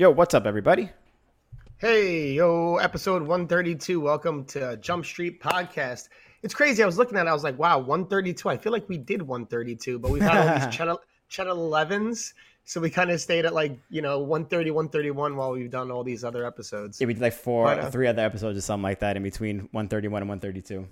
Yo, 0.00 0.08
what's 0.08 0.32
up, 0.32 0.46
everybody? 0.46 0.88
Hey, 1.76 2.32
yo, 2.32 2.76
episode 2.76 3.20
132. 3.20 4.00
Welcome 4.00 4.46
to 4.46 4.78
Jump 4.78 5.04
Street 5.04 5.42
Podcast. 5.42 6.08
It's 6.42 6.54
crazy. 6.54 6.82
I 6.82 6.86
was 6.86 6.96
looking 6.96 7.18
at 7.18 7.26
it. 7.26 7.28
I 7.28 7.34
was 7.34 7.44
like, 7.44 7.58
wow, 7.58 7.78
132. 7.80 8.48
I 8.48 8.56
feel 8.56 8.72
like 8.72 8.88
we 8.88 8.96
did 8.96 9.20
132, 9.20 9.98
but 9.98 10.10
we've 10.10 10.22
had 10.22 10.38
all 10.38 10.58
these 10.58 10.74
channel, 10.74 11.02
channel 11.28 11.54
11s. 11.54 12.32
So 12.64 12.80
we 12.80 12.88
kind 12.88 13.10
of 13.10 13.20
stayed 13.20 13.44
at 13.44 13.52
like, 13.52 13.78
you 13.90 14.00
know, 14.00 14.20
130, 14.20 14.70
131 14.70 15.36
while 15.36 15.52
we've 15.52 15.70
done 15.70 15.90
all 15.90 16.02
these 16.02 16.24
other 16.24 16.46
episodes. 16.46 16.98
Yeah, 16.98 17.06
we 17.06 17.12
did 17.12 17.20
like 17.20 17.34
four, 17.34 17.66
but, 17.66 17.80
uh, 17.80 17.90
three 17.90 18.06
other 18.06 18.22
episodes 18.22 18.56
or 18.56 18.62
something 18.62 18.84
like 18.84 19.00
that 19.00 19.18
in 19.18 19.22
between 19.22 19.68
131 19.72 20.22
and 20.22 20.30
132. 20.30 20.88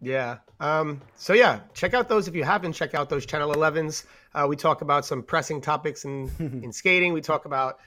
Yeah. 0.00 0.38
Um, 0.60 1.00
so 1.16 1.34
yeah, 1.34 1.60
check 1.74 1.94
out 1.94 2.08
those 2.08 2.26
if 2.26 2.34
you 2.34 2.44
haven't. 2.44 2.72
Check 2.72 2.94
out 2.94 3.08
those 3.08 3.26
Channel 3.26 3.52
11s. 3.52 4.04
Uh, 4.34 4.46
we 4.48 4.56
talk 4.56 4.80
about 4.80 5.04
some 5.04 5.22
pressing 5.22 5.60
topics 5.60 6.04
in 6.04 6.30
in 6.62 6.72
skating. 6.72 7.12
We 7.12 7.20
talk 7.20 7.44
about 7.44 7.78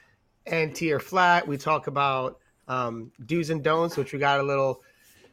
anti 0.46 0.92
or 0.92 1.00
flat. 1.00 1.48
We 1.48 1.58
talk 1.58 1.88
about 1.88 2.40
um, 2.68 3.12
do's 3.26 3.50
and 3.50 3.64
don'ts, 3.64 3.98
which 3.98 4.14
we 4.14 4.20
got 4.20 4.40
a 4.40 4.44
little 4.44 4.82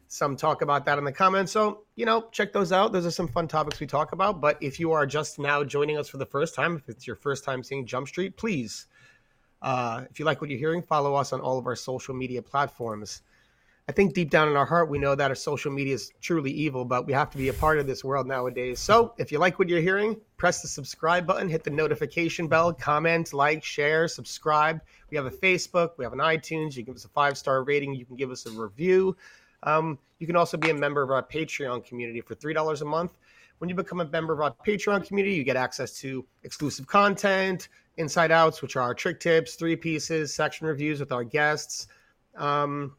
some 0.09 0.37
talk 0.37 0.61
about 0.63 0.85
that 0.87 0.99
in 0.99 1.05
the 1.05 1.13
comments. 1.13 1.53
So 1.53 1.85
you 1.95 2.05
know, 2.05 2.29
check 2.33 2.53
those 2.53 2.73
out. 2.73 2.93
Those 2.93 3.07
are 3.07 3.11
some 3.11 3.29
fun 3.29 3.49
topics 3.49 3.81
we 3.81 3.87
talk 3.87 4.13
about. 4.13 4.41
But 4.41 4.59
if 4.61 4.81
you 4.81 4.93
are 4.93 5.07
just 5.07 5.39
now 5.39 5.63
joining 5.63 5.99
us 5.99 6.09
for 6.09 6.19
the 6.19 6.27
first 6.27 6.55
time, 6.55 6.77
if 6.77 6.89
it's 6.89 7.07
your 7.07 7.17
first 7.17 7.45
time 7.45 7.63
seeing 7.63 7.87
Jump 7.87 8.09
Street, 8.09 8.37
please, 8.37 8.87
uh, 9.63 10.05
if 10.11 10.19
you 10.19 10.25
like 10.25 10.41
what 10.41 10.51
you're 10.51 10.59
hearing, 10.59 10.83
follow 10.83 11.15
us 11.15 11.33
on 11.33 11.41
all 11.41 11.59
of 11.59 11.67
our 11.67 11.77
social 11.77 12.15
media 12.15 12.43
platforms. 12.43 13.23
I 13.91 13.93
think 13.93 14.15
deep 14.15 14.31
down 14.31 14.47
in 14.47 14.57
our 14.57 14.67
heart, 14.67 14.89
we 14.89 15.01
know 15.01 15.17
that 15.17 15.33
our 15.33 15.35
social 15.35 15.73
media 15.73 15.95
is 15.95 16.13
truly 16.21 16.53
evil, 16.53 16.85
but 16.85 17.09
we 17.09 17.13
have 17.13 17.29
to 17.31 17.37
be 17.37 17.49
a 17.49 17.53
part 17.53 17.81
of 17.81 17.89
this 17.89 18.05
world 18.05 18.25
nowadays. 18.25 18.79
So 18.79 19.15
if 19.19 19.33
you 19.33 19.41
like 19.41 19.59
what 19.59 19.69
you're 19.69 19.81
hearing, 19.81 20.17
press 20.37 20.63
the 20.63 20.69
subscribe 20.69 21.27
button, 21.27 21.49
hit 21.49 21.65
the 21.65 21.71
notification 21.71 22.47
bell, 22.47 22.73
comment, 22.73 23.33
like, 23.33 23.65
share, 23.65 24.07
subscribe. 24.07 24.81
We 25.11 25.17
have 25.17 25.27
a 25.27 25.31
Facebook, 25.33 25.95
we 25.97 26.05
have 26.05 26.13
an 26.13 26.21
iTunes. 26.21 26.77
You 26.77 26.85
can 26.85 26.93
give 26.93 26.95
us 26.95 27.05
a 27.05 27.09
five 27.09 27.37
star 27.37 27.65
rating, 27.65 27.97
you 27.97 28.07
can 28.07 28.15
give 28.15 28.31
us 28.31 28.47
a 28.47 28.53
review. 28.53 29.17
Um, 29.65 29.99
you 30.21 30.27
can 30.29 30.37
also 30.37 30.57
be 30.57 30.71
a 30.71 30.75
member 30.75 31.03
of 31.03 31.11
our 31.11 31.25
Patreon 31.25 31.85
community 31.85 32.21
for 32.21 32.37
$3 32.37 32.83
a 32.83 32.85
month. 32.85 33.19
When 33.59 33.69
you 33.69 33.75
become 33.75 33.99
a 33.99 34.09
member 34.09 34.33
of 34.33 34.41
our 34.41 34.55
Patreon 34.65 35.05
community, 35.05 35.35
you 35.35 35.43
get 35.43 35.57
access 35.57 35.99
to 35.99 36.25
exclusive 36.45 36.87
content, 36.87 37.67
inside 37.97 38.31
outs, 38.31 38.63
which 38.63 38.77
are 38.77 38.83
our 38.83 38.95
trick 38.95 39.19
tips, 39.19 39.57
three 39.57 39.75
pieces, 39.75 40.33
section 40.33 40.69
reviews 40.69 41.01
with 41.01 41.11
our 41.11 41.25
guests. 41.25 41.89
Um, 42.37 42.95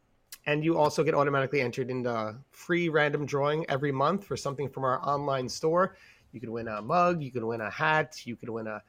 and 0.45 0.63
you 0.63 0.77
also 0.77 1.03
get 1.03 1.13
automatically 1.13 1.61
entered 1.61 1.89
into 1.89 2.09
a 2.09 2.35
free 2.51 2.89
random 2.89 3.25
drawing 3.25 3.65
every 3.69 3.91
month 3.91 4.25
for 4.25 4.35
something 4.35 4.69
from 4.69 4.83
our 4.83 4.99
online 5.07 5.47
store. 5.47 5.95
You 6.31 6.39
can 6.39 6.51
win 6.51 6.67
a 6.67 6.81
mug, 6.81 7.21
you 7.21 7.31
can 7.31 7.45
win 7.45 7.61
a 7.61 7.69
hat, 7.69 8.25
you 8.25 8.35
can 8.35 8.51
win 8.53 8.67
a, 8.67 8.81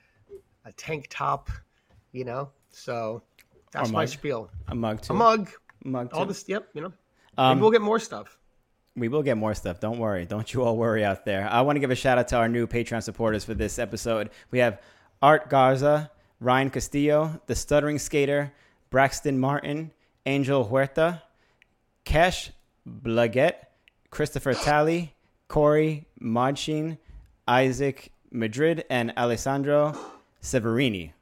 a 0.64 0.72
tank 0.72 1.06
top, 1.10 1.50
you 2.12 2.24
know. 2.24 2.50
So 2.70 3.22
that's 3.72 3.90
my 3.90 4.04
spiel. 4.04 4.50
A 4.68 4.74
mug 4.74 5.02
too. 5.02 5.12
A 5.12 5.16
mug. 5.16 5.50
A 5.84 5.88
mug 5.88 6.10
too. 6.10 6.16
All 6.16 6.26
this, 6.26 6.44
yep. 6.48 6.68
You 6.74 6.82
know, 6.82 6.92
um, 7.36 7.60
we'll 7.60 7.70
get 7.70 7.82
more 7.82 7.98
stuff. 7.98 8.38
We 8.94 9.08
will 9.08 9.22
get 9.22 9.38
more 9.38 9.54
stuff. 9.54 9.80
Don't 9.80 9.98
worry. 9.98 10.26
Don't 10.26 10.52
you 10.52 10.62
all 10.62 10.76
worry 10.76 11.04
out 11.04 11.24
there. 11.24 11.48
I 11.50 11.62
want 11.62 11.76
to 11.76 11.80
give 11.80 11.90
a 11.90 11.94
shout 11.94 12.18
out 12.18 12.28
to 12.28 12.36
our 12.36 12.48
new 12.48 12.66
Patreon 12.66 13.02
supporters 13.02 13.44
for 13.44 13.54
this 13.54 13.78
episode. 13.78 14.30
We 14.50 14.58
have 14.58 14.80
Art 15.22 15.48
Garza, 15.48 16.10
Ryan 16.40 16.68
Castillo, 16.68 17.40
The 17.46 17.54
Stuttering 17.54 17.98
Skater, 17.98 18.52
Braxton 18.90 19.38
Martin, 19.38 19.92
Angel 20.26 20.64
Huerta, 20.64 21.22
Kesh 22.04 22.50
Blaguet, 22.86 23.54
Christopher 24.10 24.54
Talley, 24.54 25.14
Corey 25.48 26.06
Modchin, 26.20 26.98
Isaac 27.46 28.12
Madrid, 28.30 28.84
and 28.90 29.12
Alessandro 29.16 29.96
Severini. 30.42 31.12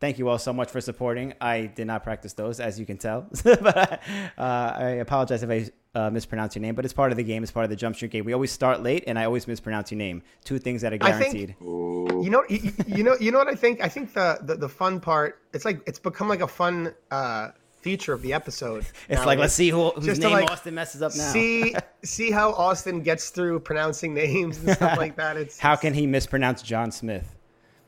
Thank 0.00 0.18
you 0.18 0.28
all 0.28 0.38
so 0.38 0.52
much 0.52 0.70
for 0.70 0.80
supporting. 0.80 1.34
I 1.40 1.66
did 1.66 1.88
not 1.88 2.04
practice 2.04 2.32
those, 2.32 2.60
as 2.60 2.78
you 2.78 2.86
can 2.86 2.98
tell. 2.98 3.26
but 3.44 4.00
uh, 4.38 4.72
I 4.76 4.88
apologize 5.00 5.42
if 5.42 5.50
I 5.50 5.98
uh, 5.98 6.10
mispronounce 6.10 6.54
your 6.54 6.62
name, 6.62 6.76
but 6.76 6.84
it's 6.84 6.94
part 6.94 7.10
of 7.10 7.16
the 7.16 7.24
game. 7.24 7.42
It's 7.42 7.50
part 7.50 7.64
of 7.64 7.70
the 7.70 7.76
jump 7.76 7.96
street 7.96 8.12
game. 8.12 8.24
We 8.24 8.32
always 8.32 8.52
start 8.52 8.80
late, 8.80 9.04
and 9.08 9.18
I 9.18 9.24
always 9.24 9.48
mispronounce 9.48 9.90
your 9.90 9.98
name. 9.98 10.22
Two 10.44 10.60
things 10.60 10.82
that 10.82 10.92
are 10.92 10.98
guaranteed. 10.98 11.56
Think, 11.58 11.60
you 11.60 12.30
know, 12.30 12.44
you, 12.48 12.72
you, 12.86 13.02
know, 13.02 13.16
you 13.18 13.32
know 13.32 13.38
what 13.38 13.48
I 13.48 13.56
think. 13.56 13.82
I 13.82 13.88
think 13.88 14.14
the, 14.14 14.38
the, 14.42 14.54
the 14.54 14.68
fun 14.68 15.00
part. 15.00 15.40
It's 15.52 15.64
like 15.64 15.80
it's 15.86 15.98
become 15.98 16.28
like 16.28 16.42
a 16.42 16.48
fun 16.48 16.94
uh, 17.10 17.48
feature 17.80 18.12
of 18.12 18.22
the 18.22 18.32
episode. 18.32 18.86
It's 19.08 19.24
like 19.24 19.38
let's 19.38 19.54
see 19.54 19.70
who 19.70 19.90
whose 19.90 20.18
name 20.18 20.32
like 20.32 20.50
Austin 20.50 20.74
messes 20.74 21.02
up 21.02 21.14
now. 21.14 21.32
See 21.32 21.74
see 22.04 22.30
how 22.30 22.52
Austin 22.52 23.02
gets 23.02 23.30
through 23.30 23.60
pronouncing 23.60 24.14
names 24.14 24.58
and 24.58 24.70
stuff 24.70 24.98
like 24.98 25.16
that. 25.16 25.36
It's 25.36 25.58
how 25.58 25.76
can 25.76 25.94
he 25.94 26.06
mispronounce 26.06 26.62
John 26.62 26.90
Smith? 26.90 27.36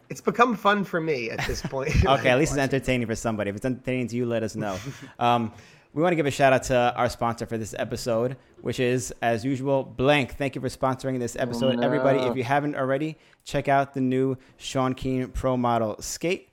It's 0.09 0.21
become 0.21 0.56
fun 0.56 0.84
for 0.84 1.00
me 1.00 1.31
at 1.31 1.47
this 1.47 1.62
point. 1.62 1.95
okay, 1.97 2.06
like, 2.06 2.27
at 2.27 2.39
least 2.39 2.53
it's 2.53 2.59
entertaining 2.73 3.06
for 3.06 3.15
somebody. 3.15 3.50
If 3.50 3.56
it's 3.56 3.65
entertaining 3.65 4.09
to 4.09 4.17
you, 4.17 4.27
let 4.27 4.43
us 4.43 4.56
know. 4.56 4.77
Um, 5.21 5.53
we 5.93 6.03
want 6.03 6.12
to 6.12 6.17
give 6.17 6.27
a 6.27 6.31
shout 6.31 6.53
out 6.53 6.65
to 6.65 6.95
our 6.97 7.09
sponsor 7.09 7.47
for 7.47 7.59
this 7.59 7.75
episode, 7.79 8.37
which 8.61 8.79
is, 8.81 9.12
as 9.23 9.45
usual, 9.45 9.84
Blank. 9.84 10.37
Thank 10.37 10.55
you 10.55 10.61
for 10.61 10.69
sponsoring 10.69 11.19
this 11.19 11.37
episode. 11.37 11.75
Oh, 11.75 11.81
no. 11.81 11.83
Everybody, 11.83 12.21
if 12.21 12.37
you 12.37 12.45
haven't 12.45 12.77
already, 12.77 13.19
check 13.45 13.69
out 13.69 13.95
the 13.95 14.00
new 14.00 14.37
Sean 14.56 14.95
Keane 14.95 15.29
Pro 15.29 15.56
Model 15.56 16.00
Skate. 16.00 16.49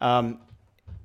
Um, 0.00 0.40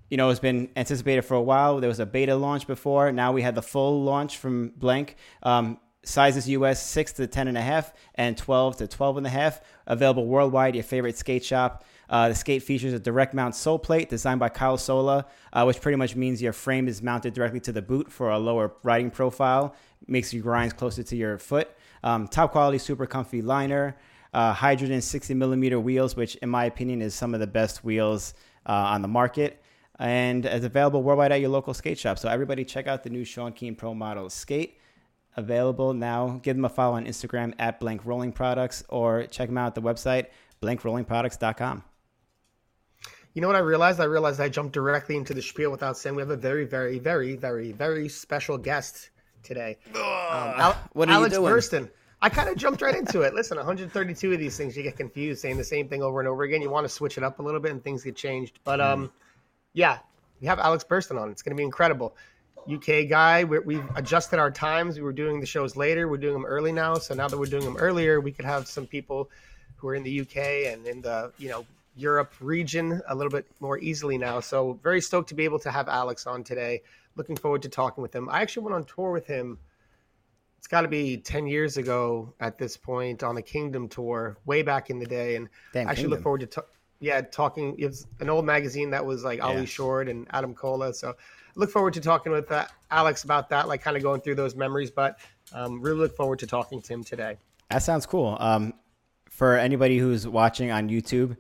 you 0.10 0.18
know, 0.18 0.30
it's 0.30 0.40
been 0.40 0.70
anticipated 0.76 1.24
for 1.24 1.36
a 1.36 1.42
while. 1.42 1.80
There 1.80 1.88
was 1.88 2.00
a 2.00 2.06
beta 2.06 2.36
launch 2.36 2.68
before. 2.68 3.12
Now 3.12 3.32
we 3.32 3.42
had 3.42 3.56
the 3.56 3.62
full 3.62 4.04
launch 4.04 4.38
from 4.38 4.70
Blank. 4.78 5.16
Um, 5.44 5.80
sizes 6.04 6.48
US 6.50 6.86
6 6.86 7.14
to 7.14 7.28
10 7.28 7.48
and 7.48 7.58
a 7.58 7.62
half 7.62 7.94
and 8.14 8.38
12 8.38 8.78
to 8.78 8.88
12 8.88 9.18
and 9.18 9.28
a 9.28 9.30
half. 9.30 9.62
Available 9.88 10.26
worldwide, 10.26 10.76
your 10.76 10.84
favorite 10.84 11.18
skate 11.18 11.44
shop. 11.44 11.84
Uh, 12.08 12.30
the 12.30 12.36
skate 12.36 12.62
features 12.62 12.94
a 12.94 13.00
direct 13.00 13.34
mount 13.34 13.56
sole 13.56 13.80
plate 13.80 14.10
designed 14.10 14.40
by 14.40 14.48
Kyle 14.48 14.78
Sola, 14.78 15.26
uh, 15.52 15.64
which 15.64 15.82
pretty 15.82 15.96
much 15.96 16.16
means 16.16 16.40
your 16.40 16.54
frame 16.54 16.88
is 16.88 17.02
mounted 17.02 17.34
directly 17.34 17.60
to 17.62 17.72
the 17.72 17.82
boot 17.82 18.12
for 18.12 18.30
a 18.30 18.38
lower 18.38 18.74
riding 18.84 19.10
profile. 19.10 19.76
Makes 20.08 20.32
your 20.32 20.44
grinds 20.44 20.74
closer 20.74 21.02
to 21.02 21.16
your 21.16 21.40
foot. 21.40 21.70
Um, 22.04 22.28
top 22.28 22.52
quality, 22.52 22.78
super 22.78 23.08
comfy 23.08 23.42
liner. 23.42 23.98
Uh, 24.32 24.54
hydrogen 24.54 25.02
60 25.02 25.34
millimeter 25.34 25.80
wheels, 25.80 26.16
which 26.16 26.36
in 26.36 26.50
my 26.50 26.66
opinion 26.66 27.02
is 27.02 27.16
some 27.16 27.34
of 27.34 27.40
the 27.40 27.48
best 27.48 27.84
wheels 27.84 28.36
uh, 28.68 28.72
on 28.72 29.02
the 29.02 29.08
market 29.08 29.64
and 30.00 30.46
is 30.46 30.64
available 30.64 31.04
worldwide 31.04 31.32
at 31.32 31.42
your 31.42 31.50
local 31.50 31.74
skate 31.74 31.98
shop. 31.98 32.20
So 32.20 32.30
everybody 32.30 32.66
check 32.66 32.88
out 32.88 33.04
the 33.04 33.10
new 33.10 33.24
Sean 33.24 33.54
Keane 33.54 33.76
Pro 33.76 33.94
Model 33.94 34.30
Skate. 34.30 34.78
Available 35.38 35.94
now. 35.94 36.40
Give 36.44 36.56
them 36.56 36.66
a 36.66 36.70
follow 36.70 36.96
on 36.96 37.06
Instagram 37.06 37.54
at 37.60 37.80
Blank 37.80 38.06
Rolling 38.06 38.32
Products 38.32 38.84
or 38.90 39.26
check 39.28 39.50
them 39.50 39.58
out 39.58 39.68
at 39.68 39.76
the 39.76 39.82
website 39.82 40.28
blankrollingproducts.com. 40.62 41.84
You 43.34 43.42
know 43.42 43.48
what 43.48 43.58
I 43.58 43.60
realized? 43.60 44.00
I 44.00 44.06
realized 44.06 44.40
I 44.40 44.48
jumped 44.48 44.74
directly 44.74 45.18
into 45.18 45.34
the 45.34 45.42
spiel 45.42 45.70
without 45.70 45.98
saying 45.98 46.16
we 46.16 46.22
have 46.22 46.30
a 46.30 46.38
very, 46.38 46.66
very, 46.66 47.00
very, 47.00 47.36
very, 47.36 47.74
very 47.74 48.08
special 48.08 48.58
guest 48.58 49.10
today. 49.44 49.78
Um, 49.94 50.02
Al- 50.02 50.90
what 50.94 51.10
are 51.10 51.14
Alex 51.14 51.34
you 51.34 51.42
doing? 51.42 51.54
Burston. 51.54 51.92
I 52.22 52.30
kind 52.30 52.48
of 52.48 52.56
jumped 52.56 52.82
right 52.82 52.96
into 52.96 53.22
it. 53.22 53.34
Listen, 53.34 53.58
132 53.58 54.32
of 54.32 54.40
these 54.40 54.56
things, 54.56 54.76
you 54.78 54.84
get 54.84 54.96
confused 54.96 55.42
saying 55.42 55.58
the 55.58 55.66
same 55.66 55.90
thing 55.90 56.02
over 56.02 56.22
and 56.22 56.30
over 56.30 56.44
again. 56.44 56.62
You 56.62 56.70
want 56.70 56.86
to 56.86 56.90
switch 56.90 57.18
it 57.18 57.24
up 57.24 57.40
a 57.40 57.42
little 57.44 57.60
bit 57.60 57.72
and 57.72 57.84
things 57.84 58.04
get 58.04 58.16
changed. 58.16 58.60
But 58.64 58.80
um, 58.80 59.12
yeah, 59.76 60.00
we 60.42 60.48
have 60.48 60.58
Alex 60.58 60.84
Burston 60.84 61.22
on. 61.22 61.30
It's 61.30 61.44
going 61.44 61.56
to 61.56 61.60
be 61.60 61.64
incredible. 61.64 62.16
UK 62.72 63.08
guy. 63.08 63.44
we 63.44 63.76
have 63.76 63.98
adjusted 63.98 64.40
our 64.40 64.50
times. 64.50 64.96
We 64.96 65.04
were 65.04 65.14
doing 65.14 65.40
the 65.40 65.46
shows 65.46 65.76
later. 65.76 66.08
We're 66.08 66.18
doing 66.18 66.34
them 66.34 66.46
early 66.46 66.72
now. 66.72 66.96
So 66.96 67.14
now 67.14 67.28
that 67.28 67.38
we're 67.38 67.46
doing 67.46 67.64
them 67.66 67.78
earlier, 67.78 68.20
we 68.20 68.32
could 68.32 68.46
have 68.46 68.68
some 68.68 68.88
people 68.88 69.30
who 69.76 69.88
are 69.90 69.96
in 69.96 70.02
the 70.02 70.22
UK 70.22 70.38
and 70.74 70.88
in 70.88 71.02
the 71.02 71.32
you 71.38 71.50
know 71.50 71.66
Europe 71.96 72.34
region 72.40 73.02
a 73.08 73.14
little 73.14 73.30
bit 73.30 73.46
more 73.60 73.78
easily 73.78 74.18
now. 74.18 74.40
So 74.40 74.80
very 74.82 75.02
stoked 75.02 75.30
to 75.30 75.36
be 75.36 75.44
able 75.44 75.60
to 75.60 75.70
have 75.70 75.88
Alex 75.88 76.26
on 76.26 76.44
today. 76.44 76.82
Looking 77.16 77.36
forward 77.36 77.62
to 77.64 77.70
talking 77.70 78.02
with 78.02 78.16
him. 78.16 78.30
I 78.30 78.42
actually 78.42 78.64
went 78.64 78.76
on 78.76 78.86
tour 78.86 79.12
with 79.12 79.28
him. 79.28 79.60
It's 80.58 80.68
got 80.68 80.82
to 80.82 80.88
be 80.88 81.18
ten 81.18 81.46
years 81.46 81.78
ago 81.78 82.34
at 82.40 82.58
this 82.58 82.78
point 82.78 83.22
on 83.22 83.36
the 83.36 83.44
Kingdom 83.44 83.90
tour, 83.90 84.38
way 84.46 84.64
back 84.64 84.90
in 84.90 84.98
the 84.98 85.06
day, 85.06 85.36
and 85.36 85.50
Damn, 85.74 85.88
I 85.88 85.92
actually 85.92 86.04
Kingdom. 86.06 86.12
look 86.12 86.24
forward 86.24 86.42
to. 86.42 86.48
T- 86.48 86.68
yeah, 87.00 87.22
talking. 87.22 87.76
It's 87.78 88.08
an 88.20 88.30
old 88.30 88.46
magazine 88.46 88.90
that 88.92 89.06
was 89.06 89.24
like 89.24 89.44
Ali 89.44 89.66
Short 89.66 90.08
and 90.08 90.28
Adam 90.32 90.54
Cola. 90.54 90.94
So 90.94 91.16
look 91.56 91.70
forward 91.70 91.94
to 91.96 92.02
talking 92.02 92.32
with 92.32 92.52
uh, 92.52 92.66
Alex 92.92 93.24
about 93.24 93.50
that, 93.50 93.68
like 93.68 93.82
kind 93.82 93.98
of 93.98 94.04
going 94.04 94.22
through 94.22 94.36
those 94.36 94.56
memories. 94.56 94.92
But 94.92 95.20
um, 95.54 95.82
really 95.82 96.00
look 96.00 96.16
forward 96.16 96.40
to 96.40 96.48
talking 96.48 96.82
to 96.82 96.94
him 96.94 97.04
today. 97.04 97.38
That 97.70 97.80
sounds 97.80 98.06
cool. 98.06 98.38
Um, 98.40 98.74
for 99.30 99.58
anybody 99.58 99.98
who's 99.98 100.28
watching 100.28 100.72
on 100.72 100.90
YouTube, 100.90 101.36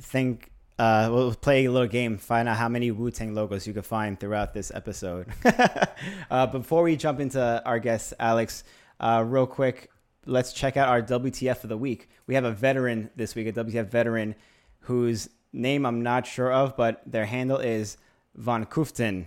think 0.00 0.50
uh, 0.78 1.08
we'll 1.10 1.34
play 1.34 1.64
a 1.64 1.72
little 1.72 1.88
game, 1.88 2.18
find 2.18 2.48
out 2.48 2.56
how 2.56 2.68
many 2.68 2.90
Wu 2.90 3.10
Tang 3.10 3.34
logos 3.34 3.66
you 3.66 3.72
can 3.72 3.82
find 3.82 4.18
throughout 4.18 4.54
this 4.54 4.70
episode. 4.74 5.26
uh, 6.30 6.46
before 6.46 6.82
we 6.82 6.96
jump 6.96 7.20
into 7.20 7.62
our 7.64 7.78
guest, 7.78 8.14
Alex, 8.20 8.64
uh, 9.00 9.24
real 9.26 9.46
quick, 9.46 9.90
let's 10.26 10.52
check 10.52 10.76
out 10.76 10.88
our 10.88 11.02
WTF 11.02 11.64
of 11.64 11.68
the 11.68 11.76
week. 11.76 12.08
We 12.26 12.34
have 12.34 12.44
a 12.44 12.52
veteran 12.52 13.10
this 13.16 13.34
week, 13.34 13.48
a 13.48 13.52
WTF 13.52 13.88
veteran 13.88 14.36
whose 14.80 15.28
name 15.52 15.86
I'm 15.86 16.02
not 16.02 16.26
sure 16.26 16.52
of, 16.52 16.76
but 16.76 17.02
their 17.06 17.26
handle 17.26 17.58
is 17.58 17.96
Von 18.34 18.66
Kuften 18.66 19.26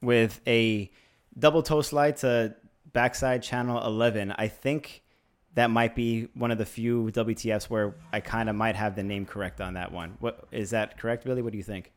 with 0.00 0.40
a 0.46 0.90
double 1.38 1.62
toe 1.62 1.82
slide 1.82 2.16
to 2.18 2.54
backside 2.92 3.42
channel 3.42 3.84
11. 3.84 4.32
I 4.32 4.48
think 4.48 5.02
that 5.54 5.70
might 5.70 5.94
be 5.94 6.28
one 6.34 6.50
of 6.50 6.58
the 6.58 6.66
few 6.66 7.10
WTFs 7.12 7.64
where 7.64 7.94
I 8.12 8.20
kind 8.20 8.48
of 8.48 8.56
might 8.56 8.76
have 8.76 8.96
the 8.96 9.02
name 9.02 9.26
correct 9.26 9.60
on 9.60 9.74
that 9.74 9.92
one. 9.92 10.16
What 10.20 10.46
is 10.50 10.70
that 10.70 10.98
correct, 10.98 11.24
Billy? 11.24 11.42
What 11.42 11.52
do 11.52 11.58
you 11.58 11.64
think? 11.64 11.92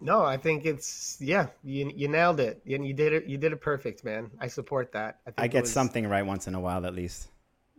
No, 0.00 0.22
I 0.22 0.36
think 0.36 0.66
it's 0.66 1.16
yeah. 1.20 1.46
You 1.64 1.90
you 1.94 2.08
nailed 2.08 2.38
it. 2.38 2.60
You, 2.66 2.82
you 2.82 2.92
did 2.92 3.14
it. 3.14 3.24
You 3.24 3.38
did 3.38 3.52
it 3.52 3.62
perfect, 3.62 4.04
man. 4.04 4.30
I 4.38 4.48
support 4.48 4.92
that. 4.92 5.20
I, 5.26 5.44
I 5.44 5.48
get 5.48 5.62
was... 5.62 5.72
something 5.72 6.06
right 6.06 6.24
once 6.24 6.46
in 6.46 6.54
a 6.54 6.60
while, 6.60 6.84
at 6.84 6.94
least. 6.94 7.28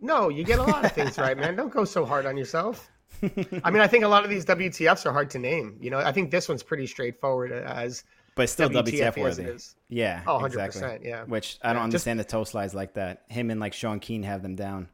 No, 0.00 0.28
you 0.28 0.44
get 0.44 0.58
a 0.58 0.64
lot 0.64 0.84
of 0.84 0.92
things 0.92 1.16
right, 1.18 1.36
man. 1.36 1.54
Don't 1.56 1.72
go 1.72 1.84
so 1.84 2.04
hard 2.04 2.26
on 2.26 2.36
yourself. 2.36 2.90
I 3.22 3.70
mean, 3.70 3.80
I 3.80 3.86
think 3.86 4.04
a 4.04 4.08
lot 4.08 4.24
of 4.24 4.30
these 4.30 4.44
WTFs 4.44 5.06
are 5.06 5.12
hard 5.12 5.30
to 5.30 5.38
name. 5.38 5.76
You 5.80 5.90
know, 5.90 5.98
I 5.98 6.12
think 6.12 6.30
this 6.30 6.48
one's 6.48 6.62
pretty 6.62 6.86
straightforward 6.86 7.52
as 7.52 8.04
but 8.38 8.48
still 8.48 8.70
WTF, 8.70 9.14
WTF 9.14 9.20
worthy. 9.20 9.58
Yeah, 9.88 10.22
oh, 10.26 10.38
100%, 10.38 10.66
exactly. 10.66 11.08
Yeah, 11.08 11.24
which 11.24 11.58
I 11.60 11.72
don't 11.72 11.80
yeah, 11.80 11.84
understand 11.84 12.20
just, 12.20 12.28
the 12.28 12.32
toe 12.32 12.44
slides 12.44 12.72
like 12.72 12.94
that. 12.94 13.24
Him 13.28 13.50
and 13.50 13.58
like 13.58 13.72
Sean 13.72 13.98
Keane 13.98 14.22
have 14.22 14.42
them 14.42 14.54
down. 14.54 14.88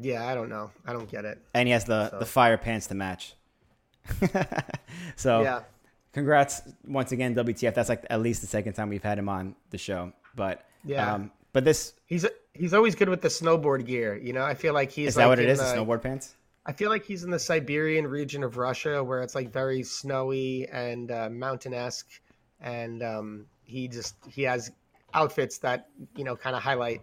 Yeah, 0.00 0.26
I 0.26 0.34
don't 0.34 0.48
know. 0.48 0.72
I 0.84 0.92
don't 0.92 1.08
get 1.08 1.24
it. 1.24 1.40
And 1.54 1.68
he 1.68 1.72
has 1.72 1.84
the 1.84 2.10
so. 2.10 2.18
the 2.18 2.26
fire 2.26 2.58
pants 2.58 2.88
to 2.88 2.96
match. 2.96 3.34
so 5.16 5.42
yeah, 5.42 5.60
congrats 6.12 6.62
once 6.84 7.12
again, 7.12 7.36
WTF. 7.36 7.72
That's 7.72 7.88
like 7.88 8.04
at 8.10 8.20
least 8.20 8.40
the 8.40 8.48
second 8.48 8.72
time 8.72 8.88
we've 8.88 9.02
had 9.02 9.16
him 9.16 9.28
on 9.28 9.54
the 9.70 9.78
show. 9.78 10.12
But 10.34 10.66
yeah, 10.84 11.14
um, 11.14 11.30
but 11.52 11.64
this 11.64 11.92
he's 12.06 12.26
he's 12.52 12.74
always 12.74 12.96
good 12.96 13.10
with 13.10 13.20
the 13.20 13.28
snowboard 13.28 13.86
gear. 13.86 14.16
You 14.16 14.32
know, 14.32 14.42
I 14.42 14.54
feel 14.54 14.74
like 14.74 14.90
he's 14.90 15.10
is 15.10 15.14
that 15.14 15.26
like 15.26 15.28
what 15.28 15.38
it 15.38 15.48
is? 15.48 15.60
The 15.60 15.66
snowboard 15.66 16.02
pants. 16.02 16.34
I 16.64 16.72
feel 16.72 16.90
like 16.90 17.04
he's 17.04 17.24
in 17.24 17.30
the 17.30 17.38
Siberian 17.38 18.06
region 18.06 18.44
of 18.44 18.56
Russia 18.56 19.02
where 19.02 19.20
it's 19.22 19.34
like 19.34 19.52
very 19.52 19.82
snowy 19.82 20.68
and 20.70 21.10
uh, 21.10 21.28
mountain-esque, 21.28 22.08
and 22.60 23.02
um, 23.02 23.46
he 23.64 23.88
just 23.88 24.14
he 24.28 24.42
has 24.42 24.70
outfits 25.14 25.58
that 25.58 25.88
you 26.16 26.24
know 26.24 26.36
kind 26.36 26.54
of 26.54 26.62
highlight 26.62 27.02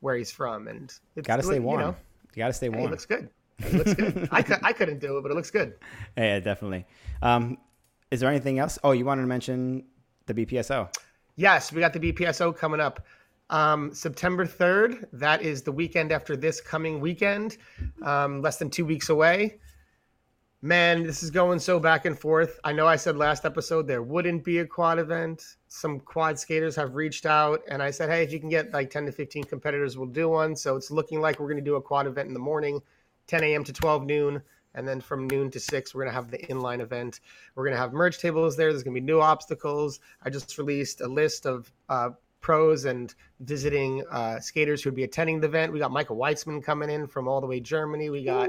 where 0.00 0.16
he's 0.16 0.30
from. 0.30 0.68
And 0.68 0.92
it's, 1.16 1.26
gotta 1.26 1.42
stay 1.42 1.58
warm. 1.58 1.80
You, 1.80 1.86
know, 1.86 1.96
you 2.34 2.40
gotta 2.40 2.52
stay 2.52 2.68
warm. 2.68 2.84
Hey, 2.84 2.90
looks 2.90 3.06
good. 3.06 3.30
It 3.60 3.72
looks 3.72 3.94
good. 3.94 4.28
I, 4.32 4.44
I 4.62 4.72
couldn't 4.72 4.98
do 4.98 5.18
it, 5.18 5.22
but 5.22 5.30
it 5.30 5.34
looks 5.34 5.50
good. 5.50 5.74
Yeah, 6.16 6.40
definitely. 6.40 6.86
Um, 7.22 7.58
is 8.10 8.20
there 8.20 8.30
anything 8.30 8.58
else? 8.58 8.78
Oh, 8.84 8.92
you 8.92 9.04
wanted 9.04 9.22
to 9.22 9.28
mention 9.28 9.84
the 10.26 10.34
BPSO? 10.34 10.94
Yes, 11.36 11.72
we 11.72 11.80
got 11.80 11.92
the 11.92 12.00
BPSO 12.00 12.56
coming 12.56 12.80
up. 12.80 13.04
Um, 13.50 13.94
September 13.94 14.46
3rd, 14.46 15.06
that 15.12 15.42
is 15.42 15.62
the 15.62 15.72
weekend 15.72 16.12
after 16.12 16.36
this 16.36 16.60
coming 16.60 17.00
weekend, 17.00 17.56
um, 18.02 18.42
less 18.42 18.58
than 18.58 18.68
two 18.68 18.84
weeks 18.84 19.08
away. 19.08 19.58
Man, 20.60 21.04
this 21.04 21.22
is 21.22 21.30
going 21.30 21.60
so 21.60 21.78
back 21.78 22.04
and 22.04 22.18
forth. 22.18 22.58
I 22.64 22.72
know 22.72 22.86
I 22.86 22.96
said 22.96 23.16
last 23.16 23.44
episode 23.44 23.86
there 23.86 24.02
wouldn't 24.02 24.42
be 24.42 24.58
a 24.58 24.66
quad 24.66 24.98
event. 24.98 25.56
Some 25.68 26.00
quad 26.00 26.38
skaters 26.38 26.74
have 26.74 26.96
reached 26.96 27.26
out, 27.26 27.60
and 27.68 27.80
I 27.80 27.92
said, 27.92 28.10
hey, 28.10 28.24
if 28.24 28.32
you 28.32 28.40
can 28.40 28.48
get 28.48 28.72
like 28.72 28.90
10 28.90 29.06
to 29.06 29.12
15 29.12 29.44
competitors, 29.44 29.96
we'll 29.96 30.08
do 30.08 30.28
one. 30.28 30.56
So 30.56 30.74
it's 30.74 30.90
looking 30.90 31.20
like 31.20 31.38
we're 31.38 31.46
going 31.46 31.64
to 31.64 31.70
do 31.70 31.76
a 31.76 31.82
quad 31.82 32.08
event 32.08 32.26
in 32.26 32.34
the 32.34 32.40
morning, 32.40 32.82
10 33.28 33.44
a.m. 33.44 33.62
to 33.64 33.72
12 33.72 34.04
noon. 34.04 34.42
And 34.74 34.86
then 34.86 35.00
from 35.00 35.26
noon 35.28 35.50
to 35.52 35.60
six, 35.60 35.94
we're 35.94 36.02
going 36.02 36.10
to 36.10 36.14
have 36.14 36.30
the 36.30 36.38
inline 36.38 36.80
event. 36.80 37.20
We're 37.54 37.64
going 37.64 37.74
to 37.74 37.80
have 37.80 37.92
merge 37.92 38.18
tables 38.18 38.56
there. 38.56 38.70
There's 38.70 38.82
going 38.82 38.94
to 38.94 39.00
be 39.00 39.06
new 39.06 39.20
obstacles. 39.20 40.00
I 40.22 40.30
just 40.30 40.58
released 40.58 41.00
a 41.00 41.08
list 41.08 41.46
of 41.46 41.72
uh, 41.88 42.10
pros 42.48 42.86
and 42.86 43.14
visiting 43.40 44.02
uh, 44.10 44.40
skaters 44.40 44.82
who 44.82 44.88
would 44.88 44.96
be 44.96 45.04
attending 45.04 45.38
the 45.38 45.46
event. 45.46 45.70
We 45.70 45.78
got 45.78 45.90
Michael 45.90 46.16
Weitzman 46.16 46.64
coming 46.64 46.88
in 46.88 47.06
from 47.06 47.28
all 47.28 47.42
the 47.42 47.46
way 47.46 47.60
Germany. 47.60 48.08
We 48.08 48.24
got 48.24 48.48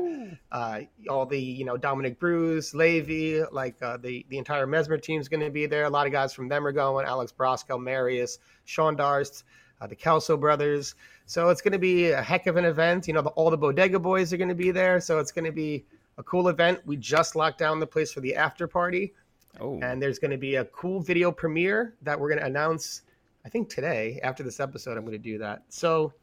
uh, 0.54 0.80
all 1.10 1.26
the 1.26 1.38
you 1.38 1.66
know 1.66 1.76
Dominic 1.76 2.18
Bruce, 2.18 2.74
Levy, 2.74 3.44
like 3.52 3.76
uh, 3.82 3.98
the 3.98 4.26
the 4.30 4.38
entire 4.38 4.66
Mesmer 4.66 4.98
team 4.98 5.20
is 5.20 5.28
going 5.28 5.42
to 5.42 5.50
be 5.50 5.66
there. 5.66 5.84
A 5.84 5.90
lot 5.90 6.08
of 6.08 6.14
guys 6.14 6.34
from 6.34 6.48
them 6.48 6.66
are 6.66 6.72
going. 6.72 7.06
Alex 7.06 7.34
Broskow, 7.38 7.78
Marius, 7.78 8.40
Sean 8.64 8.96
Darst, 8.96 9.44
uh, 9.82 9.88
the 9.88 9.98
Kelso 9.98 10.38
brothers. 10.38 10.96
So 11.26 11.50
it's 11.50 11.62
going 11.62 11.74
to 11.74 11.78
be 11.78 12.12
a 12.12 12.22
heck 12.22 12.48
of 12.48 12.56
an 12.56 12.64
event. 12.64 13.06
You 13.06 13.16
know, 13.16 13.22
the, 13.22 13.32
all 13.32 13.50
the 13.50 13.58
Bodega 13.58 14.00
boys 14.00 14.32
are 14.32 14.38
going 14.38 14.48
to 14.48 14.56
be 14.56 14.72
there. 14.72 15.02
So 15.02 15.20
it's 15.20 15.34
going 15.34 15.44
to 15.44 15.52
be 15.52 15.84
a 16.18 16.24
cool 16.24 16.48
event. 16.48 16.80
We 16.86 16.96
just 16.96 17.36
locked 17.36 17.58
down 17.58 17.82
the 17.82 17.88
place 17.88 18.14
for 18.14 18.22
the 18.22 18.34
after 18.34 18.66
party. 18.66 19.14
Oh. 19.60 19.78
And 19.82 20.02
there's 20.02 20.20
going 20.20 20.32
to 20.32 20.38
be 20.38 20.56
a 20.56 20.64
cool 20.64 21.02
video 21.02 21.34
premiere 21.34 21.96
that 22.04 22.18
we're 22.18 22.30
going 22.30 22.40
to 22.40 22.46
announce 22.46 23.02
I 23.50 23.52
think 23.52 23.68
today, 23.68 24.20
after 24.22 24.44
this 24.44 24.60
episode, 24.60 24.96
I'm 24.96 25.04
going 25.06 25.14
to 25.14 25.18
do 25.18 25.40
that. 25.40 25.64
So 25.70 26.14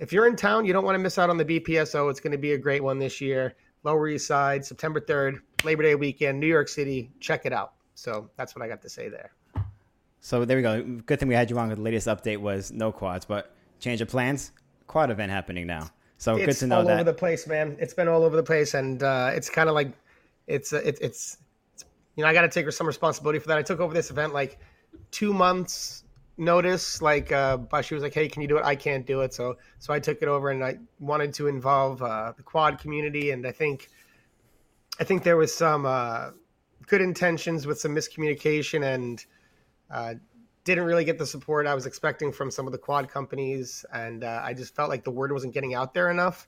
if 0.00 0.12
you're 0.12 0.26
in 0.26 0.34
town, 0.34 0.64
you 0.64 0.72
don't 0.72 0.84
want 0.84 0.96
to 0.96 0.98
miss 0.98 1.16
out 1.16 1.30
on 1.30 1.36
the 1.36 1.44
BPSO. 1.44 2.10
It's 2.10 2.18
going 2.18 2.32
to 2.32 2.38
be 2.38 2.54
a 2.54 2.58
great 2.58 2.82
one 2.82 2.98
this 2.98 3.20
year. 3.20 3.54
Lower 3.84 4.08
East 4.08 4.26
Side, 4.26 4.64
September 4.64 5.00
3rd, 5.00 5.38
Labor 5.62 5.84
Day 5.84 5.94
weekend, 5.94 6.40
New 6.40 6.48
York 6.48 6.66
City. 6.66 7.12
Check 7.20 7.46
it 7.46 7.52
out. 7.52 7.74
So 7.94 8.28
that's 8.36 8.56
what 8.56 8.64
I 8.64 8.68
got 8.68 8.82
to 8.82 8.88
say 8.88 9.08
there. 9.08 9.30
So 10.18 10.44
there 10.44 10.56
we 10.56 10.64
go. 10.64 10.82
Good 11.06 11.20
thing 11.20 11.28
we 11.28 11.36
had 11.36 11.48
you 11.48 11.56
on. 11.60 11.68
With 11.68 11.78
the 11.78 11.84
latest 11.84 12.08
update 12.08 12.38
was 12.38 12.72
no 12.72 12.90
quads, 12.90 13.24
but 13.24 13.54
change 13.78 14.00
of 14.00 14.08
plans. 14.08 14.50
Quad 14.88 15.12
event 15.12 15.30
happening 15.30 15.64
now. 15.64 15.88
So 16.16 16.34
it's 16.34 16.44
good 16.44 16.56
to 16.56 16.66
know 16.66 16.78
all 16.78 16.82
that. 16.86 16.90
all 16.90 16.94
over 16.96 17.04
the 17.04 17.14
place, 17.14 17.46
man. 17.46 17.76
It's 17.78 17.94
been 17.94 18.08
all 18.08 18.24
over 18.24 18.34
the 18.34 18.42
place, 18.42 18.74
and 18.74 19.00
uh, 19.00 19.30
it's 19.32 19.48
kind 19.48 19.68
of 19.68 19.76
like 19.76 19.92
it's, 20.48 20.72
uh, 20.72 20.78
it, 20.78 20.98
it's 21.00 21.00
it's 21.00 21.36
you 22.16 22.24
know 22.24 22.28
I 22.28 22.32
got 22.32 22.42
to 22.42 22.48
take 22.48 22.68
some 22.72 22.88
responsibility 22.88 23.38
for 23.38 23.46
that. 23.46 23.58
I 23.58 23.62
took 23.62 23.78
over 23.78 23.94
this 23.94 24.10
event 24.10 24.34
like 24.34 24.58
two 25.12 25.32
months 25.32 26.02
notice 26.38 27.02
like 27.02 27.32
uh 27.32 27.56
but 27.56 27.84
she 27.84 27.94
was 27.94 28.02
like 28.02 28.14
hey 28.14 28.28
can 28.28 28.42
you 28.42 28.48
do 28.48 28.56
it? 28.58 28.64
I 28.64 28.76
can't 28.76 29.04
do 29.06 29.20
it. 29.22 29.34
So 29.34 29.56
so 29.78 29.92
i 29.92 29.98
took 29.98 30.22
it 30.22 30.28
over 30.28 30.50
and 30.50 30.64
i 30.64 30.78
wanted 31.00 31.34
to 31.34 31.48
involve 31.48 32.02
uh 32.02 32.32
the 32.36 32.42
quad 32.42 32.78
community. 32.78 33.30
And 33.32 33.46
i 33.46 33.52
think 33.52 33.88
i 35.00 35.04
think 35.04 35.24
there 35.24 35.36
was 35.36 35.54
some 35.54 35.84
uh 35.84 36.30
good 36.86 37.00
intentions 37.00 37.66
with 37.66 37.78
some 37.80 37.94
miscommunication 37.94 38.94
and 38.94 39.24
uh 39.90 40.14
didn't 40.64 40.84
really 40.84 41.04
get 41.04 41.18
the 41.18 41.26
support 41.26 41.66
i 41.66 41.74
was 41.74 41.86
expecting 41.86 42.30
from 42.32 42.50
some 42.50 42.66
of 42.66 42.72
the 42.72 42.78
quad 42.78 43.08
companies. 43.08 43.84
And 43.92 44.22
uh, 44.24 44.40
i 44.44 44.54
just 44.54 44.74
felt 44.74 44.88
like 44.88 45.04
the 45.04 45.10
word 45.10 45.32
wasn't 45.32 45.54
getting 45.54 45.74
out 45.74 45.92
there 45.92 46.10
enough 46.10 46.46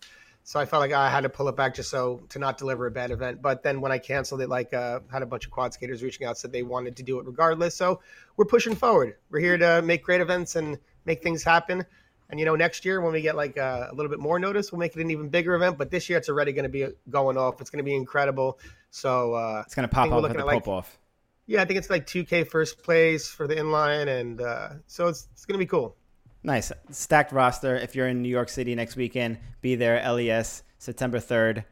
so 0.50 0.58
I 0.58 0.64
felt 0.64 0.80
like 0.80 0.90
I 0.90 1.08
had 1.08 1.20
to 1.20 1.28
pull 1.28 1.46
it 1.46 1.54
back 1.54 1.76
just 1.76 1.90
so 1.90 2.22
to 2.30 2.40
not 2.40 2.58
deliver 2.58 2.84
a 2.88 2.90
bad 2.90 3.12
event. 3.12 3.40
But 3.40 3.62
then 3.62 3.80
when 3.80 3.92
I 3.92 3.98
canceled 3.98 4.40
it, 4.40 4.48
like 4.48 4.74
uh, 4.74 4.98
had 5.08 5.22
a 5.22 5.26
bunch 5.26 5.44
of 5.44 5.52
quad 5.52 5.72
skaters 5.72 6.02
reaching 6.02 6.26
out 6.26 6.38
said 6.38 6.50
they 6.50 6.64
wanted 6.64 6.96
to 6.96 7.04
do 7.04 7.20
it 7.20 7.26
regardless. 7.26 7.76
So 7.76 8.00
we're 8.36 8.46
pushing 8.46 8.74
forward. 8.74 9.14
We're 9.30 9.38
here 9.38 9.56
to 9.56 9.80
make 9.80 10.02
great 10.02 10.20
events 10.20 10.56
and 10.56 10.76
make 11.04 11.22
things 11.22 11.44
happen. 11.44 11.86
And 12.30 12.40
you 12.40 12.46
know, 12.46 12.56
next 12.56 12.84
year 12.84 13.00
when 13.00 13.12
we 13.12 13.20
get 13.20 13.36
like 13.36 13.58
uh, 13.58 13.86
a 13.92 13.94
little 13.94 14.10
bit 14.10 14.18
more 14.18 14.40
notice, 14.40 14.72
we'll 14.72 14.80
make 14.80 14.96
it 14.96 15.00
an 15.00 15.12
even 15.12 15.28
bigger 15.28 15.54
event. 15.54 15.78
But 15.78 15.92
this 15.92 16.08
year 16.08 16.18
it's 16.18 16.28
already 16.28 16.52
going 16.52 16.64
to 16.64 16.68
be 16.68 16.88
going 17.08 17.36
off. 17.36 17.60
It's 17.60 17.70
going 17.70 17.84
to 17.84 17.88
be 17.88 17.94
incredible. 17.94 18.58
So 18.90 19.34
uh, 19.34 19.62
it's 19.64 19.76
going 19.76 19.88
to 19.88 19.94
pop 19.94 20.10
off 20.10 20.24
at 20.24 20.36
the 20.36 20.44
like, 20.44 20.66
off. 20.66 20.98
Yeah, 21.46 21.62
I 21.62 21.64
think 21.64 21.78
it's 21.78 21.90
like 21.90 22.08
2K 22.08 22.48
first 22.48 22.82
place 22.82 23.28
for 23.28 23.46
the 23.46 23.54
inline, 23.54 24.08
and 24.08 24.40
uh, 24.40 24.70
so 24.88 25.06
it's 25.06 25.28
it's 25.32 25.46
going 25.46 25.54
to 25.54 25.64
be 25.64 25.68
cool. 25.68 25.94
Nice. 26.42 26.72
Stacked 26.90 27.32
roster. 27.32 27.76
If 27.76 27.94
you're 27.94 28.08
in 28.08 28.22
New 28.22 28.28
York 28.28 28.48
City 28.48 28.74
next 28.74 28.96
weekend, 28.96 29.38
be 29.60 29.74
there. 29.74 30.02
LES, 30.10 30.62
September 30.78 31.18
3rd. 31.18 31.64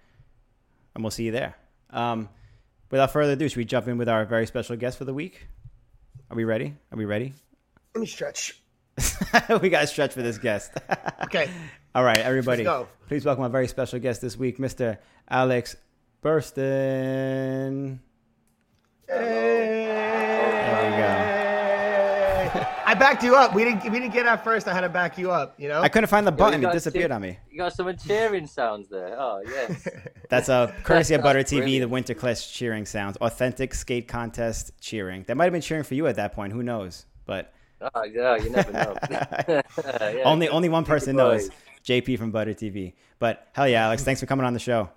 And 0.95 1.05
we'll 1.05 1.11
see 1.11 1.25
you 1.25 1.33
there. 1.33 1.57
Um, 1.91 2.29
without 2.91 3.13
further 3.13 3.33
ado, 3.33 3.49
should 3.49 3.57
we 3.57 3.65
jump 3.65 3.89
in 3.89 3.99
with 3.99 4.09
our 4.09 4.25
very 4.25 4.47
special 4.47 4.77
guest 4.77 4.99
for 4.99 5.05
the 5.05 5.15
week? 5.15 5.47
Are 6.31 6.37
we 6.37 6.45
ready? 6.45 6.75
Are 6.93 6.99
we 6.99 7.07
ready? 7.07 7.33
Let 7.95 8.01
me 8.01 8.07
stretch. 8.07 8.61
we 9.63 9.69
got 9.71 9.81
to 9.83 9.87
stretch 9.87 10.13
for 10.13 10.23
this 10.23 10.39
guest. 10.39 10.73
okay. 11.23 11.49
All 11.95 12.05
right, 12.05 12.19
everybody. 12.19 12.67
Please 13.07 13.25
welcome 13.25 13.45
our 13.45 13.51
very 13.51 13.69
special 13.69 13.99
guest 13.99 14.21
this 14.21 14.37
week, 14.37 14.59
Mr. 14.59 14.99
Alex 15.29 15.77
Burston. 16.23 18.01
Hey. 19.09 19.87
There 19.87 20.91
we 20.91 20.97
go. 20.97 21.28
I 22.89 22.95
backed 22.95 23.23
you 23.23 23.37
up. 23.37 23.55
We 23.55 23.65
didn't 23.65 23.85
we 23.85 24.01
didn't 24.01 24.15
get 24.15 24.25
out 24.25 24.43
first. 24.43 24.67
I 24.67 24.73
had 24.73 24.81
to 24.81 24.89
back 24.89 25.19
you 25.19 25.31
up. 25.31 25.61
You 25.61 25.69
know. 25.69 25.83
I 25.83 25.91
couldn't 25.91 26.09
find 26.09 26.27
the 26.27 26.33
button. 26.33 26.65
it 26.65 26.73
disappeared 26.73 27.11
on 27.11 27.21
me. 27.21 27.39
You 27.51 27.59
got 27.59 27.75
some 27.75 27.95
cheering 27.99 28.47
sounds 28.47 28.89
there. 28.89 29.15
Oh 29.21 29.43
yes. 29.47 29.87
That's 30.31 30.49
a 30.49 30.75
courtesy 30.85 31.13
of 31.13 31.21
Butter 31.21 31.41
TV. 31.41 31.59
Brilliant. 31.59 31.83
The 31.83 31.89
Winter 31.89 32.15
Clash 32.15 32.51
cheering 32.51 32.87
sounds. 32.87 33.19
Authentic 33.19 33.75
skate 33.75 34.09
contest 34.09 34.73
cheering. 34.81 35.23
That 35.25 35.37
might 35.37 35.45
have 35.45 35.53
been 35.53 35.61
cheering 35.61 35.85
for 35.85 35.97
you 35.97 36.07
at 36.07 36.17
that 36.17 36.33
point. 36.33 36.55
Who 36.55 36.63
knows? 36.63 37.05
But. 37.27 37.53
Oh 37.95 38.05
yeah, 38.05 38.37
you 38.37 38.49
never 38.49 38.73
know. 38.73 38.97
yeah, 39.11 40.23
only 40.25 40.49
only 40.49 40.71
one 40.71 40.87
person 40.87 41.15
knows. 41.15 41.51
JP 41.85 42.17
from 42.17 42.31
Butter 42.31 42.55
TV. 42.55 42.95
But 43.19 43.49
hell 43.53 43.69
yeah, 43.69 43.85
Alex, 43.85 44.03
thanks 44.03 44.21
for 44.21 44.27
coming 44.27 44.47
on 44.47 44.55
the 44.55 44.59
show. 44.59 44.89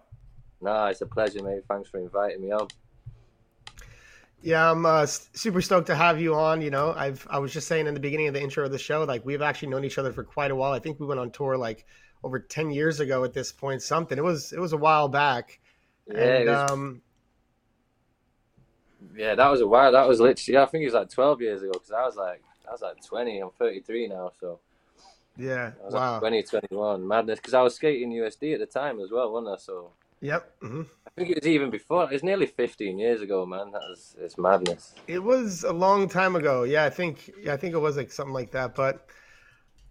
No, 0.62 0.86
it's 0.86 1.02
a 1.02 1.06
pleasure, 1.06 1.44
mate. 1.44 1.64
Thanks 1.68 1.90
for 1.90 2.00
inviting 2.00 2.42
me 2.42 2.52
on. 2.54 2.70
Yeah, 4.44 4.72
I'm 4.72 4.86
uh, 4.86 5.06
super 5.06 5.62
stoked 5.62 5.88
to 5.88 5.96
have 5.96 6.20
you 6.20 6.34
on. 6.34 6.62
You 6.62 6.72
know, 6.72 6.94
I've 6.96 7.26
I 7.30 7.38
was 7.40 7.54
just 7.54 7.68
saying 7.68 7.88
in 7.88 7.94
the 7.94 8.00
beginning 8.00 8.28
of 8.28 8.34
the 8.34 8.42
intro 8.42 8.66
of 8.66 8.72
the 8.72 8.80
show, 8.80 9.04
like 9.04 9.24
we've 9.26 9.42
actually 9.42 9.70
known 9.70 9.86
each 9.86 9.98
other 9.98 10.12
for 10.12 10.24
quite 10.24 10.50
a 10.52 10.56
while. 10.56 10.74
I 10.74 10.80
think 10.80 11.00
we 11.00 11.06
went 11.06 11.20
on 11.20 11.30
tour 11.32 11.58
like 11.58 11.86
over 12.24 12.40
ten 12.40 12.72
years 12.72 13.00
ago 13.00 13.24
at 13.24 13.34
this 13.34 13.52
point. 13.52 13.84
Something. 13.84 14.18
It 14.18 14.24
was 14.24 14.52
it 14.52 14.60
was 14.60 14.74
a 14.74 14.78
while 14.78 15.08
back. 15.08 15.60
Yeah. 16.08 16.18
And, 16.18 16.50
was, 16.50 16.72
um, 16.72 17.02
yeah, 19.16 19.36
that 19.36 19.48
was 19.48 19.62
a 19.62 19.68
while. 19.68 19.92
That 19.92 20.08
was 20.08 20.20
literally. 20.20 20.58
I 20.58 20.66
think 20.66 20.82
it 20.82 20.86
was 20.86 20.96
like 20.96 21.10
twelve 21.10 21.40
years 21.42 21.62
ago 21.62 21.74
because 21.74 21.92
I 21.92 22.06
was 22.06 22.16
like 22.16 22.42
I 22.68 22.72
was 22.72 22.82
like 22.82 23.06
twenty. 23.06 23.40
I'm 23.40 23.52
thirty 23.52 23.82
three 23.82 24.08
now, 24.08 24.32
so. 24.40 24.60
Yeah. 25.38 25.72
wow. 25.90 26.14
Like 26.14 26.20
20, 26.20 26.44
21. 26.44 27.08
Madness. 27.08 27.40
Because 27.40 27.54
I 27.54 27.62
was 27.62 27.76
skating 27.76 28.12
USD 28.12 28.54
at 28.54 28.60
the 28.60 28.66
time 28.66 29.00
as 29.00 29.12
well, 29.12 29.32
wasn't 29.32 29.54
I? 29.54 29.58
So. 29.58 29.92
Yep. 30.20 30.62
Mm-hmm. 30.62 30.82
I 31.18 31.22
think 31.22 31.32
it 31.32 31.44
was 31.44 31.48
even 31.48 31.70
before. 31.70 32.12
It's 32.12 32.24
nearly 32.24 32.46
15 32.46 32.98
years 32.98 33.22
ago, 33.22 33.46
man. 33.46 33.72
That 33.72 33.82
was 33.82 34.16
it's 34.20 34.38
madness. 34.38 34.96
It 35.08 35.22
was 35.22 35.64
a 35.64 35.74
long 35.74 36.08
time 36.08 36.36
ago. 36.36 36.64
Yeah, 36.64 36.86
I 36.86 36.90
think 36.90 37.32
I 37.50 37.58
think 37.58 37.74
it 37.74 37.80
was 37.80 37.98
like 37.98 38.12
something 38.12 38.34
like 38.34 38.52
that. 38.52 38.76
But 38.76 39.06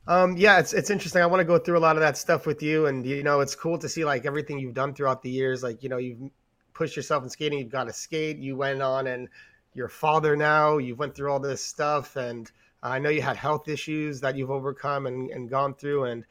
um, 0.07 0.37
yeah, 0.39 0.59
it's 0.59 0.73
it's 0.73 0.89
interesting. 0.89 1.21
I 1.21 1.27
want 1.27 1.41
to 1.41 1.45
go 1.45 1.59
through 1.59 1.77
a 1.77 1.81
lot 1.81 1.97
of 1.97 2.00
that 2.00 2.17
stuff 2.17 2.47
with 2.47 2.62
you, 2.62 2.87
and 2.87 3.05
you 3.05 3.23
know, 3.23 3.41
it's 3.41 3.55
cool 3.55 3.79
to 3.79 3.89
see 3.89 4.05
like 4.05 4.25
everything 4.25 4.59
you've 4.59 4.75
done 4.75 4.95
throughout 4.95 5.23
the 5.23 5.31
years. 5.31 5.62
Like 5.62 5.83
you 5.83 5.91
know, 5.91 5.99
you've 5.99 6.31
pushed 6.73 6.97
yourself 6.97 7.23
in 7.23 7.29
skating. 7.29 7.59
You've 7.59 7.69
got 7.69 7.85
to 7.85 7.93
skate. 7.93 8.39
You 8.39 8.57
went 8.57 8.81
on 8.81 9.07
and 9.07 9.29
you're 9.75 9.87
a 9.87 9.91
father 9.91 10.37
now. 10.37 10.79
You've 10.79 10.99
went 10.99 11.15
through 11.15 11.31
all 11.31 11.39
this 11.39 11.62
stuff, 11.62 12.17
and 12.17 12.50
I 12.83 12.99
know 12.99 13.11
you 13.11 13.21
had 13.21 13.37
health 13.37 13.69
issues 13.69 14.23
that 14.23 14.37
you've 14.37 14.50
overcome 14.50 15.07
and, 15.07 15.31
and 15.31 15.50
gone 15.50 15.75
through. 15.75 16.05
And 16.05 16.25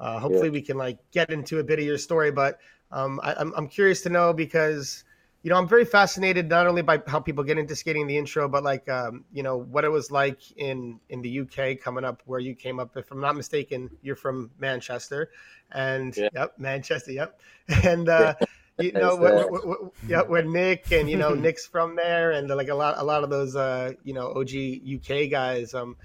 uh, 0.00 0.18
hopefully, 0.18 0.48
yeah. 0.48 0.52
we 0.52 0.62
can 0.62 0.76
like 0.76 0.98
get 1.10 1.30
into 1.30 1.58
a 1.58 1.64
bit 1.64 1.78
of 1.78 1.84
your 1.84 1.98
story. 1.98 2.30
But 2.30 2.58
um, 2.90 3.20
I, 3.22 3.34
I'm 3.34 3.52
I'm 3.56 3.68
curious 3.68 4.02
to 4.02 4.08
know 4.08 4.32
because 4.32 5.04
you 5.46 5.50
know, 5.50 5.58
I'm 5.58 5.68
very 5.68 5.84
fascinated 5.84 6.48
not 6.48 6.66
only 6.66 6.82
by 6.82 7.00
how 7.06 7.20
people 7.20 7.44
get 7.44 7.56
into 7.56 7.76
skating 7.76 8.08
the 8.08 8.18
intro, 8.18 8.48
but 8.48 8.64
like, 8.64 8.88
um, 8.88 9.24
you 9.32 9.44
know, 9.44 9.56
what 9.58 9.84
it 9.84 9.88
was 9.92 10.10
like 10.10 10.40
in 10.56 10.98
in 11.08 11.22
the 11.22 11.38
UK 11.42 11.78
coming 11.80 12.04
up 12.04 12.20
where 12.26 12.40
you 12.40 12.52
came 12.52 12.80
up. 12.80 12.96
If 12.96 13.12
I'm 13.12 13.20
not 13.20 13.36
mistaken, 13.36 13.88
you're 14.02 14.16
from 14.16 14.50
Manchester, 14.58 15.30
and 15.70 16.16
yeah. 16.16 16.30
yep, 16.34 16.54
Manchester, 16.58 17.12
yep, 17.12 17.38
and 17.84 18.08
uh, 18.08 18.34
you 18.80 18.90
know, 18.90 19.14
what, 19.14 19.52
what, 19.52 19.66
what, 19.68 19.78
yeah, 20.08 20.22
where 20.22 20.42
Nick 20.42 20.90
and 20.90 21.08
you 21.08 21.16
know 21.16 21.30
Nick's 21.34 21.64
from 21.64 21.94
there, 21.94 22.32
and 22.32 22.48
like 22.48 22.68
a 22.68 22.74
lot 22.74 22.96
a 22.98 23.04
lot 23.04 23.22
of 23.22 23.30
those 23.30 23.54
uh, 23.54 23.92
you 24.02 24.14
know 24.14 24.32
OG 24.32 24.50
UK 24.96 25.30
guys. 25.30 25.74
Um, 25.74 25.96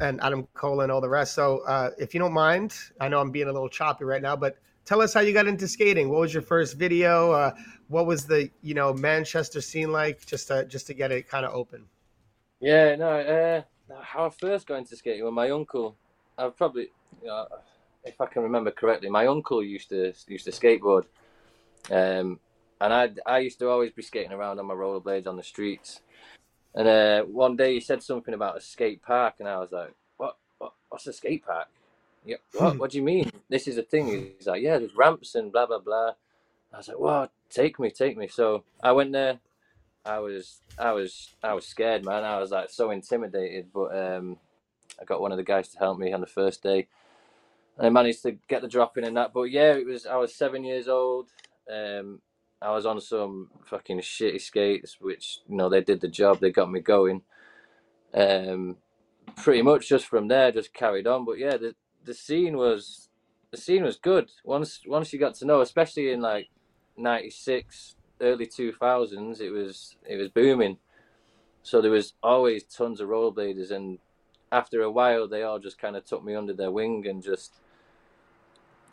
and 0.00 0.20
Adam 0.22 0.46
Cole 0.54 0.80
and 0.80 0.90
all 0.90 1.00
the 1.00 1.08
rest. 1.08 1.34
So, 1.34 1.58
uh, 1.66 1.90
if 1.98 2.14
you 2.14 2.20
don't 2.20 2.32
mind, 2.32 2.74
I 3.00 3.08
know 3.08 3.20
I'm 3.20 3.30
being 3.30 3.48
a 3.48 3.52
little 3.52 3.68
choppy 3.68 4.04
right 4.04 4.22
now, 4.22 4.36
but 4.36 4.58
tell 4.84 5.00
us 5.00 5.14
how 5.14 5.20
you 5.20 5.32
got 5.32 5.46
into 5.46 5.68
skating. 5.68 6.08
What 6.08 6.20
was 6.20 6.32
your 6.32 6.42
first 6.42 6.76
video? 6.76 7.32
Uh, 7.32 7.52
what 7.88 8.06
was 8.06 8.26
the 8.26 8.50
you 8.62 8.74
know 8.74 8.92
Manchester 8.92 9.60
scene 9.60 9.92
like? 9.92 10.24
Just 10.26 10.48
to 10.48 10.64
just 10.66 10.86
to 10.88 10.94
get 10.94 11.12
it 11.12 11.28
kind 11.28 11.44
of 11.44 11.54
open. 11.54 11.86
Yeah, 12.60 12.96
no. 12.96 13.10
Uh, 13.10 13.62
how 14.02 14.26
I 14.26 14.30
first 14.30 14.66
got 14.66 14.76
into 14.76 14.96
skating 14.96 15.24
with 15.24 15.34
my 15.34 15.50
uncle. 15.50 15.96
I've 16.36 16.56
probably, 16.56 16.88
you 17.20 17.28
know, 17.28 17.46
if 18.04 18.20
I 18.20 18.26
can 18.26 18.42
remember 18.42 18.70
correctly, 18.70 19.08
my 19.08 19.26
uncle 19.26 19.62
used 19.62 19.90
to 19.90 20.12
used 20.28 20.44
to 20.44 20.50
skateboard, 20.50 21.04
um, 21.90 22.40
and 22.80 22.92
I 22.92 23.10
I 23.26 23.38
used 23.38 23.58
to 23.60 23.68
always 23.68 23.92
be 23.92 24.02
skating 24.02 24.32
around 24.32 24.58
on 24.58 24.66
my 24.66 24.74
rollerblades 24.74 25.26
on 25.26 25.36
the 25.36 25.42
streets. 25.42 26.00
And 26.74 26.88
uh, 26.88 27.22
one 27.22 27.56
day 27.56 27.74
he 27.74 27.80
said 27.80 28.02
something 28.02 28.34
about 28.34 28.56
a 28.56 28.60
skate 28.60 29.02
park, 29.02 29.34
and 29.38 29.48
I 29.48 29.58
was 29.58 29.70
like, 29.70 29.94
"What? 30.16 30.36
what 30.58 30.72
what's 30.88 31.06
a 31.06 31.12
skate 31.12 31.44
park?" 31.46 31.68
Yeah. 32.24 32.36
What? 32.52 32.78
what 32.78 32.90
do 32.90 32.98
you 32.98 33.04
mean? 33.04 33.30
This 33.48 33.68
is 33.68 33.78
a 33.78 33.82
thing. 33.82 34.32
He's 34.38 34.46
like, 34.46 34.62
yeah, 34.62 34.78
there's 34.78 34.96
ramps 34.96 35.34
and 35.34 35.52
blah 35.52 35.66
blah 35.66 35.78
blah. 35.78 36.12
I 36.72 36.78
was 36.78 36.88
like, 36.88 36.98
well, 36.98 37.30
take 37.50 37.78
me, 37.78 37.90
take 37.90 38.16
me. 38.16 38.26
So 38.26 38.64
I 38.82 38.92
went 38.92 39.12
there. 39.12 39.38
I 40.04 40.18
was, 40.18 40.60
I 40.78 40.92
was, 40.92 41.34
I 41.42 41.54
was 41.54 41.66
scared, 41.66 42.04
man. 42.04 42.24
I 42.24 42.38
was 42.38 42.50
like 42.50 42.68
so 42.68 42.90
intimidated, 42.90 43.68
but 43.72 43.96
um, 43.96 44.38
I 45.00 45.04
got 45.04 45.20
one 45.20 45.32
of 45.32 45.38
the 45.38 45.44
guys 45.44 45.68
to 45.68 45.78
help 45.78 45.98
me 45.98 46.12
on 46.12 46.20
the 46.20 46.26
first 46.26 46.62
day, 46.62 46.88
and 47.78 47.86
I 47.86 47.90
managed 47.90 48.22
to 48.24 48.32
get 48.48 48.60
the 48.60 48.68
drop 48.68 48.98
in 48.98 49.04
and 49.04 49.16
that. 49.16 49.32
But 49.32 49.44
yeah, 49.44 49.72
it 49.74 49.86
was. 49.86 50.04
I 50.04 50.16
was 50.16 50.34
seven 50.34 50.64
years 50.64 50.88
old. 50.88 51.28
Um, 51.72 52.20
I 52.62 52.70
was 52.70 52.86
on 52.86 53.00
some 53.00 53.50
fucking 53.64 54.00
shitty 54.00 54.40
skates, 54.40 54.98
which 55.00 55.40
you 55.48 55.56
know 55.56 55.68
they 55.68 55.82
did 55.82 56.00
the 56.00 56.08
job. 56.08 56.40
They 56.40 56.50
got 56.50 56.70
me 56.70 56.80
going. 56.80 57.22
Um, 58.14 58.76
pretty 59.36 59.62
much 59.62 59.88
just 59.88 60.06
from 60.06 60.28
there, 60.28 60.52
just 60.52 60.72
carried 60.72 61.06
on. 61.06 61.24
But 61.24 61.38
yeah, 61.38 61.56
the, 61.56 61.74
the 62.04 62.14
scene 62.14 62.56
was 62.56 63.08
the 63.50 63.56
scene 63.56 63.82
was 63.82 63.96
good 63.96 64.30
once 64.44 64.80
once 64.86 65.12
you 65.12 65.18
got 65.18 65.34
to 65.36 65.46
know, 65.46 65.60
especially 65.60 66.10
in 66.10 66.20
like 66.20 66.48
'96, 66.96 67.96
early 68.20 68.46
2000s. 68.46 69.40
It 69.40 69.50
was 69.50 69.96
it 70.08 70.16
was 70.16 70.28
booming. 70.28 70.78
So 71.62 71.80
there 71.80 71.90
was 71.90 72.12
always 72.22 72.64
tons 72.64 73.00
of 73.00 73.08
rollerbladers, 73.08 73.70
and 73.70 73.98
after 74.52 74.82
a 74.82 74.90
while, 74.90 75.26
they 75.26 75.42
all 75.42 75.58
just 75.58 75.78
kind 75.78 75.96
of 75.96 76.04
took 76.04 76.24
me 76.24 76.34
under 76.34 76.52
their 76.52 76.70
wing 76.70 77.06
and 77.06 77.22
just 77.22 77.54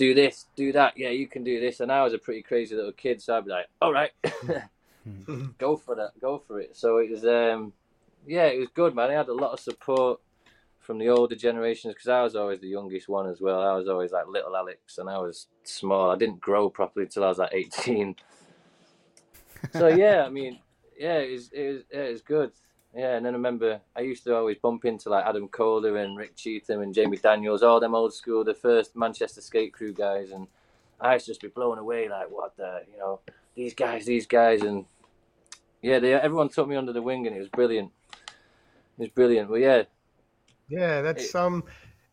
do 0.02 0.16
this, 0.16 0.48
do 0.56 0.72
that. 0.72 0.98
Yeah, 0.98 1.10
you 1.10 1.28
can 1.28 1.44
do 1.44 1.60
this. 1.60 1.80
And 1.80 1.92
I 1.92 2.04
was 2.04 2.14
a 2.14 2.18
pretty 2.18 2.42
crazy 2.42 2.76
little 2.76 2.92
kid, 2.92 3.22
so 3.22 3.38
I'd 3.38 3.46
be 3.46 3.52
like, 3.52 3.68
all 3.80 3.94
right, 3.94 4.10
go 5.60 5.78
for 5.78 5.94
that, 5.96 6.20
go 6.20 6.40
for 6.40 6.60
it. 6.60 6.76
So 6.76 6.98
it 6.98 7.12
was, 7.12 7.24
um, 7.24 7.72
yeah, 8.26 8.46
it 8.46 8.58
was 8.58 8.70
good, 8.74 8.96
man. 8.96 9.12
I 9.12 9.14
had 9.14 9.28
a 9.28 9.34
lot 9.34 9.52
of 9.52 9.60
support 9.60 10.20
from 10.80 10.98
the 10.98 11.10
older 11.10 11.36
generations 11.36 11.94
because 11.94 12.08
I 12.08 12.24
was 12.24 12.36
always 12.36 12.60
the 12.62 12.68
youngest 12.68 13.10
one 13.10 13.30
as 13.30 13.42
well. 13.42 13.62
I 13.62 13.76
was 13.76 13.88
always 13.88 14.12
like 14.12 14.26
little 14.28 14.58
Alex, 14.58 14.98
and 14.98 15.08
I 15.08 15.20
was 15.20 15.46
small. 15.64 16.10
I 16.10 16.16
didn't 16.16 16.42
grow 16.42 16.68
properly 16.68 17.06
until 17.06 17.24
I 17.24 17.28
was 17.28 17.38
like 17.38 17.54
eighteen. 17.54 18.16
so 19.74 19.88
yeah, 19.88 20.24
I 20.26 20.30
mean, 20.30 20.58
yeah, 20.98 21.20
it 21.20 21.32
was, 21.32 21.52
it 21.52 21.68
was, 21.74 21.82
yeah, 21.94 22.00
it 22.00 22.12
was 22.14 22.22
good. 22.24 22.52
Yeah, 22.96 23.16
and 23.16 23.26
then 23.26 23.34
I 23.34 23.38
remember 23.38 23.80
I 23.96 24.02
used 24.02 24.26
to 24.26 24.36
always 24.36 24.58
bump 24.58 24.84
into 24.84 25.10
like 25.10 25.26
Adam 25.26 25.48
Calder 25.48 25.98
and 25.98 26.18
Rick 26.18 26.36
Cheatham 26.36 26.82
and 26.82 26.94
Jamie 26.94 27.18
Daniels, 27.18 27.64
all 27.64 27.80
them 27.80 27.96
old 27.96 28.14
school, 28.14 28.44
the 28.44 28.54
first 28.54 28.96
Manchester 28.96 29.40
skate 29.40 29.72
crew 29.72 29.94
guys, 29.94 30.32
and 30.32 30.48
I 31.00 31.14
used 31.14 31.26
to 31.26 31.32
just 31.32 31.42
be 31.42 31.48
blown 31.48 31.78
away, 31.78 32.10
like 32.10 32.30
what 32.30 32.58
the, 32.58 32.84
you 32.92 32.98
know, 32.98 33.22
these 33.56 33.74
guys, 33.74 34.06
these 34.06 34.28
guys, 34.28 34.62
and 34.62 34.86
yeah, 35.82 36.00
they 36.00 36.14
everyone 36.14 36.50
took 36.50 36.68
me 36.68 36.76
under 36.76 36.92
the 36.92 37.02
wing, 37.02 37.28
and 37.28 37.36
it 37.36 37.40
was 37.40 37.48
brilliant. 37.48 37.92
It 38.98 39.04
was 39.04 39.10
brilliant. 39.10 39.50
Well, 39.50 39.60
yeah, 39.60 39.84
yeah, 40.68 41.02
that's 41.02 41.34
um. 41.34 41.64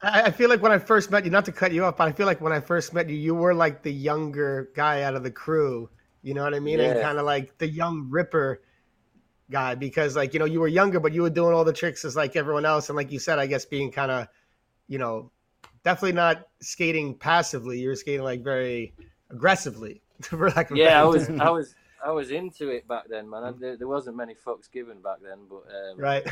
I, 0.00 0.22
I 0.22 0.30
feel 0.30 0.48
like 0.48 0.62
when 0.62 0.70
I 0.70 0.78
first 0.78 1.10
met 1.10 1.24
you, 1.24 1.30
not 1.32 1.44
to 1.46 1.52
cut 1.52 1.72
you 1.72 1.84
off, 1.84 1.96
but 1.96 2.06
I 2.06 2.12
feel 2.12 2.26
like 2.26 2.40
when 2.40 2.52
I 2.52 2.60
first 2.60 2.94
met 2.94 3.08
you, 3.08 3.16
you 3.16 3.34
were 3.34 3.52
like 3.52 3.82
the 3.82 3.92
younger 3.92 4.70
guy 4.76 5.02
out 5.02 5.16
of 5.16 5.24
the 5.24 5.30
crew. 5.30 5.90
You 6.22 6.34
know 6.34 6.44
what 6.44 6.54
I 6.54 6.60
mean? 6.60 6.78
Yeah. 6.78 6.92
And 6.92 7.02
kind 7.02 7.18
of 7.18 7.26
like 7.26 7.58
the 7.58 7.66
young 7.66 8.06
Ripper 8.08 8.62
guy 9.50 9.74
because 9.74 10.16
like 10.16 10.34
you 10.34 10.40
know 10.40 10.46
you 10.46 10.60
were 10.60 10.68
younger, 10.68 11.00
but 11.00 11.12
you 11.12 11.22
were 11.22 11.30
doing 11.30 11.54
all 11.54 11.64
the 11.64 11.72
tricks 11.72 12.04
as 12.04 12.16
like 12.16 12.36
everyone 12.36 12.64
else, 12.64 12.88
and 12.88 12.96
like 12.96 13.10
you 13.12 13.18
said, 13.18 13.38
I 13.38 13.46
guess 13.46 13.64
being 13.64 13.90
kind 13.90 14.10
of, 14.10 14.28
you 14.86 14.98
know, 14.98 15.30
definitely 15.84 16.12
not 16.12 16.48
skating 16.60 17.14
passively. 17.14 17.80
You 17.80 17.88
were 17.88 17.96
skating 17.96 18.22
like 18.22 18.42
very 18.42 18.94
aggressively. 19.30 20.02
For 20.22 20.50
like 20.50 20.70
yeah, 20.74 21.00
I 21.00 21.04
was, 21.04 21.30
I 21.30 21.50
was, 21.50 21.74
I 22.04 22.10
was 22.10 22.32
into 22.32 22.70
it 22.70 22.88
back 22.88 23.04
then, 23.08 23.30
man. 23.30 23.44
I, 23.44 23.52
there, 23.52 23.76
there, 23.76 23.86
wasn't 23.86 24.16
many 24.16 24.34
fucks 24.34 24.70
given 24.70 25.00
back 25.00 25.18
then, 25.22 25.38
but 25.48 25.62
um, 25.72 25.98
right 25.98 26.26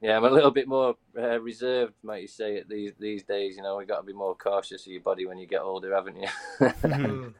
yeah, 0.00 0.16
I'm 0.16 0.24
a 0.24 0.30
little 0.30 0.50
bit 0.50 0.68
more 0.68 0.96
uh, 1.18 1.40
reserved, 1.40 1.94
might 2.02 2.22
you 2.22 2.28
say, 2.28 2.56
it 2.56 2.68
these 2.68 2.92
these 2.98 3.24
days. 3.24 3.56
You 3.56 3.62
know, 3.62 3.76
we 3.76 3.84
got 3.84 3.98
to 3.98 4.02
be 4.02 4.12
more 4.12 4.34
cautious 4.34 4.86
of 4.86 4.92
your 4.92 5.02
body 5.02 5.26
when 5.26 5.38
you 5.38 5.46
get 5.46 5.60
older, 5.60 5.94
haven't 5.94 6.16
you? 6.16 6.28
mm. 6.60 7.34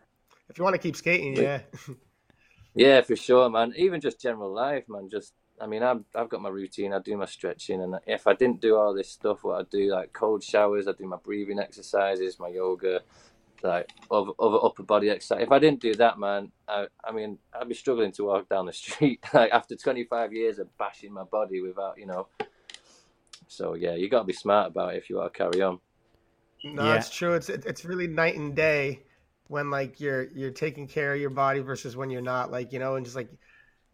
If 0.49 0.59
you 0.59 0.65
want 0.65 0.75
to 0.75 0.81
keep 0.81 0.97
skating, 0.97 1.37
yeah. 1.37 1.61
yeah, 2.77 3.01
for 3.01 3.17
sure, 3.17 3.49
man. 3.49 3.73
Even 3.77 4.03
just 4.03 4.21
general 4.21 4.53
life, 4.53 4.85
man. 4.87 5.09
Just, 5.09 5.33
I 5.59 5.67
mean, 5.67 5.83
I've 5.83 6.05
I've 6.15 6.29
got 6.29 6.43
my 6.43 6.51
routine. 6.51 6.93
I 6.93 6.99
do 6.99 7.17
my 7.17 7.25
stretching, 7.25 7.83
and 7.83 7.97
if 8.07 8.27
I 8.27 8.35
didn't 8.35 8.61
do 8.61 8.77
all 8.77 8.95
this 8.95 9.11
stuff, 9.11 9.45
what 9.45 9.61
I 9.61 9.65
do, 9.71 9.91
like 9.91 10.13
cold 10.13 10.45
showers, 10.45 10.87
I 10.87 10.93
do 10.93 11.07
my 11.07 11.17
breathing 11.17 11.59
exercises, 11.59 12.39
my 12.39 12.49
yoga, 12.49 13.01
like 13.63 13.91
other, 14.11 14.33
other 14.39 14.59
upper 14.63 14.83
body 14.83 15.09
exercise. 15.09 15.43
If 15.43 15.53
I 15.53 15.59
didn't 15.59 15.81
do 15.81 15.95
that, 15.95 16.19
man, 16.19 16.53
I, 16.69 16.87
I 17.03 17.13
mean, 17.13 17.39
I'd 17.59 17.69
be 17.69 17.75
struggling 17.75 18.13
to 18.13 18.25
walk 18.25 18.51
down 18.51 18.67
the 18.67 18.75
street. 18.75 19.25
like 19.33 19.53
after 19.53 19.75
25 19.75 20.35
years 20.35 20.59
of 20.59 20.69
bashing 20.77 21.15
my 21.15 21.25
body 21.25 21.63
without, 21.63 21.99
you 21.99 22.05
know. 22.05 22.29
So 23.49 23.75
yeah, 23.75 23.95
you 23.95 24.11
got 24.11 24.21
to 24.21 24.27
be 24.27 24.35
smart 24.35 24.69
about 24.69 24.95
it 24.95 24.99
if 24.99 25.09
you 25.09 25.17
want 25.17 25.33
to 25.33 25.39
carry 25.39 25.63
on. 25.63 25.79
No, 26.63 26.85
yeah. 26.85 26.97
it's 26.97 27.09
true. 27.09 27.33
It's 27.33 27.49
it's 27.49 27.87
really 27.87 28.07
night 28.07 28.37
and 28.37 28.55
day 28.55 29.01
when 29.49 29.71
like 29.71 30.01
you're 30.01 30.25
you're 30.31 30.51
taking 30.51 30.87
care 30.87 31.15
of 31.15 31.21
your 31.21 31.31
body 31.31 31.61
versus 31.61 31.97
when 31.97 32.11
you're 32.11 32.23
not. 32.23 32.51
Like 32.51 32.73
you 32.73 32.79
know, 32.79 32.97
and 32.97 33.05
just 33.05 33.17
like 33.17 33.31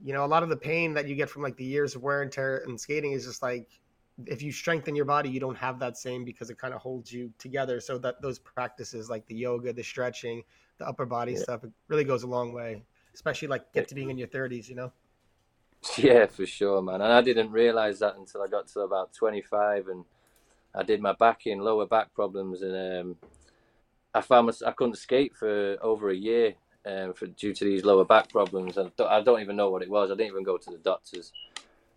you 0.03 0.13
know, 0.13 0.25
a 0.25 0.27
lot 0.27 0.43
of 0.43 0.49
the 0.49 0.57
pain 0.57 0.95
that 0.95 1.07
you 1.07 1.15
get 1.15 1.31
from 1.31 1.43
like 1.43 1.57
the 1.57 1.65
years 1.65 1.95
of 1.95 2.03
wear 2.03 2.23
and 2.23 2.33
tear 2.33 2.63
and 2.67 2.81
skating 2.81 3.13
is 3.13 3.25
just 3.25 3.43
like 3.43 3.69
if 4.27 4.43
you 4.43 4.53
strengthen 4.53 4.95
your 4.95 5.05
body, 5.05 5.29
you 5.29 5.41
don't 5.41 5.57
have 5.57 5.79
that 5.79 5.97
same 5.97 6.25
because 6.25 6.51
it 6.51 6.59
kind 6.59 6.75
of 6.75 6.81
holds 6.81 7.13
you 7.13 7.33
together. 7.39 7.81
So 7.81 7.99
that 7.99 8.21
those 8.21 8.39
practices 8.39 9.09
like 9.09 9.27
the 9.27 9.35
yoga, 9.35 9.73
the 9.73 9.83
stretching, 9.83 10.43
the 10.79 10.87
upper 10.87 11.07
body 11.07 11.33
yeah. 11.33 11.41
stuff, 11.41 11.65
it 11.65 11.71
really 11.89 12.05
goes 12.05 12.23
a 12.23 12.27
long 12.27 12.53
way, 12.53 12.83
especially 13.15 13.49
like 13.49 13.73
get 13.73 13.89
to 13.89 13.95
being 13.95 14.11
in 14.11 14.19
your 14.19 14.29
thirties, 14.29 14.69
you 14.69 14.77
know? 14.77 14.93
Yeah, 15.97 16.27
for 16.27 16.47
sure, 16.47 16.81
man. 16.81 17.01
And 17.01 17.13
I 17.13 17.23
didn't 17.23 17.51
realize 17.51 17.99
that 18.01 18.17
until 18.17 18.43
I 18.43 18.47
got 18.47 18.69
to 18.69 18.81
about 18.81 19.13
25 19.13 19.89
and 19.89 20.05
I 20.75 20.83
did 20.85 21.01
my 21.01 21.13
back 21.13 21.47
in 21.47 21.59
lower 21.59 21.87
back 21.87 22.15
problems 22.15 22.63
and 22.63 23.01
um, 23.01 23.17
I 24.15 24.21
found 24.21 24.47
my, 24.47 24.53
I 24.67 24.73
couldn't 24.73 24.97
skate 24.97 25.37
for 25.37 25.77
over 25.81 26.11
a 26.11 26.17
year 26.17 26.55
um, 26.87 27.15
for 27.15 27.27
due 27.27 27.55
to 27.55 27.65
these 27.65 27.85
lower 27.85 28.05
back 28.05 28.29
problems. 28.29 28.77
And 28.77 28.91
I 28.99 29.21
don't 29.23 29.41
even 29.41 29.57
know 29.57 29.71
what 29.71 29.83
it 29.83 29.91
was. 29.91 30.11
I 30.11 30.15
didn't 30.15 30.33
even 30.33 30.45
go 30.45 30.59
to 30.59 30.71
the 30.71 30.79
doctors. 30.79 31.33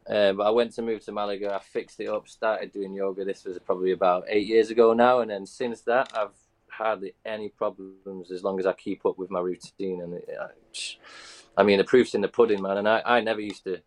Um, 0.07 0.37
but 0.37 0.47
I 0.47 0.51
went 0.51 0.73
to 0.73 0.81
move 0.81 1.03
to 1.05 1.11
Malaga. 1.11 1.55
I 1.55 1.59
fixed 1.59 1.99
it 1.99 2.07
up, 2.07 2.27
started 2.27 2.71
doing 2.71 2.93
yoga. 2.93 3.25
This 3.25 3.43
was 3.43 3.57
probably 3.59 3.91
about 3.91 4.25
eight 4.27 4.47
years 4.47 4.69
ago 4.69 4.93
now, 4.93 5.21
and 5.21 5.31
then 5.31 5.47
since 5.47 5.81
that, 5.81 6.11
I've 6.15 6.29
hardly 6.69 7.13
any 7.25 7.49
problems 7.49 8.31
as 8.31 8.43
long 8.43 8.59
as 8.59 8.65
I 8.65 8.73
keep 8.73 9.05
up 9.05 9.17
with 9.17 9.31
my 9.31 9.39
routine. 9.39 10.01
And 10.01 10.13
it, 10.13 10.29
I 11.57 11.63
mean, 11.63 11.77
the 11.77 11.83
proof's 11.83 12.13
in 12.13 12.21
the 12.21 12.27
pudding, 12.27 12.61
man. 12.61 12.77
And 12.77 12.87
I, 12.87 13.01
I 13.05 13.21
never 13.21 13.41
used 13.41 13.63
to, 13.63 13.77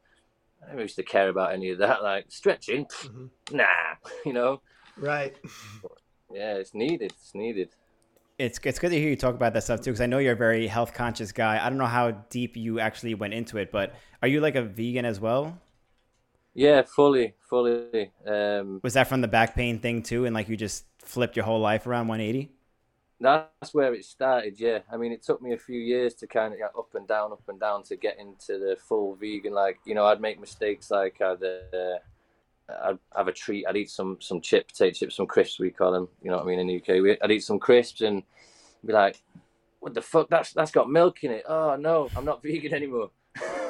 I 0.65 0.71
never 0.71 0.83
used 0.83 0.97
to 0.97 1.03
care 1.03 1.29
about 1.29 1.53
any 1.53 1.71
of 1.71 1.79
that, 1.79 2.03
like 2.03 2.27
stretching. 2.29 2.87
Mm-hmm. 2.87 3.57
Nah, 3.57 3.65
you 4.27 4.33
know. 4.33 4.61
Right. 4.97 5.37
Yeah, 6.33 6.55
it's 6.55 6.75
needed. 6.75 7.13
It's 7.13 7.35
needed. 7.35 7.71
It's 8.39 8.61
it's 8.63 8.79
good 8.79 8.91
to 8.91 8.99
hear 8.99 9.09
you 9.11 9.17
talk 9.17 9.35
about 9.35 9.53
that 9.55 9.65
stuff 9.65 9.81
too, 9.81 9.91
because 9.91 10.01
I 10.01 10.07
know 10.07 10.19
you're 10.19 10.35
a 10.35 10.37
very 10.37 10.69
health 10.69 10.95
conscious 10.95 11.33
guy. 11.33 11.65
I 11.65 11.69
don't 11.69 11.79
know 11.79 11.87
how 11.87 12.13
deep 12.31 12.57
you 12.57 12.79
actually 12.79 13.15
went 13.15 13.35
into 13.35 13.59
it, 13.59 13.73
but 13.73 13.95
are 14.23 14.29
you 14.29 14.41
like 14.41 14.55
a 14.55 14.63
vegan 14.63 15.05
as 15.05 15.19
well? 15.19 15.59
Yeah, 16.55 16.83
fully, 16.83 17.35
fully. 17.49 18.13
Um, 18.27 18.81
was 18.83 18.95
that 18.95 19.09
from 19.09 19.21
the 19.21 19.29
back 19.29 19.55
pain 19.55 19.81
thing 19.81 20.03
too, 20.03 20.25
and 20.25 20.35
like 20.35 20.49
you 20.49 20.57
just 20.57 20.85
flipped 20.99 21.37
your 21.37 21.45
whole 21.45 21.61
life 21.61 21.87
around 21.87 22.09
180? 22.09 22.53
that's 23.21 23.75
where 23.75 23.95
it 23.95 24.05
started. 24.05 24.59
Yeah, 24.61 24.81
I 24.93 24.97
mean, 24.97 25.13
it 25.13 25.23
took 25.23 25.43
me 25.43 25.53
a 25.53 25.59
few 25.59 25.79
years 25.79 26.15
to 26.15 26.27
kind 26.27 26.53
of 26.53 26.59
get 26.59 26.71
up 26.79 26.95
and 26.95 27.07
down, 27.07 27.33
up 27.33 27.43
and 27.49 27.59
down 27.59 27.83
to 27.85 27.97
get 27.97 28.19
into 28.19 28.59
the 28.59 28.77
full 28.79 29.15
vegan. 29.17 29.53
Like, 29.53 29.79
you 29.85 29.95
know, 29.95 30.07
I'd 30.07 30.21
make 30.21 30.41
mistakes. 30.41 30.91
Like, 30.91 31.21
I'd 31.21 31.43
uh, 31.43 31.99
I'd 32.69 32.99
have 33.17 33.29
a 33.29 33.33
treat. 33.33 33.67
I'd 33.67 33.77
eat 33.77 33.91
some 33.91 34.19
some 34.21 34.41
chips, 34.41 34.73
potato 34.73 34.95
chips, 34.95 35.17
some 35.17 35.27
crisps. 35.27 35.59
We 35.59 35.71
call 35.71 35.93
them. 35.93 36.09
You 36.23 36.31
know 36.31 36.37
what 36.37 36.45
I 36.45 36.49
mean 36.49 36.59
in 36.61 36.67
the 36.67 36.77
UK. 36.77 37.03
We, 37.03 37.21
I'd 37.21 37.31
eat 37.31 37.45
some 37.45 37.59
crisps 37.59 38.01
and 38.03 38.23
be 38.85 38.93
like, 38.93 39.23
"What 39.81 39.95
the 39.95 40.03
fuck? 40.03 40.29
That's 40.29 40.53
that's 40.53 40.71
got 40.71 40.91
milk 40.91 41.25
in 41.25 41.31
it. 41.31 41.45
Oh 41.49 41.77
no, 41.77 42.09
I'm 42.17 42.25
not 42.25 42.43
vegan 42.45 42.75
anymore." 42.75 43.11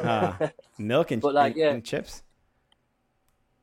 uh, 0.03 0.49
milk 0.79 1.11
and, 1.11 1.23
but 1.23 1.35
like, 1.35 1.57
yeah. 1.57 1.71
and 1.71 1.85
chips. 1.85 2.23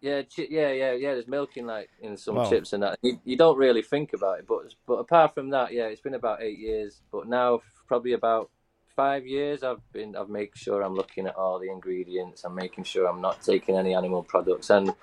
Yeah, 0.02 0.22
chi- 0.22 0.48
yeah, 0.50 0.72
yeah, 0.72 0.92
yeah. 0.92 1.14
There's 1.14 1.28
milk 1.28 1.58
in 1.58 1.66
like 1.66 1.90
in 2.02 2.16
some 2.16 2.36
wow. 2.36 2.50
chips 2.50 2.74
and 2.74 2.84
that. 2.84 3.00
You, 3.02 3.20
you 3.24 3.38
don't 3.38 3.58
really 3.58 3.82
think 3.82 4.14
about 4.14 4.40
it, 4.40 4.46
but 4.48 4.74
but 4.86 4.96
apart 4.96 5.34
from 5.34 5.50
that, 5.50 5.74
yeah, 5.74 5.86
it's 5.86 6.02
been 6.02 6.14
about 6.14 6.42
eight 6.42 6.60
years. 6.60 7.02
But 7.12 7.28
now 7.28 7.62
probably 7.88 8.14
about 8.14 8.50
five 8.96 9.26
years, 9.26 9.64
I've 9.64 9.82
been 9.92 10.16
I've 10.16 10.30
made 10.30 10.50
sure 10.56 10.82
I'm 10.82 10.96
looking 10.96 11.28
at 11.28 11.36
all 11.36 11.60
the 11.60 11.70
ingredients. 11.70 12.44
I'm 12.44 12.56
making 12.56 12.86
sure 12.86 13.08
I'm 13.08 13.22
not 13.22 13.42
taking 13.42 13.78
any 13.78 13.94
animal 13.94 14.24
products, 14.24 14.70
and 14.70 14.94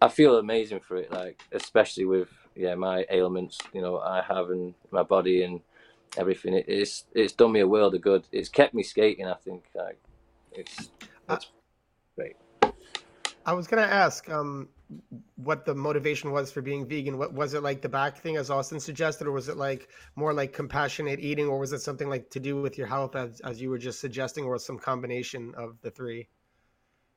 I 0.00 0.08
feel 0.08 0.38
amazing 0.38 0.80
for 0.80 0.96
it. 0.96 1.10
Like 1.10 1.42
especially 1.52 2.04
with 2.04 2.28
yeah 2.54 2.74
my 2.74 3.04
ailments, 3.10 3.58
you 3.72 3.82
know, 3.82 3.98
I 3.98 4.22
have 4.22 4.50
in 4.50 4.74
my 4.90 5.02
body 5.02 5.42
and 5.42 5.60
everything. 6.16 6.54
It, 6.54 6.66
it's 6.68 7.04
it's 7.14 7.32
done 7.32 7.52
me 7.52 7.60
a 7.60 7.68
world 7.68 7.94
of 7.94 8.02
good. 8.02 8.24
It's 8.32 8.48
kept 8.48 8.74
me 8.74 8.82
skating. 8.82 9.26
I 9.26 9.34
think 9.34 9.64
like 9.74 10.00
it's 10.52 10.90
it's 11.28 11.50
great. 12.16 12.36
I 13.46 13.52
was 13.52 13.66
gonna 13.66 13.82
ask 13.82 14.28
um, 14.30 14.68
what 15.36 15.64
the 15.64 15.74
motivation 15.74 16.30
was 16.30 16.52
for 16.52 16.62
being 16.62 16.86
vegan. 16.86 17.18
What 17.18 17.32
was 17.32 17.54
it 17.54 17.62
like 17.62 17.80
the 17.80 17.88
back 17.88 18.18
thing, 18.18 18.36
as 18.36 18.50
Austin 18.50 18.80
suggested, 18.80 19.26
or 19.26 19.32
was 19.32 19.48
it 19.48 19.56
like 19.56 19.88
more 20.16 20.32
like 20.32 20.52
compassionate 20.52 21.20
eating, 21.20 21.46
or 21.46 21.58
was 21.58 21.72
it 21.72 21.80
something 21.80 22.08
like 22.08 22.30
to 22.30 22.40
do 22.40 22.60
with 22.60 22.78
your 22.78 22.86
health, 22.86 23.16
as 23.16 23.40
as 23.40 23.60
you 23.60 23.70
were 23.70 23.78
just 23.78 24.00
suggesting, 24.00 24.44
or 24.44 24.58
some 24.58 24.78
combination 24.78 25.54
of 25.56 25.76
the 25.82 25.90
three? 25.90 26.28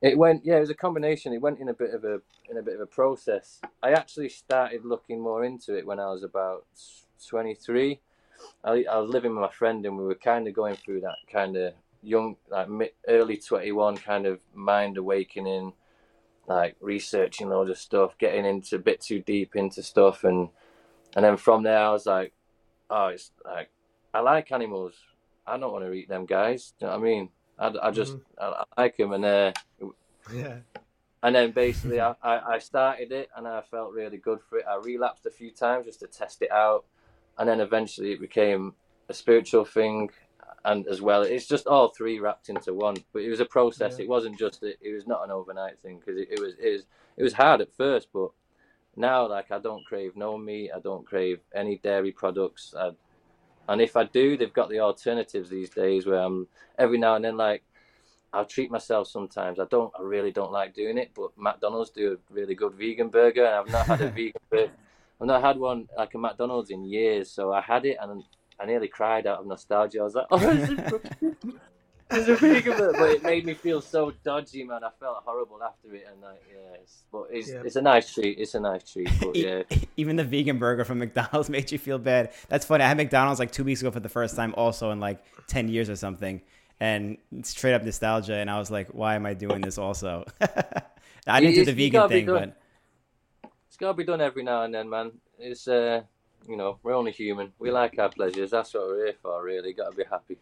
It 0.02 0.18
went, 0.18 0.46
yeah, 0.46 0.58
it 0.58 0.60
was 0.60 0.70
a 0.70 0.76
combination. 0.76 1.34
It 1.34 1.42
went 1.42 1.60
in 1.60 1.70
a 1.70 1.74
bit 1.74 1.94
of 1.94 2.04
a 2.04 2.22
in 2.50 2.58
a 2.58 2.62
bit 2.62 2.76
of 2.76 2.82
a 2.82 2.86
process. 2.86 3.60
I 3.82 3.92
actually 3.92 4.30
started 4.30 4.86
looking 4.86 5.20
more 5.20 5.44
into 5.44 5.76
it 5.76 5.86
when 5.86 6.00
I 6.00 6.12
was 6.12 6.24
about 6.24 6.66
twenty 7.28 7.56
three. 7.56 8.00
I, 8.64 8.86
I 8.90 8.98
was 9.00 9.10
living 9.10 9.32
with 9.32 9.42
my 9.42 9.52
friend, 9.52 9.86
and 9.86 9.98
we 9.98 10.04
were 10.04 10.16
kind 10.16 10.48
of 10.48 10.54
going 10.54 10.76
through 10.76 11.02
that 11.02 11.18
kind 11.32 11.58
of 11.58 11.74
young, 12.04 12.36
like 12.50 12.94
early 13.08 13.38
twenty 13.38 13.72
one 13.72 13.98
kind 13.98 14.26
of 14.26 14.40
mind 14.54 14.98
awakening 14.98 15.74
like 16.48 16.76
researching 16.80 17.50
loads 17.50 17.70
of 17.70 17.78
stuff, 17.78 18.18
getting 18.18 18.46
into 18.46 18.78
a 18.78 18.80
bit 18.80 19.02
too 19.02 19.22
deep 19.22 19.56
into 19.56 19.84
stuff, 19.84 20.24
and 20.24 20.50
and 21.16 21.24
then 21.26 21.38
from 21.38 21.64
there 21.64 21.80
I 21.80 21.92
was 21.92 22.06
like, 22.06 22.34
oh, 22.90 23.08
it's 23.08 23.32
like 23.46 23.70
I 24.14 24.22
like 24.22 24.52
animals. 24.52 24.94
I 25.46 25.58
don't 25.58 25.72
want 25.72 25.86
to 25.86 25.94
eat 25.94 26.10
them 26.10 26.26
guys. 26.26 26.74
Do 26.80 26.86
you 26.86 26.92
know 26.92 26.98
what 26.98 27.02
I 27.02 27.10
mean? 27.10 27.30
I, 27.60 27.74
I 27.84 27.92
just 27.92 28.14
mm-hmm. 28.14 28.44
I, 28.44 28.46
I, 28.46 28.82
like 28.82 28.98
them, 28.98 29.14
and 29.14 29.26
uh, 29.26 29.52
yeah. 30.34 30.58
And 31.24 31.36
then 31.36 31.52
basically 31.52 32.00
I, 32.02 32.16
I 32.24 32.60
started 32.60 33.12
it, 33.12 33.30
and 33.36 33.48
I 33.48 33.62
felt 33.62 33.94
really 33.94 34.18
good 34.18 34.40
for 34.42 34.60
it. 34.60 34.66
I 34.70 34.78
relapsed 34.78 35.26
a 35.26 35.32
few 35.32 35.52
times 35.52 35.86
just 35.86 36.00
to 36.02 36.08
test 36.08 36.42
it 36.42 36.52
out, 36.52 36.86
and 37.38 37.48
then 37.48 37.60
eventually 37.60 38.14
it 38.14 38.22
became 38.22 38.74
a 39.10 39.14
spiritual 39.14 39.66
thing 39.66 40.10
and 40.68 40.86
as 40.88 41.02
well 41.02 41.24
it's 41.24 41.48
just 41.48 41.66
all 41.66 41.88
three 41.88 42.20
wrapped 42.20 42.50
into 42.50 42.74
one 42.74 42.96
but 43.14 43.22
it 43.22 43.30
was 43.30 43.40
a 43.40 43.46
process 43.46 43.96
yeah. 43.98 44.04
it 44.04 44.10
wasn't 44.10 44.38
just 44.38 44.62
a, 44.64 44.74
it 44.86 44.94
was 44.94 45.08
not 45.08 45.24
an 45.24 45.32
overnight 45.32 45.80
thing 45.80 45.98
because 45.98 46.20
it, 46.20 46.28
it, 46.30 46.40
was 46.40 46.54
it 46.62 46.72
was 46.72 46.84
it 47.16 47.24
was 47.24 47.34
hard 47.34 47.62
at 47.62 47.74
first 47.74 48.10
but 48.14 48.30
now 48.96 49.28
like 49.28 49.50
i 49.52 49.58
don't 49.58 49.86
crave 49.86 50.16
no 50.16 50.38
meat 50.38 50.70
i 50.76 50.80
don't 50.80 51.06
crave 51.06 51.40
any 51.56 51.78
dairy 51.78 52.12
products 52.12 52.76
I, 52.78 52.92
and 53.70 53.82
if 53.82 53.96
i 53.96 54.04
do 54.04 54.38
they've 54.38 54.54
got 54.54 54.70
the 54.70 54.80
alternatives 54.80 55.50
these 55.50 55.70
days 55.70 56.06
where 56.06 56.20
i'm 56.20 56.48
every 56.78 56.98
now 56.98 57.16
and 57.16 57.24
then 57.24 57.38
like 57.38 57.64
i'll 58.34 58.46
treat 58.46 58.70
myself 58.70 59.08
sometimes 59.08 59.60
i 59.60 59.66
don't 59.72 59.94
i 59.98 60.02
really 60.02 60.32
don't 60.32 60.52
like 60.52 60.76
doing 60.76 60.98
it 60.98 61.12
but 61.16 61.30
mcdonald's 61.38 61.92
do 61.92 62.14
a 62.14 62.34
really 62.34 62.56
good 62.56 62.74
vegan 62.74 63.08
burger 63.08 63.46
and 63.46 63.56
i've 63.56 63.72
not 63.72 63.86
had 63.86 64.02
a 64.02 64.10
vegan 64.12 64.42
burger 64.50 64.72
i've 65.22 65.28
not 65.28 65.42
had 65.42 65.58
one 65.58 65.88
like 65.98 66.14
a 66.14 66.18
mcdonald's 66.18 66.72
in 66.72 66.84
years 66.84 67.32
so 67.32 67.54
i 67.54 67.62
had 67.62 67.86
it 67.86 67.96
and 68.02 68.24
I 68.60 68.66
nearly 68.66 68.88
cried 68.88 69.28
out 69.28 69.40
of 69.40 69.48
nostalgia. 69.48 70.00
I 70.00 70.04
was 70.04 70.16
like, 70.16 70.28
oh, 70.32 71.00
it's 72.10 72.28
a 72.30 72.36
vegan 72.36 72.78
but 72.78 73.10
it 73.10 73.24
made 73.24 73.46
me 73.46 73.54
feel 73.54 73.82
so 73.82 74.14
dodgy, 74.24 74.64
man. 74.64 74.84
I 74.84 74.90
felt 75.00 75.24
horrible 75.26 75.62
after 75.62 75.94
it, 75.94 76.08
and 76.10 76.22
like, 76.22 76.42
yeah, 76.50 76.76
it's, 76.82 77.04
but 77.12 77.28
it's 77.30 77.50
yeah. 77.50 77.62
it's 77.66 77.76
a 77.76 77.82
nice 77.82 78.14
treat. 78.14 78.40
It's 78.40 78.56
a 78.56 78.60
nice 78.60 78.90
treat, 78.90 79.10
but 79.20 79.36
yeah. 79.36 79.64
Even 79.98 80.16
the 80.16 80.24
vegan 80.24 80.58
burger 80.58 80.86
from 80.86 81.00
McDonald's 81.00 81.50
made 81.52 81.72
you 81.72 81.78
feel 81.78 82.00
bad. 82.00 82.32
That's 82.48 82.66
funny. 82.66 82.84
I 82.84 82.88
had 82.88 82.98
McDonald's 82.98 83.40
like 83.40 83.52
two 83.52 83.64
weeks 83.64 83.82
ago 83.82 83.92
for 83.92 84.00
the 84.00 84.10
first 84.10 84.36
time, 84.36 84.54
also 84.58 84.92
in 84.92 85.00
like 85.00 85.22
ten 85.48 85.68
years 85.68 85.90
or 85.90 85.96
something, 85.96 86.42
and 86.80 87.18
straight 87.44 87.74
up 87.74 87.84
nostalgia. 87.84 88.36
And 88.36 88.50
I 88.50 88.58
was 88.58 88.72
like, 88.72 88.90
why 88.90 89.16
am 89.16 89.26
I 89.26 89.34
doing 89.34 89.62
this? 89.62 89.78
Also, 89.78 90.26
I 91.28 91.42
didn't 91.42 91.56
do 91.56 91.66
the 91.66 91.74
vegan 91.74 92.08
thing, 92.08 92.26
but 92.26 92.58
it's 93.68 93.78
gotta 93.78 93.94
be 93.94 94.06
done 94.06 94.22
every 94.22 94.44
now 94.44 94.64
and 94.64 94.74
then, 94.74 94.90
man. 94.90 95.12
It's 95.38 95.68
uh 95.68 96.04
you 96.48 96.56
know, 96.56 96.80
we're 96.84 96.94
only 96.94 97.12
human. 97.12 97.52
We 97.60 97.72
like 97.72 97.98
our 98.00 98.10
pleasures. 98.10 98.52
That's 98.52 98.74
what 98.74 98.88
we're 98.88 99.06
here 99.06 99.16
for, 99.22 99.44
really. 99.44 99.74
Got 99.74 99.92
to 99.92 99.98
be 99.98 100.04
happy. 100.10 100.38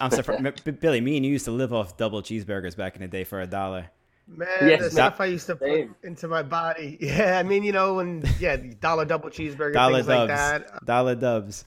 I'm 0.00 0.10
surprised, 0.10 0.64
Billy. 0.80 1.00
Me 1.00 1.16
and 1.16 1.26
you 1.26 1.32
used 1.32 1.44
to 1.44 1.50
live 1.50 1.72
off 1.72 1.96
double 1.96 2.22
cheeseburgers 2.22 2.76
back 2.76 2.96
in 2.96 3.02
the 3.02 3.08
day 3.08 3.24
for 3.24 3.40
a 3.40 3.46
dollar. 3.46 3.90
Man, 4.26 4.48
yes, 4.62 4.82
the 4.82 4.90
stuff 4.90 5.20
I 5.20 5.26
used 5.26 5.46
to 5.46 5.56
put 5.56 5.90
into 6.02 6.28
my 6.28 6.42
body. 6.42 6.96
Yeah, 7.00 7.38
I 7.38 7.42
mean, 7.42 7.64
you 7.64 7.72
know, 7.72 7.94
when 7.94 8.22
yeah, 8.38 8.56
dollar 8.80 9.04
double 9.04 9.28
cheeseburger, 9.28 9.72
dollar 9.72 9.98
things 9.98 10.06
dubs. 10.06 10.30
like 10.30 10.38
that. 10.38 10.74
Uh, 10.74 10.78
dollar 10.84 11.14
dubs. 11.16 11.64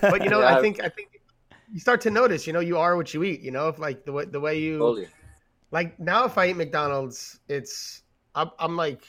but 0.00 0.24
you 0.24 0.30
know, 0.30 0.40
yeah, 0.42 0.56
I 0.56 0.60
think 0.60 0.82
I 0.82 0.88
think 0.88 1.20
you 1.72 1.80
start 1.80 2.00
to 2.02 2.10
notice. 2.10 2.46
You 2.46 2.54
know, 2.54 2.60
you 2.60 2.78
are 2.78 2.96
what 2.96 3.12
you 3.12 3.22
eat. 3.24 3.40
You 3.40 3.50
know, 3.50 3.68
if 3.68 3.78
like 3.78 4.06
the 4.06 4.12
way 4.12 4.24
the 4.24 4.40
way 4.40 4.58
you 4.58 4.78
totally. 4.78 5.08
like 5.70 6.00
now, 6.00 6.24
if 6.24 6.38
I 6.38 6.48
eat 6.48 6.56
McDonald's, 6.56 7.40
it's 7.48 8.02
I'm, 8.34 8.50
I'm 8.58 8.74
like 8.76 9.04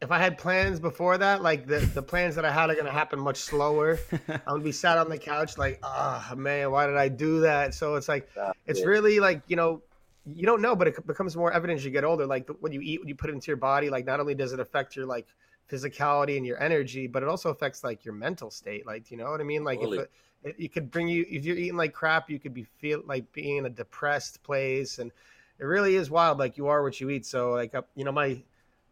if 0.00 0.12
I 0.12 0.18
had 0.18 0.38
plans 0.38 0.78
before 0.78 1.18
that, 1.18 1.42
like 1.42 1.66
the, 1.66 1.78
the 1.78 2.02
plans 2.02 2.36
that 2.36 2.44
I 2.44 2.52
had 2.52 2.70
are 2.70 2.74
gonna 2.74 2.90
happen 2.90 3.18
much 3.18 3.38
slower. 3.38 3.98
I'm 4.28 4.40
gonna 4.46 4.62
be 4.62 4.72
sat 4.72 4.96
on 4.96 5.08
the 5.08 5.18
couch 5.18 5.58
like, 5.58 5.80
ah, 5.82 6.28
oh, 6.30 6.36
man, 6.36 6.70
why 6.70 6.86
did 6.86 6.96
I 6.96 7.08
do 7.08 7.40
that? 7.40 7.74
So 7.74 7.96
it's 7.96 8.08
like, 8.08 8.28
it's 8.66 8.84
really 8.84 9.18
like 9.18 9.42
you 9.48 9.56
know, 9.56 9.82
you 10.24 10.46
don't 10.46 10.62
know, 10.62 10.76
but 10.76 10.88
it 10.88 11.06
becomes 11.06 11.36
more 11.36 11.52
evident 11.52 11.78
as 11.78 11.84
you 11.84 11.90
get 11.90 12.04
older. 12.04 12.26
Like 12.26 12.48
what 12.60 12.72
you 12.72 12.80
eat, 12.80 13.00
what 13.00 13.08
you 13.08 13.16
put 13.16 13.30
into 13.30 13.48
your 13.48 13.56
body, 13.56 13.90
like 13.90 14.06
not 14.06 14.20
only 14.20 14.34
does 14.34 14.52
it 14.52 14.60
affect 14.60 14.94
your 14.94 15.06
like 15.06 15.26
physicality 15.68 16.36
and 16.36 16.46
your 16.46 16.62
energy, 16.62 17.08
but 17.08 17.24
it 17.24 17.28
also 17.28 17.50
affects 17.50 17.82
like 17.82 18.04
your 18.04 18.14
mental 18.14 18.52
state. 18.52 18.86
Like 18.86 19.10
you 19.10 19.16
know 19.16 19.30
what 19.30 19.40
I 19.40 19.44
mean? 19.44 19.64
Like 19.64 19.80
totally. 19.80 19.98
if 19.98 20.04
it, 20.04 20.10
it, 20.44 20.56
it 20.58 20.72
could 20.72 20.92
bring 20.92 21.08
you, 21.08 21.26
if 21.28 21.44
you're 21.44 21.56
eating 21.56 21.76
like 21.76 21.92
crap, 21.92 22.30
you 22.30 22.38
could 22.38 22.54
be 22.54 22.62
feel 22.62 23.02
like 23.04 23.32
being 23.32 23.56
in 23.56 23.66
a 23.66 23.70
depressed 23.70 24.44
place, 24.44 25.00
and 25.00 25.10
it 25.58 25.64
really 25.64 25.96
is 25.96 26.08
wild. 26.08 26.38
Like 26.38 26.56
you 26.56 26.68
are 26.68 26.84
what 26.84 27.00
you 27.00 27.10
eat. 27.10 27.26
So 27.26 27.50
like, 27.50 27.74
uh, 27.74 27.82
you 27.96 28.04
know, 28.04 28.12
my 28.12 28.40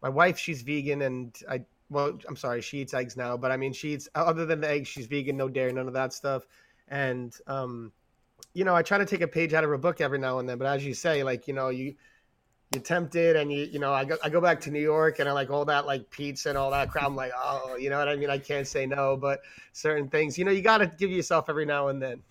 my 0.01 0.09
wife 0.09 0.37
she's 0.37 0.61
vegan 0.61 1.01
and 1.01 1.37
I 1.49 1.63
well 1.89 2.17
I'm 2.27 2.35
sorry 2.35 2.61
she 2.61 2.79
eats 2.79 2.93
eggs 2.93 3.17
now 3.17 3.37
but 3.37 3.51
I 3.51 3.57
mean 3.57 3.73
she 3.73 3.93
eats 3.93 4.09
other 4.15 4.45
than 4.45 4.61
the 4.61 4.69
eggs 4.69 4.87
she's 4.87 5.07
vegan 5.07 5.37
no 5.37 5.49
dairy 5.49 5.73
none 5.73 5.87
of 5.87 5.93
that 5.93 6.13
stuff. 6.13 6.45
And 6.87 7.35
um 7.47 7.91
you 8.53 8.63
know 8.63 8.75
I 8.75 8.81
try 8.81 8.97
to 8.97 9.05
take 9.05 9.21
a 9.21 9.27
page 9.27 9.53
out 9.53 9.63
of 9.63 9.69
her 9.69 9.77
book 9.77 10.01
every 10.01 10.19
now 10.19 10.39
and 10.39 10.47
then 10.47 10.57
but 10.57 10.67
as 10.67 10.85
you 10.85 10.93
say 10.93 11.23
like 11.23 11.47
you 11.47 11.53
know 11.53 11.69
you 11.69 11.95
you're 12.73 12.83
tempted 12.83 13.37
and 13.37 13.51
you 13.51 13.63
you 13.65 13.79
know 13.79 13.93
I 13.93 14.05
go 14.05 14.17
I 14.23 14.29
go 14.29 14.41
back 14.41 14.59
to 14.61 14.71
New 14.71 14.81
York 14.81 15.19
and 15.19 15.29
I 15.29 15.31
like 15.31 15.49
all 15.49 15.65
that 15.65 15.85
like 15.85 16.09
pizza 16.09 16.49
and 16.49 16.57
all 16.57 16.71
that 16.71 16.89
crap. 16.91 17.05
I'm 17.05 17.15
like 17.15 17.31
oh 17.35 17.77
you 17.77 17.89
know 17.89 17.97
what 17.97 18.09
I 18.09 18.15
mean? 18.15 18.29
I 18.29 18.37
can't 18.37 18.67
say 18.67 18.85
no 18.85 19.17
but 19.17 19.39
certain 19.71 20.09
things 20.09 20.37
you 20.37 20.45
know 20.45 20.51
you 20.51 20.61
got 20.61 20.79
to 20.79 20.87
give 20.87 21.11
yourself 21.11 21.45
every 21.49 21.65
now 21.65 21.87
and 21.87 22.01
then 22.01 22.21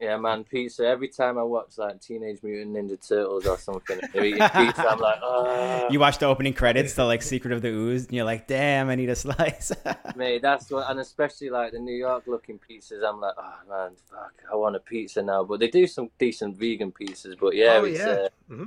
yeah, 0.00 0.16
man, 0.16 0.44
pizza. 0.44 0.86
Every 0.86 1.08
time 1.08 1.38
I 1.38 1.42
watch 1.42 1.76
like 1.76 2.00
Teenage 2.00 2.40
Mutant 2.42 2.76
Ninja 2.76 3.08
Turtles 3.08 3.46
or 3.46 3.58
something, 3.58 3.98
they're 4.12 4.24
eating 4.24 4.48
pizza. 4.54 4.88
I'm 4.88 5.00
like, 5.00 5.18
oh. 5.22 5.88
You 5.90 5.98
watch 5.98 6.18
the 6.18 6.26
opening 6.26 6.54
credits, 6.54 6.94
the 6.94 7.04
like 7.04 7.20
Secret 7.20 7.52
of 7.52 7.62
the 7.62 7.68
Ooze, 7.68 8.06
and 8.06 8.14
you're 8.14 8.24
like, 8.24 8.46
damn, 8.46 8.90
I 8.90 8.94
need 8.94 9.10
a 9.10 9.16
slice. 9.16 9.72
Mate, 10.16 10.40
that's 10.40 10.70
what, 10.70 10.88
and 10.88 11.00
especially 11.00 11.50
like 11.50 11.72
the 11.72 11.80
New 11.80 11.94
York 11.94 12.24
looking 12.28 12.60
pizzas. 12.60 13.02
I'm 13.04 13.20
like, 13.20 13.34
oh 13.36 13.54
man, 13.68 13.90
fuck, 14.08 14.34
I 14.52 14.54
want 14.54 14.76
a 14.76 14.80
pizza 14.80 15.20
now. 15.20 15.42
But 15.42 15.58
they 15.58 15.68
do 15.68 15.86
some 15.88 16.10
decent 16.16 16.56
vegan 16.56 16.92
pizzas. 16.92 17.36
But 17.38 17.56
yeah, 17.56 17.80
oh, 17.82 17.84
yeah. 17.84 18.06
Uh, 18.06 18.28
mm-hmm. 18.50 18.64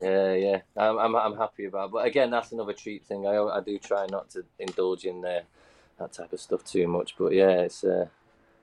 Yeah, 0.00 0.32
yeah, 0.32 0.60
I'm, 0.78 0.98
I'm, 0.98 1.14
I'm 1.14 1.36
happy 1.36 1.66
about. 1.66 1.86
It. 1.86 1.92
But 1.92 2.06
again, 2.06 2.30
that's 2.30 2.52
another 2.52 2.72
treat 2.72 3.04
thing. 3.04 3.26
I 3.26 3.36
I 3.36 3.60
do 3.60 3.78
try 3.78 4.06
not 4.10 4.30
to 4.30 4.44
indulge 4.58 5.04
in 5.04 5.22
uh, 5.22 5.40
that 5.98 6.14
type 6.14 6.32
of 6.32 6.40
stuff 6.40 6.64
too 6.64 6.88
much. 6.88 7.16
But 7.18 7.34
yeah, 7.34 7.60
it's 7.60 7.84
uh, 7.84 8.06
yeah, 8.06 8.06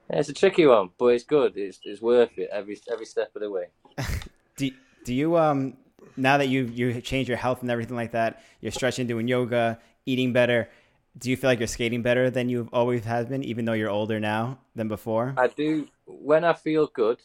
it's 0.09 0.29
a 0.29 0.33
tricky 0.33 0.65
one, 0.65 0.89
but 0.97 1.07
it's 1.07 1.23
good. 1.23 1.57
It's 1.57 1.79
it's 1.83 2.01
worth 2.01 2.37
it 2.37 2.49
every 2.51 2.79
every 2.91 3.05
step 3.05 3.35
of 3.35 3.41
the 3.41 3.49
way. 3.49 3.67
do 4.57 4.71
do 5.03 5.13
you 5.13 5.37
um 5.37 5.77
now 6.15 6.37
that 6.37 6.47
you 6.47 6.65
you 6.65 7.01
changed 7.01 7.27
your 7.27 7.37
health 7.37 7.61
and 7.61 7.71
everything 7.71 7.95
like 7.95 8.11
that, 8.11 8.41
you're 8.61 8.71
stretching, 8.71 9.07
doing 9.07 9.27
yoga, 9.27 9.79
eating 10.05 10.33
better. 10.33 10.69
Do 11.17 11.31
you 11.31 11.37
feel 11.37 11.49
like 11.49 11.59
you're 11.59 11.67
skating 11.67 12.03
better 12.03 12.29
than 12.29 12.47
you've 12.47 12.69
always 12.71 13.03
have 13.05 13.29
been, 13.29 13.43
even 13.43 13.65
though 13.65 13.73
you're 13.73 13.89
older 13.89 14.19
now 14.19 14.59
than 14.75 14.87
before? 14.87 15.33
I 15.37 15.47
do. 15.47 15.87
When 16.05 16.43
I 16.43 16.53
feel 16.53 16.87
good, 16.87 17.19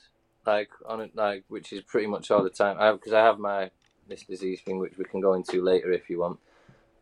like 0.46 0.70
on 0.86 1.00
it, 1.02 1.14
like 1.14 1.44
which 1.48 1.72
is 1.72 1.82
pretty 1.82 2.06
much 2.06 2.30
all 2.30 2.42
the 2.42 2.50
time. 2.50 2.76
I 2.78 2.92
because 2.92 3.12
I 3.12 3.20
have 3.20 3.38
my 3.38 3.70
this 4.08 4.24
disease 4.24 4.60
thing, 4.60 4.78
which 4.78 4.96
we 4.98 5.04
can 5.04 5.20
go 5.20 5.34
into 5.34 5.62
later 5.62 5.92
if 5.92 6.08
you 6.10 6.20
want. 6.20 6.38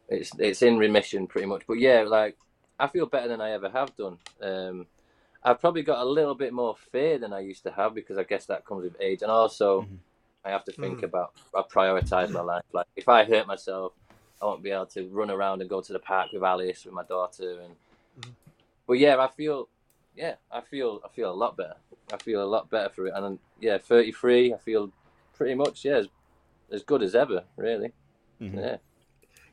It's 0.09 0.33
it's 0.39 0.63
in 0.63 0.79
remission 0.79 1.27
pretty 1.27 1.47
much, 1.47 1.63
but 1.67 1.75
yeah, 1.75 2.05
like 2.07 2.37
I 2.79 2.89
feel 2.89 3.07
better 3.07 3.29
than 3.29 3.41
I 3.41 3.53
ever 3.53 3.71
have 3.71 3.95
done. 3.97 4.19
Um, 4.43 4.87
I've 5.43 5.61
probably 5.61 5.83
got 5.83 6.03
a 6.03 6.05
little 6.05 6.35
bit 6.35 6.53
more 6.53 6.77
fear 6.93 7.19
than 7.19 7.33
I 7.33 7.41
used 7.41 7.63
to 7.65 7.71
have 7.73 7.95
because 7.95 8.19
I 8.19 8.25
guess 8.25 8.47
that 8.47 8.65
comes 8.67 8.85
with 8.85 9.01
age, 9.01 9.23
and 9.23 9.31
also 9.31 9.83
Mhm. 9.83 9.99
I 10.45 10.51
have 10.51 10.65
to 10.65 10.73
think 10.73 11.01
Mhm. 11.01 11.05
about 11.05 11.33
I 11.55 11.63
prioritize 11.63 12.31
my 12.33 12.41
life. 12.43 12.65
Like 12.73 12.87
if 12.97 13.09
I 13.09 13.25
hurt 13.25 13.47
myself, 13.47 13.93
I 14.41 14.47
won't 14.47 14.63
be 14.63 14.71
able 14.71 14.87
to 14.87 15.09
run 15.09 15.31
around 15.31 15.61
and 15.61 15.71
go 15.71 15.81
to 15.81 15.93
the 15.93 15.99
park 15.99 16.33
with 16.33 16.43
Alice 16.43 16.85
with 16.85 16.95
my 16.95 17.05
daughter. 17.05 17.61
And 17.61 17.77
Mhm. 18.19 18.35
but 18.87 18.95
yeah, 18.99 19.19
I 19.19 19.29
feel 19.29 19.69
yeah, 20.15 20.37
I 20.51 20.61
feel 20.61 21.01
I 21.05 21.09
feel 21.09 21.31
a 21.31 21.35
lot 21.35 21.57
better. 21.57 21.77
I 22.13 22.17
feel 22.19 22.43
a 22.43 22.45
lot 22.45 22.71
better 22.71 22.91
for 22.91 23.07
it, 23.07 23.15
and 23.15 23.39
yeah, 23.61 23.79
33, 23.79 24.53
I 24.55 24.59
feel 24.59 24.93
pretty 25.35 25.55
much 25.55 25.85
yeah 25.85 25.97
as, 25.97 26.09
as 26.71 26.83
good 26.83 27.03
as 27.03 27.15
ever, 27.15 27.45
really. 27.57 27.93
Mhm. 28.41 28.55
Yeah. 28.59 28.77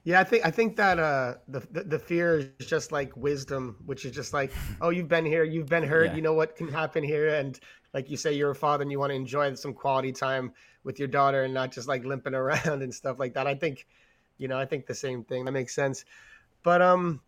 Yeah, 0.07 0.21
I 0.21 0.23
think 0.23 0.45
I 0.45 0.51
think 0.51 0.77
that 0.77 0.99
uh, 0.99 1.33
the, 1.49 1.59
the 1.69 1.83
the 1.83 1.99
fear 1.99 2.53
is 2.57 2.65
just 2.65 2.93
like 2.93 3.17
wisdom, 3.17 3.75
which 3.85 4.05
is 4.05 4.13
just 4.13 4.31
like, 4.31 4.53
oh, 4.81 4.87
you've 4.89 5.09
been 5.09 5.25
here, 5.25 5.43
you've 5.43 5.67
been 5.67 5.83
hurt, 5.83 6.05
Yeah. 6.05 6.15
you 6.15 6.21
know 6.21 6.31
what 6.31 6.55
can 6.55 6.69
happen 6.69 7.03
here, 7.03 7.27
and 7.27 7.59
like 7.93 8.09
you 8.09 8.15
say, 8.15 8.31
you're 8.31 8.51
a 8.51 8.55
father 8.55 8.83
and 8.83 8.89
you 8.89 8.99
want 8.99 9.09
to 9.09 9.15
enjoy 9.15 9.53
some 9.55 9.73
quality 9.73 10.13
time 10.13 10.53
with 10.85 10.97
your 10.97 11.09
daughter 11.09 11.43
and 11.43 11.53
not 11.53 11.73
just 11.73 11.89
like 11.89 12.05
limping 12.05 12.33
around 12.41 12.83
and 12.83 12.95
stuff 12.95 13.19
like 13.19 13.33
that. 13.33 13.47
I 13.47 13.55
think, 13.55 13.85
you 14.37 14.47
know, 14.47 14.57
I 14.57 14.65
think 14.65 14.85
the 14.85 14.95
same 14.95 15.25
thing. 15.25 15.43
That 15.43 15.51
makes 15.51 15.75
sense. 15.75 16.05
But 16.63 16.81
um, 16.81 17.19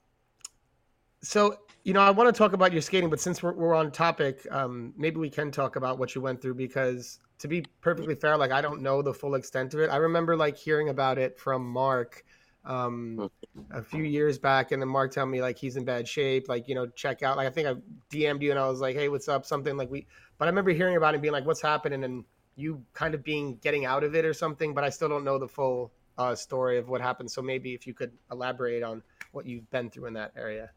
so 1.22 1.58
you 1.84 1.92
know, 1.92 2.00
I 2.00 2.12
want 2.12 2.34
to 2.34 2.38
talk 2.38 2.54
about 2.54 2.72
your 2.72 2.82
skating, 2.82 3.10
but 3.10 3.20
since 3.20 3.44
we're 3.44 3.56
we're 3.56 3.76
on 3.76 3.92
topic, 3.92 4.48
um, 4.52 4.94
maybe 4.96 5.18
we 5.18 5.30
can 5.30 5.52
talk 5.52 5.76
about 5.76 6.00
what 6.00 6.16
you 6.16 6.22
went 6.22 6.42
through 6.42 6.56
because 6.56 7.20
to 7.40 7.50
be 7.50 7.66
perfectly 7.82 8.16
fair, 8.16 8.38
like 8.38 8.52
I 8.54 8.62
don't 8.62 8.82
know 8.82 9.02
the 9.02 9.14
full 9.14 9.36
extent 9.36 9.74
of 9.74 9.82
it. 9.82 9.90
I 9.90 9.98
remember 9.98 10.38
like 10.38 10.56
hearing 10.56 10.88
about 10.88 11.18
it 11.18 11.38
from 11.38 11.68
Mark 11.68 12.24
um 12.66 13.30
a 13.72 13.82
few 13.82 14.04
years 14.04 14.38
back 14.38 14.72
and 14.72 14.82
then 14.82 14.90
mark 14.90 15.14
told 15.14 15.30
me 15.30 15.42
like 15.42 15.58
he's 15.58 15.78
in 15.78 15.86
bad 15.86 16.06
shape 16.08 16.50
like 16.50 16.68
you 16.68 16.76
know 16.76 16.86
check 16.88 17.24
out 17.24 17.38
like 17.38 17.48
i 17.48 17.50
think 17.50 17.68
i 17.68 17.74
dm'd 18.12 18.42
you 18.42 18.52
and 18.52 18.60
i 18.60 18.68
was 18.68 18.82
like 18.82 18.96
hey 18.96 19.08
what's 19.08 19.30
up? 19.30 19.46
Something 19.46 19.78
like 19.78 19.90
we 19.90 20.06
but 20.38 20.46
i 20.46 20.50
remember 20.50 20.72
hearing 20.72 20.98
about 20.98 21.16
it 21.16 21.22
being 21.22 21.32
like 21.32 21.46
what's 21.46 21.62
happening? 21.62 22.04
And 22.04 22.26
you 22.58 22.84
kind 22.94 23.16
of 23.16 23.24
being 23.24 23.56
getting 23.58 23.86
out 23.86 24.04
of 24.04 24.14
it 24.14 24.26
or 24.26 24.34
something 24.34 24.74
but 24.74 24.84
i 24.84 24.90
still 24.90 25.08
don't 25.08 25.24
know 25.24 25.40
the 25.40 25.48
full 25.48 25.94
uh, 26.20 26.36
story 26.36 26.78
of 26.78 26.90
what 26.90 27.02
happened. 27.02 27.32
So 27.32 27.42
maybe 27.42 27.74
if 27.74 27.88
you 27.88 27.94
could 27.94 28.12
elaborate 28.32 28.84
on 28.84 29.02
what 29.32 29.46
you've 29.46 29.70
been 29.72 29.90
through 29.90 30.08
in 30.08 30.14
that 30.14 30.34
area. 30.36 30.70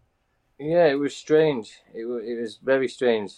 Yeah, 0.59 0.87
it 0.87 0.95
was 0.95 1.15
strange. 1.17 1.81
It 1.93 2.05
was, 2.05 2.23
it 2.25 2.41
was 2.41 2.59
very 2.63 2.89
strange. 2.89 3.33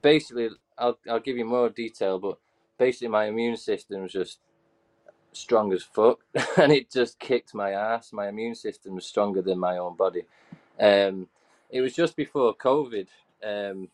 Basically, 0.00 0.48
I'll 0.78 0.98
I'll 1.08 1.20
give 1.20 1.36
you 1.36 1.44
more 1.44 1.68
detail, 1.68 2.18
but 2.18 2.38
basically 2.78 3.08
my 3.08 3.26
immune 3.26 3.56
system 3.56 4.02
was 4.02 4.12
just 4.12 4.38
strong 5.36 5.72
as 5.72 5.82
fuck, 5.82 6.20
and 6.56 6.72
it 6.72 6.90
just 6.90 7.18
kicked 7.18 7.54
my 7.54 7.72
ass. 7.72 8.12
My 8.12 8.28
immune 8.28 8.54
system 8.54 8.94
was 8.94 9.06
stronger 9.06 9.42
than 9.42 9.58
my 9.58 9.78
own 9.78 9.96
body. 9.96 10.24
Um, 10.78 11.28
it 11.70 11.80
was 11.80 11.94
just 11.94 12.16
before 12.16 12.54
COVID, 12.54 13.06
um, 13.44 13.88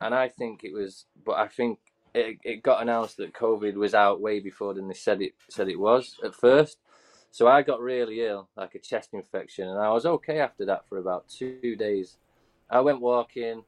and 0.00 0.14
I 0.14 0.28
think 0.28 0.64
it 0.64 0.72
was, 0.72 1.06
but 1.24 1.32
I 1.32 1.48
think 1.48 1.78
it, 2.14 2.38
it 2.44 2.62
got 2.62 2.82
announced 2.82 3.16
that 3.18 3.32
COVID 3.32 3.74
was 3.74 3.94
out 3.94 4.20
way 4.20 4.40
before 4.40 4.74
than 4.74 4.88
they 4.88 4.94
said 4.94 5.22
it 5.22 5.34
said 5.48 5.68
it 5.68 5.78
was 5.78 6.16
at 6.24 6.34
first. 6.34 6.78
So 7.30 7.48
I 7.48 7.62
got 7.62 7.80
really 7.80 8.20
ill, 8.20 8.48
like 8.56 8.74
a 8.74 8.78
chest 8.78 9.10
infection, 9.14 9.68
and 9.68 9.78
I 9.78 9.90
was 9.90 10.04
okay 10.04 10.38
after 10.38 10.66
that 10.66 10.86
for 10.88 10.98
about 10.98 11.28
two 11.28 11.76
days. 11.76 12.16
I 12.68 12.80
went 12.80 13.00
walking. 13.00 13.64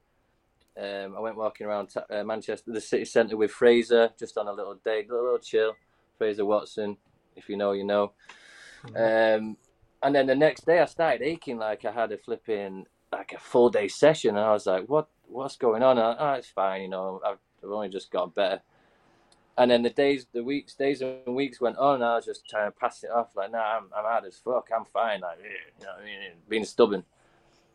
Um, 0.77 1.15
I 1.17 1.21
went 1.21 1.37
walking 1.37 1.69
around 1.69 1.87
t- 1.87 2.01
uh, 2.11 2.25
Manchester, 2.25 2.73
the 2.73 2.81
city 2.81 3.05
centre 3.05 3.37
with 3.37 3.53
Fraser, 3.53 4.11
just 4.19 4.37
on 4.37 4.49
a 4.49 4.53
little 4.53 4.75
day, 4.75 5.07
a 5.09 5.13
little 5.13 5.39
chill. 5.39 5.75
Fraser 6.19 6.45
Watson, 6.45 6.97
if 7.37 7.49
you 7.49 7.57
know, 7.57 7.73
you 7.73 7.85
know. 7.85 8.13
Mm-hmm. 8.87 9.45
Um, 9.47 9.57
and 10.03 10.15
then 10.15 10.27
the 10.27 10.35
next 10.35 10.67
day, 10.67 10.81
I 10.81 10.85
started 10.85 11.23
aching 11.23 11.59
like 11.59 11.85
I 11.85 11.93
had 11.93 12.13
a 12.13 12.19
flipping 12.19 12.87
like 13.13 13.33
a 13.33 13.39
full 13.39 13.71
day 13.71 13.89
session, 13.89 14.37
and 14.37 14.45
I 14.45 14.53
was 14.53 14.67
like, 14.67 14.85
"What? 14.87 15.09
What's 15.27 15.57
going 15.57 15.83
on?" 15.83 15.99
And 15.99 16.07
I, 16.07 16.17
oh, 16.19 16.33
it's 16.35 16.49
fine, 16.49 16.83
you 16.83 16.89
know. 16.89 17.21
I've, 17.25 17.39
I've 17.63 17.71
only 17.71 17.89
just 17.89 18.11
got 18.11 18.35
better. 18.35 18.61
And 19.57 19.71
then 19.71 19.83
the 19.83 19.91
days, 19.91 20.27
the 20.33 20.43
weeks, 20.43 20.75
days 20.75 21.01
and 21.01 21.35
weeks 21.35 21.61
went 21.61 21.79
on. 21.79 21.97
And 21.97 22.05
I 22.05 22.17
was 22.17 22.25
just 22.25 22.49
trying 22.49 22.71
to 22.71 22.77
pass 22.77 23.03
it 23.05 23.11
off, 23.11 23.29
like, 23.35 23.53
"Nah, 23.53 23.79
I'm, 23.79 23.85
I'm 23.97 24.05
hard 24.05 24.25
as 24.27 24.37
fuck. 24.37 24.69
I'm 24.77 24.85
fine." 24.85 25.21
Like, 25.21 25.39
you 25.39 25.87
know, 25.87 25.93
what 25.93 26.03
I 26.03 26.05
mean, 26.05 26.19
being 26.49 26.65
stubborn. 26.65 27.05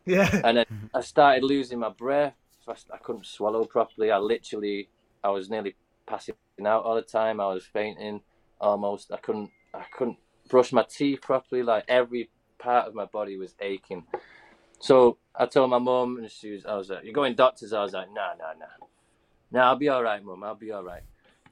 yeah 0.06 0.40
And 0.44 0.58
then 0.58 0.66
mm-hmm. 0.66 0.96
I 0.96 1.00
started 1.00 1.42
losing 1.42 1.78
my 1.78 1.90
breath. 1.90 2.34
So 2.64 2.72
I, 2.72 2.94
I 2.94 2.98
couldn't 2.98 3.26
swallow 3.26 3.64
properly. 3.64 4.10
I 4.10 4.18
literally, 4.18 4.88
I 5.24 5.30
was 5.30 5.48
nearly 5.50 5.74
passing 6.06 6.34
out 6.64 6.84
all 6.84 6.94
the 6.94 7.02
time. 7.02 7.40
I 7.40 7.46
was 7.46 7.64
fainting 7.64 8.20
almost. 8.60 9.12
I 9.12 9.16
couldn't, 9.16 9.50
I 9.74 9.84
couldn't 9.96 10.18
brush 10.48 10.72
my 10.72 10.82
teeth 10.82 11.20
properly. 11.22 11.62
Like 11.62 11.84
every 11.88 12.30
part 12.58 12.86
of 12.88 12.94
my 12.94 13.06
body 13.06 13.36
was 13.36 13.54
aching. 13.60 14.04
So 14.80 15.18
I 15.34 15.46
told 15.46 15.70
my 15.70 15.78
mum, 15.78 16.18
and 16.18 16.30
she 16.30 16.52
was, 16.52 16.64
I 16.64 16.74
was 16.76 16.90
like, 16.90 17.04
"You're 17.04 17.12
going 17.12 17.34
doctors?" 17.34 17.72
I 17.72 17.82
was 17.82 17.92
like, 17.92 18.08
"No, 18.12 18.28
no, 18.38 18.46
no, 18.58 18.86
no. 19.50 19.60
I'll 19.60 19.76
be 19.76 19.88
all 19.88 20.02
right, 20.02 20.22
mum. 20.24 20.42
I'll 20.42 20.54
be 20.54 20.72
all 20.72 20.84
right." 20.84 21.02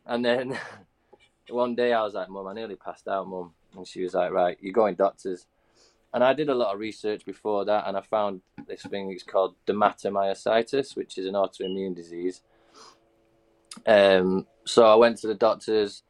And 0.06 0.24
then 0.24 0.58
one 1.50 1.74
day 1.74 1.92
I 1.92 2.02
was 2.02 2.14
like, 2.14 2.28
"Mum, 2.30 2.46
I 2.46 2.54
nearly 2.54 2.76
passed 2.76 3.08
out, 3.08 3.28
mum," 3.28 3.52
and 3.76 3.86
she 3.86 4.02
was 4.02 4.14
like, 4.14 4.32
"Right, 4.32 4.56
you're 4.60 4.72
going 4.72 4.94
doctors." 4.94 5.46
and 6.14 6.24
I 6.24 6.32
did 6.32 6.48
a 6.48 6.54
lot 6.54 6.72
of 6.72 6.80
research 6.80 7.24
before 7.24 7.64
that, 7.66 7.86
and 7.86 7.96
I 7.96 8.00
found 8.00 8.40
this 8.66 8.82
thing. 8.82 9.10
It's 9.10 9.22
called 9.22 9.56
dermatomyositis, 9.66 10.96
which 10.96 11.18
is 11.18 11.26
an 11.26 11.34
autoimmune 11.34 11.94
disease. 11.94 12.42
Um, 13.86 14.46
so 14.64 14.86
I 14.86 14.94
went 14.94 15.18
to 15.18 15.26
the 15.26 15.34
doctors. 15.34 16.02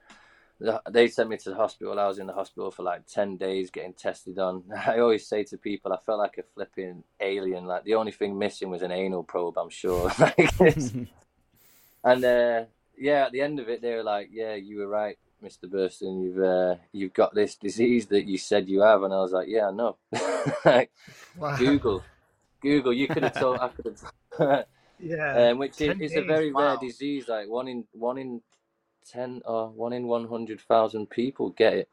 The- 0.60 0.82
They 0.90 1.08
sent 1.08 1.30
me 1.30 1.36
to 1.38 1.50
the 1.50 1.56
hospital. 1.56 1.98
I 1.98 2.06
was 2.06 2.18
in 2.18 2.26
the 2.26 2.32
hospital 2.32 2.70
for 2.70 2.82
like 2.82 3.06
ten 3.06 3.36
days 3.36 3.70
getting 3.70 3.94
tested 3.94 4.38
on. 4.38 4.64
I 4.86 4.98
always 4.98 5.26
say 5.26 5.44
to 5.44 5.56
people, 5.56 5.92
I 5.92 5.98
felt 5.98 6.18
like 6.18 6.38
a 6.38 6.42
flipping 6.54 7.04
alien. 7.20 7.66
Like 7.66 7.84
the 7.84 7.94
only 7.94 8.12
thing 8.12 8.38
missing 8.38 8.70
was 8.70 8.82
an 8.82 8.90
anal 8.90 9.22
probe. 9.22 9.58
I'm 9.58 9.70
sure. 9.70 10.10
Like 10.18 10.50
and 12.04 12.24
uh, 12.24 12.64
yeah, 12.96 13.26
at 13.26 13.32
the 13.32 13.40
end 13.40 13.60
of 13.60 13.68
it, 13.68 13.82
they 13.82 13.94
were 13.94 14.02
like, 14.02 14.30
"Yeah, 14.32 14.54
you 14.54 14.78
were 14.78 14.88
right, 14.88 15.16
Mister 15.40 15.68
Burston. 15.68 16.22
You've 16.22 16.42
uh, 16.42 16.76
you've 16.92 17.14
got 17.14 17.34
this 17.34 17.54
disease 17.54 18.06
that 18.06 18.26
you 18.26 18.38
said 18.38 18.68
you 18.68 18.80
have." 18.80 19.02
And 19.04 19.14
I 19.14 19.18
was 19.18 19.32
like, 19.32 19.48
"Yeah, 19.48 19.68
I 19.68 19.70
know." 19.70 19.96
like, 20.64 20.90
wow. 21.36 21.56
Google, 21.56 22.02
Google. 22.60 22.92
You 22.92 23.06
could 23.06 23.22
have 23.22 23.38
told. 23.38 23.58
I 23.60 23.68
could 23.68 23.96
have. 24.38 24.66
yeah 25.00 25.50
um, 25.50 25.58
which 25.58 25.80
is 25.80 25.94
10 25.94 26.02
it's 26.02 26.16
a 26.16 26.22
very 26.22 26.52
wow. 26.52 26.62
rare 26.62 26.76
disease. 26.80 27.28
Like 27.28 27.48
one 27.48 27.68
in 27.68 27.84
one 27.92 28.18
in 28.18 28.40
ten 29.04 29.42
or 29.44 29.68
one 29.68 29.92
in 29.92 30.06
one 30.06 30.28
hundred 30.28 30.60
thousand 30.60 31.10
people 31.10 31.50
get 31.50 31.74
it. 31.74 31.88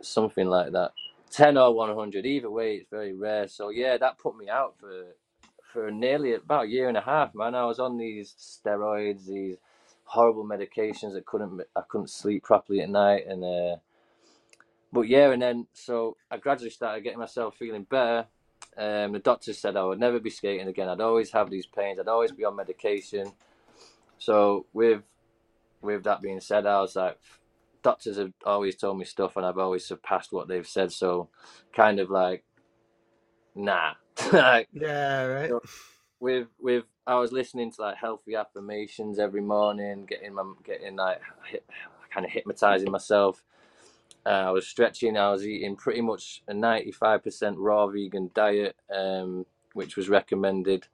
Something 0.00 0.48
like 0.48 0.72
that. 0.72 0.92
Ten 1.30 1.56
or 1.58 1.74
one 1.74 1.94
hundred. 1.94 2.26
Either 2.26 2.50
way, 2.50 2.76
it's 2.76 2.90
very 2.90 3.12
rare. 3.12 3.48
So 3.48 3.70
yeah, 3.70 3.96
that 3.96 4.18
put 4.18 4.36
me 4.36 4.48
out 4.48 4.74
for 4.78 5.14
for 5.72 5.90
nearly 5.90 6.34
about 6.34 6.64
a 6.64 6.68
year 6.68 6.88
and 6.88 6.96
a 6.96 7.02
half, 7.02 7.34
man. 7.34 7.54
I 7.54 7.66
was 7.66 7.78
on 7.78 7.98
these 7.98 8.34
steroids, 8.38 9.26
these 9.26 9.56
horrible 10.04 10.44
medications. 10.44 11.16
I 11.16 11.22
couldn't 11.26 11.60
I 11.74 11.82
couldn't 11.88 12.10
sleep 12.10 12.44
properly 12.44 12.80
at 12.80 12.88
night, 12.88 13.26
and 13.26 13.44
uh, 13.44 13.76
but 14.92 15.02
yeah, 15.02 15.30
and 15.32 15.42
then 15.42 15.66
so 15.74 16.16
I 16.30 16.36
gradually 16.36 16.70
started 16.70 17.02
getting 17.02 17.18
myself 17.18 17.56
feeling 17.56 17.84
better. 17.84 18.26
Um, 18.78 19.12
the 19.12 19.18
doctors 19.18 19.58
said 19.58 19.76
I 19.76 19.84
would 19.84 19.98
never 19.98 20.20
be 20.20 20.30
skating 20.30 20.68
again. 20.68 20.88
I'd 20.88 21.00
always 21.00 21.32
have 21.32 21.50
these 21.50 21.66
pains. 21.66 21.98
I'd 21.98 22.08
always 22.08 22.32
be 22.32 22.44
on 22.44 22.56
medication. 22.56 23.32
So 24.18 24.66
with 24.72 25.02
with 25.86 26.04
that 26.04 26.20
being 26.20 26.40
said, 26.40 26.66
I 26.66 26.80
was 26.80 26.96
like, 26.96 27.18
doctors 27.82 28.18
have 28.18 28.32
always 28.44 28.76
told 28.76 28.98
me 28.98 29.04
stuff, 29.04 29.36
and 29.36 29.46
I've 29.46 29.58
always 29.58 29.84
surpassed 29.86 30.32
what 30.32 30.48
they've 30.48 30.66
said. 30.66 30.92
So 30.92 31.28
kind 31.72 32.00
of 32.00 32.10
like, 32.10 32.44
nah. 33.54 33.92
like, 34.32 34.68
yeah 34.72 35.24
right 35.24 35.50
So- 35.50 35.62
with 36.18 36.48
with 36.58 36.84
I 37.06 37.16
was 37.16 37.30
listening 37.30 37.70
to 37.72 37.82
like 37.82 37.96
healthy 37.96 38.34
affirmations 38.34 39.18
every 39.18 39.42
morning, 39.42 40.06
getting 40.06 40.34
my 40.34 40.44
getting 40.64 40.96
like 40.96 41.20
hit, 41.48 41.64
kind 42.12 42.26
of 42.26 42.32
hypnotizing 42.32 42.90
myself. 42.90 43.44
Uh, 44.24 44.30
I 44.30 44.50
was 44.50 44.66
stretching. 44.66 45.16
I 45.16 45.30
was 45.30 45.46
eating 45.46 45.76
pretty 45.76 46.00
much 46.00 46.42
a 46.48 46.54
ninety 46.54 46.90
five 46.90 47.22
percent 47.22 47.58
raw 47.58 47.86
vegan 47.86 48.30
diet, 48.34 48.76
um, 48.92 49.46
which 49.74 49.96
was 49.96 50.08
recommended 50.08 50.88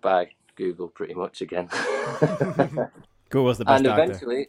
by 0.00 0.28
Google 0.54 0.88
pretty 0.88 1.14
much 1.14 1.40
again. 1.40 1.68
Google's 3.32 3.56
the 3.56 3.64
best 3.64 3.76
and 3.76 3.84
doctor. 3.86 4.02
eventually, 4.02 4.48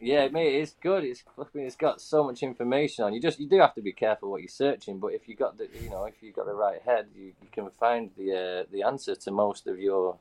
yeah, 0.00 0.28
mate, 0.28 0.54
it's 0.54 0.74
good. 0.80 1.02
It's 1.02 1.24
fucking, 1.34 1.60
it's 1.60 1.74
got 1.74 2.00
so 2.00 2.22
much 2.22 2.44
information 2.44 3.04
on. 3.04 3.12
You 3.12 3.20
just 3.20 3.40
you 3.40 3.48
do 3.48 3.58
have 3.58 3.74
to 3.74 3.82
be 3.82 3.92
careful 3.92 4.30
what 4.30 4.42
you're 4.42 4.48
searching, 4.48 5.00
but 5.00 5.08
if 5.08 5.26
you 5.26 5.34
got 5.34 5.58
the 5.58 5.68
you 5.82 5.90
know 5.90 6.04
if 6.04 6.22
you 6.22 6.32
got 6.32 6.46
the 6.46 6.54
right 6.54 6.80
head, 6.82 7.06
you, 7.16 7.32
you 7.42 7.48
can 7.50 7.68
find 7.80 8.10
the 8.16 8.32
uh, 8.32 8.70
the 8.70 8.84
answer 8.84 9.16
to 9.16 9.30
most 9.32 9.66
of 9.66 9.80
your 9.80 10.18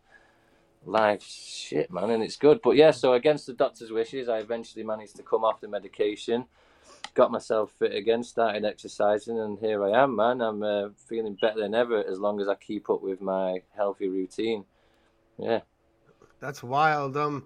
life 0.84 1.22
shit, 1.22 1.92
man, 1.92 2.10
and 2.10 2.24
it's 2.24 2.38
good. 2.38 2.60
But 2.64 2.76
yeah, 2.76 2.90
so 2.90 3.14
against 3.14 3.46
the 3.46 3.54
doctor's 3.54 3.92
wishes, 3.92 4.28
I 4.28 4.40
eventually 4.40 4.84
managed 4.84 5.16
to 5.18 5.24
come 5.24 5.44
off 5.44 5.62
the 5.62 5.68
medication, 5.68 6.46
got 7.14 7.32
myself 7.32 7.72
fit 7.78 7.94
again, 7.94 8.24
started 8.24 8.66
exercising, 8.66 9.40
and 9.40 9.60
here 9.60 9.86
I 9.86 10.04
am, 10.04 10.16
man. 10.16 10.42
I'm 10.42 10.64
uh, 10.64 10.90
feeling 11.08 11.38
better 11.40 11.60
than 11.60 11.76
ever 11.76 12.04
as 12.04 12.18
long 12.18 12.42
as 12.42 12.48
I 12.48 12.56
keep 12.56 12.90
up 12.90 13.04
with 13.04 13.22
my 13.22 13.62
healthy 13.76 14.08
routine. 14.08 14.66
Yeah. 15.38 15.60
that's 16.40 16.64
wild 16.64 17.16
um 17.16 17.46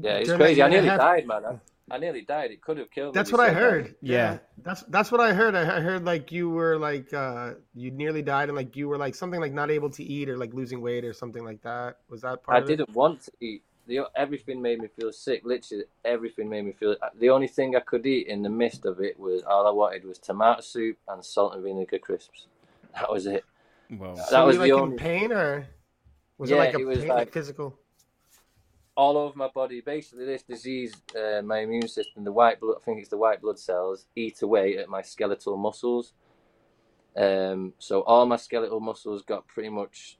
Yeah, 0.00 0.12
it's 0.18 0.32
crazy. 0.32 0.62
I 0.62 0.68
nearly 0.68 0.88
half- 0.88 0.98
died, 1.00 1.26
man. 1.26 1.44
I, 1.44 1.58
I 1.90 1.98
nearly 1.98 2.22
died. 2.22 2.50
It 2.50 2.60
could 2.60 2.76
have 2.78 2.90
killed 2.90 3.14
me. 3.14 3.18
That's 3.18 3.32
what 3.32 3.40
I 3.40 3.50
heard. 3.52 3.94
Yeah. 4.02 4.38
that's 4.62 4.82
that's 4.88 5.10
what 5.10 5.20
I 5.20 5.32
heard. 5.32 5.54
I 5.54 5.62
I 5.78 5.80
heard 5.80 6.04
like 6.04 6.30
you 6.32 6.50
were 6.50 6.76
like 6.78 7.14
uh 7.14 7.54
you 7.74 7.90
nearly 7.90 8.20
died 8.22 8.48
and 8.50 8.56
like 8.56 8.76
you 8.76 8.88
were 8.88 8.98
like 8.98 9.14
something 9.14 9.40
like 9.40 9.52
not 9.52 9.70
able 9.70 9.88
to 9.90 10.04
eat 10.04 10.28
or 10.28 10.36
like 10.36 10.52
losing 10.52 10.80
weight 10.82 11.04
or 11.04 11.12
something 11.14 11.44
like 11.44 11.62
that. 11.62 11.98
Was 12.10 12.20
that 12.22 12.42
part 12.42 12.58
I 12.58 12.60
of 12.60 12.66
didn't 12.66 12.90
want 12.94 13.22
to 13.24 13.32
eat. 13.40 13.62
The, 13.86 14.00
everything 14.14 14.60
made 14.60 14.80
me 14.82 14.88
feel 15.00 15.10
sick. 15.12 15.40
Literally, 15.46 15.84
everything 16.04 16.50
made 16.50 16.66
me 16.66 16.72
feel. 16.72 16.94
The 17.18 17.30
only 17.30 17.48
thing 17.48 17.74
I 17.74 17.80
could 17.80 18.04
eat 18.04 18.26
in 18.26 18.42
the 18.42 18.50
midst 18.50 18.84
of 18.84 19.00
it 19.00 19.18
was 19.18 19.42
all 19.44 19.66
I 19.66 19.70
wanted 19.70 20.04
was 20.04 20.18
tomato 20.18 20.60
soup 20.60 20.98
and 21.08 21.24
salt 21.24 21.54
and 21.54 21.62
vinegar 21.64 21.98
crisps. 21.98 22.48
That 22.92 23.10
was 23.10 23.24
it. 23.26 23.44
Whoa. 23.88 24.14
So 24.16 24.24
That 24.30 24.40
were 24.42 24.46
was 24.48 24.56
you, 24.56 24.62
the 24.62 24.68
like 24.74 24.82
only- 24.82 24.92
in 24.92 24.98
pain 24.98 25.32
or 25.32 25.66
was 26.36 26.50
Yeah, 26.50 26.56
it 26.56 26.58
like 26.58 26.74
a 26.74 26.78
it 26.80 26.86
was 26.86 26.98
pain, 26.98 27.08
like- 27.08 27.32
physical? 27.32 27.78
All 28.98 29.16
over 29.16 29.38
my 29.38 29.46
body. 29.46 29.80
Basically, 29.80 30.26
this 30.26 30.42
disease, 30.42 30.92
uh, 31.16 31.40
my 31.40 31.60
immune 31.60 31.86
system, 31.86 32.24
the 32.24 32.32
white 32.32 32.58
blood, 32.58 32.78
I 32.82 32.84
think 32.84 32.98
it's 32.98 33.08
the 33.08 33.16
white 33.16 33.40
blood 33.40 33.56
cells, 33.56 34.06
eat 34.16 34.42
away 34.42 34.76
at 34.76 34.88
my 34.88 35.02
skeletal 35.02 35.56
muscles. 35.56 36.14
Um, 37.16 37.74
so 37.78 38.02
all 38.02 38.26
my 38.26 38.36
skeletal 38.36 38.80
muscles 38.80 39.22
got 39.22 39.46
pretty 39.46 39.68
much 39.68 40.18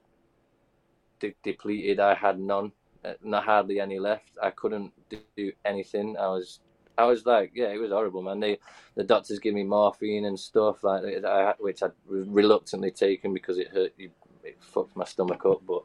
de- 1.19 1.35
depleted. 1.43 1.99
I 1.99 2.15
had 2.15 2.39
none, 2.39 2.71
uh, 3.03 3.15
not 3.21 3.43
hardly 3.43 3.81
any 3.81 3.99
left. 3.99 4.31
I 4.41 4.51
couldn't 4.51 4.93
do 5.35 5.51
anything. 5.65 6.15
I 6.17 6.27
was, 6.27 6.61
I 6.97 7.03
was 7.03 7.25
like, 7.25 7.51
yeah, 7.53 7.73
it 7.73 7.81
was 7.81 7.91
horrible, 7.91 8.21
man. 8.21 8.39
They, 8.39 8.59
the 8.95 9.03
doctors 9.03 9.39
give 9.39 9.55
me 9.55 9.63
morphine 9.63 10.23
and 10.23 10.39
stuff 10.39 10.85
like 10.85 11.03
that, 11.03 11.25
I, 11.25 11.53
which 11.59 11.83
I'd 11.83 11.91
reluctantly 12.07 12.91
taken 12.91 13.33
because 13.33 13.57
it 13.57 13.67
hurt. 13.67 13.91
It 13.97 14.13
fucked 14.61 14.95
my 14.95 15.03
stomach 15.03 15.45
up, 15.45 15.63
but. 15.67 15.83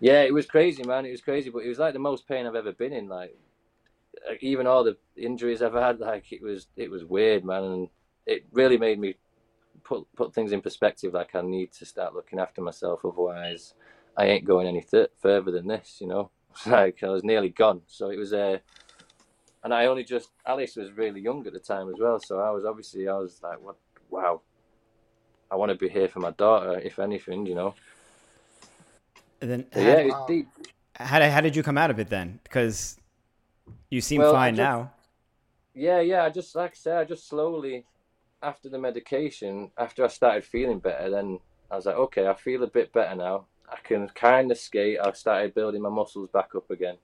Yeah, 0.00 0.22
it 0.22 0.32
was 0.32 0.46
crazy, 0.46 0.84
man. 0.84 1.06
It 1.06 1.10
was 1.10 1.20
crazy, 1.20 1.50
but 1.50 1.64
it 1.64 1.68
was 1.68 1.78
like 1.78 1.92
the 1.92 1.98
most 1.98 2.28
pain 2.28 2.46
I've 2.46 2.54
ever 2.54 2.72
been 2.72 2.92
in. 2.92 3.08
Like, 3.08 3.36
even 4.40 4.66
all 4.66 4.84
the 4.84 4.96
injuries 5.16 5.62
I've 5.62 5.74
had, 5.74 6.00
like 6.00 6.32
it 6.32 6.42
was, 6.42 6.68
it 6.76 6.90
was 6.90 7.04
weird, 7.04 7.44
man, 7.44 7.64
and 7.64 7.88
it 8.26 8.46
really 8.52 8.78
made 8.78 8.98
me 8.98 9.16
put 9.84 10.06
put 10.14 10.34
things 10.34 10.52
in 10.52 10.60
perspective. 10.60 11.14
Like, 11.14 11.34
I 11.34 11.42
need 11.42 11.72
to 11.74 11.84
start 11.84 12.14
looking 12.14 12.38
after 12.38 12.60
myself, 12.60 13.00
otherwise, 13.04 13.74
I 14.16 14.26
ain't 14.26 14.44
going 14.44 14.66
any 14.68 14.82
th- 14.82 15.10
further 15.20 15.50
than 15.50 15.66
this. 15.66 15.98
You 16.00 16.06
know, 16.06 16.30
like 16.66 17.02
I 17.02 17.08
was 17.08 17.24
nearly 17.24 17.48
gone. 17.48 17.82
So 17.88 18.10
it 18.10 18.18
was 18.18 18.32
a, 18.32 18.54
uh, 18.54 18.58
and 19.64 19.74
I 19.74 19.86
only 19.86 20.04
just 20.04 20.30
Alice 20.46 20.76
was 20.76 20.92
really 20.92 21.20
young 21.20 21.44
at 21.46 21.52
the 21.52 21.58
time 21.58 21.88
as 21.88 21.96
well. 21.98 22.20
So 22.20 22.38
I 22.38 22.50
was 22.50 22.64
obviously 22.64 23.08
I 23.08 23.14
was 23.14 23.40
like, 23.42 23.60
what? 23.60 23.76
Wow, 24.10 24.42
I 25.50 25.56
want 25.56 25.70
to 25.70 25.76
be 25.76 25.88
here 25.88 26.08
for 26.08 26.20
my 26.20 26.30
daughter, 26.30 26.78
if 26.78 26.98
anything, 26.98 27.44
you 27.46 27.54
know. 27.54 27.74
And 29.40 29.50
then 29.50 29.66
So, 29.72 29.80
how, 29.80 29.86
yeah, 29.88 29.94
it 29.98 30.06
was 30.06 30.26
deep. 30.28 30.48
how, 30.96 31.18
did, 31.18 31.30
how 31.30 31.40
did 31.40 31.54
you 31.56 31.62
come 31.62 31.78
out 31.78 31.90
of 31.90 31.98
it 31.98 32.08
then? 32.10 32.40
Because 32.42 32.98
you 33.90 34.00
seem 34.00 34.20
Well, 34.20 34.32
fine 34.32 34.54
just- 34.56 34.64
now. 34.64 34.92
Yeah, 35.74 36.00
yeah. 36.00 36.24
I 36.24 36.30
just 36.30 36.56
like 36.56 36.72
I 36.72 36.74
said, 36.74 36.96
I 36.98 37.04
just 37.04 37.28
slowly 37.28 37.84
after 38.42 38.68
the 38.68 38.78
medication, 38.78 39.70
after 39.78 40.04
I 40.04 40.08
started 40.08 40.44
feeling 40.44 40.80
better, 40.80 41.08
then 41.08 41.38
I 41.70 41.76
was 41.76 41.86
like, 41.86 41.94
okay, 41.96 42.26
I 42.26 42.34
feel 42.34 42.64
a 42.64 42.66
bit 42.66 42.92
better 42.92 43.14
now. 43.14 43.46
I 43.70 43.76
can 43.84 44.08
kind 44.08 44.50
of 44.50 44.58
skate. 44.58 44.98
I 44.98 45.12
started 45.12 45.54
building 45.54 45.82
my 45.82 45.88
muscles 45.90 46.30
back 46.32 46.54
up 46.56 46.70
again, 46.70 46.96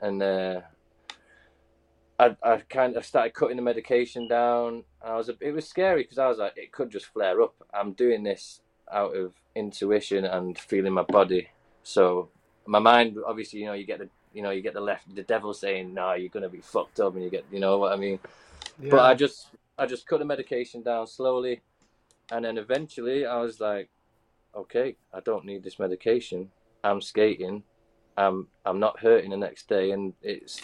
and 0.00 0.22
uh, 0.22 0.60
I 2.18 2.36
I 2.42 2.56
kind 2.70 2.96
of 2.96 3.04
started 3.04 3.34
cutting 3.34 3.56
the 3.56 3.62
medication 3.62 4.28
down. 4.28 4.84
I 5.02 5.16
was 5.16 5.28
a, 5.28 5.34
it 5.40 5.52
was 5.52 5.68
scary 5.68 6.04
because 6.04 6.18
I 6.18 6.28
was 6.28 6.38
like, 6.38 6.54
it 6.56 6.72
could 6.72 6.90
just 6.90 7.06
flare 7.06 7.42
up. 7.42 7.54
I'm 7.74 7.92
doing 7.92 8.22
this 8.22 8.60
out 8.92 9.16
of 9.16 9.32
intuition 9.54 10.24
and 10.24 10.58
feeling 10.58 10.92
my 10.92 11.02
body. 11.02 11.48
So 11.82 12.28
my 12.66 12.78
mind, 12.78 13.16
obviously, 13.26 13.60
you 13.60 13.66
know, 13.66 13.72
you 13.72 13.84
get 13.84 13.98
the 13.98 14.08
you 14.32 14.42
know 14.42 14.50
you 14.50 14.62
get 14.62 14.74
the 14.74 14.80
left 14.80 15.14
the 15.14 15.22
devil 15.22 15.54
saying, 15.54 15.94
no, 15.94 16.12
you're 16.14 16.28
gonna 16.28 16.48
be 16.48 16.60
fucked 16.60 17.00
up, 17.00 17.14
and 17.14 17.22
you 17.22 17.30
get 17.30 17.44
you 17.50 17.60
know 17.60 17.78
what 17.78 17.92
I 17.92 17.96
mean. 17.96 18.18
Yeah. 18.80 18.90
But 18.90 19.00
I 19.00 19.14
just 19.14 19.48
I 19.78 19.86
just 19.86 20.06
cut 20.06 20.18
the 20.18 20.24
medication 20.24 20.82
down 20.82 21.06
slowly, 21.06 21.60
and 22.30 22.44
then 22.44 22.58
eventually 22.58 23.26
I 23.26 23.38
was 23.38 23.60
like, 23.60 23.88
okay, 24.54 24.96
I 25.12 25.20
don't 25.20 25.44
need 25.44 25.62
this 25.62 25.78
medication. 25.78 26.50
I'm 26.82 27.00
skating. 27.00 27.62
I'm 28.16 28.48
I'm 28.64 28.80
not 28.80 29.00
hurting 29.00 29.30
the 29.30 29.36
next 29.36 29.68
day, 29.68 29.90
and 29.90 30.14
it's 30.22 30.60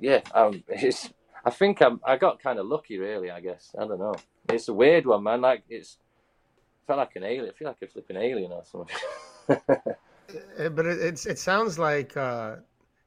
yeah. 0.00 0.20
Um, 0.34 0.62
it's 0.68 1.10
I 1.44 1.50
think 1.50 1.80
I'm 1.80 2.00
I 2.04 2.16
got 2.16 2.42
kind 2.42 2.58
of 2.58 2.66
lucky, 2.66 2.98
really. 2.98 3.30
I 3.30 3.40
guess 3.40 3.74
I 3.78 3.86
don't 3.86 3.98
know. 3.98 4.16
It's 4.48 4.68
a 4.68 4.74
weird 4.74 5.06
one, 5.06 5.22
man. 5.22 5.40
Like 5.40 5.62
it's 5.68 5.98
felt 6.86 6.98
like 6.98 7.16
an 7.16 7.24
alien. 7.24 7.48
I 7.48 7.52
feel 7.58 7.68
like 7.68 7.82
a 7.82 7.86
flipping 7.86 8.16
alien 8.16 8.52
or 8.52 8.64
something. 8.64 8.96
Uh, 10.58 10.68
but 10.70 10.86
it, 10.86 10.98
it's 11.00 11.26
it 11.26 11.38
sounds 11.38 11.78
like 11.78 12.16
uh 12.16 12.56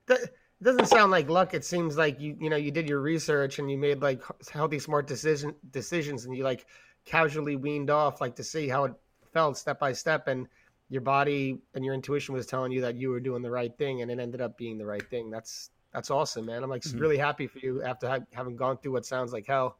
that 0.08 0.20
it 0.22 0.64
doesn't 0.64 0.88
sound 0.88 1.12
like 1.12 1.30
luck 1.30 1.54
it 1.54 1.66
seems 1.66 1.98
like 1.98 2.20
you 2.20 2.36
you 2.40 2.50
know 2.50 2.56
you 2.58 2.72
did 2.72 2.88
your 2.88 3.02
research 3.02 3.60
and 3.60 3.70
you 3.72 3.78
made 3.78 4.02
like 4.02 4.22
healthy 4.52 4.80
smart 4.80 5.08
decision 5.08 5.56
decisions 5.72 6.26
and 6.26 6.36
you 6.36 6.44
like 6.44 6.66
casually 7.06 7.56
weaned 7.56 7.90
off 7.90 8.22
like 8.22 8.36
to 8.36 8.44
see 8.44 8.68
how 8.70 8.86
it 8.86 8.94
felt 9.34 9.58
step 9.58 9.80
by 9.80 9.94
step 9.94 10.28
and 10.28 10.48
your 10.90 11.02
body 11.02 11.60
and 11.76 11.86
your 11.86 11.94
intuition 11.94 12.34
was 12.36 12.46
telling 12.48 12.72
you 12.72 12.82
that 12.82 12.96
you 12.96 13.10
were 13.10 13.20
doing 13.20 13.42
the 13.44 13.52
right 13.52 13.78
thing 13.78 14.02
and 14.02 14.12
it 14.12 14.20
ended 14.20 14.42
up 14.42 14.58
being 14.58 14.78
the 14.78 14.86
right 14.86 15.10
thing 15.10 15.30
that's 15.30 15.72
that's 15.94 16.12
awesome 16.12 16.46
man 16.46 16.64
i'm 16.64 16.70
like 16.70 16.86
Mhm. 16.86 16.98
really 16.98 17.18
happy 17.18 17.48
for 17.48 17.60
you 17.60 17.84
after 17.84 18.10
ha- 18.10 18.20
having 18.34 18.56
gone 18.56 18.78
through 18.78 18.94
what 18.94 19.06
sounds 19.06 19.34
like 19.34 19.48
hell 19.48 19.78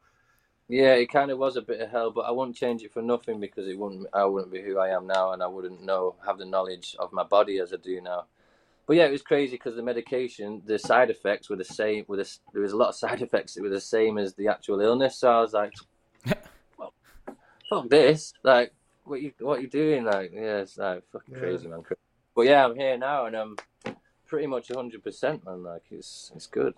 Yeah, 0.70 0.94
it 0.94 1.08
kind 1.12 1.32
of 1.32 1.40
was 1.40 1.56
a 1.58 1.64
bit 1.64 1.82
of 1.82 1.90
hell, 1.90 2.12
but 2.12 2.22
I 2.22 2.32
wouldn't 2.32 2.56
change 2.56 2.84
it 2.84 2.94
for 2.94 3.02
nothing 3.02 3.40
because 3.40 3.68
it 3.68 3.78
wouldn't. 3.78 4.06
I 4.14 4.24
wouldn't 4.26 4.54
be 4.54 4.62
who 4.62 4.78
I 4.78 4.90
am 4.90 5.08
now, 5.08 5.32
and 5.32 5.42
I 5.42 5.48
wouldn't 5.48 5.82
know 5.84 6.16
have 6.24 6.38
the 6.38 6.46
knowledge 6.46 6.96
of 7.00 7.12
my 7.12 7.24
body 7.24 7.58
as 7.58 7.74
I 7.74 7.78
do 7.78 8.00
now. 8.02 8.26
But 8.86 8.98
yeah, 8.98 9.06
it 9.06 9.12
was 9.12 9.24
crazy 9.24 9.54
because 9.56 9.76
the 9.76 9.82
medication, 9.82 10.62
the 10.66 10.78
side 10.78 11.10
effects 11.10 11.50
were 11.50 11.56
the 11.56 11.64
same. 11.64 12.06
With 12.08 12.20
the, 12.20 12.38
there 12.54 12.62
was 12.62 12.72
a 12.72 12.78
lot 12.78 12.90
of 12.90 12.96
side 13.04 13.24
effects 13.24 13.56
that 13.56 13.64
were 13.64 13.70
the 13.70 13.82
same 13.82 14.20
as 14.20 14.36
the 14.36 14.48
actual 14.48 14.80
illness. 14.80 15.18
So 15.18 15.32
I 15.32 15.42
was 15.42 15.54
like, 15.54 15.74
well, 16.78 16.94
"Fuck 17.68 17.90
this!" 17.90 18.34
Like, 18.44 18.72
what 19.06 19.22
you 19.24 19.34
what 19.40 19.64
you 19.64 19.68
doing? 19.68 20.04
Like, 20.06 20.32
yeah, 20.32 20.58
it's 20.58 20.78
like 20.78 21.02
fucking 21.12 21.34
Yeah. 21.34 21.40
crazy, 21.40 21.68
man. 21.68 21.84
But 22.36 22.44
yeah, 22.44 22.64
I'm 22.64 22.76
here 22.76 22.96
now, 22.96 23.26
and 23.26 23.36
I'm 23.36 23.56
pretty 24.28 24.46
much 24.46 24.70
100, 24.70 25.04
percent 25.04 25.44
man. 25.46 25.64
Like, 25.64 25.86
it's 25.90 26.32
it's 26.36 26.46
good. 26.46 26.76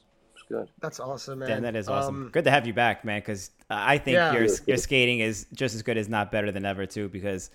It's 0.52 0.60
good. 0.60 0.70
that's 0.82 1.00
awesome 1.00 1.40
man 1.40 1.50
Damn, 1.50 1.62
that 1.64 1.76
is 1.76 1.88
awesome. 1.88 2.24
Um, 2.26 2.30
Good 2.32 2.44
to 2.46 2.52
have 2.52 2.68
you 2.68 2.74
back, 2.74 3.04
man. 3.06 3.20
Because 3.20 3.52
I 3.70 3.98
think 3.98 4.16
Yeah. 4.16 4.34
your 4.34 4.44
Yeah. 4.46 4.56
your 4.68 4.78
skating 4.78 5.20
is 5.20 5.48
just 5.54 5.76
as 5.76 5.82
good 5.84 5.98
as 5.98 6.10
not 6.10 6.32
better 6.32 6.52
than 6.52 6.66
ever 6.66 6.86
too. 6.86 7.08
Because 7.10 7.50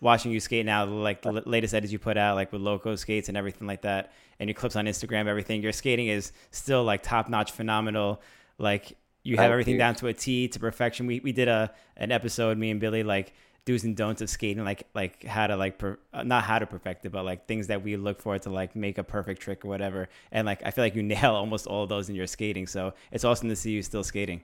watching 0.00 0.32
you 0.32 0.40
skate 0.40 0.66
now, 0.66 0.84
like 0.84 1.22
the 1.22 1.32
l- 1.32 1.42
latest 1.46 1.74
edits 1.74 1.92
you 1.92 1.98
put 1.98 2.16
out, 2.16 2.34
like 2.34 2.50
with 2.52 2.60
loco 2.60 2.96
skates 2.96 3.28
and 3.28 3.36
everything 3.36 3.66
like 3.66 3.82
that, 3.82 4.12
and 4.40 4.48
your 4.48 4.54
clips 4.54 4.74
on 4.76 4.86
Instagram, 4.86 5.26
everything, 5.26 5.62
your 5.62 5.72
skating 5.72 6.08
is 6.08 6.32
still 6.50 6.82
like 6.84 7.02
top 7.02 7.28
notch, 7.28 7.52
phenomenal. 7.52 8.20
Like 8.58 8.96
you 9.22 9.36
have 9.36 9.44
Thank 9.44 9.52
everything 9.52 9.74
you. 9.74 9.78
down 9.78 9.94
to 9.96 10.08
a 10.08 10.12
T 10.12 10.48
to 10.48 10.58
perfection. 10.58 11.06
We 11.06 11.20
we 11.20 11.32
did 11.32 11.48
a 11.48 11.70
an 11.96 12.10
episode, 12.10 12.58
me 12.58 12.70
and 12.70 12.80
Billy, 12.80 13.02
like 13.04 13.32
do's 13.64 13.84
and 13.84 13.96
don'ts 13.96 14.20
of 14.22 14.28
skating, 14.30 14.64
like 14.64 14.88
like 14.94 15.22
how 15.24 15.46
to 15.46 15.56
like 15.56 15.78
per, 15.78 15.98
uh, 16.12 16.22
not 16.22 16.42
how 16.44 16.58
to 16.58 16.66
perfect 16.66 17.04
it, 17.06 17.10
but 17.12 17.24
like 17.24 17.46
things 17.46 17.68
that 17.68 17.82
we 17.82 17.96
look 17.96 18.20
for 18.20 18.38
to 18.38 18.50
like 18.50 18.74
make 18.74 18.98
a 18.98 19.04
perfect 19.04 19.40
trick 19.40 19.64
or 19.64 19.68
whatever. 19.68 20.08
And 20.32 20.46
like 20.46 20.62
I 20.64 20.70
feel 20.72 20.84
like 20.84 20.94
you 20.94 21.02
nail 21.14 21.34
almost 21.34 21.66
all 21.66 21.84
of 21.84 21.88
those 21.88 22.08
in 22.08 22.14
your 22.14 22.26
skating. 22.26 22.66
So 22.66 22.94
it's 23.12 23.24
awesome 23.24 23.48
to 23.48 23.56
see 23.56 23.70
you 23.72 23.82
still 23.82 24.04
skating. 24.04 24.42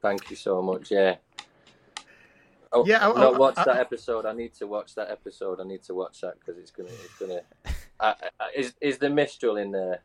Thank 0.00 0.30
you 0.30 0.36
so 0.36 0.60
much. 0.60 0.90
Yeah. 0.90 1.16
Oh, 2.72 2.84
Yeah, 2.86 3.06
I- 3.08 3.12
not 3.12 3.34
I- 3.34 3.38
watch 3.38 3.58
I- 3.58 3.64
that 3.64 3.76
episode. 3.76 4.26
I 4.26 4.32
need 4.32 4.54
to 4.54 4.66
watch 4.66 4.94
that 4.94 5.10
episode. 5.10 5.60
I 5.60 5.64
need 5.64 5.82
to 5.84 5.94
watch 5.94 6.20
that 6.22 6.34
because 6.40 6.58
it's 6.58 6.70
gonna, 6.70 6.88
it's 6.88 7.18
gonna. 7.18 7.40
I, 8.00 8.14
I, 8.40 8.50
is 8.56 8.74
is 8.80 8.98
the 8.98 9.10
Mistrial 9.10 9.56
in 9.58 9.70
there? 9.72 10.00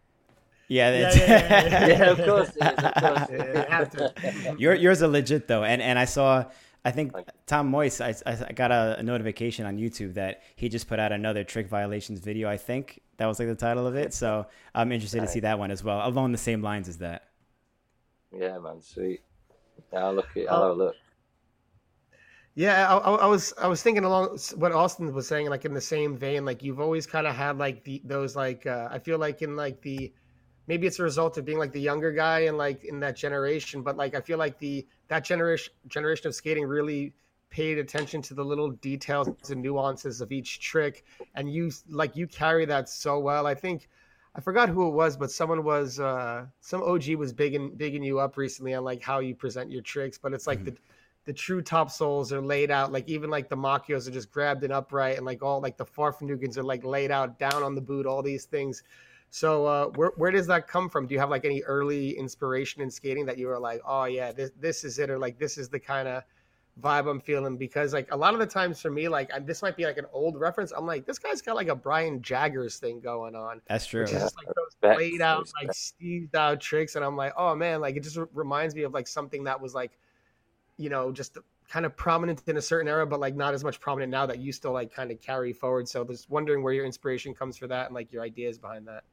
Yeah, 0.68 0.92
Yeah, 0.92 1.14
yeah, 1.16 1.26
yeah, 1.28 1.68
yeah. 1.68 1.88
Yeah, 1.98 2.04
of 2.12 2.18
course 2.18 2.50
it 2.58 2.64
is. 2.78 2.84
Of 2.84 2.94
course. 2.96 3.30
Yeah, 3.32 3.62
you 3.64 3.70
have 3.70 3.90
to. 3.92 4.56
Your, 4.60 4.76
yours 4.76 5.02
are 5.02 5.08
legit 5.08 5.48
though, 5.48 5.64
and 5.64 5.82
and 5.82 5.98
I 5.98 6.04
saw, 6.06 6.44
I 6.88 6.92
think 6.92 7.12
Thank. 7.12 7.28
Tom 7.48 7.68
Moist, 7.68 8.00
I, 8.00 8.16
I 8.26 8.54
got 8.54 8.72
a, 8.72 8.96
a 9.00 9.04
notification 9.04 9.66
on 9.66 9.78
YouTube 9.78 10.14
that 10.14 10.44
he 10.56 10.70
just 10.70 10.88
put 10.88 11.00
out 11.00 11.12
another 11.12 11.44
trick 11.44 11.68
violations 11.68 12.22
video. 12.22 12.48
I 12.48 12.56
think 12.56 13.02
that 13.18 13.26
was 13.26 13.40
like 13.40 13.50
the 13.50 13.56
title 13.56 13.86
of 13.86 13.98
it. 13.98 14.14
So 14.14 14.46
I'm 14.74 14.94
interested 14.94 15.20
to 15.20 15.28
see 15.28 15.42
that 15.42 15.60
one 15.60 15.70
as 15.70 15.84
well, 15.84 16.08
along 16.08 16.32
the 16.32 16.38
same 16.38 16.62
lines 16.62 16.88
as 16.88 17.00
that. 17.00 17.26
Yeah, 18.32 18.58
man, 18.60 18.82
sweet. 18.82 19.20
Yeah, 19.92 20.06
I'll 20.06 20.14
look 20.14 20.30
it. 20.36 20.48
I'll 20.48 20.62
have 20.62 20.72
a 20.72 20.74
look. 20.76 20.96
Yeah, 22.56 22.88
I, 22.88 22.98
I 22.98 23.16
I 23.16 23.26
was 23.26 23.54
I 23.62 23.68
was 23.68 23.84
thinking 23.84 24.06
along 24.06 24.40
what 24.56 24.72
Austin 24.72 25.14
was 25.14 25.28
saying, 25.28 25.50
like 25.50 25.66
in 25.66 25.74
the 25.74 25.82
same 25.82 26.16
vein. 26.16 26.46
Like 26.46 26.64
you've 26.64 26.80
always 26.80 27.06
kind 27.06 27.28
of 27.28 27.36
had 27.36 27.58
like 27.58 27.84
the 27.84 28.02
those 28.06 28.38
like 28.38 28.66
uh, 28.66 28.88
I 28.90 29.00
feel 29.00 29.20
like 29.20 29.42
in 29.42 29.58
like 29.58 29.82
the 29.82 30.14
maybe 30.68 30.88
it's 30.88 31.00
a 31.00 31.04
result 31.04 31.38
of 31.38 31.44
being 31.44 31.58
like 31.58 31.74
the 31.74 31.82
younger 31.82 32.14
guy 32.14 32.40
and 32.42 32.58
like 32.58 32.86
in 32.86 33.02
that 33.02 33.18
generation, 33.18 33.82
but 33.82 33.98
like 33.98 34.16
I 34.16 34.22
feel 34.22 34.38
like 34.38 34.58
the 34.58 34.88
that 35.08 35.24
generation 35.24 35.74
generation 35.88 36.28
of 36.28 36.36
skating 36.36 36.66
really 36.66 37.14
paid 37.50 37.78
attention 37.78 38.22
to 38.22 38.34
the 38.34 38.44
little 38.44 38.72
details 38.72 39.30
and 39.50 39.62
nuances 39.62 40.22
of 40.22 40.32
each 40.32 40.60
trick, 40.60 41.06
and 41.36 41.52
you 41.52 41.72
like 41.90 42.16
you 42.16 42.28
carry 42.28 42.66
that 42.66 42.90
so 42.90 43.20
well. 43.20 43.48
I 43.48 43.56
think 43.56 43.88
I 44.36 44.42
forgot 44.42 44.70
who 44.70 44.88
it 44.88 44.92
was, 44.92 45.18
but 45.18 45.32
someone 45.32 45.64
was 45.64 46.00
uh, 46.00 46.46
some 46.62 46.82
OG 46.84 47.16
was 47.16 47.34
bigging 47.34 47.76
bigging 47.76 48.04
you 48.04 48.20
up 48.20 48.38
recently 48.38 48.74
on 48.74 48.84
like 48.84 49.02
how 49.02 49.20
you 49.20 49.36
present 49.36 49.72
your 49.72 49.82
tricks, 49.82 50.18
but 50.18 50.34
it's 50.34 50.48
like 50.48 50.60
Mhm. 50.60 50.66
the 50.66 50.78
the 51.26 51.34
true 51.34 51.62
topsouls 51.62 52.32
are 52.32 52.42
laid 52.42 52.72
out 52.72 52.92
like 52.94 53.08
even 53.10 53.30
like 53.30 53.50
the 53.50 53.56
makios 53.58 54.08
are 54.08 54.12
just 54.12 54.32
grabbed 54.32 54.64
and 54.64 54.72
upright 54.72 55.18
and 55.18 55.26
like 55.26 55.44
all 55.44 55.60
like 55.60 55.76
the 55.76 55.86
fahrvergnugens 55.86 56.58
are 56.58 56.64
like 56.64 56.86
laid 56.86 57.12
out 57.12 57.38
down 57.38 57.64
on 57.64 57.76
the 57.76 57.82
boot 57.82 58.06
all 58.06 58.22
these 58.24 58.46
things 58.46 58.82
So 59.30 59.66
uh, 59.66 59.88
where 59.90 60.12
where 60.16 60.32
does 60.32 60.48
that 60.48 60.68
come 60.68 60.90
from? 60.90 61.06
Do 61.06 61.14
you 61.14 61.20
have 61.20 61.30
like 61.30 61.46
any 61.46 61.62
early 61.64 62.18
inspiration 62.18 62.82
in 62.82 62.90
skating 62.90 63.26
that 63.26 63.38
you 63.38 63.48
were 63.48 63.60
like, 63.60 63.82
oh 63.86 64.06
yeah, 64.06 64.32
this 64.32 64.52
this 64.60 64.84
is 64.84 65.00
it, 65.00 65.10
or 65.10 65.20
like 65.20 65.38
this 65.38 65.58
is 65.58 65.70
the 65.70 65.80
kind 65.80 66.08
of 66.08 66.24
vibe 66.82 67.10
I'm 67.10 67.20
feeling? 67.20 67.58
Because 67.58 67.94
like 67.94 68.08
a 68.12 68.18
lot 68.18 68.34
of 68.34 68.40
the 68.40 68.46
times 68.46 68.82
for 68.82 68.90
me, 68.90 69.10
like 69.10 69.30
this 69.46 69.62
might 69.62 69.76
be 69.76 69.86
like 69.86 69.98
an 69.98 70.06
old 70.14 70.40
reference. 70.40 70.72
I'm 70.72 70.86
like, 70.86 71.06
this 71.06 71.20
guy's 71.20 71.42
got 71.42 71.56
like 71.56 71.68
a 71.68 71.76
Brian 71.76 72.22
Jaggers 72.22 72.78
thing 72.78 73.00
going 73.02 73.36
on. 73.36 73.62
That's 73.68 73.86
true. 73.86 74.02
Which 74.02 74.14
is 74.14 74.22
just 74.22 74.38
like 74.38 74.48
those 74.56 74.98
laid 74.98 75.22
out, 75.22 75.48
like 75.62 75.74
steezed 75.74 76.36
out 76.36 76.62
tricks, 76.62 76.96
and 76.96 77.04
I'm 77.04 77.18
like, 77.18 77.34
oh 77.38 77.54
man, 77.54 77.82
like 77.82 77.98
it 77.98 78.04
just 78.04 78.18
reminds 78.34 78.76
me 78.76 78.84
of 78.84 78.94
like 78.94 79.08
something 79.08 79.44
that 79.44 79.60
was 79.60 79.76
like, 79.76 79.92
you 80.78 80.90
know, 80.90 81.12
just 81.12 81.38
kind 81.70 81.86
of 81.86 81.96
prominent 81.98 82.42
in 82.48 82.56
a 82.56 82.62
certain 82.62 82.88
era, 82.88 83.06
but 83.06 83.20
like 83.20 83.36
not 83.36 83.54
as 83.54 83.64
much 83.64 83.82
prominent 83.82 84.10
now 84.10 84.26
that 84.26 84.40
you 84.40 84.54
still 84.54 84.72
like 84.72 84.94
kind 84.94 85.12
of 85.12 85.20
carry 85.20 85.52
forward. 85.52 85.88
So 85.88 86.06
just 86.06 86.30
wondering 86.30 86.64
where 86.64 86.74
your 86.74 86.86
inspiration 86.86 87.34
comes 87.34 87.58
for 87.58 87.68
that 87.68 87.88
and 87.88 87.94
like 87.96 88.12
your 88.14 88.24
ideas 88.24 88.58
behind 88.58 88.88
that. 88.88 89.04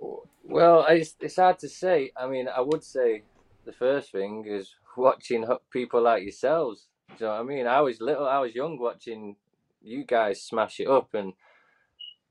Well, 0.00 0.86
it's, 0.88 1.14
it's 1.20 1.36
hard 1.36 1.58
to 1.60 1.68
say. 1.68 2.12
I 2.16 2.26
mean, 2.26 2.48
I 2.48 2.60
would 2.60 2.82
say 2.82 3.22
the 3.64 3.72
first 3.72 4.12
thing 4.12 4.44
is 4.46 4.74
watching 4.96 5.46
people 5.70 6.02
like 6.02 6.22
yourselves. 6.22 6.88
Do 7.18 7.24
you 7.24 7.26
know 7.26 7.32
what 7.34 7.40
I 7.40 7.44
mean? 7.44 7.66
I 7.66 7.80
was 7.80 8.00
little, 8.00 8.26
I 8.26 8.38
was 8.38 8.54
young 8.54 8.78
watching 8.78 9.36
you 9.82 10.04
guys 10.04 10.42
smash 10.42 10.80
it 10.80 10.88
up, 10.88 11.14
and 11.14 11.32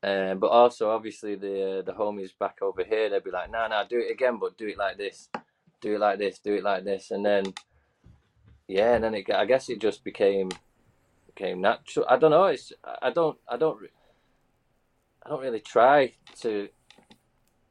uh, 0.03 0.35
but 0.35 0.47
also 0.47 0.89
obviously 0.89 1.35
the 1.35 1.79
uh, 1.79 1.81
the 1.81 1.93
homies 1.93 2.31
back 2.37 2.57
over 2.61 2.83
here, 2.83 3.09
they'd 3.09 3.23
be 3.23 3.31
like, 3.31 3.51
"No, 3.51 3.59
nah, 3.59 3.67
no, 3.67 3.75
nah, 3.77 3.83
do 3.83 3.99
it 3.99 4.11
again, 4.11 4.37
but 4.39 4.57
do 4.57 4.67
it 4.67 4.77
like 4.77 4.97
this, 4.97 5.29
do 5.81 5.95
it 5.95 5.99
like 5.99 6.19
this, 6.19 6.39
do 6.39 6.53
it 6.55 6.63
like 6.63 6.83
this," 6.83 7.11
and 7.11 7.25
then 7.25 7.53
yeah, 8.67 8.95
and 8.95 9.03
then 9.03 9.15
it, 9.15 9.31
I 9.33 9.45
guess 9.45 9.69
it 9.69 9.79
just 9.79 10.03
became 10.03 10.49
became 11.25 11.61
natural. 11.61 12.05
I 12.09 12.17
don't 12.17 12.31
know. 12.31 12.45
It's 12.45 12.73
I 13.01 13.11
don't 13.11 13.37
I 13.47 13.57
don't 13.57 13.79
I 15.23 15.29
don't 15.29 15.41
really 15.41 15.61
try 15.61 16.13
to 16.41 16.69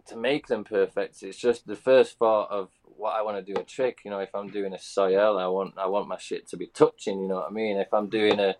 to 0.08 0.16
make 0.16 0.46
them 0.46 0.64
perfect. 0.64 1.22
It's 1.22 1.38
just 1.38 1.66
the 1.66 1.76
first 1.76 2.18
thought 2.18 2.50
of 2.50 2.68
what 2.84 3.12
I 3.12 3.22
want 3.22 3.44
to 3.44 3.54
do 3.54 3.58
a 3.60 3.64
trick. 3.64 4.00
You 4.04 4.10
know, 4.10 4.20
if 4.20 4.34
I'm 4.34 4.48
doing 4.48 4.72
a 4.72 4.78
soul, 4.78 5.38
I 5.38 5.46
want 5.46 5.74
I 5.76 5.86
want 5.86 6.08
my 6.08 6.18
shit 6.18 6.48
to 6.48 6.56
be 6.56 6.66
touching. 6.66 7.20
You 7.20 7.28
know 7.28 7.36
what 7.36 7.50
I 7.50 7.52
mean? 7.52 7.76
If 7.78 7.92
I'm 7.92 8.08
doing 8.08 8.40
a 8.40 8.56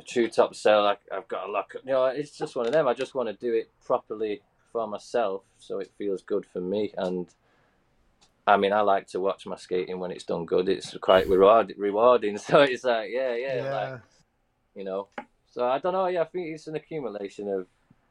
a 0.00 0.02
true 0.02 0.28
topsoul, 0.28 0.86
I, 0.86 1.16
I've 1.16 1.28
got 1.28 1.48
a 1.48 1.52
lock. 1.52 1.74
You 1.84 1.92
know, 1.92 2.06
it's 2.06 2.36
just 2.36 2.56
one 2.56 2.66
of 2.66 2.72
them. 2.72 2.88
I 2.88 2.94
just 2.94 3.14
want 3.14 3.28
to 3.28 3.34
do 3.34 3.52
it 3.54 3.70
properly 3.84 4.40
for 4.72 4.86
myself, 4.86 5.42
so 5.58 5.78
it 5.78 5.90
feels 5.98 6.22
good 6.22 6.46
for 6.52 6.60
me. 6.60 6.92
And 6.96 7.28
I 8.46 8.56
mean, 8.56 8.72
I 8.72 8.80
like 8.80 9.06
to 9.08 9.20
watch 9.20 9.46
my 9.46 9.56
skating 9.56 9.98
when 10.00 10.10
it's 10.10 10.24
done 10.24 10.46
good. 10.46 10.68
It's 10.68 10.96
quite 11.00 11.28
reward, 11.28 11.74
rewarding. 11.76 12.38
So 12.38 12.60
it's 12.62 12.84
like, 12.84 13.10
yeah, 13.12 13.34
yeah, 13.34 13.56
yeah. 13.56 13.90
Like, 13.90 14.00
you 14.74 14.84
know. 14.84 15.08
So 15.50 15.64
I 15.66 15.78
don't 15.78 15.92
know. 15.92 16.06
Yeah, 16.06 16.22
I 16.22 16.26
think 16.26 16.48
it's 16.54 16.66
an 16.66 16.76
accumulation 16.76 17.48
of 17.48 17.66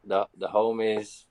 the 0.06 0.28
the 0.38 0.48
homies, 0.48 1.26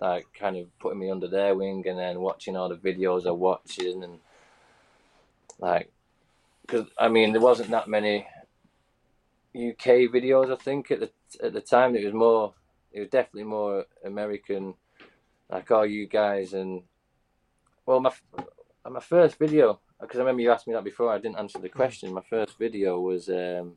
like 0.00 0.26
kind 0.32 0.56
of 0.56 0.78
putting 0.78 0.98
me 0.98 1.10
under 1.10 1.28
their 1.28 1.54
wing, 1.54 1.86
and 1.86 1.98
then 1.98 2.20
watching 2.20 2.56
all 2.56 2.68
the 2.68 2.76
videos 2.76 3.26
I'm 3.26 3.38
watching, 3.38 4.02
and 4.02 4.18
like, 5.58 5.90
because 6.62 6.86
I 6.98 7.08
mean, 7.08 7.32
there 7.32 7.40
wasn't 7.40 7.70
that 7.70 7.88
many 7.88 8.26
UK 9.54 10.08
videos. 10.12 10.52
I 10.52 10.56
think 10.56 10.90
at 10.90 11.00
the 11.00 11.10
at 11.42 11.52
the 11.52 11.60
time, 11.60 11.96
it 11.96 12.04
was 12.04 12.14
more. 12.14 12.54
It 12.92 13.00
was 13.00 13.08
definitely 13.08 13.44
more 13.44 13.84
American, 14.04 14.74
like 15.48 15.70
all 15.70 15.86
you 15.86 16.06
guys 16.06 16.54
and 16.54 16.82
well, 17.86 18.00
my 18.00 18.12
my 18.88 19.00
first 19.00 19.38
video 19.38 19.80
because 20.00 20.18
I 20.18 20.22
remember 20.22 20.42
you 20.42 20.50
asked 20.50 20.66
me 20.66 20.74
that 20.74 20.84
before. 20.84 21.12
I 21.12 21.18
didn't 21.18 21.38
answer 21.38 21.58
the 21.58 21.68
question. 21.68 22.12
My 22.12 22.22
first 22.22 22.58
video 22.58 22.98
was 23.00 23.28
um, 23.28 23.74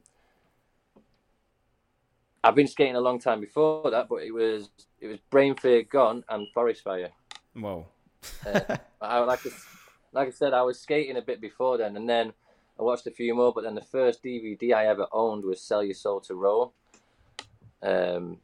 I've 2.43 2.56
been 2.56 2.67
skating 2.67 2.95
a 2.95 3.01
long 3.01 3.19
time 3.19 3.39
before 3.39 3.89
that, 3.89 4.10
but 4.10 4.23
it 4.23 4.32
was 4.32 4.69
it 4.99 5.08
was 5.08 5.19
Brain 5.29 5.56
Fear 5.56 5.84
Gone 5.84 6.23
and 6.27 6.47
Forest 6.53 6.84
Fire. 6.84 7.10
Whoa. 7.53 7.86
uh, 8.45 8.77
I, 9.01 9.19
like 9.19 9.45
I, 9.45 9.49
like 10.12 10.27
I 10.27 10.32
said, 10.32 10.53
I 10.53 10.62
was 10.63 10.79
skating 10.79 11.17
a 11.17 11.21
bit 11.21 11.39
before 11.39 11.77
then, 11.77 11.95
and 11.95 12.10
then 12.10 12.34
I 12.79 12.84
watched 12.84 13.08
a 13.08 13.12
few 13.12 13.34
more. 13.34 13.53
But 13.53 13.63
then 13.63 13.75
the 13.75 13.82
first 13.82 14.23
DVD 14.23 14.73
I 14.73 14.88
ever 14.88 15.08
owned 15.12 15.45
was 15.45 15.62
Sell 15.62 15.84
Your 15.84 15.93
Soul 15.93 16.19
to 16.21 16.36
Roll. 16.36 16.73
Um. 17.82 18.39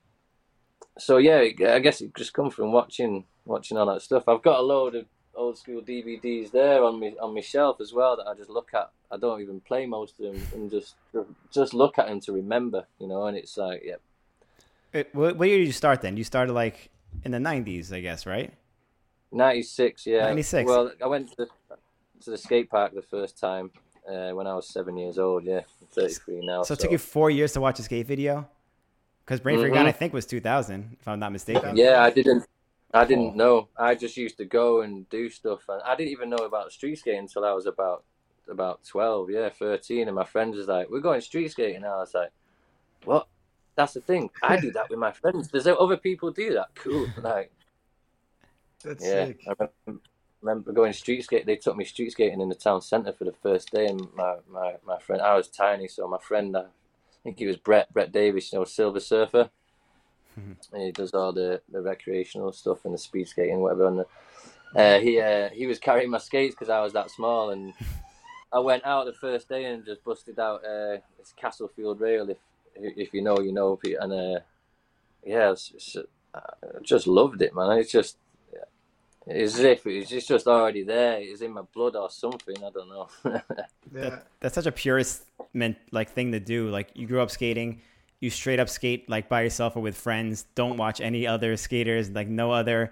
So 0.97 1.17
yeah, 1.17 1.39
I 1.39 1.79
guess 1.79 2.01
it 2.01 2.15
just 2.15 2.33
come 2.33 2.49
from 2.49 2.71
watching 2.71 3.25
watching 3.45 3.77
all 3.77 3.85
that 3.87 4.01
stuff. 4.01 4.27
I've 4.27 4.41
got 4.41 4.59
a 4.59 4.63
load 4.63 4.95
of 4.95 5.05
old 5.39 5.57
school 5.57 5.81
DVDs 5.81 6.51
there 6.51 6.83
on 6.83 6.99
me 6.99 7.15
on 7.19 7.33
my 7.33 7.41
shelf 7.41 7.79
as 7.79 7.93
well 7.93 8.17
that 8.17 8.27
I 8.27 8.35
just 8.35 8.49
look 8.49 8.71
at. 8.73 8.91
I 9.09 9.17
don't 9.17 9.41
even 9.41 9.59
play 9.61 9.85
most 9.85 10.19
of 10.19 10.25
them 10.25 10.41
and 10.53 10.69
just 10.69 10.95
just 11.51 11.73
look 11.73 11.97
at 11.97 12.07
them 12.07 12.19
to 12.21 12.33
remember, 12.33 12.85
you 12.99 13.07
know. 13.07 13.25
And 13.25 13.37
it's 13.37 13.57
like, 13.57 13.81
yeah. 13.83 13.95
It, 14.91 15.09
what, 15.13 15.37
what 15.37 15.47
year 15.47 15.59
did 15.59 15.67
you 15.67 15.73
start 15.73 16.01
then? 16.01 16.17
You 16.17 16.23
started 16.23 16.53
like 16.53 16.89
in 17.23 17.31
the 17.31 17.39
nineties, 17.39 17.91
I 17.91 18.01
guess, 18.01 18.25
right? 18.25 18.53
Ninety 19.31 19.63
six, 19.63 20.05
yeah. 20.05 20.25
Ninety 20.25 20.43
six. 20.43 20.67
Well, 20.67 20.91
I 21.03 21.07
went 21.07 21.29
to 21.29 21.35
the, 21.37 21.47
to 22.23 22.31
the 22.31 22.37
skate 22.37 22.69
park 22.69 22.93
the 22.93 23.01
first 23.01 23.39
time 23.39 23.71
uh, 24.07 24.31
when 24.31 24.45
I 24.45 24.53
was 24.53 24.67
seven 24.67 24.97
years 24.97 25.17
old. 25.17 25.45
Yeah, 25.45 25.61
I'm 25.81 25.87
thirty 25.91 26.13
three 26.13 26.45
now. 26.45 26.63
So, 26.63 26.67
so, 26.67 26.73
it 26.73 26.79
took 26.81 26.91
you 26.91 26.97
four 26.97 27.31
years 27.31 27.53
to 27.53 27.61
watch 27.61 27.79
a 27.79 27.83
skate 27.83 28.05
video. 28.05 28.47
Because 29.25 29.41
Brain 29.41 29.59
mm-hmm. 29.59 29.85
I 29.85 29.91
think, 29.91 30.11
was 30.11 30.25
2000, 30.25 30.97
if 30.99 31.07
I'm 31.07 31.19
not 31.19 31.31
mistaken. 31.31 31.77
Yeah, 31.77 32.01
I 32.01 32.09
didn't. 32.09 32.47
I 32.93 33.05
didn't 33.05 33.35
know. 33.35 33.67
I 33.77 33.95
just 33.95 34.17
used 34.17 34.37
to 34.37 34.45
go 34.45 34.81
and 34.81 35.07
do 35.09 35.29
stuff, 35.29 35.61
and 35.69 35.81
I 35.83 35.95
didn't 35.95 36.11
even 36.11 36.29
know 36.29 36.37
about 36.37 36.71
street 36.71 36.97
skating 36.97 37.19
until 37.19 37.45
I 37.45 37.53
was 37.53 37.67
about 37.67 38.03
about 38.49 38.83
twelve, 38.83 39.29
yeah, 39.29 39.49
thirteen. 39.49 40.07
And 40.07 40.15
my 40.15 40.25
friends 40.25 40.57
was 40.57 40.67
like, 40.67 40.89
"We're 40.89 40.99
going 40.99 41.21
street 41.21 41.51
skating." 41.51 41.77
And 41.77 41.85
I 41.85 41.97
was 41.97 42.13
like, 42.13 42.31
"What? 43.05 43.27
That's 43.75 43.93
the 43.93 44.01
thing. 44.01 44.29
I 44.41 44.57
do 44.57 44.71
that 44.71 44.89
with 44.89 44.99
my 44.99 45.11
friends. 45.11 45.49
Does 45.49 45.67
other 45.67 45.97
people 45.97 46.31
do 46.31 46.53
that? 46.53 46.69
Cool." 46.75 47.07
Like, 47.21 47.51
that's 48.83 49.05
yeah. 49.05 49.25
Sick. 49.27 49.41
I 49.47 49.53
remember, 49.59 50.01
remember 50.41 50.71
going 50.71 50.93
street 50.93 51.23
skating. 51.23 51.45
They 51.45 51.57
took 51.57 51.75
me 51.75 51.85
street 51.85 52.11
skating 52.11 52.41
in 52.41 52.49
the 52.49 52.55
town 52.55 52.81
centre 52.81 53.13
for 53.13 53.25
the 53.25 53.33
first 53.43 53.71
day, 53.71 53.85
and 53.87 54.07
my, 54.15 54.35
my, 54.49 54.75
my 54.85 54.97
friend. 54.97 55.21
I 55.21 55.35
was 55.35 55.47
tiny, 55.47 55.87
so 55.87 56.07
my 56.07 56.17
friend, 56.17 56.57
I 56.57 56.63
think 57.23 57.37
he 57.37 57.45
was 57.45 57.57
Brett 57.57 57.93
Brett 57.93 58.11
Davis, 58.11 58.51
you 58.51 58.59
know, 58.59 58.65
Silver 58.65 58.99
Surfer. 58.99 59.51
Mm-hmm. 60.39 60.75
And 60.75 60.83
he 60.85 60.91
does 60.91 61.13
all 61.13 61.33
the, 61.33 61.61
the 61.71 61.81
recreational 61.81 62.51
stuff 62.51 62.85
and 62.85 62.93
the 62.93 62.97
speed 62.97 63.27
skating, 63.27 63.59
whatever. 63.59 63.87
And 63.87 63.99
the, 63.99 64.05
uh, 64.75 64.99
he 64.99 65.19
uh, 65.19 65.49
he 65.49 65.65
was 65.65 65.79
carrying 65.79 66.09
my 66.09 66.19
skates 66.19 66.55
because 66.55 66.69
I 66.69 66.81
was 66.81 66.93
that 66.93 67.09
small, 67.09 67.49
and 67.49 67.73
I 68.53 68.59
went 68.59 68.85
out 68.85 69.05
the 69.05 69.13
first 69.13 69.49
day 69.49 69.65
and 69.65 69.85
just 69.85 70.03
busted 70.03 70.39
out 70.39 70.63
uh, 70.63 70.97
this 71.17 71.33
Castlefield 71.35 71.99
rail. 71.99 72.29
If 72.29 72.37
if 72.75 73.13
you 73.13 73.21
know, 73.21 73.39
you 73.39 73.51
know. 73.51 73.79
And 73.99 74.13
uh, 74.13 74.39
yeah, 75.25 75.51
it's, 75.51 75.71
it's, 75.73 75.97
I 76.33 76.41
just 76.83 77.07
loved 77.07 77.41
it, 77.41 77.55
man. 77.55 77.79
It's 77.79 77.91
just 77.91 78.17
it's 79.29 79.55
as 79.55 79.59
if 79.59 79.85
it's 79.85 80.09
just, 80.09 80.27
just 80.27 80.47
already 80.47 80.83
there. 80.83 81.19
It's 81.19 81.41
in 81.41 81.53
my 81.53 81.61
blood 81.61 81.95
or 81.95 82.09
something. 82.09 82.55
I 82.57 82.69
don't 82.71 82.89
know. 82.89 83.09
yeah. 83.25 83.41
That, 83.91 84.27
that's 84.39 84.55
such 84.55 84.65
a 84.65 84.71
purist 84.71 85.25
meant 85.53 85.77
like 85.91 86.11
thing 86.11 86.31
to 86.31 86.39
do. 86.39 86.69
Like 86.69 86.89
you 86.95 87.05
grew 87.05 87.21
up 87.21 87.29
skating 87.29 87.81
you 88.19 88.29
straight 88.29 88.59
up 88.59 88.69
skate 88.69 89.09
like 89.09 89.29
by 89.29 89.41
yourself 89.41 89.75
or 89.75 89.81
with 89.81 89.95
friends. 89.95 90.45
Don't 90.55 90.77
watch 90.77 90.99
any 91.01 91.25
other 91.25 91.55
skaters, 91.57 92.09
like 92.09 92.27
no 92.27 92.51
other 92.51 92.91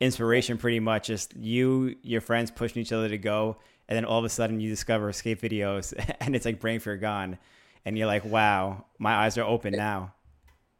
inspiration 0.00 0.58
pretty 0.58 0.80
much. 0.80 1.06
Just 1.06 1.36
you, 1.36 1.96
your 2.02 2.20
friends 2.20 2.50
pushing 2.50 2.82
each 2.82 2.92
other 2.92 3.08
to 3.08 3.18
go. 3.18 3.56
And 3.88 3.96
then 3.96 4.04
all 4.04 4.18
of 4.18 4.24
a 4.24 4.28
sudden 4.28 4.60
you 4.60 4.68
discover 4.68 5.12
skate 5.12 5.40
videos 5.40 5.94
and 6.20 6.36
it's 6.36 6.44
like 6.44 6.60
brain 6.60 6.80
fear 6.80 6.96
gone. 6.96 7.38
And 7.84 7.96
you're 7.96 8.06
like, 8.06 8.24
wow, 8.24 8.84
my 8.98 9.14
eyes 9.14 9.38
are 9.38 9.44
open 9.44 9.72
now. 9.72 10.12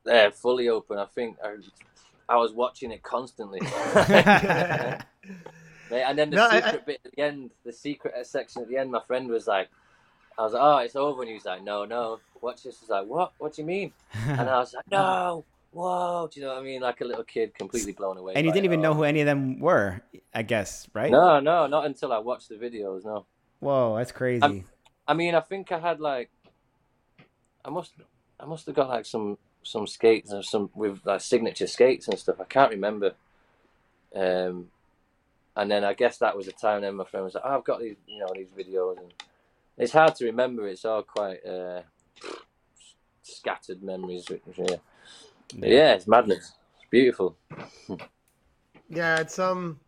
They're 0.05 0.31
fully 0.31 0.69
open. 0.69 0.99
I 0.99 1.07
think 1.07 1.37
I, 1.43 1.57
I 2.29 2.37
was 2.37 2.53
watching 2.53 2.93
it 2.93 3.03
constantly. 3.03 3.61
and 3.95 5.05
then 5.91 6.31
the 6.31 6.37
no, 6.37 6.51
secret 6.51 6.75
I, 6.75 6.85
bit 6.85 7.01
at 7.05 7.13
the 7.13 7.23
end, 7.23 7.51
the 7.65 7.73
secret 7.73 8.27
section 8.27 8.63
at 8.63 8.69
the 8.69 8.77
end, 8.77 8.91
my 8.91 9.01
friend 9.01 9.29
was 9.29 9.47
like, 9.47 9.71
I 10.39 10.43
was 10.43 10.53
like, 10.53 10.63
oh, 10.63 10.79
it's 10.79 10.97
over. 10.97 11.23
And 11.23 11.29
he 11.29 11.35
was 11.35 11.45
like, 11.45 11.65
no, 11.65 11.85
no, 11.85 12.21
watch 12.41 12.63
this. 12.63 12.77
I 12.77 12.83
was 12.83 12.91
like, 12.91 13.07
what? 13.07 13.33
What 13.39 13.55
do 13.55 13.63
you 13.63 13.67
mean? 13.67 13.93
and 14.27 14.49
I 14.49 14.59
was 14.61 14.73
like, 14.73 14.85
no, 14.91 15.45
whoa. 15.73 16.29
Do 16.33 16.39
you 16.39 16.47
know 16.47 16.53
what 16.53 16.61
I 16.61 16.65
mean? 16.65 16.81
Like 16.81 17.01
a 17.01 17.05
little 17.05 17.25
kid, 17.25 17.55
completely 17.55 17.93
blown 17.93 18.17
away. 18.17 18.35
And 18.37 18.47
you 18.47 18.53
didn't 18.53 18.67
even 18.67 18.81
know 18.81 18.95
who 18.95 19.03
any 19.03 19.21
of 19.21 19.27
them 19.27 19.59
were, 19.59 20.01
I 20.33 20.43
guess, 20.43 20.89
right? 20.95 21.11
No, 21.11 21.41
no, 21.41 21.67
not 21.67 21.87
until 21.87 22.13
I 22.13 22.19
watched 22.19 22.49
the 22.49 22.55
videos. 22.55 23.05
No. 23.05 23.27
Whoa, 23.59 23.97
that's 23.97 24.13
crazy. 24.13 24.45
I, 24.45 24.65
I 25.09 25.15
mean, 25.15 25.35
I 25.35 25.41
think 25.41 25.73
I 25.73 25.81
had 25.81 25.99
like, 25.99 26.31
I 27.65 27.71
must, 27.71 27.93
I 28.39 28.47
must 28.47 28.67
have 28.67 28.77
got 28.77 28.89
like 28.89 29.07
some 29.07 29.39
some 29.65 29.87
skates 29.87 30.31
and 30.31 30.45
some 30.45 30.71
with 30.75 31.01
like 31.05 31.21
signature 31.21 31.67
skates 31.67 32.07
and 32.09 32.19
stuff. 32.19 32.41
I 32.41 32.45
can't 32.45 32.71
remember. 32.71 33.15
Um, 34.15 34.69
and 35.57 35.71
then 35.71 35.85
I 35.85 35.93
guess 35.95 36.19
that 36.19 36.37
was 36.37 36.47
the 36.47 36.53
time. 36.53 36.83
Then 36.83 36.95
my 36.95 37.05
friend 37.05 37.25
was 37.25 37.35
like, 37.35 37.43
oh, 37.45 37.57
"I've 37.57 37.65
got 37.65 37.81
these, 37.81 37.97
you 38.07 38.21
know, 38.21 38.29
these 38.35 38.47
videos," 38.57 38.99
and 38.99 39.13
it's 39.79 39.93
hard 39.93 40.15
to 40.17 40.25
remember. 40.27 40.67
It's 40.67 40.85
all 40.85 41.03
quite 41.03 41.45
uh, 41.47 41.83
scattered 43.23 43.83
memories. 43.83 44.27
Yeah. 44.57 44.77
yeah, 45.55 45.95
it's 45.95 46.07
madness. 46.07 46.53
It's 46.77 46.91
beautiful. 46.91 47.37
yeah, 48.89 49.21
it's 49.21 49.39
um, 49.39 49.79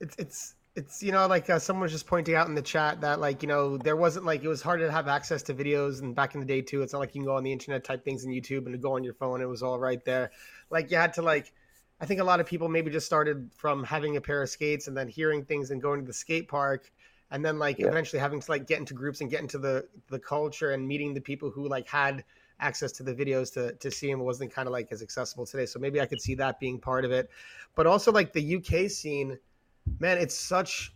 it's 0.00 0.14
it's 0.18 0.54
it's 0.76 1.02
you 1.02 1.10
know 1.10 1.26
like 1.26 1.48
uh, 1.48 1.58
someone 1.58 1.82
was 1.82 1.92
just 1.92 2.06
pointing 2.06 2.34
out 2.34 2.46
in 2.46 2.54
the 2.54 2.62
chat 2.62 3.00
that 3.00 3.18
like 3.18 3.42
you 3.42 3.48
know 3.48 3.78
there 3.78 3.96
wasn't 3.96 4.24
like 4.26 4.44
it 4.44 4.48
was 4.48 4.62
hard 4.62 4.80
to 4.80 4.90
have 4.90 5.08
access 5.08 5.42
to 5.44 5.54
videos 5.54 6.02
and 6.02 6.14
back 6.14 6.34
in 6.34 6.40
the 6.40 6.46
day 6.46 6.60
too. 6.60 6.82
It's 6.82 6.92
not 6.92 7.00
like 7.00 7.14
you 7.14 7.20
can 7.20 7.26
go 7.26 7.36
on 7.36 7.44
the 7.44 7.52
internet, 7.52 7.84
type 7.84 8.04
things 8.04 8.24
in 8.24 8.30
YouTube, 8.30 8.66
and 8.66 8.80
go 8.80 8.94
on 8.94 9.02
your 9.02 9.14
phone. 9.14 9.40
It 9.40 9.48
was 9.48 9.62
all 9.62 9.78
right 9.78 10.04
there. 10.04 10.30
Like 10.70 10.90
you 10.90 10.96
had 10.98 11.14
to 11.14 11.22
like 11.22 11.52
I 12.00 12.06
think 12.06 12.20
a 12.20 12.24
lot 12.24 12.40
of 12.40 12.46
people 12.46 12.68
maybe 12.68 12.90
just 12.90 13.06
started 13.06 13.50
from 13.56 13.82
having 13.82 14.16
a 14.16 14.20
pair 14.20 14.42
of 14.42 14.50
skates 14.50 14.86
and 14.86 14.96
then 14.96 15.08
hearing 15.08 15.44
things 15.44 15.70
and 15.70 15.82
going 15.82 16.00
to 16.00 16.06
the 16.06 16.12
skate 16.12 16.46
park 16.46 16.92
and 17.30 17.44
then 17.44 17.58
like 17.58 17.78
Yeah. 17.78 17.88
eventually 17.88 18.20
having 18.20 18.40
to 18.40 18.50
like 18.50 18.66
get 18.66 18.78
into 18.78 18.94
groups 18.94 19.20
and 19.20 19.30
get 19.30 19.40
into 19.40 19.58
the 19.58 19.86
the 20.08 20.18
culture 20.18 20.72
and 20.72 20.86
meeting 20.86 21.14
the 21.14 21.20
people 21.20 21.50
who 21.50 21.68
like 21.68 21.88
had 21.88 22.24
access 22.60 22.90
to 22.92 23.02
the 23.02 23.14
videos 23.14 23.52
to 23.54 23.72
to 23.74 23.90
see 23.90 24.10
them 24.10 24.20
wasn't 24.20 24.52
kind 24.52 24.66
of 24.66 24.72
like 24.72 24.90
as 24.90 25.02
accessible 25.02 25.46
today. 25.46 25.66
So 25.66 25.78
maybe 25.78 26.00
I 26.00 26.06
could 26.06 26.20
see 26.20 26.34
that 26.36 26.58
being 26.58 26.78
part 26.80 27.04
of 27.04 27.12
it. 27.12 27.30
But 27.74 27.86
also 27.86 28.12
like 28.12 28.32
the 28.32 28.56
UK 28.56 28.90
scene, 28.90 29.38
man, 30.00 30.18
it's 30.18 30.34
such 30.34 30.94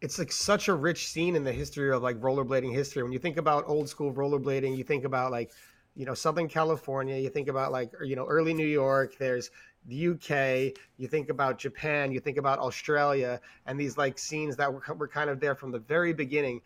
it's 0.00 0.18
like 0.18 0.30
such 0.30 0.68
a 0.68 0.74
rich 0.74 1.08
scene 1.08 1.36
in 1.36 1.44
the 1.44 1.52
history 1.52 1.90
of 1.90 2.02
like 2.02 2.20
rollerblading 2.20 2.72
history. 2.72 3.02
When 3.02 3.12
you 3.12 3.18
think 3.18 3.38
about 3.38 3.64
old 3.66 3.88
school 3.88 4.12
rollerblading, 4.12 4.76
you 4.76 4.84
think 4.84 5.04
about 5.04 5.32
like, 5.32 5.52
you 5.94 6.04
know, 6.04 6.14
Southern 6.14 6.48
California, 6.48 7.16
you 7.16 7.30
think 7.30 7.48
about 7.48 7.72
like, 7.72 7.92
you 8.04 8.14
know, 8.14 8.26
early 8.26 8.52
New 8.52 8.66
York, 8.66 9.16
there's 9.18 9.50
the 9.86 10.08
UK, 10.08 10.72
you 10.96 11.08
think 11.08 11.28
about 11.28 11.58
Japan, 11.58 12.12
you 12.12 12.20
think 12.20 12.38
about 12.38 12.58
Australia, 12.58 13.40
and 13.66 13.78
these 13.78 13.96
like 13.96 14.18
scenes 14.18 14.56
that 14.56 14.72
were, 14.72 14.82
were 14.94 15.08
kind 15.08 15.30
of 15.30 15.40
there 15.40 15.54
from 15.54 15.70
the 15.70 15.78
very 15.78 16.12
beginning. 16.12 16.60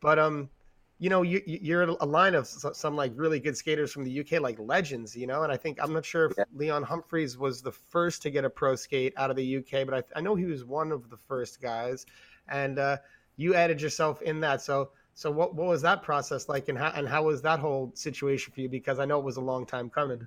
But, 0.00 0.18
um, 0.18 0.50
you 0.98 1.10
know, 1.10 1.22
you, 1.22 1.42
you- 1.46 1.58
you're 1.62 1.82
a 1.82 2.04
line 2.06 2.34
of 2.34 2.46
some 2.46 2.96
like 2.96 3.12
really 3.16 3.40
good 3.40 3.56
skaters 3.56 3.92
from 3.92 4.04
the 4.04 4.20
UK, 4.20 4.40
like 4.40 4.58
legends, 4.58 5.16
you 5.16 5.26
know, 5.26 5.42
and 5.42 5.52
I 5.52 5.56
think 5.56 5.78
I'm 5.82 5.92
not 5.92 6.04
sure 6.04 6.26
if 6.26 6.32
Yeah. 6.38 6.44
Leon 6.54 6.82
Humphreys 6.84 7.36
was 7.38 7.62
the 7.62 7.72
first 7.72 8.22
to 8.22 8.30
get 8.30 8.44
a 8.44 8.50
pro 8.50 8.76
skate 8.76 9.12
out 9.16 9.30
of 9.30 9.36
the 9.36 9.56
UK, 9.58 9.84
but 9.86 9.94
I, 9.94 10.18
I 10.18 10.20
know 10.20 10.34
he 10.34 10.44
was 10.44 10.64
one 10.64 10.92
of 10.92 11.10
the 11.10 11.16
first 11.16 11.60
guys 11.60 12.06
and 12.48 12.78
uh, 12.78 12.98
you 13.36 13.54
added 13.54 13.80
yourself 13.80 14.22
in 14.22 14.40
that. 14.40 14.62
So, 14.62 14.90
so 15.14 15.30
what 15.30 15.54
what 15.54 15.68
was 15.68 15.82
that 15.82 16.02
process 16.02 16.48
like, 16.48 16.68
and 16.68 16.76
how 16.78 16.90
and 16.90 17.08
how 17.08 17.24
was 17.24 17.40
that 17.42 17.60
whole 17.60 17.92
situation 17.94 18.52
for 18.52 18.60
you? 18.60 18.68
Because 18.68 18.98
I 18.98 19.04
know 19.04 19.18
it 19.18 19.24
was 19.24 19.36
a 19.36 19.40
long 19.40 19.64
time 19.66 19.88
coming. 19.90 20.26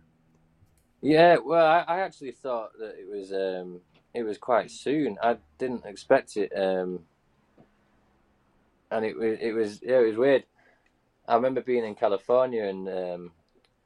Yeah, 1.02 1.38
well, 1.44 1.66
I, 1.66 1.80
I 1.88 2.00
actually 2.02 2.32
thought 2.32 2.72
that 2.80 2.96
it 3.00 3.08
was 3.10 3.32
um, 3.32 3.82
it 4.14 4.24
was 4.24 4.38
quite 4.38 4.72
soon. 4.72 5.18
I 5.22 5.38
didn't 5.60 5.86
expect 5.86 6.38
it, 6.38 6.52
um, 6.56 7.02
and 8.90 9.06
it 9.06 9.18
was 9.18 9.38
it 9.40 9.52
was 9.52 9.80
yeah, 9.82 10.00
it 10.00 10.08
was 10.08 10.18
weird. 10.18 10.44
I 11.28 11.36
remember 11.36 11.62
being 11.62 11.86
in 11.86 11.96
California 11.96 12.64
and 12.64 12.90
um, 12.90 13.32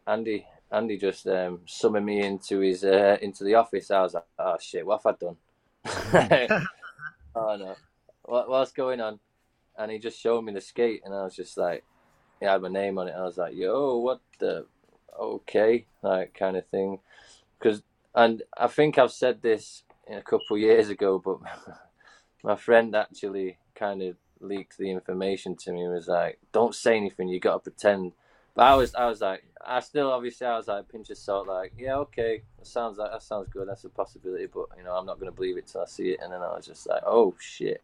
Andy 0.08 0.46
Andy 0.72 0.98
just 0.98 1.28
um, 1.28 1.60
summoned 1.66 2.06
me 2.06 2.22
into 2.22 2.60
his 2.60 2.84
uh, 2.84 3.18
into 3.22 3.44
the 3.44 3.56
office. 3.56 3.92
I 3.92 4.02
was 4.02 4.14
like, 4.14 4.26
oh 4.40 4.58
shit, 4.62 4.86
what 4.86 5.02
have 5.04 5.16
I 5.16 5.26
done? 5.26 6.48
oh 7.36 7.58
no, 7.58 7.76
what, 8.24 8.50
what's 8.50 8.72
going 8.72 9.02
on? 9.02 9.20
And 9.78 9.92
he 9.92 10.00
just 10.00 10.20
showed 10.20 10.44
me 10.44 10.54
the 10.54 10.62
skate, 10.62 11.02
and 11.04 11.14
I 11.14 11.24
was 11.24 11.36
just 11.36 11.58
like, 11.58 11.84
he 12.40 12.46
had 12.46 12.62
my 12.62 12.70
name 12.70 12.98
on 12.98 13.10
it. 13.10 13.16
I 13.18 13.24
was 13.24 13.38
like, 13.38 13.54
yo, 13.56 13.98
what 13.98 14.22
the 14.40 14.66
okay, 15.20 15.86
like 16.02 16.34
kind 16.34 16.58
of 16.58 16.68
thing. 16.68 17.00
Because, 17.60 17.84
and 18.16 18.44
I 18.58 18.68
think 18.68 18.98
I've 18.98 19.12
said 19.12 19.42
this 19.42 19.84
a 20.10 20.22
couple 20.22 20.56
of 20.56 20.62
years 20.62 20.90
ago, 20.90 21.20
but 21.24 21.40
my 22.44 22.56
friend 22.56 22.96
actually 22.96 23.58
kind 23.76 24.02
of 24.02 24.16
leaked 24.40 24.78
the 24.78 24.90
information 24.90 25.56
to 25.56 25.72
me. 25.72 25.84
and 25.84 25.94
Was 25.94 26.08
like, 26.08 26.40
don't 26.52 26.76
say 26.76 26.98
anything. 26.98 27.30
You 27.30 27.40
got 27.40 27.64
to 27.64 27.72
pretend. 27.72 28.14
But 28.56 28.64
I 28.64 28.76
was, 28.76 28.94
I 28.96 29.06
was 29.06 29.22
like, 29.22 29.44
I 29.66 29.80
still 29.80 30.12
obviously 30.12 30.48
I 30.48 30.58
was 30.58 30.68
like 30.68 30.90
pinch 30.90 31.10
of 31.10 31.18
salt, 31.18 31.48
like, 31.48 31.74
yeah, 31.78 31.96
okay, 31.98 32.42
that 32.58 32.68
sounds 32.68 32.98
like 32.98 33.12
that 33.12 33.24
sounds 33.24 33.48
good. 33.48 33.68
That's 33.68 33.84
a 33.84 33.90
possibility, 33.90 34.48
but 34.48 34.66
you 34.78 34.84
know, 34.84 34.94
I'm 34.94 35.06
not 35.06 35.20
gonna 35.20 35.32
believe 35.32 35.58
it 35.58 35.68
till 35.68 35.82
I 35.82 35.86
see 35.86 36.10
it. 36.10 36.20
And 36.22 36.34
then 36.34 36.42
I 36.42 36.56
was 36.56 36.66
just 36.66 36.88
like, 36.88 37.02
oh 37.06 37.36
shit, 37.40 37.82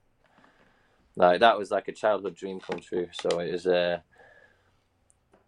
like 1.15 1.39
that 1.39 1.57
was 1.57 1.71
like 1.71 1.88
a 1.88 1.93
childhood 1.93 2.36
dream 2.36 2.59
come 2.59 2.80
true. 2.80 3.07
So 3.13 3.39
it 3.39 3.51
was, 3.51 3.67
uh, 3.67 3.99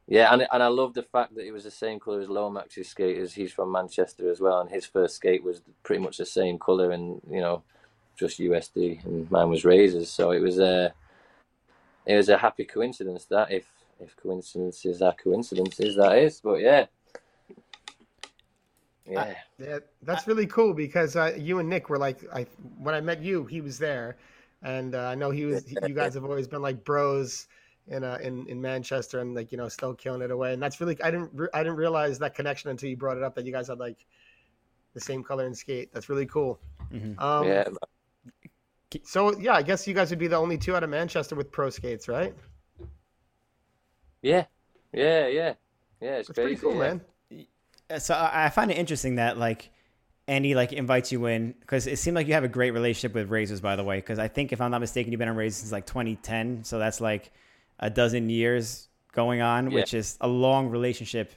yeah, 0.10 0.34
and 0.34 0.48
and 0.52 0.64
I 0.64 0.68
love 0.68 0.96
the 0.96 1.04
fact 1.04 1.36
that 1.36 1.46
it 1.46 1.52
was 1.52 1.66
the 1.66 1.72
same 1.72 2.00
color 2.00 2.20
as 2.20 2.28
Lomax's 2.28 2.90
skate. 2.90 3.20
As 3.20 3.32
he's 3.32 3.54
from 3.54 3.72
Manchester 3.72 4.32
as 4.32 4.40
well, 4.40 4.60
and 4.60 4.70
his 4.70 4.84
first 4.84 5.16
skate 5.16 5.44
was 5.44 5.62
pretty 5.84 6.02
much 6.02 6.18
the 6.18 6.26
same 6.26 6.58
color, 6.58 6.90
and 6.90 7.22
you 7.30 7.40
know, 7.42 7.62
just 8.18 8.40
USD, 8.40 9.06
and 9.06 9.30
mine 9.30 9.50
was 9.50 9.66
Razors. 9.66 10.10
So 10.10 10.32
it 10.32 10.40
was 10.40 10.58
a, 10.58 10.92
it 12.08 12.16
was 12.16 12.28
a 12.30 12.40
happy 12.40 12.66
coincidence 12.66 13.26
that 13.26 13.52
if 13.52 13.68
if 14.00 14.16
coincidences 14.18 15.04
are 15.04 15.14
coincidences, 15.14 15.96
that 15.98 16.18
is. 16.18 16.42
But 16.44 16.62
yeah, 16.62 16.88
yeah, 19.06 19.34
Yeah, 19.60 19.80
that's 20.02 20.26
really 20.26 20.48
cool 20.48 20.74
because 20.74 21.16
uh, 21.16 21.36
you 21.38 21.60
and 21.60 21.70
Nick 21.70 21.88
were 21.88 22.00
like, 22.00 22.20
I 22.34 22.48
when 22.80 22.96
I 22.96 23.02
met 23.02 23.22
you, 23.22 23.46
he 23.46 23.62
was 23.62 23.78
there, 23.78 24.18
and 24.64 24.96
uh, 24.96 25.06
I 25.06 25.14
know 25.14 25.30
he 25.30 25.46
was. 25.46 25.72
you 25.72 25.94
guys 25.94 26.16
have 26.16 26.24
always 26.24 26.48
been 26.48 26.64
like 26.64 26.84
bros 26.84 27.48
in 27.90 28.04
uh, 28.04 28.18
in 28.22 28.48
in 28.48 28.62
Manchester, 28.62 29.20
and 29.20 29.36
like 29.36 29.52
you 29.52 29.58
know, 29.58 29.68
still 29.68 29.94
killing 29.94 30.22
it 30.22 30.32
away. 30.32 30.54
And 30.54 30.62
that's 30.62 30.80
really 30.80 31.02
I 31.04 31.12
didn't 31.12 31.32
re- 31.34 31.50
I 31.54 31.60
didn't 31.64 31.78
realize 31.78 32.20
that 32.20 32.36
connection 32.36 32.70
until 32.70 32.90
you 32.90 32.98
brought 32.98 33.18
it 33.18 33.24
up 33.24 33.36
that 33.36 33.46
you 33.46 33.52
guys 33.52 33.68
had 33.68 33.80
like 33.80 34.06
the 34.94 35.00
same 35.00 35.24
color 35.24 35.46
and 35.46 35.58
skate. 35.58 35.94
That's 35.94 36.10
really 36.10 36.26
cool. 36.26 36.60
Mhm. 36.92 37.20
Um, 37.22 37.48
yeah. 37.48 37.68
So 39.04 39.38
yeah, 39.40 39.54
I 39.54 39.62
guess 39.62 39.88
you 39.88 39.94
guys 39.94 40.10
would 40.10 40.20
be 40.20 40.28
the 40.28 40.38
only 40.38 40.58
two 40.58 40.76
out 40.76 40.84
of 40.84 40.90
Manchester 40.90 41.36
with 41.36 41.52
pro 41.52 41.70
skates, 41.70 42.08
right? 42.08 42.34
Yeah, 44.22 44.46
yeah, 44.94 45.28
yeah, 45.28 45.54
yeah. 46.02 46.18
It's 46.18 46.28
That's 46.28 46.38
crazy, 46.38 46.56
pretty 46.56 46.62
cool, 46.62 46.76
yeah. 46.76 46.96
man. 47.90 48.00
So 48.00 48.14
I 48.14 48.46
I 48.46 48.50
find 48.50 48.72
it 48.72 48.78
interesting 48.78 49.16
that 49.16 49.38
like 49.38 49.70
Andy 50.28 50.56
like 50.56 50.74
invites 50.74 51.12
you 51.12 51.26
in 51.28 51.54
because 51.60 51.88
it 51.88 51.98
seemed 52.00 52.16
like 52.16 52.28
you 52.28 52.34
have 52.34 52.44
a 52.44 52.50
great 52.50 52.72
relationship 52.72 53.14
with 53.16 53.30
Razors, 53.30 53.62
by 53.62 53.76
the 53.76 53.84
way. 53.84 53.98
Because 53.98 54.20
I 54.20 54.28
think 54.28 54.52
if 54.52 54.62
I'm 54.62 54.72
not 54.72 54.82
mistaken, 54.82 55.12
you've 55.12 55.20
been 55.20 55.30
on 55.30 55.36
Razors 55.36 55.58
since 55.58 55.72
like 55.72 55.86
2010, 55.86 56.64
so 56.64 56.80
that's 56.80 57.00
like 57.00 57.32
a 57.80 57.90
dozen 57.90 58.30
years 58.30 58.88
going 59.14 59.42
on, 59.42 59.72
Yeah. 59.72 59.76
which 59.80 59.94
is 59.94 60.18
a 60.22 60.28
long 60.28 60.70
relationship, 60.70 61.34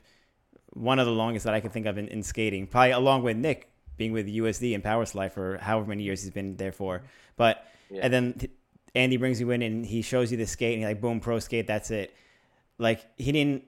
one 0.74 0.98
of 0.98 1.06
the 1.06 1.12
longest 1.12 1.44
that 1.44 1.54
I 1.54 1.60
can 1.60 1.70
think 1.70 1.86
of 1.86 1.98
in, 1.98 2.08
in 2.08 2.22
skating. 2.22 2.66
Probably 2.66 2.90
along 2.92 3.22
with 3.22 3.36
Nick 3.36 3.68
being 3.96 4.12
with 4.12 4.26
USD 4.26 4.74
and 4.74 4.82
Power 4.82 5.04
Slide 5.06 5.32
for 5.32 5.58
however 5.58 5.88
many 5.88 6.02
years 6.02 6.22
he's 6.22 6.30
been 6.32 6.56
there 6.56 6.72
for. 6.72 7.02
But 7.36 7.66
Yeah. 7.90 8.00
and 8.04 8.12
then 8.12 8.40
Andy 8.94 9.16
brings 9.16 9.40
you 9.40 9.50
in 9.50 9.62
and 9.62 9.86
he 9.86 10.02
shows 10.02 10.30
you 10.30 10.36
the 10.38 10.46
skate 10.46 10.72
and 10.74 10.82
you're 10.82 10.90
like, 10.90 11.00
boom, 11.00 11.20
pro 11.20 11.38
skate, 11.38 11.66
that's 11.66 11.90
it. 11.90 12.14
Like 12.78 13.00
he 13.16 13.32
didn't 13.32 13.64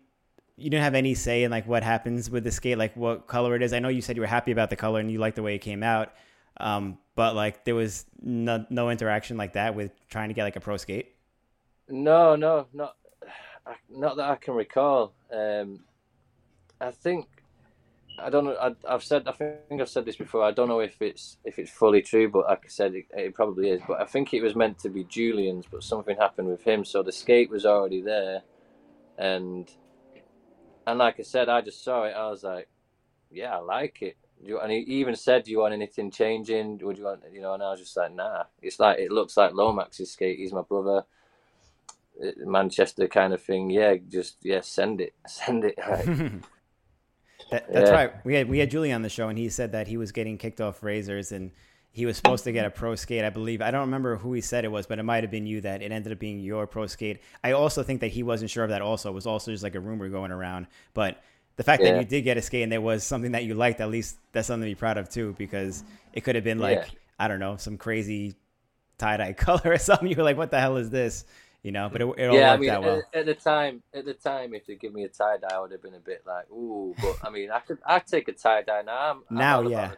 you 0.57 0.71
didn't 0.71 0.85
have 0.85 0.95
any 0.95 1.15
say 1.15 1.43
in 1.43 1.51
like 1.51 1.67
what 1.67 1.83
happens 1.83 2.31
with 2.31 2.45
the 2.45 2.51
skate, 2.53 2.79
like 2.79 2.95
what 2.97 3.27
color 3.27 3.57
it 3.57 3.63
is. 3.63 3.73
I 3.73 3.81
know 3.81 3.89
you 3.89 4.01
said 4.01 4.15
you 4.17 4.21
were 4.23 4.27
happy 4.29 4.53
about 4.53 4.71
the 4.71 4.77
color 4.77 5.01
and 5.01 5.11
you 5.11 5.19
liked 5.19 5.35
the 5.37 5.43
way 5.43 5.57
it 5.57 5.59
came 5.61 5.83
out, 5.83 6.13
um, 6.59 6.97
but 7.17 7.35
like 7.35 7.65
there 7.65 7.75
was 7.75 8.07
no, 8.23 8.65
no 8.71 8.89
interaction 8.91 9.37
like 9.37 9.55
that 9.55 9.75
with 9.75 9.91
trying 10.09 10.29
to 10.29 10.35
get 10.35 10.45
like 10.45 10.55
a 10.57 10.61
pro 10.61 10.77
skate. 10.77 11.14
No, 11.89 12.37
no, 12.37 12.67
not 12.73 12.97
not 13.91 14.17
that 14.17 14.31
I 14.31 14.37
can 14.37 14.55
recall. 14.55 15.15
Um, 15.33 15.81
I 16.81 16.91
think 16.91 17.29
I 18.19 18.31
don't 18.31 18.45
know. 18.45 18.57
I, 18.61 18.75
I've 18.89 19.03
said 19.03 19.27
I 19.27 19.33
think 19.33 19.81
I've 19.81 19.89
said 19.89 20.05
this 20.05 20.17
before. 20.17 20.45
I 20.45 20.53
don't 20.53 20.69
know 20.69 20.81
if 20.81 21.01
it's 21.03 21.39
if 21.45 21.59
it's 21.59 21.71
fully 21.71 22.03
true, 22.03 22.29
but 22.31 22.47
like 22.47 22.63
I 22.65 22.69
said, 22.69 22.95
it, 22.95 23.07
it 23.13 23.35
probably 23.35 23.71
is. 23.71 23.81
But 23.87 24.01
I 24.01 24.05
think 24.07 24.33
it 24.33 24.43
was 24.43 24.55
meant 24.57 24.79
to 24.81 24.89
be 24.89 25.05
Julian's, 25.05 25.67
but 25.71 25.83
something 25.83 26.17
happened 26.17 26.49
with 26.49 26.63
him, 26.63 26.85
so 26.85 27.03
the 27.03 27.13
skate 27.13 27.51
was 27.51 27.67
already 27.67 28.01
there, 28.01 28.43
and 29.19 29.71
and 30.87 30.99
like 30.99 31.19
I 31.19 31.23
said, 31.23 31.49
I 31.49 31.61
just 31.61 31.83
saw 31.83 32.05
it. 32.05 32.13
I 32.13 32.29
was 32.31 32.43
like, 32.45 32.69
yeah, 33.31 33.57
I 33.57 33.61
like 33.61 34.03
it. 34.03 34.17
And 34.47 34.73
he 34.73 34.79
even 34.81 35.17
said, 35.17 35.45
"Do 35.45 35.51
you 35.51 35.61
want 35.61 35.75
anything 35.75 36.11
changing? 36.11 36.79
Would 36.83 36.99
you 36.99 37.05
want, 37.05 37.23
you 37.33 37.41
know?" 37.41 37.55
And 37.55 37.63
I 37.63 37.71
was 37.71 37.81
just 37.81 37.97
like, 37.97 38.13
"Nah." 38.15 38.45
It's 38.61 38.79
like 38.79 38.99
it 38.99 39.11
looks 39.13 39.37
like 39.37 39.53
Lomax's 39.55 40.11
skate. 40.13 40.39
He's 40.39 40.53
my 40.53 40.63
brother. 40.63 41.05
Uh, 42.23 42.31
Manchester 42.39 43.09
kind 43.09 43.33
of 43.33 43.43
thing. 43.43 43.71
Yeah, 43.71 43.97
just 43.97 44.37
yeah, 44.43 44.61
send 44.61 45.01
it, 45.01 45.15
send 45.27 45.65
it. 45.65 45.79
Like, 45.87 46.11
That, 47.51 47.73
that's 47.73 47.91
Yeah. 47.91 47.91
right. 47.91 48.13
We 48.25 48.35
had 48.35 48.49
we 48.49 48.59
had 48.59 48.71
Julie 48.71 48.93
on 48.93 49.03
the 49.03 49.09
show, 49.09 49.29
and 49.29 49.39
he 49.39 49.49
said 49.49 49.73
that 49.73 49.89
he 49.89 49.97
was 49.97 50.13
getting 50.13 50.39
kicked 50.39 50.61
off 50.61 50.83
razors, 50.83 51.33
and 51.33 51.53
he 51.93 52.07
was 52.07 52.17
supposed 52.17 52.45
to 52.45 52.53
get 52.53 52.65
a 52.67 52.71
pro 52.71 52.95
skate. 52.95 53.25
I 53.25 53.31
believe 53.31 53.61
I 53.63 53.71
don't 53.71 53.83
remember 53.83 54.17
who 54.17 54.33
he 54.33 54.41
said 54.41 54.65
it 54.65 54.69
was, 54.73 54.87
but 54.87 54.99
it 54.99 55.03
might 55.05 55.23
have 55.25 55.31
been 55.31 55.47
you 55.47 55.61
that 55.61 55.83
it 55.83 55.93
ended 55.93 56.13
up 56.13 56.19
being 56.19 56.41
your 56.41 56.67
pro 56.67 56.87
skate. 56.87 57.21
I 57.43 57.53
also 57.53 57.83
think 57.83 58.01
that 58.01 58.09
he 58.09 58.23
wasn't 58.23 58.51
sure 58.51 58.65
of 58.65 58.71
that. 58.71 58.83
Also, 58.83 59.11
it 59.11 59.15
was 59.15 59.27
also 59.27 59.51
just 59.53 59.63
like 59.63 59.75
a 59.75 59.81
rumor 59.81 60.09
going 60.09 60.31
around. 60.33 60.67
But 60.95 61.23
the 61.57 61.63
fact 61.63 61.83
that 61.85 61.95
you 61.95 62.05
did 62.05 62.23
get 62.23 62.37
a 62.37 62.43
skate 62.43 62.63
and 62.65 62.73
there 62.73 62.81
was 62.81 63.05
something 63.05 63.33
that 63.33 63.45
you 63.45 63.55
liked, 63.55 63.81
at 63.81 63.91
least 63.91 64.17
that's 64.33 64.49
something 64.49 64.69
to 64.69 64.71
be 64.71 64.75
proud 64.79 64.99
of 64.99 65.09
too, 65.09 65.35
because 65.39 65.85
it 66.13 66.23
could 66.23 66.35
have 66.35 66.45
been 66.45 66.59
like 66.59 66.79
Yeah. 66.79 66.99
I 67.19 67.29
don't 67.29 67.39
know 67.41 67.57
some 67.59 67.77
crazy 67.79 68.35
tie 68.99 69.17
dye 69.19 69.33
color 69.47 69.63
or 69.73 69.79
something. 69.79 70.09
You 70.09 70.17
were 70.17 70.23
like, 70.25 70.37
what 70.37 70.51
the 70.51 70.61
hell 70.61 70.77
is 70.77 70.91
this? 70.91 71.25
You 71.65 71.73
know, 71.73 71.89
but 71.91 72.03
it, 72.03 72.05
it 72.19 72.27
all 72.29 72.37
yeah, 72.37 72.51
I 72.51 72.53
worked 72.53 72.61
mean, 72.61 72.71
out 72.71 72.83
well. 72.83 73.03
at, 73.15 73.21
at 73.21 73.27
the 73.27 73.35
time, 73.35 73.83
at 73.95 74.05
the 74.05 74.13
time, 74.13 74.53
if 74.53 74.67
they 74.67 74.75
give 74.75 74.93
me 74.93 75.05
a 75.05 75.09
tie 75.09 75.39
dye, 75.39 75.49
I 75.57 75.61
would 75.61 75.73
have 75.73 75.81
been 75.83 75.95
a 75.95 75.99
bit 75.99 76.23
like, 76.27 76.49
ooh. 76.51 76.95
But 77.01 77.17
I 77.25 77.31
mean, 77.31 77.51
I 77.51 77.61
could, 77.61 77.79
I 77.87 78.01
take 78.01 78.29
a 78.29 78.33
tie 78.33 78.61
dye 78.61 78.83
now. 78.83 78.99
I'm, 79.13 79.23
I'm 79.31 79.37
Now, 79.39 79.63
yeah. 79.63 79.93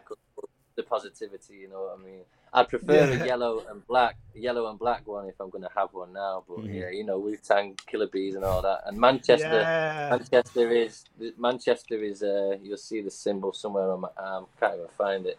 the, 0.77 0.83
positivity. 0.83 1.55
You 1.55 1.67
know 1.67 1.81
what 1.81 1.99
I 1.99 2.03
mean? 2.09 2.21
I'd 2.53 2.69
prefer 2.69 3.11
Yeah. 3.11 3.21
a 3.21 3.25
yellow 3.31 3.65
and 3.69 3.85
black, 3.85 4.15
yellow 4.33 4.69
and 4.69 4.79
black 4.79 5.05
one 5.05 5.27
if 5.27 5.35
I'm 5.41 5.49
going 5.49 5.65
to 5.65 5.69
have 5.75 5.89
one 5.93 6.13
now. 6.13 6.45
But 6.47 6.59
Mhm. 6.59 6.73
yeah, 6.73 6.89
you 6.89 7.03
know, 7.03 7.19
Wu 7.19 7.35
Tang, 7.35 7.75
Killer 7.85 8.07
Bees, 8.07 8.35
and 8.35 8.45
all 8.45 8.61
that. 8.61 8.83
And 8.85 8.97
Manchester, 8.97 9.59
Yeah. 9.59 10.07
Manchester 10.11 10.71
is 10.71 11.03
Manchester 11.37 12.01
is. 12.01 12.23
Uh, 12.23 12.55
you'll 12.61 12.77
see 12.77 13.01
the 13.01 13.11
symbol 13.11 13.51
somewhere 13.51 13.91
on 13.91 13.99
my 13.99 14.09
arm. 14.15 14.45
Can't 14.57 14.75
even 14.75 14.87
find 14.97 15.25
it. 15.25 15.37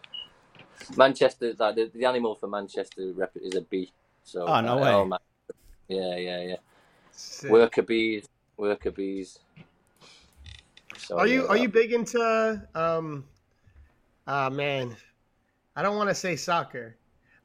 Manchester, 0.95 1.55
like 1.57 1.73
the, 1.75 1.89
the 1.93 2.05
animal 2.05 2.35
for 2.35 2.45
Manchester 2.47 3.11
rep 3.15 3.31
is 3.35 3.55
a 3.55 3.61
bee. 3.61 3.91
So 4.23 4.45
Oh, 4.45 4.61
no 4.61 4.77
uh, 4.83 5.03
way. 5.05 5.17
Ma- 5.89 5.95
yeah, 5.95 6.15
yeah, 6.15 6.41
yeah. 6.41 6.55
Sick. 7.11 7.51
Worker 7.51 7.81
bees, 7.83 8.25
worker 8.57 8.91
bees. 8.91 9.39
So, 10.97 11.17
Are 11.17 11.27
you 11.27 11.41
yeah, 11.41 11.47
are 11.47 11.57
you 11.57 11.69
big 11.69 11.91
into 11.93 12.67
um 12.75 13.25
ah 14.27 14.49
man 14.49 14.95
I 15.75 15.81
don't 15.81 15.97
want 15.97 16.09
to 16.09 16.15
say 16.15 16.35
soccer, 16.35 16.97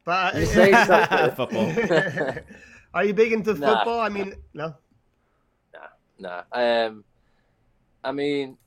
but 0.03 0.35
You 0.35 0.45
say 0.45 0.75
soccer. 0.75 1.31
Football. 1.35 1.73
Are 2.93 3.03
you 3.03 3.13
big 3.13 3.31
into 3.33 3.55
Nah. 3.55 3.75
football? 3.75 3.99
I 4.01 4.09
mean, 4.09 4.33
no. 4.53 4.75
Nah, 5.73 5.87
Nah. 6.19 6.43
Um, 6.51 7.03
I 8.03 8.11
mean, 8.11 8.57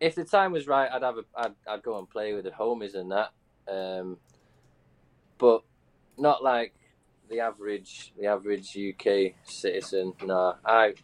if 0.00 0.14
the 0.14 0.24
time 0.24 0.52
was 0.52 0.66
right, 0.68 0.90
I'd 0.92 1.02
have 1.02 1.18
a, 1.18 1.24
I'd, 1.36 1.54
I'd 1.68 1.82
go 1.82 1.98
and 1.98 2.08
play 2.08 2.32
with 2.34 2.44
the 2.44 2.50
homies 2.50 2.94
and 2.94 3.10
that. 3.12 3.32
Um, 3.68 4.18
but 5.38 5.62
not 6.18 6.42
like 6.42 6.72
the 7.28 7.40
average, 7.40 8.12
the 8.18 8.26
average 8.26 8.76
UK 8.76 9.34
citizen. 9.44 10.12
Nah, 10.24 10.54
I. 10.64 10.94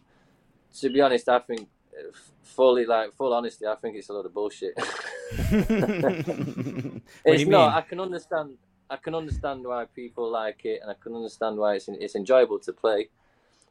To 0.79 0.89
be 0.89 1.01
honest, 1.01 1.29
I 1.29 1.39
think 1.39 1.67
uh, 1.97 2.11
fully, 2.41 2.85
like 2.85 3.13
full 3.15 3.33
honesty, 3.33 3.67
I 3.67 3.75
think 3.75 3.95
it's 3.95 4.09
a 4.09 4.13
lot 4.13 4.25
of 4.25 4.33
bullshit. 4.33 4.73
what 4.77 5.59
do 5.67 7.01
it's 7.25 7.43
you 7.43 7.45
not. 7.49 7.67
mean? 7.69 7.77
I 7.77 7.81
can 7.81 7.99
understand. 7.99 8.57
I 8.89 8.97
can 8.97 9.15
understand 9.15 9.63
why 9.65 9.85
people 9.85 10.29
like 10.31 10.65
it, 10.65 10.79
and 10.81 10.89
I 10.91 10.95
can 11.01 11.15
understand 11.15 11.57
why 11.57 11.75
it's 11.75 11.87
it's 11.89 12.15
enjoyable 12.15 12.59
to 12.59 12.73
play. 12.73 13.09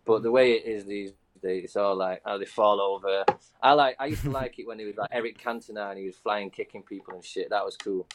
But 0.04 0.22
the 0.22 0.30
way 0.30 0.52
it 0.52 0.64
is 0.66 0.84
these 0.84 1.12
days, 1.42 1.64
it's 1.64 1.76
all 1.76 1.96
like 1.96 2.22
how 2.24 2.38
they 2.38 2.44
fall 2.46 2.80
over. 2.80 3.24
I 3.62 3.72
like. 3.72 3.96
I 3.98 4.06
used 4.06 4.22
to 4.22 4.30
like 4.30 4.58
it 4.58 4.66
when 4.66 4.80
it 4.80 4.84
was 4.86 4.96
like 4.96 5.10
Eric 5.12 5.38
Cantona 5.42 5.90
and 5.90 5.98
he 5.98 6.06
was 6.06 6.16
flying, 6.16 6.50
kicking 6.50 6.82
people 6.82 7.14
and 7.14 7.24
shit. 7.24 7.50
That 7.50 7.64
was 7.64 7.76
cool. 7.76 8.06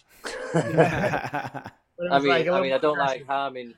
But 0.53 0.65
I 2.11 2.19
was 2.19 2.23
mean, 2.23 2.29
like 2.29 2.45
a 2.47 2.51
I 2.51 2.59
little 2.59 2.61
mean, 2.61 2.73
I 2.73 2.77
don't 2.77 2.97
like 2.97 3.21
aggressive. 3.21 3.27
harming. 3.27 3.73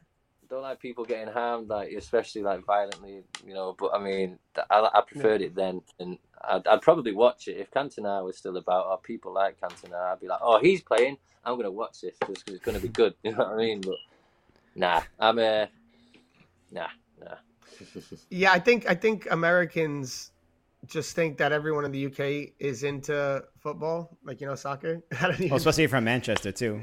Don't 0.50 0.64
like 0.64 0.80
people 0.80 1.06
getting 1.06 1.32
harmed, 1.32 1.68
like 1.70 1.92
especially 1.92 2.42
like 2.42 2.66
violently, 2.66 3.22
you 3.46 3.54
know. 3.54 3.76
But 3.78 3.92
I 3.94 4.00
mean, 4.00 4.40
I, 4.70 4.90
I 4.94 5.02
preferred 5.06 5.42
it 5.42 5.54
then, 5.54 5.82
and 6.00 6.18
I'd, 6.44 6.66
I'd 6.66 6.82
probably 6.82 7.12
watch 7.12 7.48
it 7.48 7.58
if 7.58 7.70
Cantona 7.70 8.24
was 8.26 8.38
still 8.38 8.58
about, 8.58 8.88
or 8.88 8.98
people 8.98 9.32
like 9.32 9.60
Cantona. 9.62 10.12
I'd 10.12 10.20
be 10.20 10.28
like, 10.28 10.40
oh, 10.42 10.60
he's 10.60 10.82
playing. 10.82 11.18
I'm 11.46 11.56
gonna 11.56 11.70
watch 11.72 12.02
this 12.02 12.16
because 12.20 12.44
it's 12.48 12.64
gonna 12.66 12.80
be 12.80 12.88
good. 12.88 13.14
You 13.24 13.32
know 13.32 13.38
what 13.40 13.50
I 13.54 13.58
mean? 13.58 13.82
But 13.82 13.96
nah, 14.76 15.02
I'm 15.20 15.38
uh, 15.38 15.68
nah, 16.72 16.88
nah. 17.22 17.36
Yeah, 18.30 18.52
I 18.52 18.60
think 18.60 18.90
I 18.90 18.96
think 18.96 19.28
Americans 19.30 20.32
just 20.88 21.16
think 21.16 21.38
that 21.38 21.52
everyone 21.52 21.86
in 21.86 21.92
the 21.92 22.06
UK 22.08 22.54
is 22.58 22.84
into 22.84 23.44
football, 23.60 24.18
like 24.24 24.42
you 24.42 24.48
know, 24.48 24.56
soccer. 24.56 25.04
I 25.20 25.24
don't 25.28 25.36
even- 25.36 25.50
well, 25.50 25.58
especially 25.58 25.86
from 25.88 26.06
Manchester 26.06 26.52
too. 26.52 26.82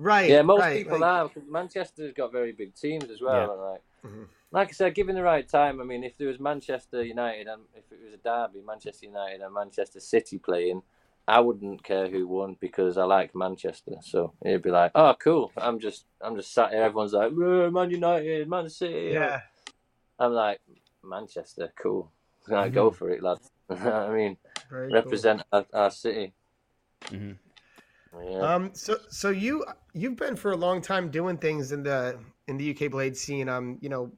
Right. 0.00 0.28
yeah, 0.30 0.42
most 0.42 0.60
right, 0.60 0.78
people 0.78 0.98
like- 0.98 1.10
are. 1.10 1.28
'cause 1.28 1.42
Manchester's 1.48 2.12
got 2.12 2.32
very 2.32 2.52
big 2.52 2.74
teams 2.74 3.10
as 3.10 3.20
well. 3.20 3.34
Yeah. 3.46 3.52
And 3.52 3.60
like, 3.60 3.82
Mhm. 4.04 4.28
like 4.50 4.68
I 4.68 4.72
said, 4.72 4.94
given 4.94 5.14
the 5.14 5.22
right 5.22 5.46
time, 5.48 5.80
I 5.80 5.84
mean, 5.84 6.02
if 6.04 6.16
there 6.16 6.28
was 6.28 6.40
Manchester 6.40 7.02
United 7.04 7.46
and 7.46 7.62
if 7.74 7.84
it 7.92 8.02
was 8.04 8.14
a 8.14 8.16
derby, 8.18 8.60
Manchester 8.66 9.06
United 9.06 9.40
and 9.42 9.52
Manchester 9.54 10.00
City 10.00 10.38
playing, 10.38 10.82
I 11.28 11.38
wouldn't 11.40 11.84
care 11.84 12.08
who 12.08 12.26
won 12.26 12.56
because 12.60 12.96
I 12.98 13.04
like 13.04 13.34
Manchester. 13.34 13.96
So 14.00 14.32
it'd 14.44 14.62
be 14.62 14.70
like, 14.70 14.90
oh, 14.94 15.14
cool. 15.18 15.52
I'm 15.56 15.78
just, 15.78 16.06
I'm 16.20 16.34
just 16.34 16.52
sat 16.52 16.70
here. 16.72 16.82
Everyone's 16.82 17.12
like, 17.12 17.30
"Uh, 17.30 17.70
Man 17.70 17.90
United, 17.90 18.48
Man 18.48 18.68
City. 18.68 19.10
Yeah. 19.12 19.42
I'm 20.18 20.32
like, 20.32 20.60
Manchester, 21.04 21.72
cool. 21.80 22.10
Like, 22.48 22.72
Go 22.72 22.90
for 22.90 23.10
it, 23.10 23.22
lads. 23.22 23.50
I 23.70 24.08
mean, 24.10 24.36
Very 24.70 24.88
cool. 24.88 24.94
represent 24.94 25.42
our, 25.52 25.66
our 25.72 25.90
city. 25.90 26.32
Mhm. 27.02 27.36
Yeah. 28.12 28.54
Um, 28.54 28.70
so 28.74 28.98
so 29.08 29.30
you 29.30 29.64
you've 29.92 30.16
been 30.16 30.36
for 30.36 30.52
a 30.52 30.56
long 30.56 30.80
time 30.80 31.10
doing 31.10 31.36
things 31.36 31.72
in 31.72 31.82
the 31.82 32.18
in 32.48 32.56
the 32.56 32.70
UK 32.70 32.90
blade 32.90 33.16
scene. 33.16 33.48
Um, 33.48 33.78
you 33.80 33.88
know, 33.88 34.10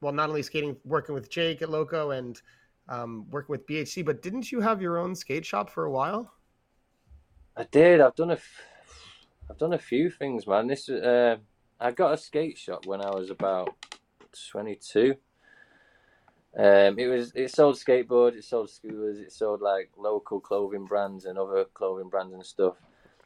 well, 0.00 0.12
not 0.12 0.28
only 0.28 0.42
skating, 0.42 0.76
working 0.84 1.14
with 1.14 1.30
Jake 1.30 1.62
at 1.62 1.70
Loco 1.70 2.10
and 2.10 2.40
um, 2.88 3.26
working 3.30 3.52
with 3.52 3.66
BHC, 3.66 4.04
but 4.04 4.22
didn't 4.22 4.52
you 4.52 4.60
have 4.60 4.80
your 4.80 4.98
own 4.98 5.14
skate 5.14 5.44
shop 5.44 5.70
for 5.70 5.84
a 5.84 5.90
while? 5.90 6.32
I 7.56 7.64
did. 7.64 8.00
I've 8.00 8.14
done 8.14 8.30
a, 8.30 8.34
f- 8.34 8.62
I've 9.50 9.58
done 9.58 9.72
a 9.72 9.78
few 9.78 10.10
things, 10.10 10.46
man. 10.46 10.66
This, 10.66 10.88
uh, 10.88 11.36
I 11.80 11.90
got 11.90 12.14
a 12.14 12.18
skate 12.18 12.58
shop 12.58 12.86
when 12.86 13.00
I 13.00 13.10
was 13.10 13.30
about 13.30 13.74
twenty-two. 14.50 15.16
Um, 16.56 16.98
it 16.98 17.06
was 17.08 17.32
it 17.34 17.50
sold 17.50 17.76
skateboards, 17.76 18.36
it 18.36 18.44
sold 18.44 18.70
scooters, 18.70 19.18
it 19.18 19.32
sold 19.32 19.60
like 19.60 19.90
local 19.98 20.40
clothing 20.40 20.86
brands 20.86 21.26
and 21.26 21.38
other 21.38 21.66
clothing 21.74 22.08
brands 22.08 22.32
and 22.32 22.44
stuff. 22.44 22.76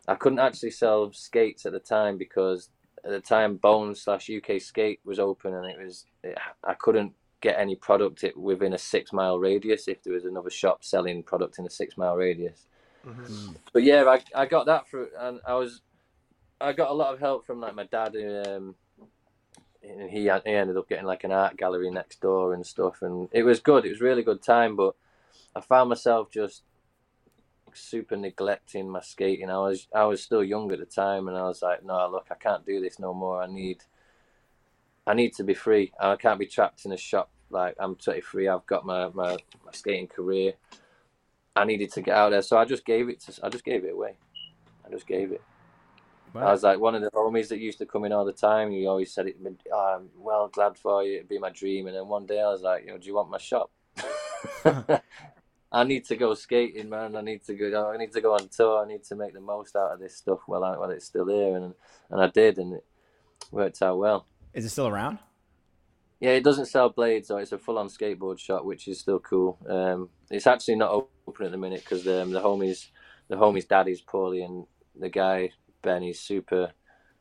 I 0.08 0.14
couldn't 0.14 0.38
actually 0.38 0.70
sell 0.70 1.12
skates 1.12 1.66
at 1.66 1.72
the 1.72 1.80
time 1.80 2.18
because 2.18 2.70
at 3.04 3.10
the 3.10 3.20
time 3.20 3.56
Bones 3.56 4.02
slash 4.02 4.28
UK 4.30 4.60
Skate 4.60 5.00
was 5.04 5.18
open 5.18 5.54
and 5.54 5.66
it 5.66 5.78
was 5.78 6.06
it, 6.22 6.36
I 6.64 6.74
couldn't 6.74 7.12
get 7.40 7.58
any 7.58 7.74
product 7.74 8.24
within 8.36 8.74
a 8.74 8.78
six 8.78 9.12
mile 9.12 9.38
radius 9.38 9.88
if 9.88 10.02
there 10.02 10.12
was 10.12 10.24
another 10.24 10.50
shop 10.50 10.84
selling 10.84 11.22
product 11.22 11.58
in 11.58 11.66
a 11.66 11.70
six 11.70 11.96
mile 11.96 12.16
radius 12.16 12.66
but 13.72 13.82
yeah, 13.82 14.04
I, 14.04 14.42
I 14.42 14.46
got 14.46 14.66
that 14.66 14.88
through, 14.88 15.08
and 15.18 15.40
I 15.46 15.54
was, 15.54 15.80
I 16.60 16.72
got 16.72 16.90
a 16.90 16.94
lot 16.94 17.14
of 17.14 17.20
help 17.20 17.46
from 17.46 17.60
like 17.60 17.74
my 17.74 17.84
dad, 17.84 18.14
um, 18.46 18.74
and 19.82 20.10
he 20.10 20.22
he 20.22 20.30
ended 20.30 20.76
up 20.76 20.88
getting 20.88 21.06
like 21.06 21.24
an 21.24 21.32
art 21.32 21.56
gallery 21.56 21.90
next 21.90 22.20
door 22.20 22.52
and 22.52 22.66
stuff, 22.66 23.02
and 23.02 23.28
it 23.32 23.42
was 23.42 23.60
good. 23.60 23.84
It 23.84 23.90
was 23.90 24.00
really 24.00 24.22
good 24.22 24.42
time, 24.42 24.76
but 24.76 24.94
I 25.56 25.60
found 25.60 25.88
myself 25.88 26.30
just 26.30 26.62
super 27.74 28.16
neglecting 28.16 28.88
my 28.88 29.00
skating. 29.00 29.50
I 29.50 29.58
was 29.58 29.88
I 29.94 30.04
was 30.04 30.22
still 30.22 30.44
young 30.44 30.70
at 30.72 30.78
the 30.78 30.86
time, 30.86 31.28
and 31.28 31.36
I 31.36 31.42
was 31.42 31.62
like, 31.62 31.84
no, 31.84 32.08
look, 32.10 32.26
I 32.30 32.34
can't 32.34 32.66
do 32.66 32.80
this 32.80 32.98
no 32.98 33.14
more. 33.14 33.42
I 33.42 33.46
need, 33.46 33.84
I 35.06 35.14
need 35.14 35.34
to 35.34 35.44
be 35.44 35.54
free. 35.54 35.92
I 36.00 36.16
can't 36.16 36.38
be 36.38 36.46
trapped 36.46 36.84
in 36.84 36.92
a 36.92 36.96
shop. 36.96 37.30
Like 37.50 37.74
I'm 37.78 37.96
23. 37.96 38.48
I've 38.48 38.66
got 38.66 38.86
my 38.86 39.08
my, 39.08 39.36
my 39.64 39.72
skating 39.72 40.06
career. 40.06 40.54
I 41.56 41.64
needed 41.64 41.92
to 41.92 42.02
get 42.02 42.16
out 42.16 42.30
there, 42.30 42.42
so 42.42 42.58
I 42.58 42.64
just 42.64 42.84
gave 42.84 43.08
it 43.08 43.20
to. 43.20 43.44
I 43.44 43.48
just 43.48 43.64
gave 43.64 43.84
it 43.84 43.92
away. 43.92 44.14
I 44.86 44.90
just 44.90 45.06
gave 45.06 45.32
it. 45.32 45.42
I 46.34 46.52
was 46.52 46.62
like 46.62 46.78
one 46.78 46.94
of 46.94 47.02
the 47.02 47.10
homies 47.10 47.48
that 47.48 47.58
used 47.58 47.78
to 47.78 47.86
come 47.86 48.04
in 48.04 48.12
all 48.12 48.24
the 48.24 48.32
time. 48.32 48.70
He 48.70 48.86
always 48.86 49.12
said 49.12 49.26
it. 49.26 49.36
Oh, 49.72 49.96
I'm 49.96 50.10
well 50.16 50.48
glad 50.48 50.78
for 50.78 51.02
you. 51.02 51.16
It'd 51.16 51.28
be 51.28 51.38
my 51.38 51.50
dream. 51.50 51.88
And 51.88 51.96
then 51.96 52.06
one 52.06 52.24
day 52.24 52.40
I 52.40 52.48
was 52.48 52.62
like, 52.62 52.84
you 52.84 52.92
know, 52.92 52.98
do 52.98 53.06
you 53.06 53.14
want 53.14 53.30
my 53.30 53.38
shop? 53.38 53.70
I 55.72 55.84
need 55.84 56.04
to 56.06 56.16
go 56.16 56.34
skating, 56.34 56.88
man. 56.88 57.14
I 57.14 57.20
need 57.20 57.44
to 57.44 57.54
go. 57.54 57.90
I 57.90 57.96
need 57.96 58.12
to 58.12 58.20
go 58.20 58.34
on 58.34 58.48
tour. 58.48 58.84
I 58.84 58.88
need 58.88 59.04
to 59.04 59.14
make 59.14 59.34
the 59.34 59.40
most 59.40 59.76
out 59.76 59.92
of 59.92 60.00
this 60.00 60.16
stuff 60.16 60.40
while 60.46 60.64
I, 60.64 60.76
while 60.76 60.90
it's 60.90 61.06
still 61.06 61.28
here, 61.28 61.56
and 61.56 61.74
and 62.10 62.20
I 62.20 62.28
did, 62.28 62.58
and 62.58 62.74
it 62.74 62.84
worked 63.52 63.80
out 63.80 63.98
well. 63.98 64.26
Is 64.52 64.64
it 64.64 64.70
still 64.70 64.88
around? 64.88 65.18
Yeah, 66.18 66.32
it 66.32 66.44
doesn't 66.44 66.66
sell 66.66 66.90
blades, 66.90 67.28
so 67.28 67.38
it's 67.38 67.52
a 67.52 67.58
full-on 67.58 67.88
skateboard 67.88 68.38
shop, 68.38 68.64
which 68.64 68.88
is 68.88 69.00
still 69.00 69.20
cool. 69.20 69.58
Um, 69.66 70.10
it's 70.30 70.46
actually 70.46 70.74
not 70.74 70.90
open 70.90 71.46
at 71.46 71.50
the 71.50 71.56
minute 71.56 71.80
because 71.80 72.06
um, 72.06 72.30
the 72.30 72.42
homies, 72.42 72.88
the 73.28 73.36
homies' 73.36 73.66
daddy's 73.66 74.02
poorly, 74.02 74.42
and 74.42 74.66
the 74.98 75.08
guy 75.08 75.50
Ben 75.80 76.02
is 76.02 76.20
super, 76.20 76.72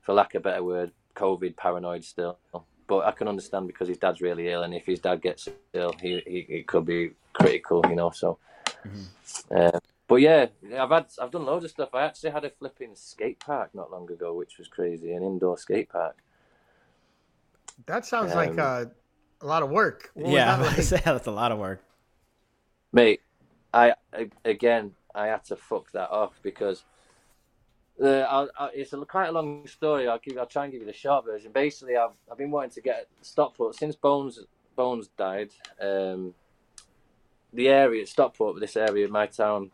for 0.02 0.14
lack 0.14 0.36
of 0.36 0.42
a 0.42 0.44
better 0.44 0.64
word, 0.64 0.92
COVID 1.16 1.56
paranoid 1.56 2.04
still. 2.04 2.40
But 2.88 3.06
I 3.06 3.12
can 3.12 3.30
understand 3.30 3.68
because 3.68 3.88
his 3.88 4.00
dad's 4.00 4.20
really 4.20 4.50
ill, 4.50 4.64
and 4.64 4.74
if 4.74 4.86
his 4.86 5.00
dad 5.00 5.22
gets 5.22 5.48
ill, 5.74 5.94
he, 6.02 6.22
he 6.28 6.40
it 6.50 6.68
could 6.68 6.86
be 6.86 7.12
critical, 7.40 7.84
you 7.90 7.96
know. 7.96 8.12
So, 8.12 8.40
uh, 9.56 9.80
but 10.08 10.16
yeah, 10.18 10.48
I've 10.78 10.90
had 10.90 11.08
I've 11.22 11.32
done 11.32 11.46
loads 11.46 11.66
of 11.66 11.72
stuff. 11.72 11.90
I 11.94 12.04
actually 12.06 12.32
had 12.32 12.46
a 12.46 12.50
flipping 12.50 12.96
skate 12.96 13.40
park 13.40 13.74
not 13.74 13.92
long 13.92 14.12
ago, 14.12 14.34
which 14.34 14.58
was 14.58 14.68
crazy, 14.68 15.14
an 15.14 15.24
indoor 15.24 15.58
skate 15.58 15.90
park. 15.90 16.18
That 17.86 18.06
sounds 18.06 18.36
like 18.36 18.58
Um, 18.58 18.60
uh, 18.60 18.86
a 19.42 19.46
lot 19.46 19.64
of 19.64 19.70
work. 19.70 20.12
What 20.14 20.34
yeah, 20.34 20.46
that 20.46 20.60
like? 20.78 21.04
that's 21.04 21.28
a 21.28 21.32
lot 21.32 21.52
of 21.52 21.60
work. 21.60 21.82
Mate, 22.92 23.22
I 23.74 23.94
again 24.46 24.96
I 25.14 25.28
had 25.28 25.44
to 25.46 25.56
fuck 25.56 25.92
that 25.92 26.10
off 26.10 26.40
because 26.42 26.84
the 27.98 28.26
I, 28.30 28.48
I, 28.58 28.70
it's 28.74 28.94
a, 28.94 29.06
quite 29.06 29.28
a 29.28 29.32
long 29.32 29.68
story. 29.68 30.08
I'll 30.08 30.20
give 30.20 30.38
I'll 30.38 30.46
try 30.46 30.64
and 30.64 30.72
give 30.72 30.82
you 30.82 30.88
the 30.88 30.94
short 30.94 31.26
version. 31.26 31.52
Basically, 31.52 31.98
I've 31.98 32.12
I've 32.32 32.38
been 32.38 32.52
wanting 32.52 32.72
to 32.72 32.82
get 32.82 33.08
Stockport 33.22 33.76
since 33.76 33.96
Bones 33.96 34.40
Bones 34.76 35.10
died. 35.18 35.52
Um, 35.82 36.34
the 37.54 37.68
area 37.68 38.06
Stockport, 38.06 38.60
this 38.60 38.78
area, 38.78 39.08
my 39.08 39.28
town, 39.28 39.72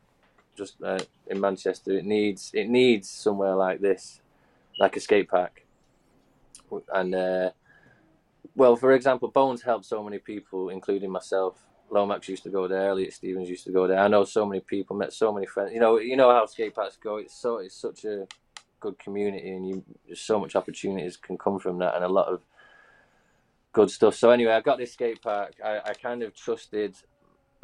just 0.56 0.82
uh, 0.84 1.00
in 1.28 1.40
Manchester, 1.40 1.92
it 1.92 2.06
needs 2.06 2.52
it 2.54 2.70
needs 2.70 3.10
somewhere 3.10 3.56
like 3.56 3.82
this, 3.82 4.22
like 4.80 4.96
a 4.96 5.00
skate 5.00 5.30
park, 5.30 5.66
and. 6.94 7.16
Uh, 7.16 7.50
well, 8.56 8.78
for 8.78 8.94
example, 8.94 9.28
Bones 9.28 9.62
helped 9.62 9.86
so 9.86 10.02
many 10.02 10.18
people, 10.18 10.70
including 10.70 11.12
myself. 11.12 11.58
Lomax 11.90 12.30
used 12.30 12.44
to 12.44 12.50
go 12.50 12.68
there. 12.68 12.90
Elliot 12.90 13.14
Stevens 13.14 13.50
used 13.50 13.66
to 13.66 13.72
go 13.72 13.86
there. 13.86 14.00
I 14.00 14.08
know 14.08 14.24
so 14.24 14.46
many 14.46 14.62
people, 14.62 14.96
met 14.96 15.14
so 15.14 15.32
many 15.34 15.46
friends. 15.46 15.74
You 15.74 15.80
know, 15.80 16.00
you 16.00 16.16
know 16.16 16.32
how 16.32 16.46
skate 16.46 16.74
parks 16.74 16.98
go. 16.98 17.18
It's 17.18 17.36
so 17.36 17.58
it's 17.58 17.76
such 17.76 18.06
a 18.06 18.28
good 18.80 18.98
community, 18.98 19.50
and 19.52 19.68
you 19.68 19.84
so 20.16 20.40
much 20.40 20.56
opportunities 20.56 21.18
can 21.18 21.38
come 21.38 21.60
from 21.60 21.80
that, 21.80 21.96
and 21.96 22.04
a 22.04 22.10
lot 22.10 22.28
of 22.28 22.42
good 23.74 23.92
stuff. 23.92 24.16
So 24.16 24.32
anyway, 24.32 24.54
I 24.54 24.62
got 24.62 24.78
this 24.78 24.94
skate 24.94 25.22
park. 25.22 25.54
I, 25.64 25.80
I 25.86 25.94
kind 25.94 26.24
of 26.24 26.34
trusted. 26.34 26.96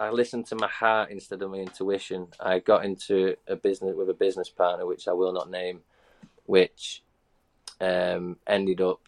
I 0.02 0.10
listened 0.10 0.48
to 0.48 0.56
my 0.56 0.68
heart 0.68 1.12
instead 1.12 1.44
of 1.44 1.52
my 1.52 1.58
intuition. 1.58 2.28
I 2.40 2.58
got 2.58 2.86
into 2.86 3.36
a 3.48 3.56
business 3.56 3.96
with 3.96 4.10
a 4.10 4.16
business 4.16 4.50
partner, 4.50 4.88
which 4.88 5.08
I 5.08 5.14
will 5.14 5.32
not 5.32 5.52
name, 5.52 5.82
which 6.48 7.04
um, 7.80 8.38
ended 8.48 8.82
up 8.82 9.02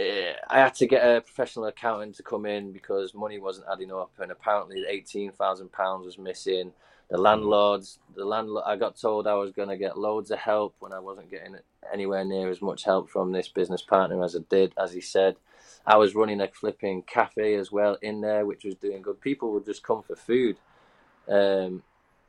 eh, 0.00 0.32
I 0.48 0.58
had 0.58 0.74
to 0.76 0.86
get 0.88 1.04
a 1.04 1.20
professional 1.20 1.66
accountant 1.66 2.16
to 2.16 2.24
come 2.24 2.44
in 2.44 2.72
because 2.72 3.14
money 3.14 3.38
wasn't 3.38 3.68
adding 3.72 3.92
up, 3.92 4.10
and 4.18 4.32
apparently 4.32 4.84
eighteen 4.88 5.30
thousand 5.30 5.70
pounds 5.70 6.04
was 6.04 6.18
missing. 6.18 6.72
the 7.08 7.18
landlords, 7.18 8.00
the 8.16 8.24
landlord. 8.24 8.64
I 8.66 8.74
got 8.74 8.96
told 8.96 9.28
I 9.28 9.34
was 9.34 9.52
going 9.52 9.68
to 9.68 9.76
get 9.76 9.96
loads 9.96 10.32
of 10.32 10.40
help 10.40 10.74
when 10.80 10.92
I 10.92 10.98
wasn't 10.98 11.30
getting 11.30 11.54
anywhere 11.92 12.24
near 12.24 12.50
as 12.50 12.60
much 12.60 12.82
help 12.82 13.08
from 13.08 13.30
this 13.30 13.48
business 13.48 13.82
partner 13.82 14.24
as 14.24 14.34
I 14.34 14.40
did, 14.50 14.72
as 14.76 14.92
he 14.92 15.00
said. 15.00 15.36
I 15.88 15.96
was 15.96 16.14
running 16.14 16.42
a 16.42 16.48
flipping 16.48 17.02
cafe 17.02 17.54
as 17.54 17.72
well 17.72 17.96
in 18.02 18.20
there, 18.20 18.44
which 18.44 18.64
was 18.64 18.74
doing 18.74 19.00
good. 19.00 19.22
People 19.22 19.52
would 19.52 19.64
just 19.64 19.82
come 19.82 20.02
for 20.02 20.16
food, 20.16 20.58
um, 21.26 21.82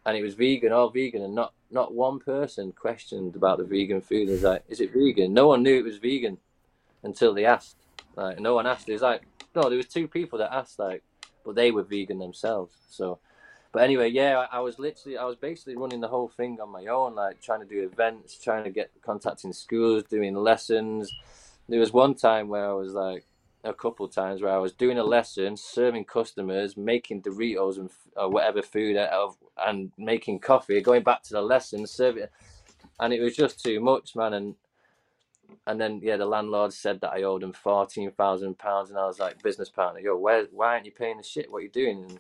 and 0.06 0.18
it 0.18 0.24
was 0.24 0.36
vegan, 0.36 0.72
all 0.72 0.90
vegan, 0.90 1.22
and 1.22 1.36
not 1.36 1.54
not 1.70 1.94
one 1.94 2.20
person 2.20 2.72
questioned 2.72 3.36
about 3.36 3.58
the 3.58 3.66
vegan 3.66 4.00
food. 4.00 4.30
Was 4.30 4.44
like, 4.44 4.64
"Is 4.70 4.80
it 4.80 4.94
vegan?" 4.94 5.34
No 5.34 5.48
one 5.50 5.62
knew 5.62 5.78
it 5.78 5.84
was 5.84 5.98
vegan 5.98 6.38
until 7.04 7.34
they 7.34 7.46
asked. 7.46 7.76
Like, 8.16 8.40
no 8.40 8.56
one 8.56 8.66
asked. 8.66 8.88
It 8.88 8.94
was 8.94 9.02
like, 9.02 9.24
no, 9.56 9.64
there 9.64 9.78
was 9.78 9.88
two 9.88 10.08
people 10.08 10.40
that 10.40 10.54
asked, 10.54 10.80
like, 10.80 11.04
but 11.46 11.56
they 11.56 11.72
were 11.72 11.84
vegan 11.84 12.20
themselves. 12.20 12.76
So 12.90 13.20
but 13.72 13.84
anyway, 13.84 14.10
yeah, 14.10 14.46
I, 14.52 14.58
I, 14.58 14.60
was 14.62 14.80
literally, 14.80 15.18
I 15.18 15.26
was 15.26 15.36
basically 15.36 15.76
running 15.76 16.02
the 16.02 16.08
whole 16.08 16.28
thing 16.28 16.60
on 16.60 16.72
my 16.72 16.88
own, 16.88 17.14
like 17.14 17.40
trying 17.42 17.60
to 17.60 17.68
do 17.68 17.84
events, 17.84 18.38
trying 18.42 18.64
to 18.64 18.72
get 18.72 18.90
contacting 19.04 19.54
schools, 19.54 20.04
doing 20.04 20.34
lessons. 20.34 21.12
There 21.68 21.80
was 21.80 21.94
one 21.94 22.16
time 22.16 22.48
where 22.48 22.68
I 22.68 22.74
was 22.74 22.94
like, 22.94 23.26
a 23.64 23.74
couple 23.74 24.08
times 24.08 24.42
where 24.42 24.54
I 24.54 24.58
was 24.58 24.74
doing 24.74 24.98
a 24.98 25.04
lesson, 25.04 25.58
serving 25.58 26.06
customers, 26.06 26.78
making 26.78 27.24
Doritos 27.24 27.78
and 27.78 27.90
or 28.16 28.26
uh, 28.26 28.30
whatever 28.30 28.62
food 28.62 28.98
out 28.98 29.10
of, 29.10 29.38
and 29.58 29.92
making 29.98 30.40
coffee, 30.40 30.82
going 30.82 31.04
back 31.04 31.24
to 31.24 31.34
the 31.34 31.42
lesson, 31.42 31.86
serving, 31.86 32.28
and 33.00 33.14
it 33.14 33.22
was 33.22 33.36
just 33.36 33.64
too 33.64 33.80
much, 33.80 34.16
man. 34.16 34.34
And 34.34 34.56
and 35.68 35.80
then 35.80 36.00
yeah, 36.02 36.18
the 36.18 36.26
landlord 36.26 36.74
said 36.74 37.02
that 37.02 37.12
I 37.12 37.24
owed 37.24 37.44
him 37.44 37.54
fourteen 37.54 38.12
thousand 38.12 38.58
pounds, 38.58 38.90
and 38.90 39.00
I 39.00 39.06
was 39.06 39.20
like, 39.20 39.44
business 39.44 39.70
partner, 39.70 40.00
yo, 40.00 40.16
where, 40.18 40.46
why 40.52 40.74
aren't 40.74 40.86
you 40.86 40.92
paying 40.92 41.18
the 41.18 41.24
shit? 41.24 41.52
What 41.52 41.60
are 41.60 41.62
you 41.64 41.70
doing? 41.70 42.04
And 42.04 42.20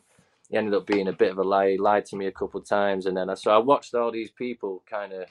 he 0.49 0.57
ended 0.57 0.73
up 0.73 0.87
being 0.87 1.07
a 1.07 1.13
bit 1.13 1.31
of 1.31 1.37
a 1.37 1.43
lie. 1.43 1.71
He 1.71 1.77
lied 1.77 2.05
to 2.07 2.15
me 2.15 2.25
a 2.25 2.31
couple 2.31 2.59
of 2.59 2.67
times, 2.67 3.05
and 3.05 3.15
then 3.15 3.29
I, 3.29 3.35
so 3.35 3.51
I 3.51 3.59
watched 3.59 3.95
all 3.95 4.11
these 4.11 4.31
people 4.31 4.83
kind 4.89 5.13
of 5.13 5.29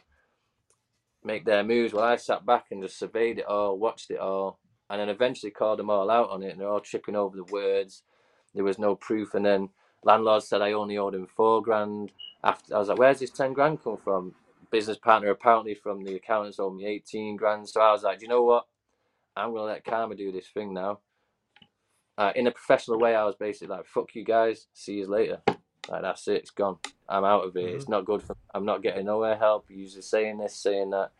make 1.24 1.44
their 1.44 1.64
moves. 1.64 1.92
While 1.92 2.04
I 2.04 2.16
sat 2.16 2.46
back 2.46 2.66
and 2.70 2.82
just 2.82 2.98
surveyed 2.98 3.40
it 3.40 3.46
all, 3.46 3.78
watched 3.78 4.10
it 4.10 4.20
all, 4.20 4.58
and 4.90 5.00
then 5.00 5.08
eventually 5.08 5.50
called 5.50 5.78
them 5.78 5.90
all 5.90 6.10
out 6.10 6.30
on 6.30 6.42
it, 6.42 6.50
and 6.50 6.60
they're 6.60 6.68
all 6.68 6.80
tripping 6.80 7.16
over 7.16 7.36
the 7.36 7.44
words. 7.44 8.02
There 8.54 8.64
was 8.64 8.78
no 8.78 8.94
proof, 8.94 9.34
and 9.34 9.44
then 9.44 9.70
landlord 10.02 10.42
said 10.42 10.62
I 10.62 10.72
only 10.72 10.98
owed 10.98 11.14
him 11.14 11.26
four 11.26 11.62
grand. 11.62 12.12
After 12.44 12.74
I 12.74 12.78
was 12.78 12.88
like, 12.88 12.98
"Where's 12.98 13.20
this 13.20 13.30
ten 13.30 13.52
grand 13.52 13.82
come 13.82 13.98
from?" 13.98 14.34
Business 14.70 14.98
partner 14.98 15.30
apparently 15.30 15.74
from 15.74 16.04
the 16.04 16.16
accountants 16.16 16.60
owed 16.60 16.76
me 16.76 16.86
eighteen 16.86 17.36
grand. 17.36 17.68
So 17.68 17.80
I 17.80 17.92
was 17.92 18.02
like, 18.02 18.18
"Do 18.18 18.24
you 18.24 18.28
know 18.28 18.44
what? 18.44 18.66
I'm 19.36 19.52
gonna 19.52 19.64
let 19.64 19.84
karma 19.84 20.14
do 20.14 20.32
this 20.32 20.48
thing 20.48 20.72
now." 20.74 21.00
uh, 22.18 22.32
in 22.34 22.48
a 22.48 22.50
professional 22.50 22.98
way, 22.98 23.14
I 23.14 23.24
was 23.24 23.36
basically 23.36 23.76
like, 23.76 23.86
"Fuck 23.86 24.14
you 24.14 24.24
guys, 24.24 24.66
see 24.74 24.94
you 24.94 25.06
later." 25.06 25.40
Like 25.88 26.02
that's 26.02 26.26
it, 26.28 26.36
it's 26.38 26.50
gone. 26.50 26.78
I'm 27.08 27.24
out 27.24 27.44
of 27.46 27.56
it. 27.56 27.64
Mm-hmm. 27.64 27.76
It's 27.76 27.88
not 27.88 28.04
good 28.04 28.22
for. 28.22 28.36
I'm 28.52 28.64
not 28.64 28.82
getting 28.82 29.06
nowhere 29.06 29.36
help. 29.36 29.66
Usually 29.70 30.02
saying 30.02 30.38
this, 30.38 30.54
saying 30.56 30.90
that, 30.90 31.12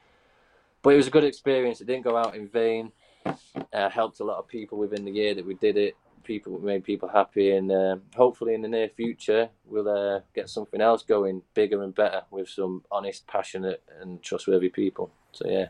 but 0.83 0.91
it 0.91 0.97
was 0.97 1.07
a 1.07 1.13
good 1.13 1.25
experience. 1.25 1.81
It 1.81 1.87
didn't 1.87 2.05
go 2.05 2.17
out 2.17 2.35
in 2.35 2.49
vain. 2.49 2.93
Uh, 3.73 3.91
helped 3.91 4.21
a 4.21 4.25
lot 4.25 4.39
of 4.39 4.49
people 4.49 4.79
within 4.79 5.05
the 5.05 5.11
year 5.11 5.35
that 5.35 5.45
we 5.45 5.55
did 5.55 5.77
it. 5.77 5.97
People 6.25 6.59
made 6.59 6.85
people 6.85 7.09
happy, 7.09 7.53
and 7.53 7.73
uh, 7.73 7.97
hopefully 8.15 8.55
in 8.55 8.63
the 8.63 8.69
near 8.69 8.89
future 8.89 9.49
we'll 9.65 9.89
uh, 9.89 10.21
get 10.35 10.51
something 10.51 10.81
else 10.81 11.03
going 11.03 11.43
bigger 11.55 11.83
and 11.83 11.95
better 11.95 12.23
with 12.31 12.49
some 12.49 12.83
honest, 12.91 13.27
passionate, 13.27 13.83
and 14.01 14.23
trustworthy 14.23 14.69
people. 14.69 15.11
So 15.33 15.49
yeah. 15.49 15.69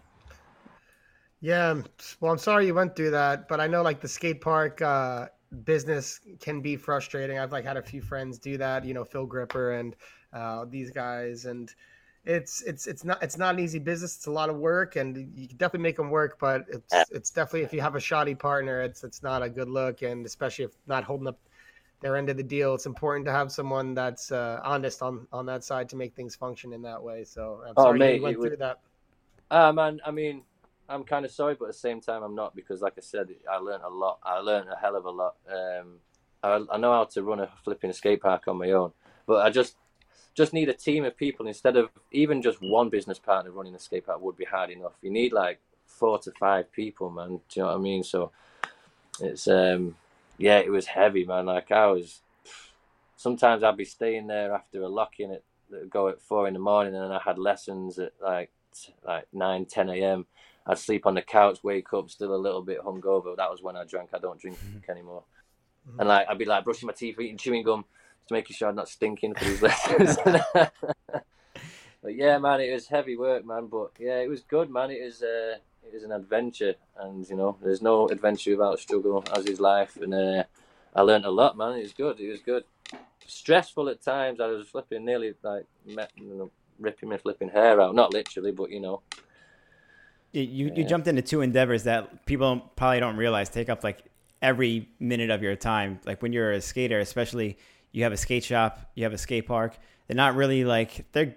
Yeah, 1.41 1.83
well, 2.21 2.33
I'm 2.33 2.39
sorry 2.39 2.67
you 2.67 2.75
went 2.75 2.97
through 2.97 3.11
that, 3.13 3.49
but 3.49 3.61
I 3.61 3.69
know 3.69 3.83
like 3.83 4.01
the 4.01 4.09
skate 4.09 4.41
park 4.41 4.83
uh, 4.83 5.27
business 5.65 6.21
can 6.41 6.61
be 6.61 6.77
frustrating. 6.77 7.39
I've 7.39 7.53
like 7.53 7.65
had 7.65 7.77
a 7.77 7.83
few 7.83 8.03
friends 8.03 8.39
do 8.39 8.59
that, 8.59 8.85
you 8.85 8.95
know, 8.95 9.05
Phil 9.05 9.27
Gripper 9.27 9.73
and 9.73 9.95
uh, 10.33 10.65
these 10.69 10.91
guys, 10.91 11.45
and 11.45 11.73
it's 12.29 12.61
it's 12.61 12.87
it's 12.87 13.05
not 13.05 13.23
it's 13.23 13.39
not 13.39 13.55
an 13.55 13.61
easy 13.61 13.79
business. 13.79 14.15
It's 14.15 14.27
a 14.27 14.31
lot 14.31 14.51
of 14.51 14.57
work, 14.57 14.97
and 14.97 15.17
you 15.35 15.49
can 15.49 15.57
definitely 15.57 15.85
make 15.85 15.97
them 15.97 16.11
work, 16.11 16.39
but 16.39 16.67
it's 16.69 16.95
it's 17.11 17.31
definitely 17.31 17.63
if 17.63 17.73
you 17.73 17.81
have 17.81 17.95
a 17.95 18.01
shoddy 18.01 18.35
partner, 18.35 18.83
it's 18.83 19.03
it's 19.03 19.23
not 19.23 19.43
a 19.43 19.49
good 19.49 19.69
look, 19.69 20.03
and 20.03 20.27
especially 20.27 20.67
if 20.67 20.73
not 20.87 21.05
holding 21.05 21.27
up 21.27 21.39
their 22.01 22.17
end 22.17 22.29
of 22.29 22.37
the 22.37 22.43
deal, 22.43 22.75
it's 22.75 22.87
important 22.87 23.25
to 23.27 23.33
have 23.33 23.51
someone 23.51 23.95
that's 23.95 24.31
uh, 24.31 24.61
honest 24.63 25.01
on 25.01 25.27
on 25.33 25.47
that 25.47 25.65
side 25.65 25.89
to 25.89 25.97
make 25.97 26.15
things 26.15 26.37
function 26.37 26.75
in 26.75 26.83
that 26.83 27.03
way. 27.03 27.25
So 27.25 27.63
I'm 27.67 27.75
oh, 27.79 27.85
sorry 27.85 27.99
mate, 27.99 28.17
you 28.17 28.23
went 28.23 28.37
through 28.37 28.57
that. 28.59 28.81
Ah, 29.51 29.69
uh, 29.69 29.73
man, 29.73 29.99
I 30.05 30.11
mean 30.11 30.43
I'm 30.87 31.05
kind 31.05 31.25
of 31.25 31.31
sorry, 31.31 31.55
but 31.55 31.67
at 31.67 31.73
the 31.73 31.79
same 31.79 32.01
time, 32.01 32.23
I'm 32.23 32.35
not 32.35 32.55
because, 32.55 32.81
like 32.81 32.95
I 32.97 33.03
said, 33.03 33.29
I 33.51 33.57
learned 33.59 33.85
a 33.85 33.91
lot. 33.91 34.19
I 34.23 34.39
learned 34.39 34.71
a 34.71 34.77
hell 34.77 34.97
of 34.97 35.05
a 35.05 35.11
lot. 35.11 35.35
Um, 35.47 35.97
I, 36.43 36.65
I 36.71 36.79
know 36.79 36.93
how 36.93 37.05
to 37.05 37.23
run 37.23 37.41
a 37.41 37.51
flipping 37.63 37.93
skate 37.93 38.23
park 38.23 38.49
on 38.49 38.57
my 38.57 38.71
own, 38.71 38.93
but 39.27 39.45
I 39.45 39.51
just 39.51 39.77
just 40.35 40.53
need 40.53 40.69
a 40.69 40.75
team 40.75 41.05
of 41.05 41.17
people 41.17 41.47
instead 41.47 41.77
of 41.77 41.91
even 42.13 42.43
just 42.43 42.61
one 42.61 42.89
business 42.89 43.19
partner 43.19 43.51
running 43.51 43.75
a 43.75 43.79
skate 43.79 44.07
park 44.07 44.21
would 44.21 44.37
be 44.37 44.45
hard 44.45 44.71
enough. 44.71 44.93
You 45.03 45.11
need 45.11 45.33
like 45.33 45.61
four 45.87 46.19
to 46.21 46.31
five 46.33 46.71
people, 46.73 47.11
man. 47.11 47.41
Do 47.49 47.61
you 47.61 47.63
know 47.63 47.69
what 47.69 47.77
I 47.77 47.81
mean? 47.81 48.03
So 48.05 48.31
it's 49.21 49.49
um 49.49 49.97
yeah, 50.37 50.59
it 50.59 50.71
was 50.71 50.87
heavy, 50.87 51.25
man. 51.25 51.47
Like 51.47 51.73
I 51.73 51.87
was 51.87 52.21
sometimes 53.17 53.63
I'd 53.63 53.77
be 53.77 53.85
staying 53.85 54.29
there 54.29 54.55
after 54.55 54.83
a 54.83 54.89
lock-in 54.89 55.33
at 55.33 55.43
go 55.91 56.09
at 56.09 56.23
four 56.23 56.49
in 56.49 56.55
the 56.55 56.61
morning, 56.61 56.95
and 56.95 57.13
I 57.13 57.21
had 57.23 57.39
lessons 57.39 57.99
at 57.99 58.13
like 58.23 58.51
like 59.05 59.27
nine, 59.33 59.67
ten 59.67 59.91
a.m. 59.91 60.27
I'd 60.67 60.79
sleep 60.79 61.07
on 61.07 61.15
the 61.15 61.23
couch, 61.23 61.65
wake 61.65 61.93
up 61.93 62.11
still 62.11 62.35
a 62.35 62.37
little 62.37 62.63
bit 62.63 62.81
hungover. 62.81 63.37
That 63.37 63.51
was 63.51 63.63
when 63.63 63.77
I 63.77 63.85
drank. 63.85 64.11
I 64.15 64.19
don't 64.19 64.41
drink 64.41 64.59
mm-hmm. 64.59 64.91
anymore. 64.91 65.25
Mm-hmm. 65.89 66.01
And 66.01 66.09
like 66.09 66.27
I'd 66.29 66.39
be 66.39 66.45
like 66.45 66.65
brushing 66.65 66.87
my 66.87 66.93
teeth, 66.93 67.19
eating 67.19 67.39
chewing 67.39 67.65
gum, 67.65 67.85
to 68.29 68.35
making 68.35 68.55
sure 68.55 68.69
I'm 68.69 68.77
not 68.77 68.89
stinking 68.89 69.35
for 69.35 69.45
these 69.45 69.63
lessons. 69.63 70.17
but 70.53 72.15
yeah, 72.15 72.39
man, 72.39 72.61
it 72.61 72.73
was 72.73 72.87
heavy 72.87 73.17
work, 73.17 73.45
man. 73.45 73.67
But 73.67 73.91
yeah, 73.99 74.19
it 74.21 74.29
was 74.29 74.43
good, 74.43 74.71
man. 74.71 74.91
It 74.91 75.05
was 75.05 75.23
uh, 75.23 75.57
it 75.87 75.95
was 75.95 76.05
an 76.05 76.13
adventure, 76.13 76.75
and 76.99 77.29
you 77.29 77.37
know, 77.37 77.57
there's 77.63 77.83
no 77.83 78.09
adventure 78.09 78.53
without 78.53 78.79
struggle, 78.79 79.25
as 79.35 79.47
is 79.47 79.61
life. 79.61 79.97
And 79.97 80.15
uh, 80.15 80.45
I 80.95 81.03
learned 81.03 81.25
a 81.25 81.31
lot, 81.31 81.57
man. 81.57 81.79
It 81.79 81.83
was 81.83 81.93
good. 81.93 82.21
It 82.21 82.31
was 82.31 82.41
good. 82.41 82.65
Stressful 83.27 83.89
at 83.89 84.03
times. 84.03 84.41
I 84.41 84.47
was 84.47 84.69
flipping 84.69 85.05
nearly 85.05 85.35
like 85.43 85.67
you 85.87 85.97
know, 86.21 86.51
ripping 86.79 87.09
my 87.09 87.19
flipping 87.19 87.51
hair 87.51 87.81
out. 87.81 87.95
Not 87.95 88.13
literally, 88.13 88.53
but 88.53 88.71
you 88.71 88.81
know, 88.81 89.03
you 90.33 90.73
you 90.75 90.85
jumped 90.85 91.09
into 91.09 91.23
two 91.23 91.41
endeavors 91.41 91.85
that 91.85 92.27
people 92.27 92.71
probably 92.77 93.01
don't 93.01 93.17
realize 93.17 93.49
take 93.49 93.69
up 93.69 93.85
like 93.85 94.05
every 94.43 94.89
minute 95.01 95.31
of 95.31 95.43
your 95.43 95.57
time. 95.57 96.01
Like 96.05 96.23
when 96.23 96.33
you're 96.33 96.53
a 96.53 96.61
skater, 96.61 97.01
especially 97.01 97.59
you 97.99 98.05
have 98.05 98.13
a 98.13 98.17
skate 98.17 98.45
shop, 98.45 98.81
you 98.95 99.03
have 99.03 99.13
a 99.13 99.19
skate 99.19 99.49
park. 99.49 99.77
They're 100.07 100.17
not 100.17 100.37
really 100.37 100.65
like 100.65 101.11
they're 101.11 101.35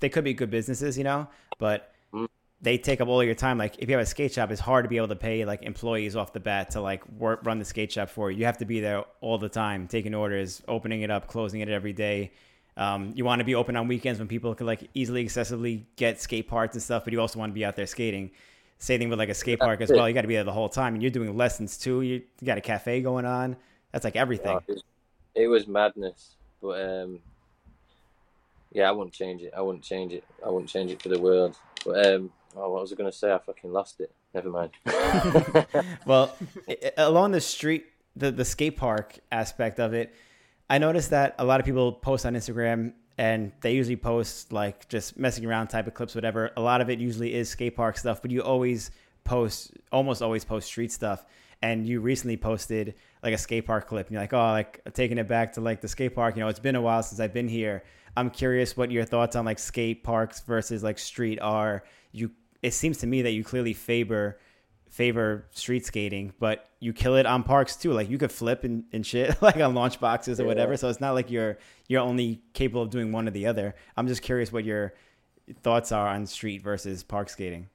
they 0.00 0.10
could 0.10 0.24
be 0.24 0.34
good 0.34 0.50
businesses, 0.50 0.98
you 0.98 1.04
know, 1.04 1.26
but 1.58 1.90
mm. 2.12 2.28
they 2.60 2.76
take 2.76 3.00
up 3.00 3.08
all 3.08 3.24
your 3.24 3.34
time. 3.34 3.56
Like 3.56 3.78
if 3.78 3.88
you 3.88 3.94
have 3.96 4.02
a 4.02 4.06
skate 4.06 4.34
shop, 4.34 4.50
it's 4.50 4.60
hard 4.60 4.84
to 4.84 4.90
be 4.90 4.98
able 4.98 5.08
to 5.08 5.16
pay 5.16 5.46
like 5.46 5.62
employees 5.62 6.14
off 6.14 6.34
the 6.34 6.40
bat 6.40 6.70
to 6.72 6.82
like 6.82 7.08
work 7.12 7.40
run 7.44 7.58
the 7.58 7.64
skate 7.64 7.92
shop 7.92 8.10
for 8.10 8.30
you. 8.30 8.40
You 8.40 8.44
have 8.44 8.58
to 8.58 8.66
be 8.66 8.80
there 8.80 9.04
all 9.22 9.38
the 9.38 9.48
time, 9.48 9.88
taking 9.88 10.14
orders, 10.14 10.62
opening 10.68 11.00
it 11.00 11.10
up, 11.10 11.28
closing 11.28 11.60
it 11.60 11.70
every 11.70 11.94
day. 11.94 12.30
Um, 12.76 13.12
you 13.14 13.24
want 13.24 13.40
to 13.40 13.44
be 13.44 13.54
open 13.54 13.74
on 13.76 13.88
weekends 13.88 14.18
when 14.18 14.28
people 14.28 14.54
can 14.54 14.66
like 14.66 14.90
easily 14.92 15.24
accessibly 15.24 15.84
get 15.96 16.20
skate 16.20 16.46
parts 16.46 16.74
and 16.74 16.82
stuff, 16.82 17.04
but 17.04 17.14
you 17.14 17.20
also 17.20 17.38
want 17.38 17.50
to 17.50 17.54
be 17.54 17.64
out 17.64 17.74
there 17.74 17.86
skating. 17.86 18.30
Same 18.78 18.98
thing 18.98 19.08
with 19.08 19.18
like 19.18 19.30
a 19.30 19.34
skate 19.34 19.60
park 19.60 19.80
as 19.80 19.90
well. 19.90 20.06
You 20.08 20.14
got 20.14 20.22
to 20.22 20.28
be 20.28 20.34
there 20.34 20.44
the 20.44 20.52
whole 20.52 20.68
time, 20.68 20.92
and 20.94 21.02
you're 21.02 21.10
doing 21.10 21.36
lessons 21.36 21.78
too. 21.78 22.02
You, 22.02 22.22
you 22.40 22.46
got 22.46 22.58
a 22.58 22.62
cafe 22.62 23.00
going 23.00 23.24
on. 23.24 23.56
That's 23.92 24.04
like 24.04 24.16
everything. 24.16 24.58
Yeah, 24.68 24.74
it, 25.34 25.48
was, 25.48 25.66
madness, 25.66 26.36
but 26.60 26.80
um, 26.80 27.20
yeah, 28.72 28.88
I 28.88 28.92
wouldn't 28.92 29.14
change 29.14 29.42
it. 29.42 29.52
I 29.56 29.60
wouldn't 29.60 29.84
change 29.84 30.12
it. 30.12 30.24
I 30.44 30.48
wouldn't 30.50 30.70
change 30.70 30.90
it 30.90 31.02
for 31.02 31.08
the 31.08 31.20
world. 31.20 31.56
But 31.84 32.06
um, 32.06 32.30
oh, 32.56 32.70
what 32.70 32.82
was 32.82 32.92
I 32.92 32.96
going 32.96 33.10
to 33.10 33.16
say? 33.16 33.32
I 33.32 33.38
fucking 33.38 33.72
lost 33.72 34.00
it. 34.00 34.12
Never 34.34 34.50
mind. 34.50 34.70
well, 36.06 36.34
along 36.96 37.32
the 37.32 37.40
street, 37.40 37.86
the 38.16 38.30
the 38.30 38.44
skate 38.44 38.76
park 38.76 39.18
aspect 39.30 39.78
of 39.78 39.92
it 39.94 40.14
I 40.72 40.78
noticed 40.78 41.10
that 41.10 41.34
a 41.38 41.44
lot 41.44 41.60
of 41.60 41.66
people 41.66 41.92
post 41.92 42.24
on 42.24 42.32
Instagram 42.32 42.94
and 43.18 43.52
they 43.60 43.74
usually 43.74 43.96
post 43.96 44.54
like 44.54 44.88
just 44.88 45.18
messing 45.18 45.44
around 45.44 45.66
type 45.66 45.86
of 45.86 45.92
clips, 45.92 46.14
whatever. 46.14 46.50
A 46.56 46.62
lot 46.62 46.80
of 46.80 46.88
it 46.88 46.98
usually 46.98 47.34
is 47.34 47.50
skate 47.50 47.76
park 47.76 47.98
stuff, 47.98 48.22
but 48.22 48.30
you 48.30 48.40
always 48.40 48.90
post, 49.22 49.72
almost 49.92 50.22
always 50.22 50.46
post 50.46 50.66
street 50.66 50.90
stuff. 50.90 51.26
And 51.60 51.86
you 51.86 52.00
recently 52.00 52.38
posted 52.38 52.94
like 53.22 53.34
a 53.34 53.38
skate 53.38 53.66
park 53.66 53.88
clip, 53.88 54.06
and 54.06 54.14
you're 54.14 54.22
like, 54.22 54.32
oh, 54.32 54.50
like 54.50 54.80
taking 54.94 55.18
it 55.18 55.28
back 55.28 55.52
to 55.54 55.60
like 55.60 55.80
the 55.80 55.88
skate 55.88 56.14
park. 56.14 56.36
You 56.36 56.42
know, 56.42 56.48
it's 56.48 56.60
been 56.60 56.76
a 56.76 56.80
while 56.80 57.02
since 57.02 57.20
I've 57.20 57.32
been 57.32 57.48
here. 57.48 57.84
I'm 58.16 58.30
curious 58.30 58.76
what 58.76 58.90
your 58.90 59.04
thoughts 59.04 59.36
on 59.36 59.44
like 59.44 59.58
skate 59.58 60.04
parks 60.04 60.40
versus 60.40 60.82
like 60.82 60.98
street 60.98 61.38
are. 61.40 61.84
You, 62.12 62.30
it 62.62 62.74
seems 62.74 62.98
to 62.98 63.06
me 63.06 63.22
that 63.22 63.30
you 63.30 63.44
clearly 63.44 63.72
favor 63.72 64.38
favor 64.92 65.46
street 65.52 65.86
skating, 65.86 66.34
but 66.38 66.68
you 66.78 66.92
kill 66.92 67.16
it 67.16 67.24
on 67.24 67.42
parks 67.42 67.76
too. 67.76 67.92
Like 67.92 68.10
you 68.10 68.18
could 68.18 68.30
flip 68.30 68.62
and, 68.62 68.84
and 68.92 69.06
shit 69.06 69.40
like 69.42 69.56
on 69.56 69.74
launch 69.74 69.98
boxes 69.98 70.38
or 70.38 70.42
yeah. 70.42 70.48
whatever. 70.48 70.76
So 70.76 70.88
it's 70.88 71.00
not 71.00 71.14
like 71.14 71.30
you're 71.30 71.58
you're 71.88 72.02
only 72.02 72.42
capable 72.52 72.82
of 72.82 72.90
doing 72.90 73.10
one 73.10 73.26
or 73.26 73.30
the 73.30 73.46
other. 73.46 73.74
I'm 73.96 74.06
just 74.06 74.22
curious 74.22 74.52
what 74.52 74.64
your 74.64 74.92
thoughts 75.62 75.92
are 75.92 76.08
on 76.08 76.26
street 76.26 76.62
versus 76.62 77.02
park 77.02 77.30
skating. 77.30 77.68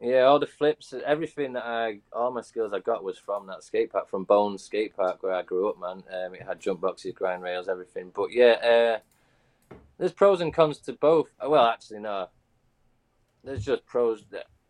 Yeah, 0.00 0.22
all 0.22 0.38
the 0.38 0.46
flips, 0.46 0.92
everything 1.06 1.54
that 1.54 1.64
I, 1.64 2.00
all 2.12 2.30
my 2.30 2.42
skills 2.42 2.72
I 2.74 2.80
got 2.80 3.02
was 3.02 3.18
from 3.18 3.46
that 3.46 3.64
skate 3.64 3.90
park, 3.90 4.10
from 4.10 4.24
Bones 4.24 4.62
Skate 4.62 4.94
Park 4.94 5.22
where 5.22 5.32
I 5.32 5.42
grew 5.42 5.70
up, 5.70 5.80
man. 5.80 6.02
Um, 6.12 6.34
it 6.34 6.42
had 6.42 6.60
jump 6.60 6.82
boxes, 6.82 7.14
grind 7.14 7.42
rails, 7.42 7.68
everything. 7.68 8.12
But 8.14 8.30
yeah, 8.30 9.00
uh, 9.72 9.76
there's 9.96 10.12
pros 10.12 10.42
and 10.42 10.52
cons 10.52 10.78
to 10.80 10.92
both. 10.92 11.28
Well, 11.42 11.64
actually, 11.64 12.00
no. 12.00 12.28
There's 13.42 13.64
just 13.64 13.86
pros. 13.86 14.24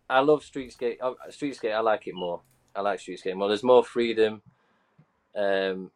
I 0.08 0.20
love 0.20 0.44
street 0.44 0.72
skate. 0.72 0.98
Oh, 1.02 1.16
street 1.30 1.56
skate, 1.56 1.72
I 1.72 1.80
like 1.80 2.06
it 2.06 2.14
more. 2.14 2.42
I 2.74 2.82
like 2.82 3.00
street 3.00 3.18
skate 3.18 3.36
more. 3.36 3.48
There's 3.48 3.64
more 3.64 3.82
freedom. 3.82 4.42
Um, 5.34 5.90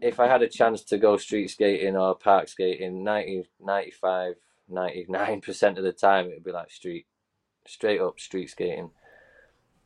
if 0.00 0.18
I 0.18 0.26
had 0.26 0.42
a 0.42 0.48
chance 0.48 0.82
to 0.84 0.98
go 0.98 1.16
street 1.18 1.48
skating 1.50 1.96
or 1.96 2.16
park 2.16 2.48
skating, 2.48 3.04
90, 3.04 3.48
95, 3.60 4.34
99% 4.70 5.78
of 5.78 5.84
the 5.84 5.92
time, 5.92 6.26
it 6.26 6.34
would 6.34 6.44
be 6.44 6.52
like 6.52 6.70
street, 6.70 7.06
straight 7.68 8.00
up 8.00 8.18
street 8.18 8.50
skating. 8.50 8.90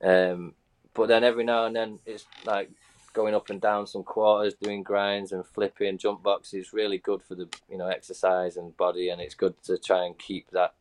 Um, 0.03 0.55
but 0.95 1.09
then 1.09 1.25
every 1.25 1.45
now 1.45 1.67
and 1.67 1.77
then, 1.77 1.99
it's 2.07 2.25
like 2.45 2.71
going 3.13 3.35
up 3.35 3.51
and 3.51 3.61
down 3.61 3.87
some 3.87 4.03
quarters, 4.03 4.55
doing 4.55 4.83
grinds 4.83 5.33
and 5.33 5.47
flipping 5.47 5.99
jump 5.99 6.23
boxes. 6.23 6.73
Really 6.73 6.99
good 6.99 7.23
for 7.23 7.35
the 7.35 7.49
you 7.71 7.79
know 7.79 7.89
exercise 7.89 8.57
and 8.57 8.77
body, 8.77 9.11
and 9.11 9.21
it's 9.21 9.35
good 9.35 9.55
to 9.65 9.79
try 9.79 10.05
and 10.05 10.19
keep 10.19 10.51
that 10.51 10.75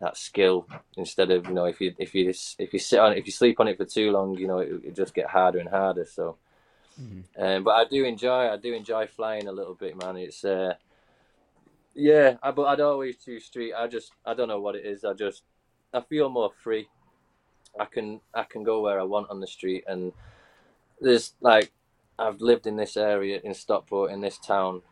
that 0.00 0.16
skill 0.16 0.66
instead 0.96 1.30
of 1.30 1.46
you 1.46 1.54
know 1.54 1.66
if 1.66 1.80
you 1.80 1.94
if 1.98 2.14
you 2.14 2.32
if 2.58 2.72
you 2.72 2.78
sit 2.78 2.98
on 2.98 3.12
it, 3.12 3.18
if 3.18 3.26
you 3.26 3.32
sleep 3.32 3.60
on 3.60 3.68
it 3.68 3.76
for 3.76 3.84
too 3.84 4.10
long, 4.10 4.36
you 4.36 4.46
know 4.46 4.58
it, 4.58 4.80
it 4.84 4.96
just 4.96 5.14
get 5.14 5.26
harder 5.26 5.58
and 5.58 5.68
harder. 5.68 6.04
So, 6.04 6.36
mm-hmm. 7.00 7.42
um, 7.42 7.64
but 7.64 7.72
I 7.72 7.84
do 7.84 8.04
enjoy 8.04 8.50
I 8.50 8.56
do 8.56 8.74
enjoy 8.74 9.06
flying 9.06 9.48
a 9.48 9.52
little 9.52 9.74
bit, 9.74 9.96
man. 9.96 10.16
It's 10.16 10.44
uh, 10.44 10.74
yeah, 11.94 12.36
I, 12.42 12.50
but 12.50 12.64
I'd 12.64 12.80
always 12.80 13.16
choose 13.16 13.44
street. 13.44 13.72
I 13.72 13.86
just 13.86 14.12
I 14.26 14.34
don't 14.34 14.48
know 14.48 14.60
what 14.60 14.74
it 14.74 14.84
is. 14.84 15.04
I 15.04 15.14
just 15.14 15.42
I 15.94 16.00
feel 16.00 16.28
more 16.28 16.50
free. 16.62 16.88
I 17.78 17.86
can 17.86 18.20
I 18.34 18.42
can 18.44 18.62
go 18.62 18.80
where 18.80 19.00
I 19.00 19.04
want 19.04 19.30
on 19.30 19.40
the 19.40 19.46
street, 19.46 19.84
and 19.86 20.12
there's 21.00 21.34
like 21.40 21.72
I've 22.18 22.40
lived 22.40 22.66
in 22.66 22.76
this 22.76 22.96
area 22.96 23.40
in 23.42 23.54
Stockport 23.54 24.10
in 24.10 24.20
this 24.20 24.38
town 24.38 24.82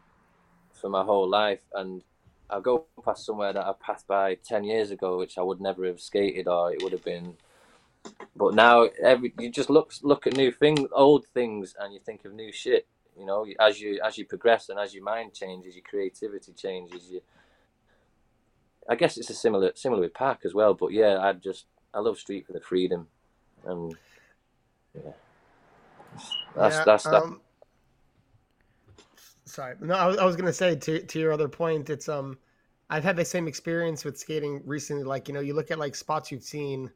for 0.80 0.88
my 0.88 1.04
whole 1.04 1.28
life, 1.28 1.62
and 1.74 2.02
I 2.50 2.60
go 2.60 2.86
past 3.04 3.24
somewhere 3.24 3.52
that 3.52 3.66
I 3.66 3.72
passed 3.80 4.06
by 4.06 4.36
ten 4.36 4.64
years 4.64 4.90
ago, 4.90 5.18
which 5.18 5.38
I 5.38 5.42
would 5.42 5.60
never 5.60 5.86
have 5.86 6.00
skated, 6.00 6.48
or 6.48 6.72
it 6.72 6.82
would 6.82 6.92
have 6.92 7.04
been. 7.04 7.34
But 8.34 8.54
now, 8.54 8.88
every 9.02 9.32
you 9.38 9.50
just 9.50 9.70
look 9.70 9.92
look 10.02 10.26
at 10.26 10.36
new 10.36 10.50
things, 10.50 10.88
old 10.92 11.26
things, 11.26 11.74
and 11.78 11.92
you 11.92 12.00
think 12.00 12.24
of 12.24 12.32
new 12.32 12.52
shit. 12.52 12.86
You 13.18 13.26
know, 13.26 13.46
as 13.60 13.80
you 13.80 14.00
as 14.04 14.18
you 14.18 14.24
progress 14.24 14.68
and 14.68 14.78
as 14.78 14.94
your 14.94 15.04
mind 15.04 15.34
changes, 15.34 15.74
your 15.74 15.84
creativity 15.88 16.52
changes. 16.52 17.10
You, 17.10 17.20
I 18.88 18.96
guess 18.96 19.16
it's 19.16 19.30
a 19.30 19.34
similar 19.34 19.72
similar 19.74 20.00
with 20.00 20.14
park 20.14 20.40
as 20.44 20.54
well. 20.54 20.74
But 20.74 20.92
yeah, 20.92 21.18
I 21.20 21.32
just 21.32 21.66
I 21.94 22.00
love 22.00 22.18
street 22.18 22.46
for 22.46 22.52
the 22.52 22.60
freedom, 22.60 23.06
and 23.64 23.94
yeah, 24.94 25.12
that's 26.56 26.76
yeah, 26.76 26.84
that's 26.84 27.04
that. 27.04 27.22
Um, 27.22 27.40
sorry, 29.44 29.76
no, 29.80 29.94
I 29.94 30.06
was, 30.06 30.18
I 30.18 30.24
was 30.24 30.36
gonna 30.36 30.52
say 30.52 30.74
to 30.74 31.02
to 31.02 31.20
your 31.20 31.32
other 31.32 31.48
point, 31.48 31.90
it's 31.90 32.08
um, 32.08 32.38
I've 32.90 33.04
had 33.04 33.16
the 33.16 33.24
same 33.24 33.48
experience 33.48 34.04
with 34.04 34.18
skating 34.18 34.62
recently. 34.64 35.04
Like 35.04 35.28
you 35.28 35.34
know, 35.34 35.40
you 35.40 35.54
look 35.54 35.70
at 35.70 35.78
like 35.78 35.94
spots 35.94 36.30
you've 36.32 36.42
seen 36.42 36.90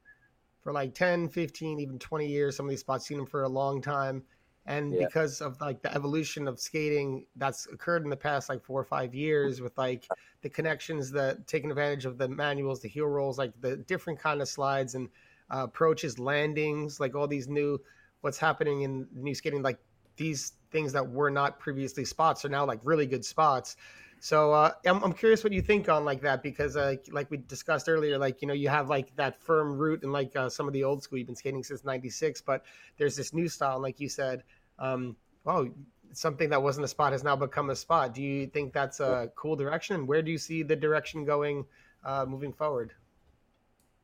for 0.67 0.73
like 0.73 0.95
10, 0.95 1.29
15, 1.29 1.79
even 1.79 1.97
20 1.97 2.27
years. 2.27 2.57
Some 2.57 2.67
of 2.67 2.71
these 2.71 2.81
spots 2.81 3.07
seen 3.07 3.19
them 3.19 3.27
for 3.27 3.45
a 3.45 3.49
long 3.49 3.81
time. 3.81 4.25
And 4.67 4.93
yeah. 4.93 5.07
because 5.07 5.41
of 5.41 5.61
like 5.61 5.81
the 5.81 5.95
evolution 5.95 6.49
of 6.49 6.59
skating 6.59 7.27
that's 7.37 7.67
occurred 7.67 8.03
in 8.03 8.11
the 8.11 8.17
past 8.17 8.49
like 8.49 8.63
four 8.63 8.81
or 8.81 8.85
five 8.85 9.15
years 9.15 9.61
with 9.61 9.77
like 9.79 10.09
the 10.43 10.49
connections 10.49 11.11
that 11.13 11.47
taking 11.47 11.71
advantage 11.71 12.05
of 12.05 12.19
the 12.19 12.29
manuals, 12.29 12.81
the 12.81 12.89
heel 12.89 13.07
rolls, 13.07 13.39
like 13.39 13.53
the 13.61 13.77
different 13.77 14.19
kind 14.19 14.43
of 14.43 14.49
slides 14.49 14.97
and 14.97 15.09
uh, 15.55 15.65
approaches, 15.65 16.19
landings, 16.19 16.99
like 16.99 17.15
all 17.15 17.29
these 17.29 17.49
new 17.49 17.81
what's 18.23 18.39
happening 18.39 18.83
in 18.83 19.07
new 19.15 19.35
skating, 19.35 19.63
like 19.63 19.79
these 20.17 20.55
things 20.73 20.93
that 20.93 21.09
were 21.09 21.31
not 21.31 21.59
previously 21.61 22.05
spots 22.05 22.45
are 22.45 22.49
now 22.49 22.67
like 22.67 22.81
really 22.83 23.07
good 23.07 23.25
spots. 23.25 23.77
So 24.19 24.53
uh, 24.53 24.73
I'm, 24.87 25.03
I'm 25.05 25.13
curious 25.13 25.45
what 25.45 25.53
you 25.53 25.63
think 25.63 25.89
on 25.89 26.05
like 26.05 26.23
that 26.23 26.43
because 26.43 26.77
uh, 26.77 26.97
like 27.13 27.31
we 27.31 27.37
discussed 27.37 27.89
earlier, 27.89 28.19
like 28.19 28.41
you 28.41 28.49
know 28.49 28.55
you 28.55 28.69
have 28.69 28.89
like 28.89 29.15
that 29.17 29.41
firm 29.41 29.77
root 29.77 30.03
and 30.03 30.13
like 30.13 30.35
uh, 30.35 30.49
some 30.49 30.67
of 30.67 30.73
the 30.73 30.85
old 30.85 31.03
school 31.03 31.19
you've 31.19 31.27
been 31.27 31.37
skating 31.37 31.63
since 31.63 31.85
'96, 31.85 32.41
but 32.41 32.65
there's 32.97 33.15
this 33.15 33.35
new 33.35 33.49
style, 33.49 33.81
like 33.81 34.01
you 34.01 34.09
said. 34.09 34.43
Um, 34.79 35.17
wow, 35.45 35.69
something 36.13 36.51
that 36.51 36.63
wasn't 36.63 36.85
a 36.85 36.89
spot 36.89 37.13
has 37.13 37.25
now 37.25 37.37
become 37.37 37.71
a 37.71 37.77
spot. 37.77 38.15
Do 38.15 38.23
you 38.23 38.47
think 38.47 38.73
that's 38.73 39.01
a 39.01 39.31
cool 39.37 39.57
direction? 39.57 40.07
Where 40.07 40.23
do 40.23 40.31
you 40.31 40.39
see 40.39 40.63
the 40.63 40.77
direction 40.77 41.25
going 41.25 41.65
uh, 42.05 42.25
moving 42.27 42.53
forward? 42.53 42.93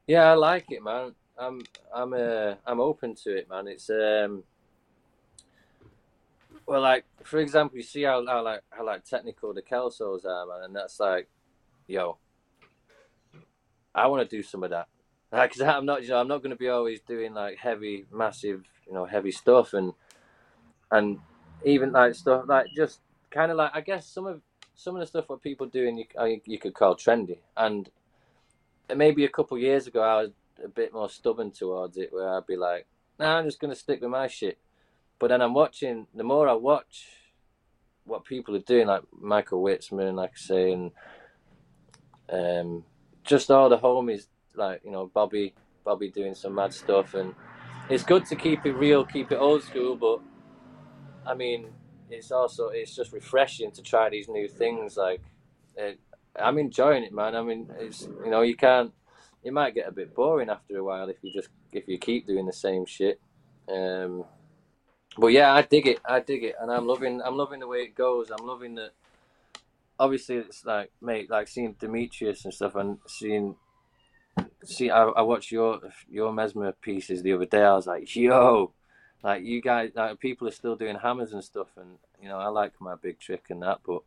Yeah, 0.06 0.30
I 0.30 0.34
like 0.34 0.66
it, 0.70 0.82
man. 0.82 1.14
I'm 1.38 1.62
I'm 1.94 2.12
uh, 2.12 2.54
I'm 2.66 2.80
open 2.80 3.14
to 3.24 3.36
it, 3.36 3.48
man. 3.48 3.68
It's 3.68 3.88
um 3.88 4.44
well, 6.66 6.80
like 6.80 7.04
for 7.24 7.38
example, 7.38 7.76
you 7.76 7.82
see 7.82 8.02
how, 8.02 8.24
how 8.26 8.42
like 8.42 8.62
how 8.70 8.84
like 8.84 9.04
technical 9.04 9.52
the 9.52 9.62
Kelsos 9.62 10.24
are, 10.24 10.46
man, 10.46 10.64
and 10.64 10.76
that's 10.76 11.00
like, 11.00 11.28
yo, 11.86 12.18
I 13.94 14.06
want 14.06 14.28
to 14.28 14.36
do 14.36 14.42
some 14.42 14.62
of 14.64 14.70
that. 14.70 14.88
Because 15.30 15.60
like, 15.60 15.68
I'm 15.76 15.86
not, 15.86 16.02
you 16.02 16.10
know, 16.10 16.20
I'm 16.20 16.28
not 16.28 16.38
going 16.38 16.50
to 16.50 16.56
be 16.56 16.68
always 16.68 17.00
doing 17.00 17.34
like 17.34 17.58
heavy, 17.58 18.06
massive, 18.12 18.64
you 18.86 18.92
know, 18.92 19.04
heavy 19.04 19.32
stuff, 19.32 19.74
and 19.74 19.92
and 20.92 21.18
even 21.64 21.90
like 21.90 22.14
stuff 22.14 22.44
like 22.46 22.66
just 22.76 23.00
kind 23.30 23.50
of 23.50 23.56
like 23.56 23.72
I 23.74 23.80
guess 23.80 24.06
some 24.06 24.26
of 24.26 24.40
some 24.76 24.94
of 24.94 25.00
the 25.00 25.06
stuff 25.06 25.28
what 25.28 25.42
people 25.42 25.68
you 25.72 26.04
uh, 26.18 26.28
you 26.44 26.58
could 26.58 26.74
call 26.74 26.94
trendy, 26.94 27.38
and 27.56 27.90
maybe 28.94 29.24
a 29.24 29.28
couple 29.28 29.58
years 29.58 29.88
ago 29.88 30.02
I 30.02 30.22
was 30.22 30.30
a 30.64 30.68
bit 30.68 30.92
more 30.92 31.10
stubborn 31.10 31.50
towards 31.50 31.96
it, 31.96 32.12
where 32.12 32.36
I'd 32.36 32.46
be 32.46 32.56
like, 32.56 32.86
nah, 33.18 33.38
I'm 33.38 33.46
just 33.46 33.60
to 33.60 33.74
stick 33.74 34.00
with 34.00 34.10
my 34.10 34.28
shit 34.28 34.58
but 35.22 35.28
then 35.28 35.40
I'm 35.40 35.54
watching. 35.54 36.08
The 36.16 36.24
more 36.24 36.48
I 36.48 36.54
watch 36.54 37.06
what 38.02 38.24
people 38.24 38.56
are 38.56 38.66
doing, 38.66 38.88
like 38.88 39.02
Michael 39.16 39.62
Witzman, 39.62 40.14
like 40.14 40.32
I 40.34 40.40
say, 40.40 40.72
and 40.72 40.90
um, 42.28 42.84
just 43.22 43.48
all 43.48 43.68
the 43.68 43.78
homies, 43.78 44.26
like 44.56 44.80
you 44.84 44.90
know 44.90 45.12
Bobby, 45.14 45.54
Bobby 45.84 46.10
doing 46.10 46.34
some 46.34 46.56
mad 46.56 46.74
stuff, 46.74 47.14
and 47.14 47.36
it's 47.88 48.02
good 48.02 48.26
to 48.26 48.34
keep 48.34 48.66
it 48.66 48.72
real, 48.72 49.04
keep 49.04 49.30
it 49.30 49.36
old 49.36 49.62
school. 49.62 49.94
But 49.94 50.22
I 51.26 51.34
mean, 51.34 51.68
it's 52.10 52.30
also 52.30 52.68
it's 52.68 52.94
just 52.94 53.12
refreshing 53.12 53.70
to 53.72 53.82
try 53.82 54.08
these 54.10 54.28
new 54.28 54.48
things. 54.48 54.96
Like 54.96 55.20
it, 55.76 55.98
I'm 56.36 56.58
enjoying 56.58 57.04
it, 57.04 57.12
man. 57.12 57.34
I 57.34 57.42
mean, 57.42 57.70
it's 57.78 58.02
you 58.24 58.30
know 58.30 58.42
you 58.42 58.56
can't. 58.56 58.92
It 59.44 59.52
might 59.52 59.74
get 59.74 59.88
a 59.88 59.92
bit 59.92 60.14
boring 60.14 60.50
after 60.50 60.78
a 60.78 60.84
while 60.84 61.08
if 61.08 61.16
you 61.22 61.32
just 61.32 61.48
if 61.72 61.88
you 61.88 61.98
keep 61.98 62.26
doing 62.26 62.46
the 62.46 62.52
same 62.52 62.86
shit. 62.86 63.20
Um, 63.68 64.24
but 65.18 65.28
yeah, 65.28 65.52
I 65.52 65.62
dig 65.62 65.86
it. 65.86 66.00
I 66.04 66.20
dig 66.20 66.44
it, 66.44 66.56
and 66.60 66.70
I'm 66.70 66.86
loving. 66.86 67.20
I'm 67.22 67.36
loving 67.36 67.60
the 67.60 67.66
way 67.66 67.78
it 67.78 67.94
goes. 67.94 68.30
I'm 68.30 68.46
loving 68.46 68.76
that. 68.76 68.92
Obviously, 69.98 70.36
it's 70.36 70.64
like 70.64 70.90
mate, 71.00 71.30
like 71.30 71.48
seeing 71.48 71.74
Demetrius 71.78 72.44
and 72.44 72.54
stuff, 72.54 72.74
and 72.76 72.98
seeing. 73.06 73.56
See, 74.64 74.90
I, 74.90 75.04
I 75.04 75.22
watched 75.22 75.50
your 75.50 75.80
your 76.08 76.32
mesmer 76.32 76.72
pieces 76.72 77.22
the 77.22 77.32
other 77.32 77.46
day. 77.46 77.62
I 77.62 77.74
was 77.74 77.86
like, 77.86 78.14
yo, 78.14 78.72
like 79.22 79.44
you 79.44 79.60
guys, 79.60 79.90
like 79.94 80.18
people 80.18 80.48
are 80.48 80.52
still 80.52 80.76
doing 80.76 80.96
hammers 80.96 81.32
and 81.32 81.44
stuff, 81.44 81.68
and 81.76 81.98
you 82.20 82.28
know, 82.28 82.38
I 82.38 82.48
like 82.48 82.72
my 82.80 82.94
big 82.96 83.18
trick 83.18 83.46
and 83.50 83.62
that, 83.62 83.80
but 83.86 84.02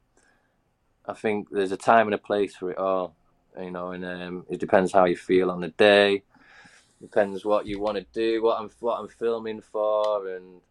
I 1.06 1.14
think 1.14 1.50
there's 1.50 1.72
a 1.72 1.78
time 1.78 2.08
and 2.08 2.16
a 2.16 2.20
place 2.20 2.56
for 2.56 2.72
it 2.72 2.78
all, 2.78 3.16
you 3.60 3.72
know, 3.72 3.92
and 3.92 4.04
um, 4.06 4.46
it 4.50 4.60
depends 4.60 4.92
how 4.92 5.06
you 5.06 5.16
feel 5.16 5.52
on 5.52 5.62
the 5.62 5.70
day, 5.70 6.24
depends 7.02 7.46
what 7.46 7.66
you 7.66 7.80
want 7.80 7.98
to 7.98 8.06
do, 8.14 8.44
what 8.44 8.60
I'm 8.60 8.70
what 8.80 9.00
I'm 9.00 9.08
filming 9.08 9.62
for, 9.62 10.28
and 10.28 10.62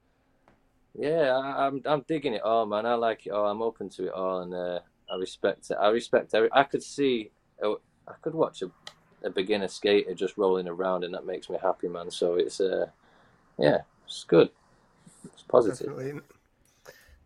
yeah, 0.94 1.36
I, 1.36 1.66
am 1.66 1.82
I'm, 1.86 1.92
I'm 1.92 2.04
digging 2.06 2.34
it 2.34 2.42
all, 2.42 2.66
man. 2.66 2.86
I 2.86 2.94
like 2.94 3.26
it 3.26 3.30
all. 3.30 3.48
I'm 3.48 3.62
open 3.62 3.88
to 3.90 4.06
it 4.06 4.12
all, 4.12 4.40
and 4.40 4.54
uh, 4.54 4.80
I 5.10 5.16
respect 5.16 5.70
it. 5.70 5.76
I 5.80 5.88
respect 5.88 6.34
every. 6.34 6.48
I 6.52 6.64
could 6.64 6.82
see, 6.82 7.30
uh, 7.62 7.74
I 8.06 8.12
could 8.22 8.34
watch 8.34 8.62
a, 8.62 8.70
a 9.24 9.30
beginner 9.30 9.68
skater 9.68 10.14
just 10.14 10.36
rolling 10.36 10.68
around, 10.68 11.04
and 11.04 11.14
that 11.14 11.26
makes 11.26 11.48
me 11.48 11.56
happy, 11.60 11.88
man. 11.88 12.10
So 12.10 12.34
it's 12.34 12.60
uh, 12.60 12.86
yeah, 13.58 13.78
it's 14.14 14.24
good. 14.24 14.48
It's 15.24 15.42
positive. 15.42 15.88
Definitely. 15.88 16.20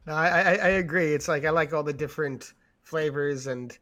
No, 0.07 0.15
I, 0.15 0.27
I, 0.27 0.53
I 0.55 0.69
agree. 0.81 1.13
It's 1.13 1.29
like 1.29 1.45
I 1.45 1.51
like 1.51 1.75
all 1.75 1.83
the 1.83 1.93
different 1.93 2.55
flavors 2.83 3.47
and 3.47 3.77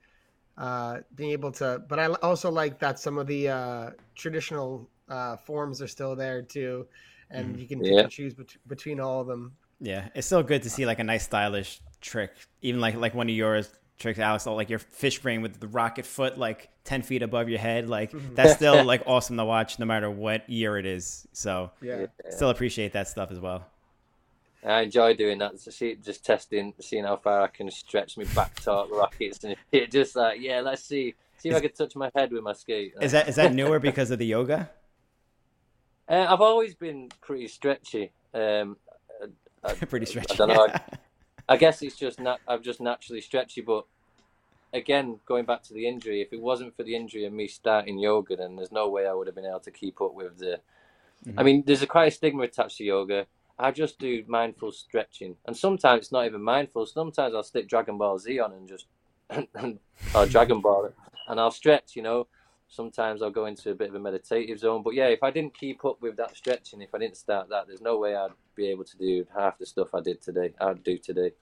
uh, 0.58 0.98
being 1.14 1.30
able 1.30 1.52
to, 1.52 1.82
but 1.88 2.00
I 2.00 2.06
also 2.06 2.50
like 2.50 2.80
that 2.80 2.98
some 2.98 3.18
of 3.18 3.26
the 3.28 3.48
uh, 3.48 3.90
traditional 4.16 4.88
uh, 5.08 5.36
forms 5.36 5.80
are 5.80 5.86
still 5.86 6.16
there 6.16 6.42
too, 6.42 6.86
and 7.30 7.54
mm. 7.54 7.60
you 7.60 7.68
can 7.68 7.84
yeah. 7.84 8.06
choose 8.08 8.34
bet- 8.34 8.56
between 8.66 8.98
all 8.98 9.20
of 9.20 9.28
them. 9.28 9.52
Yeah, 9.80 10.08
it's 10.14 10.26
still 10.26 10.42
good 10.42 10.62
to 10.64 10.70
see 10.70 10.84
like 10.84 10.98
a 10.98 11.04
nice 11.04 11.24
stylish 11.24 11.80
trick, 12.00 12.32
even 12.62 12.80
like 12.80 12.96
like 12.96 13.14
one 13.14 13.28
of 13.28 13.36
yours 13.36 13.68
tricks, 13.98 14.18
Alex, 14.18 14.46
like 14.46 14.70
your 14.70 14.78
fish 14.78 15.20
brain 15.20 15.42
with 15.42 15.58
the 15.60 15.68
rocket 15.68 16.06
foot 16.06 16.38
like 16.38 16.68
ten 16.84 17.02
feet 17.02 17.22
above 17.22 17.48
your 17.48 17.58
head. 17.58 17.88
Like 17.88 18.12
mm-hmm. 18.12 18.34
that's 18.34 18.54
still 18.56 18.84
like 18.84 19.02
awesome 19.06 19.36
to 19.36 19.44
watch, 19.44 19.78
no 19.78 19.86
matter 19.86 20.10
what 20.10 20.48
year 20.48 20.78
it 20.78 20.86
is. 20.86 21.26
So 21.32 21.70
yeah, 21.82 22.06
still 22.30 22.50
appreciate 22.50 22.92
that 22.92 23.08
stuff 23.08 23.30
as 23.30 23.40
well. 23.40 23.66
I 24.64 24.80
enjoy 24.80 25.14
doing 25.14 25.38
that. 25.38 25.60
So 25.60 25.70
see, 25.70 25.96
just 25.96 26.24
testing, 26.24 26.74
seeing 26.80 27.04
how 27.04 27.16
far 27.16 27.42
I 27.42 27.46
can 27.48 27.70
stretch 27.70 28.16
my 28.16 28.24
back 28.34 28.60
torque 28.62 28.90
rockets, 28.92 29.44
and 29.44 29.56
it 29.72 29.90
just 29.90 30.16
like 30.16 30.40
yeah, 30.40 30.60
let's 30.60 30.82
see, 30.82 31.14
see 31.38 31.50
if 31.50 31.54
is, 31.54 31.58
I 31.58 31.66
can 31.66 31.72
touch 31.72 31.96
my 31.96 32.10
head 32.14 32.32
with 32.32 32.42
my 32.42 32.52
skate. 32.52 32.94
Is 33.00 33.12
that 33.12 33.28
is 33.28 33.36
that 33.36 33.52
newer 33.52 33.78
because 33.78 34.10
of 34.10 34.18
the 34.18 34.26
yoga? 34.26 34.70
Uh, 36.08 36.26
I've 36.28 36.40
always 36.40 36.74
been 36.74 37.08
pretty 37.20 37.48
stretchy. 37.48 38.12
Um, 38.32 38.76
Pretty 39.88 40.06
stretchy. 40.06 40.34
I 40.34 40.36
don't 40.36 40.48
know. 40.48 40.68
I, 40.68 40.80
I 41.48 41.56
guess 41.56 41.82
it's 41.82 41.96
just 41.96 42.20
nat- 42.20 42.40
I'm 42.48 42.62
just 42.62 42.80
naturally 42.80 43.20
stretchy, 43.20 43.60
but 43.60 43.86
again, 44.72 45.20
going 45.26 45.44
back 45.44 45.62
to 45.64 45.74
the 45.74 45.86
injury, 45.86 46.20
if 46.20 46.32
it 46.32 46.40
wasn't 46.40 46.76
for 46.76 46.82
the 46.82 46.96
injury 46.96 47.24
and 47.24 47.36
me 47.36 47.48
starting 47.48 47.98
yoga, 47.98 48.36
then 48.36 48.56
there's 48.56 48.72
no 48.72 48.88
way 48.88 49.06
I 49.06 49.12
would 49.12 49.26
have 49.26 49.36
been 49.36 49.46
able 49.46 49.60
to 49.60 49.70
keep 49.70 50.00
up 50.00 50.14
with 50.14 50.38
the. 50.38 50.60
Mm-hmm. 51.26 51.38
I 51.38 51.42
mean, 51.42 51.64
there's 51.66 51.82
a 51.82 51.86
quite 51.86 52.08
a 52.08 52.10
stigma 52.10 52.42
attached 52.42 52.78
to 52.78 52.84
yoga. 52.84 53.26
I 53.58 53.70
just 53.70 53.98
do 53.98 54.22
mindful 54.26 54.72
stretching, 54.72 55.36
and 55.46 55.56
sometimes 55.56 56.02
it's 56.02 56.12
not 56.12 56.26
even 56.26 56.42
mindful. 56.42 56.84
Sometimes 56.86 57.34
I'll 57.34 57.42
stick 57.42 57.68
Dragon 57.68 57.96
Ball 57.96 58.18
Z 58.18 58.38
on 58.38 58.52
and 58.52 58.68
just 58.68 58.86
or 60.14 60.26
Dragon 60.26 60.60
Ball, 60.60 60.90
and 61.28 61.40
I'll 61.40 61.50
stretch. 61.50 61.96
You 61.96 62.02
know, 62.02 62.26
sometimes 62.68 63.22
I'll 63.22 63.30
go 63.30 63.46
into 63.46 63.70
a 63.70 63.74
bit 63.74 63.88
of 63.88 63.94
a 63.94 64.00
meditative 64.00 64.58
zone. 64.58 64.82
But 64.82 64.94
yeah, 64.94 65.06
if 65.06 65.22
I 65.22 65.30
didn't 65.30 65.58
keep 65.58 65.84
up 65.84 66.02
with 66.02 66.16
that 66.16 66.36
stretching, 66.36 66.82
if 66.82 66.94
I 66.94 66.98
didn't 66.98 67.16
start 67.16 67.48
that, 67.48 67.66
there's 67.66 67.80
no 67.80 67.98
way 67.98 68.14
I'd 68.14 68.30
be 68.56 68.68
able 68.68 68.84
to 68.84 68.96
do 68.96 69.26
half 69.34 69.58
the 69.58 69.66
stuff 69.66 69.94
I 69.94 70.00
did 70.00 70.20
today. 70.22 70.54
I'd 70.60 70.82
do 70.82 70.98
today. 70.98 71.32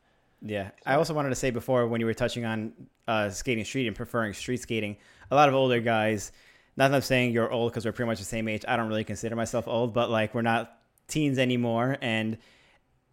Yeah, 0.42 0.70
I 0.84 0.96
also 0.96 1.14
wanted 1.14 1.30
to 1.30 1.36
say 1.36 1.50
before 1.50 1.86
when 1.86 2.00
you 2.00 2.06
were 2.06 2.14
touching 2.14 2.44
on 2.44 2.72
uh, 3.08 3.30
skating 3.30 3.64
street 3.64 3.86
and 3.86 3.96
preferring 3.96 4.34
street 4.34 4.60
skating, 4.60 4.98
a 5.30 5.34
lot 5.34 5.48
of 5.48 5.54
older 5.54 5.80
guys. 5.80 6.32
Not 6.76 6.88
that 6.88 6.96
I'm 6.96 7.02
saying 7.02 7.32
you're 7.32 7.50
old 7.50 7.72
because 7.72 7.86
we're 7.86 7.92
pretty 7.92 8.08
much 8.08 8.18
the 8.18 8.24
same 8.24 8.48
age. 8.48 8.64
I 8.66 8.76
don't 8.76 8.88
really 8.88 9.04
consider 9.04 9.36
myself 9.36 9.66
old, 9.66 9.94
but 9.94 10.10
like 10.10 10.34
we're 10.34 10.42
not 10.42 10.76
teens 11.08 11.38
anymore, 11.38 11.96
and 12.02 12.36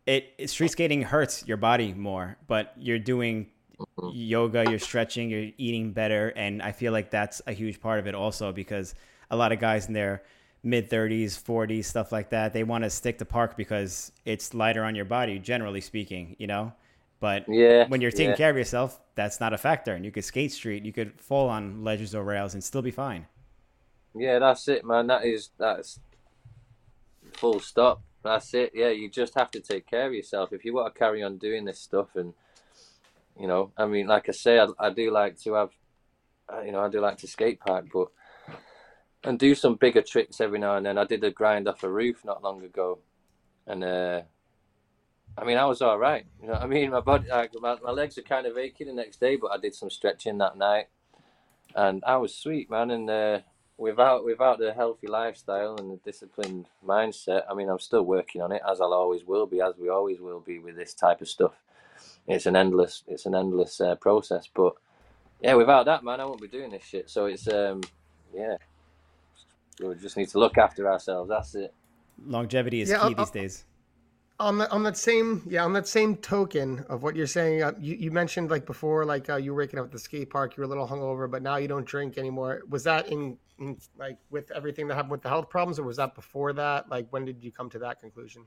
it 0.05 0.49
street 0.49 0.71
skating 0.71 1.03
hurts 1.03 1.47
your 1.47 1.57
body 1.57 1.93
more. 1.93 2.37
But 2.47 2.73
you're 2.77 2.99
doing 2.99 3.47
yoga, 4.11 4.65
you're 4.69 4.79
stretching, 4.79 5.29
you're 5.29 5.51
eating 5.57 5.93
better, 5.93 6.29
and 6.29 6.61
I 6.61 6.71
feel 6.71 6.91
like 6.91 7.11
that's 7.11 7.41
a 7.47 7.53
huge 7.53 7.79
part 7.79 7.99
of 7.99 8.07
it 8.07 8.15
also 8.15 8.51
because 8.51 8.93
a 9.29 9.37
lot 9.37 9.51
of 9.51 9.59
guys 9.59 9.87
in 9.87 9.93
their 9.93 10.23
mid 10.63 10.89
30s, 10.89 11.41
40s, 11.41 11.85
stuff 11.85 12.11
like 12.11 12.29
that, 12.29 12.53
they 12.53 12.63
want 12.63 12.83
to 12.83 12.89
stick 12.89 13.17
to 13.19 13.25
park 13.25 13.57
because 13.57 14.11
it's 14.25 14.53
lighter 14.53 14.83
on 14.83 14.95
your 14.95 15.05
body, 15.05 15.39
generally 15.39 15.81
speaking, 15.81 16.35
you 16.39 16.47
know. 16.47 16.73
But 17.19 17.45
yeah, 17.47 17.87
when 17.87 18.01
you're 18.01 18.11
taking 18.11 18.31
yeah. 18.31 18.35
care 18.35 18.49
of 18.49 18.57
yourself, 18.57 18.99
that's 19.15 19.39
not 19.39 19.53
a 19.53 19.57
factor. 19.57 19.93
And 19.93 20.03
you 20.03 20.11
could 20.11 20.25
skate 20.25 20.51
street, 20.51 20.83
you 20.83 20.91
could 20.91 21.19
fall 21.19 21.49
on 21.49 21.83
ledges 21.83 22.15
or 22.15 22.23
rails 22.23 22.53
and 22.53 22.63
still 22.63 22.81
be 22.81 22.91
fine. 22.91 23.27
Yeah, 24.15 24.39
that's 24.39 24.67
it, 24.67 24.83
man. 24.83 25.07
That 25.07 25.25
is 25.25 25.51
that's 25.57 25.99
full 27.33 27.59
stop. 27.59 28.01
That's 28.23 28.53
it. 28.53 28.71
Yeah, 28.73 28.89
you 28.89 29.09
just 29.09 29.35
have 29.35 29.51
to 29.51 29.59
take 29.59 29.87
care 29.87 30.07
of 30.07 30.13
yourself 30.13 30.51
if 30.51 30.65
you 30.65 30.73
want 30.73 30.93
to 30.93 30.99
carry 30.99 31.23
on 31.23 31.37
doing 31.37 31.65
this 31.65 31.79
stuff. 31.79 32.15
And 32.15 32.33
you 33.39 33.47
know, 33.47 33.71
I 33.77 33.85
mean, 33.85 34.07
like 34.07 34.27
I 34.27 34.31
say, 34.31 34.59
I, 34.59 34.67
I 34.79 34.89
do 34.89 35.11
like 35.11 35.39
to 35.41 35.53
have, 35.53 35.69
uh, 36.51 36.61
you 36.61 36.71
know, 36.71 36.81
I 36.81 36.89
do 36.89 36.99
like 36.99 37.17
to 37.19 37.27
skate 37.27 37.59
park, 37.59 37.85
but 37.93 38.07
and 39.23 39.37
do 39.37 39.53
some 39.55 39.75
bigger 39.75 40.01
tricks 40.01 40.41
every 40.41 40.59
now 40.59 40.75
and 40.75 40.85
then. 40.85 40.97
I 40.97 41.05
did 41.05 41.23
a 41.23 41.31
grind 41.31 41.67
off 41.67 41.83
a 41.83 41.89
roof 41.89 42.23
not 42.25 42.43
long 42.43 42.63
ago, 42.63 42.99
and 43.67 43.83
uh, 43.83 44.21
I 45.37 45.45
mean, 45.45 45.57
I 45.57 45.65
was 45.65 45.81
all 45.81 45.97
right. 45.97 46.25
You 46.41 46.47
know, 46.47 46.53
I 46.53 46.67
mean, 46.67 46.91
my 46.91 46.99
body, 46.99 47.29
like, 47.29 47.51
my, 47.59 47.77
my 47.83 47.91
legs 47.91 48.17
are 48.17 48.23
kind 48.23 48.45
of 48.45 48.57
aching 48.57 48.87
the 48.87 48.93
next 48.93 49.19
day, 49.19 49.35
but 49.35 49.51
I 49.51 49.57
did 49.57 49.75
some 49.75 49.89
stretching 49.89 50.39
that 50.39 50.57
night, 50.57 50.87
and 51.75 52.03
I 52.05 52.17
was 52.17 52.35
sweet, 52.35 52.69
man. 52.69 52.91
And 52.91 53.09
uh, 53.09 53.39
without 53.77 54.25
without 54.25 54.59
the 54.59 54.73
healthy 54.73 55.07
lifestyle 55.07 55.75
and 55.77 55.91
the 55.91 55.99
disciplined 56.03 56.67
mindset, 56.85 57.43
I 57.49 57.53
mean, 57.53 57.69
I'm 57.69 57.79
still 57.79 58.03
working 58.03 58.41
on 58.41 58.51
it, 58.51 58.61
as 58.69 58.81
I'll 58.81 58.93
always 58.93 59.23
will 59.23 59.45
be, 59.45 59.61
as 59.61 59.75
we 59.79 59.89
always 59.89 60.19
will 60.19 60.39
be 60.39 60.59
with 60.59 60.75
this 60.75 60.93
type 60.93 61.21
of 61.21 61.29
stuff. 61.29 61.53
It's 62.27 62.45
an 62.45 62.55
endless, 62.55 63.03
it's 63.07 63.25
an 63.25 63.35
endless 63.35 63.79
uh, 63.81 63.95
process. 63.95 64.47
But 64.53 64.73
yeah, 65.41 65.55
without 65.55 65.85
that, 65.85 66.03
man, 66.03 66.19
I 66.19 66.25
won't 66.25 66.41
be 66.41 66.47
doing 66.47 66.71
this 66.71 66.83
shit. 66.83 67.09
So 67.09 67.25
it's 67.25 67.47
um, 67.47 67.81
yeah, 68.33 68.57
we 69.89 69.95
just 69.95 70.17
need 70.17 70.29
to 70.29 70.39
look 70.39 70.57
after 70.57 70.89
ourselves. 70.89 71.29
That's 71.29 71.55
it. 71.55 71.73
Longevity 72.25 72.81
is 72.81 72.89
yeah, 72.89 72.97
key 72.97 73.01
I'll, 73.03 73.09
these 73.09 73.17
I'll, 73.19 73.25
days 73.25 73.65
on 74.41 74.57
that 74.57 74.71
on 74.71 74.83
that 74.83 74.97
same 74.97 75.43
yeah 75.47 75.63
on 75.63 75.71
that 75.71 75.87
same 75.87 76.15
token 76.17 76.83
of 76.89 77.03
what 77.03 77.15
you're 77.15 77.27
saying 77.27 77.61
uh, 77.61 77.71
you, 77.79 77.95
you 77.95 78.11
mentioned 78.11 78.49
like 78.49 78.65
before 78.65 79.05
like 79.05 79.29
uh, 79.29 79.35
you 79.35 79.53
were 79.53 79.59
waking 79.59 79.79
up 79.79 79.85
at 79.85 79.91
the 79.91 79.99
skate 79.99 80.29
park 80.29 80.57
you 80.57 80.61
were 80.61 80.65
a 80.65 80.67
little 80.67 80.87
hungover 80.87 81.29
but 81.29 81.43
now 81.43 81.57
you 81.57 81.67
don't 81.67 81.85
drink 81.85 82.17
anymore. 82.17 82.61
Was 82.67 82.83
that 82.83 83.07
in, 83.09 83.37
in, 83.59 83.77
like 83.97 84.17
with 84.31 84.49
everything 84.51 84.87
that 84.87 84.95
happened 84.95 85.11
with 85.11 85.21
the 85.21 85.29
health 85.29 85.49
problems 85.49 85.77
or 85.77 85.83
was 85.83 85.97
that 85.97 86.15
before 86.15 86.53
that? 86.53 86.89
Like 86.89 87.07
when 87.11 87.23
did 87.23 87.43
you 87.43 87.51
come 87.51 87.69
to 87.69 87.79
that 87.79 88.01
conclusion? 88.01 88.45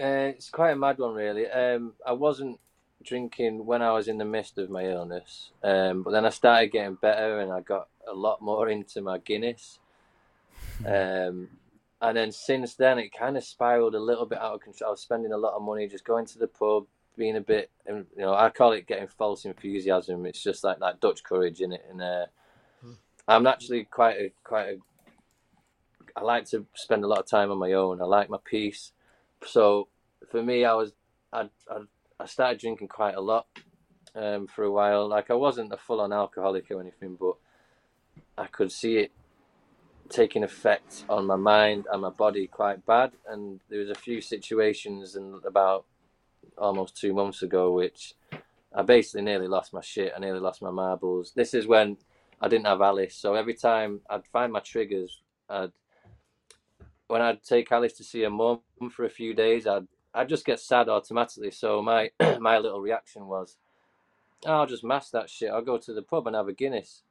Uh, 0.00 0.34
it's 0.36 0.50
quite 0.50 0.72
a 0.72 0.76
mad 0.76 0.98
one 0.98 1.14
really. 1.14 1.46
Um, 1.48 1.94
i 2.06 2.12
wasn't 2.12 2.60
drinking 3.02 3.66
when 3.66 3.82
i 3.82 3.92
was 3.92 4.08
in 4.08 4.16
the 4.16 4.24
midst 4.24 4.56
of 4.56 4.70
my 4.70 4.86
illness 4.86 5.50
um, 5.62 6.02
but 6.02 6.10
then 6.10 6.24
i 6.24 6.30
started 6.30 6.72
getting 6.72 6.94
better 6.94 7.40
and 7.40 7.52
i 7.52 7.60
got 7.60 7.88
a 8.10 8.14
lot 8.14 8.40
more 8.40 8.70
into 8.70 9.02
my 9.02 9.18
guinness 9.18 9.78
um, 10.86 11.48
and 12.00 12.16
then 12.16 12.32
since 12.32 12.74
then 12.74 12.98
it 12.98 13.10
kind 13.16 13.36
of 13.36 13.44
spiraled 13.44 13.94
a 13.94 14.00
little 14.00 14.26
bit 14.26 14.38
out 14.38 14.54
of 14.54 14.60
control. 14.60 14.88
I 14.88 14.90
was 14.92 15.00
spending 15.00 15.32
a 15.32 15.38
lot 15.38 15.54
of 15.54 15.62
money 15.62 15.88
just 15.88 16.04
going 16.04 16.26
to 16.26 16.38
the 16.38 16.46
pub, 16.46 16.86
being 17.16 17.36
a 17.36 17.40
bit, 17.40 17.70
you 17.86 18.04
know, 18.16 18.34
I 18.34 18.50
call 18.50 18.72
it 18.72 18.86
getting 18.86 19.08
false 19.08 19.44
enthusiasm. 19.44 20.26
It's 20.26 20.42
just 20.42 20.64
like 20.64 20.80
that 20.80 21.00
Dutch 21.00 21.22
courage 21.22 21.60
in 21.60 21.72
it, 21.72 21.84
and 21.90 22.02
uh, 22.02 22.26
hmm. 22.82 22.92
I'm 23.28 23.46
actually 23.46 23.84
quite 23.84 24.16
a 24.16 24.32
quite 24.42 24.68
a. 24.68 24.76
I 26.16 26.22
like 26.22 26.44
to 26.50 26.66
spend 26.74 27.04
a 27.04 27.08
lot 27.08 27.20
of 27.20 27.26
time 27.26 27.50
on 27.50 27.58
my 27.58 27.72
own. 27.72 28.00
I 28.00 28.04
like 28.04 28.30
my 28.30 28.38
peace, 28.44 28.92
so 29.46 29.88
for 30.30 30.42
me, 30.42 30.64
I 30.64 30.74
was 30.74 30.92
I 31.32 31.48
I, 31.70 31.80
I 32.18 32.26
started 32.26 32.60
drinking 32.60 32.88
quite 32.88 33.14
a 33.14 33.20
lot 33.20 33.46
um, 34.14 34.46
for 34.46 34.64
a 34.64 34.70
while. 34.70 35.08
Like 35.08 35.30
I 35.30 35.34
wasn't 35.34 35.72
a 35.72 35.76
full 35.76 36.00
on 36.00 36.12
alcoholic 36.12 36.70
or 36.70 36.80
anything, 36.80 37.16
but 37.18 37.36
I 38.36 38.46
could 38.46 38.72
see 38.72 38.96
it 38.96 39.12
taking 40.08 40.44
effect 40.44 41.04
on 41.08 41.26
my 41.26 41.36
mind 41.36 41.86
and 41.90 42.02
my 42.02 42.10
body 42.10 42.46
quite 42.46 42.84
bad. 42.86 43.12
And 43.28 43.60
there 43.68 43.80
was 43.80 43.90
a 43.90 43.94
few 43.94 44.20
situations 44.20 45.16
and 45.16 45.44
about 45.44 45.84
almost 46.58 46.96
two 46.96 47.12
months 47.12 47.42
ago, 47.42 47.72
which 47.72 48.14
I 48.74 48.82
basically 48.82 49.22
nearly 49.22 49.48
lost 49.48 49.72
my 49.72 49.80
shit. 49.80 50.12
I 50.16 50.20
nearly 50.20 50.40
lost 50.40 50.62
my 50.62 50.70
marbles. 50.70 51.32
This 51.34 51.54
is 51.54 51.66
when 51.66 51.96
I 52.40 52.48
didn't 52.48 52.66
have 52.66 52.82
Alice, 52.82 53.14
so 53.14 53.34
every 53.34 53.54
time 53.54 54.00
I'd 54.10 54.26
find 54.26 54.52
my 54.52 54.60
triggers, 54.60 55.22
I'd 55.48 55.72
when 57.06 57.22
I'd 57.22 57.42
take 57.42 57.70
Alice 57.70 57.92
to 57.94 58.04
see 58.04 58.22
her 58.22 58.30
mum 58.30 58.60
for 58.90 59.04
a 59.04 59.10
few 59.10 59.34
days, 59.34 59.66
I'd 59.66 59.86
I'd 60.12 60.28
just 60.28 60.44
get 60.44 60.60
sad 60.60 60.88
automatically. 60.88 61.50
So 61.50 61.82
my 61.82 62.10
my 62.40 62.58
little 62.58 62.80
reaction 62.80 63.26
was, 63.26 63.56
oh, 64.46 64.52
I'll 64.52 64.66
just 64.66 64.84
mask 64.84 65.12
that 65.12 65.30
shit. 65.30 65.50
I'll 65.50 65.62
go 65.62 65.78
to 65.78 65.92
the 65.92 66.02
pub 66.02 66.26
and 66.26 66.36
have 66.36 66.48
a 66.48 66.52
Guinness 66.52 67.02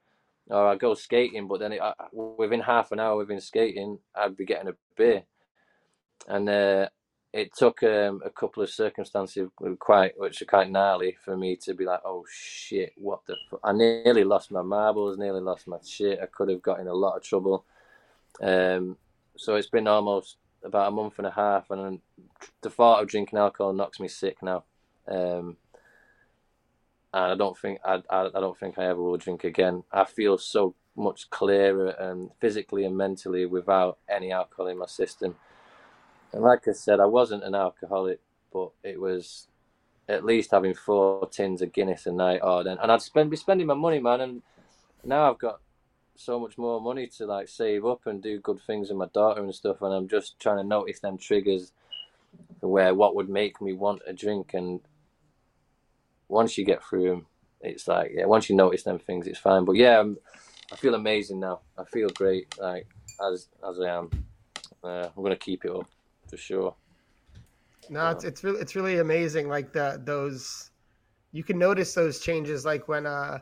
or 0.49 0.67
I 0.67 0.75
go 0.75 0.93
skating, 0.93 1.47
but 1.47 1.59
then 1.59 1.73
it, 1.73 1.81
I, 1.81 1.93
within 2.11 2.59
half 2.59 2.91
an 2.91 2.99
hour 2.99 3.17
within 3.17 3.39
skating, 3.39 3.99
I'd 4.15 4.37
be 4.37 4.45
getting 4.45 4.69
a 4.69 4.75
beer, 4.97 5.23
and 6.27 6.49
uh, 6.49 6.89
it 7.33 7.55
took 7.55 7.81
um, 7.83 8.21
a 8.23 8.29
couple 8.29 8.61
of 8.61 8.69
circumstances 8.69 9.49
quite 9.79 10.13
which 10.17 10.41
are 10.41 10.45
quite 10.45 10.69
gnarly 10.69 11.17
for 11.25 11.35
me 11.35 11.55
to 11.63 11.73
be 11.73 11.85
like, 11.85 12.01
oh 12.05 12.23
shit, 12.31 12.93
what 12.95 13.21
the? 13.25 13.35
I 13.63 13.73
nearly 13.73 14.23
lost 14.23 14.51
my 14.51 14.61
marbles, 14.61 15.17
nearly 15.17 15.41
lost 15.41 15.67
my 15.67 15.77
shit. 15.83 16.19
I 16.21 16.27
could 16.27 16.49
have 16.49 16.61
got 16.61 16.79
in 16.79 16.87
a 16.87 16.93
lot 16.93 17.17
of 17.17 17.23
trouble. 17.23 17.65
Um, 18.41 18.97
so 19.35 19.55
it's 19.55 19.69
been 19.69 19.87
almost 19.87 20.37
about 20.63 20.89
a 20.89 20.91
month 20.91 21.15
and 21.17 21.27
a 21.27 21.31
half, 21.31 21.71
and 21.71 21.99
the 22.61 22.69
thought 22.69 23.01
of 23.01 23.09
drinking 23.09 23.39
alcohol 23.39 23.73
knocks 23.73 23.99
me 23.99 24.07
sick 24.07 24.37
now. 24.43 24.63
Um, 25.07 25.57
and 27.13 27.31
I 27.31 27.35
don't 27.35 27.57
think 27.57 27.79
I, 27.85 28.01
I, 28.09 28.27
I 28.33 28.39
don't 28.39 28.59
think 28.59 28.77
I 28.77 28.85
ever 28.85 29.01
will 29.01 29.17
drink 29.17 29.43
again. 29.43 29.83
I 29.91 30.05
feel 30.05 30.37
so 30.37 30.75
much 30.95 31.29
clearer 31.29 31.89
and 31.89 32.31
physically 32.39 32.85
and 32.85 32.97
mentally 32.97 33.45
without 33.45 33.97
any 34.09 34.31
alcohol 34.31 34.67
in 34.67 34.77
my 34.77 34.85
system. 34.87 35.35
And 36.31 36.41
like 36.41 36.67
I 36.67 36.71
said, 36.71 36.99
I 36.99 37.05
wasn't 37.05 37.43
an 37.43 37.55
alcoholic, 37.55 38.19
but 38.51 38.71
it 38.83 38.99
was 38.99 39.47
at 40.09 40.25
least 40.25 40.51
having 40.51 40.73
four 40.73 41.27
tins 41.29 41.61
of 41.61 41.71
Guinness 41.71 42.07
a 42.07 42.11
night. 42.11 42.39
Oh, 42.41 42.63
then 42.63 42.77
and 42.81 42.91
I'd 42.91 43.01
spend 43.01 43.29
be 43.29 43.37
spending 43.37 43.67
my 43.67 43.75
money, 43.75 43.99
man. 43.99 44.21
And 44.21 44.41
now 45.03 45.29
I've 45.29 45.39
got 45.39 45.59
so 46.15 46.39
much 46.39 46.57
more 46.57 46.81
money 46.81 47.07
to 47.07 47.25
like 47.25 47.47
save 47.47 47.85
up 47.85 48.07
and 48.07 48.21
do 48.21 48.39
good 48.39 48.59
things 48.65 48.89
with 48.89 48.97
my 48.97 49.07
daughter 49.13 49.43
and 49.43 49.53
stuff. 49.53 49.81
And 49.81 49.93
I'm 49.93 50.07
just 50.07 50.39
trying 50.39 50.57
to 50.57 50.63
notice 50.63 50.99
them 50.99 51.17
triggers 51.19 51.71
where 52.59 52.95
what 52.95 53.15
would 53.15 53.29
make 53.29 53.61
me 53.61 53.73
want 53.73 54.01
a 54.07 54.13
drink 54.13 54.53
and 54.53 54.79
once 56.33 56.57
you 56.57 56.65
get 56.65 56.83
through 56.83 57.09
them, 57.09 57.25
it's 57.61 57.87
like 57.87 58.11
yeah. 58.13 58.25
Once 58.25 58.49
you 58.49 58.55
notice 58.55 58.83
them 58.83 58.99
things, 58.99 59.27
it's 59.27 59.39
fine. 59.39 59.65
But 59.65 59.73
yeah, 59.73 59.99
I'm, 59.99 60.17
I 60.71 60.75
feel 60.75 60.95
amazing 60.95 61.39
now. 61.39 61.61
I 61.77 61.85
feel 61.85 62.09
great, 62.09 62.57
like 62.59 62.87
as 63.31 63.47
as 63.67 63.79
I 63.79 63.89
am. 63.89 64.09
Uh, 64.83 65.07
I'm 65.15 65.23
gonna 65.23 65.37
keep 65.37 65.63
it 65.63 65.71
up 65.71 65.87
for 66.29 66.37
sure. 66.37 66.75
No, 67.89 68.09
it's 68.09 68.23
it's 68.25 68.43
really 68.43 68.59
it's 68.59 68.75
really 68.75 68.99
amazing. 68.99 69.47
Like 69.47 69.71
the 69.71 70.01
those, 70.03 70.71
you 71.31 71.43
can 71.43 71.57
notice 71.57 71.93
those 71.93 72.19
changes. 72.19 72.65
Like 72.65 72.87
when 72.87 73.05
uh, 73.05 73.39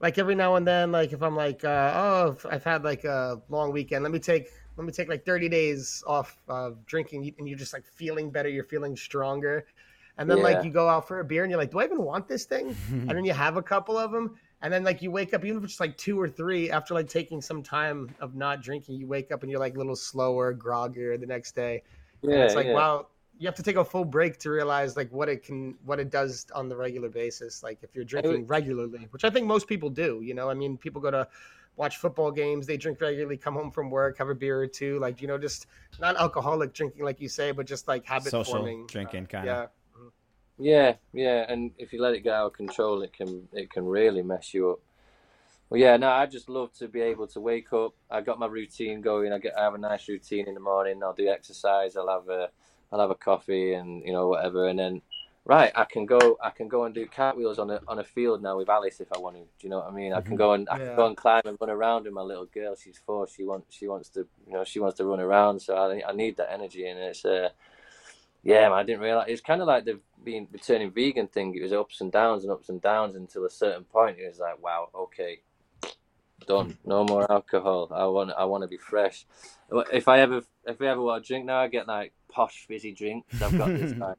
like 0.00 0.18
every 0.18 0.34
now 0.34 0.54
and 0.56 0.66
then, 0.66 0.92
like 0.92 1.12
if 1.12 1.22
I'm 1.22 1.34
like 1.34 1.64
uh, 1.64 1.92
oh 1.94 2.36
I've 2.48 2.64
had 2.64 2.84
like 2.84 3.04
a 3.04 3.40
long 3.48 3.72
weekend, 3.72 4.04
let 4.04 4.12
me 4.12 4.20
take 4.20 4.48
let 4.76 4.86
me 4.86 4.92
take 4.92 5.08
like 5.08 5.24
30 5.24 5.48
days 5.48 6.04
off 6.06 6.38
of 6.48 6.84
drinking, 6.86 7.34
and 7.38 7.48
you're 7.48 7.58
just 7.58 7.72
like 7.72 7.86
feeling 7.86 8.30
better. 8.30 8.48
You're 8.48 8.64
feeling 8.64 8.94
stronger 8.96 9.66
and 10.18 10.30
then 10.30 10.38
yeah. 10.38 10.44
like 10.44 10.64
you 10.64 10.70
go 10.70 10.88
out 10.88 11.06
for 11.06 11.20
a 11.20 11.24
beer 11.24 11.42
and 11.42 11.50
you're 11.50 11.60
like, 11.60 11.70
do 11.70 11.78
I 11.78 11.84
even 11.84 12.02
want 12.02 12.28
this 12.28 12.44
thing? 12.44 12.74
and 12.90 13.10
then 13.10 13.24
you 13.24 13.32
have 13.44 13.56
a 13.56 13.62
couple 13.62 13.98
of 13.98 14.10
them, 14.10 14.36
and 14.62 14.72
then 14.72 14.84
like 14.84 15.02
you 15.02 15.10
wake 15.10 15.34
up, 15.34 15.44
even 15.44 15.58
if 15.58 15.64
it's 15.64 15.80
like 15.80 15.96
two 15.96 16.20
or 16.20 16.28
three, 16.28 16.70
after 16.70 16.94
like 16.94 17.08
taking 17.08 17.40
some 17.40 17.62
time 17.62 18.14
of 18.20 18.34
not 18.34 18.62
drinking, 18.62 18.96
you 18.96 19.06
wake 19.06 19.30
up 19.30 19.42
and 19.42 19.50
you're 19.50 19.60
like 19.60 19.74
a 19.74 19.78
little 19.78 19.96
slower, 19.96 20.54
groggier 20.54 21.18
the 21.20 21.26
next 21.26 21.54
day. 21.54 21.82
Yeah, 22.22 22.32
and 22.32 22.42
it's 22.42 22.54
like 22.54 22.66
yeah. 22.66 22.74
wow, 22.74 23.06
you 23.38 23.46
have 23.46 23.54
to 23.54 23.62
take 23.62 23.76
a 23.76 23.84
full 23.84 24.04
break 24.04 24.38
to 24.38 24.50
realize 24.50 24.96
like 24.96 25.10
what 25.12 25.28
it 25.28 25.42
can 25.42 25.76
what 25.84 26.00
it 26.00 26.10
does 26.10 26.46
on 26.54 26.68
the 26.68 26.76
regular 26.76 27.08
basis 27.08 27.62
like 27.62 27.78
if 27.82 27.94
you're 27.94 28.04
drinking 28.04 28.46
regularly 28.46 29.06
which 29.10 29.24
i 29.24 29.30
think 29.30 29.46
most 29.46 29.66
people 29.66 29.90
do 29.90 30.20
you 30.22 30.34
know 30.34 30.48
i 30.48 30.54
mean 30.54 30.76
people 30.76 31.00
go 31.00 31.10
to 31.10 31.26
watch 31.76 31.98
football 31.98 32.30
games 32.30 32.66
they 32.66 32.76
drink 32.76 33.00
regularly 33.00 33.36
come 33.36 33.54
home 33.54 33.70
from 33.70 33.90
work 33.90 34.16
have 34.16 34.30
a 34.30 34.34
beer 34.34 34.60
or 34.60 34.66
two 34.66 34.98
like 34.98 35.20
you 35.20 35.28
know 35.28 35.36
just 35.36 35.66
not 36.00 36.16
alcoholic 36.16 36.72
drinking 36.72 37.04
like 37.04 37.20
you 37.20 37.28
say 37.28 37.52
but 37.52 37.66
just 37.66 37.86
like 37.86 38.04
habit 38.06 38.30
Social 38.30 38.54
forming 38.54 38.86
drinking 38.86 39.24
uh, 39.24 39.26
kind 39.26 39.48
of. 39.48 39.54
Yeah, 39.54 39.66
yeah, 40.58 40.94
yeah, 41.12 41.46
and 41.48 41.72
if 41.78 41.92
you 41.92 42.02
let 42.02 42.14
it 42.14 42.20
get 42.24 42.34
out 42.34 42.46
of 42.48 42.52
control, 42.54 43.02
it 43.02 43.12
can 43.12 43.48
it 43.52 43.70
can 43.70 43.86
really 43.86 44.22
mess 44.22 44.54
you 44.54 44.70
up. 44.72 44.80
Well, 45.70 45.80
yeah, 45.80 45.96
no, 45.96 46.10
I 46.10 46.26
just 46.26 46.48
love 46.48 46.72
to 46.74 46.88
be 46.88 47.00
able 47.00 47.26
to 47.28 47.40
wake 47.40 47.72
up. 47.72 47.94
I 48.10 48.20
got 48.20 48.38
my 48.38 48.46
routine 48.46 49.00
going. 49.00 49.32
I 49.32 49.38
get 49.38 49.58
I 49.58 49.64
have 49.64 49.74
a 49.74 49.78
nice 49.78 50.08
routine 50.08 50.46
in 50.48 50.54
the 50.54 50.60
morning. 50.60 51.02
I'll 51.02 51.12
do 51.14 51.28
exercise. 51.28 51.96
I'll 51.96 52.08
have 52.08 52.28
a 52.28 52.50
I'll 52.92 53.00
have 53.00 53.10
a 53.10 53.16
coffee 53.16 53.74
and 53.74 54.02
you 54.06 54.12
know 54.12 54.28
whatever, 54.28 54.68
and 54.68 54.78
then 54.78 55.02
right, 55.44 55.72
I 55.74 55.84
can 55.84 56.06
go 56.06 56.38
I 56.42 56.50
can 56.50 56.68
go 56.68 56.84
and 56.84 56.94
do 56.94 57.06
cartwheels 57.06 57.58
on 57.58 57.70
a 57.70 57.80
on 57.88 57.98
a 57.98 58.04
field 58.04 58.42
now 58.42 58.56
with 58.58 58.68
Alice 58.70 59.00
if 59.00 59.12
I 59.12 59.18
want 59.18 59.36
to. 59.36 59.42
Do 59.42 59.48
you 59.62 59.70
know 59.70 59.78
what 59.80 59.88
I 59.88 59.92
mean? 59.92 60.12
I 60.12 60.20
can 60.22 60.36
go 60.36 60.52
and 60.54 60.68
I 60.70 60.78
Yeah. 60.78 60.78
can 60.78 60.94
go 60.96 61.06
and 61.08 61.16
climb 61.16 61.42
and 61.46 61.58
run 61.60 61.70
around 61.70 62.04
with 62.04 62.12
my 62.14 62.22
little 62.22 62.46
girl. 62.46 62.76
She's 62.76 62.98
four. 63.04 63.26
She 63.28 63.44
wants 63.44 63.74
she 63.74 63.88
wants 63.88 64.08
to 64.10 64.28
you 64.46 64.52
know 64.54 64.62
she 64.64 64.78
wants 64.80 64.98
to 64.98 65.04
run 65.04 65.20
around. 65.20 65.60
So 65.60 65.76
I 65.76 66.02
I 66.08 66.12
need 66.14 66.36
that 66.38 66.52
energy, 66.52 66.86
and 66.86 66.98
it's 67.00 67.24
uh 67.26 67.50
yeah, 68.46 68.68
man, 68.68 68.78
I 68.78 68.82
didn't 68.84 69.00
realize 69.00 69.26
it's 69.28 69.40
kind 69.40 69.60
of 69.60 69.66
like 69.66 69.84
the 69.84 69.98
being 70.22 70.46
the 70.52 70.58
turning 70.58 70.92
vegan 70.92 71.26
thing. 71.26 71.54
It 71.56 71.62
was 71.62 71.72
ups 71.72 72.00
and 72.00 72.12
downs 72.12 72.44
and 72.44 72.52
ups 72.52 72.68
and 72.68 72.80
downs 72.80 73.16
until 73.16 73.44
a 73.44 73.50
certain 73.50 73.84
point. 73.84 74.18
It 74.18 74.28
was 74.28 74.38
like, 74.38 74.62
wow, 74.62 74.88
okay, 74.94 75.40
done. 76.46 76.78
No 76.84 77.04
more 77.04 77.30
alcohol. 77.30 77.90
I 77.92 78.06
want 78.06 78.30
I 78.38 78.44
want 78.44 78.62
to 78.62 78.68
be 78.68 78.76
fresh. 78.76 79.26
If 79.92 80.06
I 80.06 80.20
ever 80.20 80.42
if 80.64 80.80
I 80.80 80.86
ever 80.86 81.00
want 81.00 81.24
to 81.24 81.26
drink 81.26 81.44
now, 81.44 81.58
I 81.58 81.66
get 81.66 81.88
like 81.88 82.12
posh 82.30 82.66
fizzy 82.68 82.92
drinks. 82.92 83.42
I've 83.42 83.58
got 83.58 83.68
this 83.68 83.94
like 83.98 84.18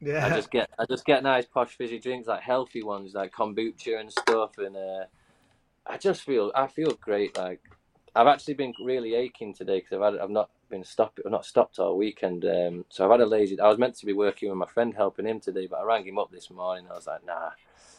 yeah 0.00 0.26
I 0.26 0.30
just 0.30 0.50
get 0.50 0.70
I 0.78 0.86
just 0.86 1.04
get 1.04 1.22
nice 1.22 1.44
posh 1.44 1.76
fizzy 1.76 1.98
drinks, 1.98 2.26
like 2.28 2.40
healthy 2.40 2.82
ones, 2.82 3.12
like 3.12 3.32
kombucha 3.32 4.00
and 4.00 4.10
stuff, 4.10 4.56
and 4.56 4.74
uh, 4.74 5.04
I 5.86 5.98
just 5.98 6.22
feel 6.22 6.50
I 6.54 6.66
feel 6.66 6.92
great. 6.98 7.36
Like 7.36 7.60
I've 8.16 8.26
actually 8.28 8.54
been 8.54 8.72
really 8.80 9.14
aching 9.14 9.52
today 9.54 9.78
because 9.80 9.92
I've 9.92 10.12
had, 10.14 10.22
I've 10.22 10.30
not 10.30 10.50
been 10.70 10.84
stopped 10.84 11.20
I've 11.24 11.32
not 11.32 11.44
stopped 11.44 11.78
all 11.78 11.96
weekend. 11.96 12.44
Um, 12.44 12.84
so 12.88 13.04
I've 13.04 13.10
had 13.10 13.20
a 13.20 13.26
lazy. 13.26 13.58
I 13.60 13.68
was 13.68 13.78
meant 13.78 13.96
to 13.96 14.06
be 14.06 14.12
working 14.12 14.48
with 14.48 14.58
my 14.58 14.66
friend 14.66 14.94
helping 14.94 15.26
him 15.26 15.40
today, 15.40 15.66
but 15.66 15.80
I 15.80 15.84
rang 15.84 16.06
him 16.06 16.18
up 16.18 16.30
this 16.30 16.50
morning. 16.50 16.86
I 16.90 16.94
was 16.94 17.06
like, 17.06 17.24
nah. 17.26 17.50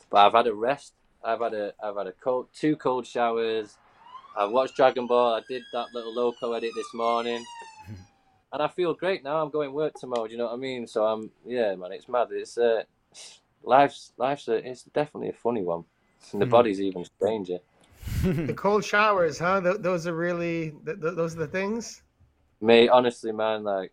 But 0.10 0.26
I've 0.26 0.34
had 0.34 0.48
a 0.48 0.54
rest. 0.54 0.94
I've 1.24 1.42
had 1.42 1.54
a 1.54 1.74
I've 1.84 1.98
had 1.98 2.08
a 2.08 2.12
cold 2.14 2.48
two 2.54 2.76
cold 2.76 3.06
showers. 3.06 3.78
I've 4.38 4.52
watched 4.52 4.76
Dragon 4.76 5.08
Ball. 5.08 5.36
I 5.36 5.42
did 5.48 5.64
that 5.74 5.94
little 5.94 6.14
loco 6.14 6.54
edit 6.54 6.72
this 6.76 6.94
morning. 6.94 7.44
And 8.54 8.62
I 8.64 8.70
feel 8.70 8.94
great 8.94 9.22
now. 9.22 9.44
I'm 9.44 9.50
going 9.50 9.74
work 9.74 9.96
tomorrow. 10.00 10.28
Do 10.28 10.32
you 10.32 10.38
know 10.38 10.46
what 10.46 10.54
I 10.54 10.58
mean? 10.58 10.88
So 10.88 11.04
I'm, 11.04 11.30
yeah, 11.46 11.76
man. 11.76 11.92
It's 11.92 12.08
mad. 12.08 12.30
It's 12.32 12.58
uh, 12.58 12.84
life's 13.64 14.14
life's 14.18 14.48
a, 14.48 14.54
it's 14.66 14.84
definitely 14.84 15.30
a 15.30 15.34
funny 15.34 15.62
one. 15.62 15.84
And 16.32 16.42
the 16.42 16.46
Mhm. 16.46 16.52
body's 16.52 16.80
even 16.80 17.04
stranger. 17.04 17.60
The 18.24 18.54
cold 18.58 18.84
showers 18.86 19.40
huh 19.40 19.62
Th- 19.62 19.78
those 19.80 20.08
are 20.08 20.16
really 20.16 20.72
th- 20.86 21.02
th- 21.02 21.16
those 21.16 21.36
are 21.36 21.40
the 21.40 21.48
things 21.48 22.02
Mate, 22.62 22.90
honestly, 22.90 23.32
man, 23.32 23.64
like 23.64 23.92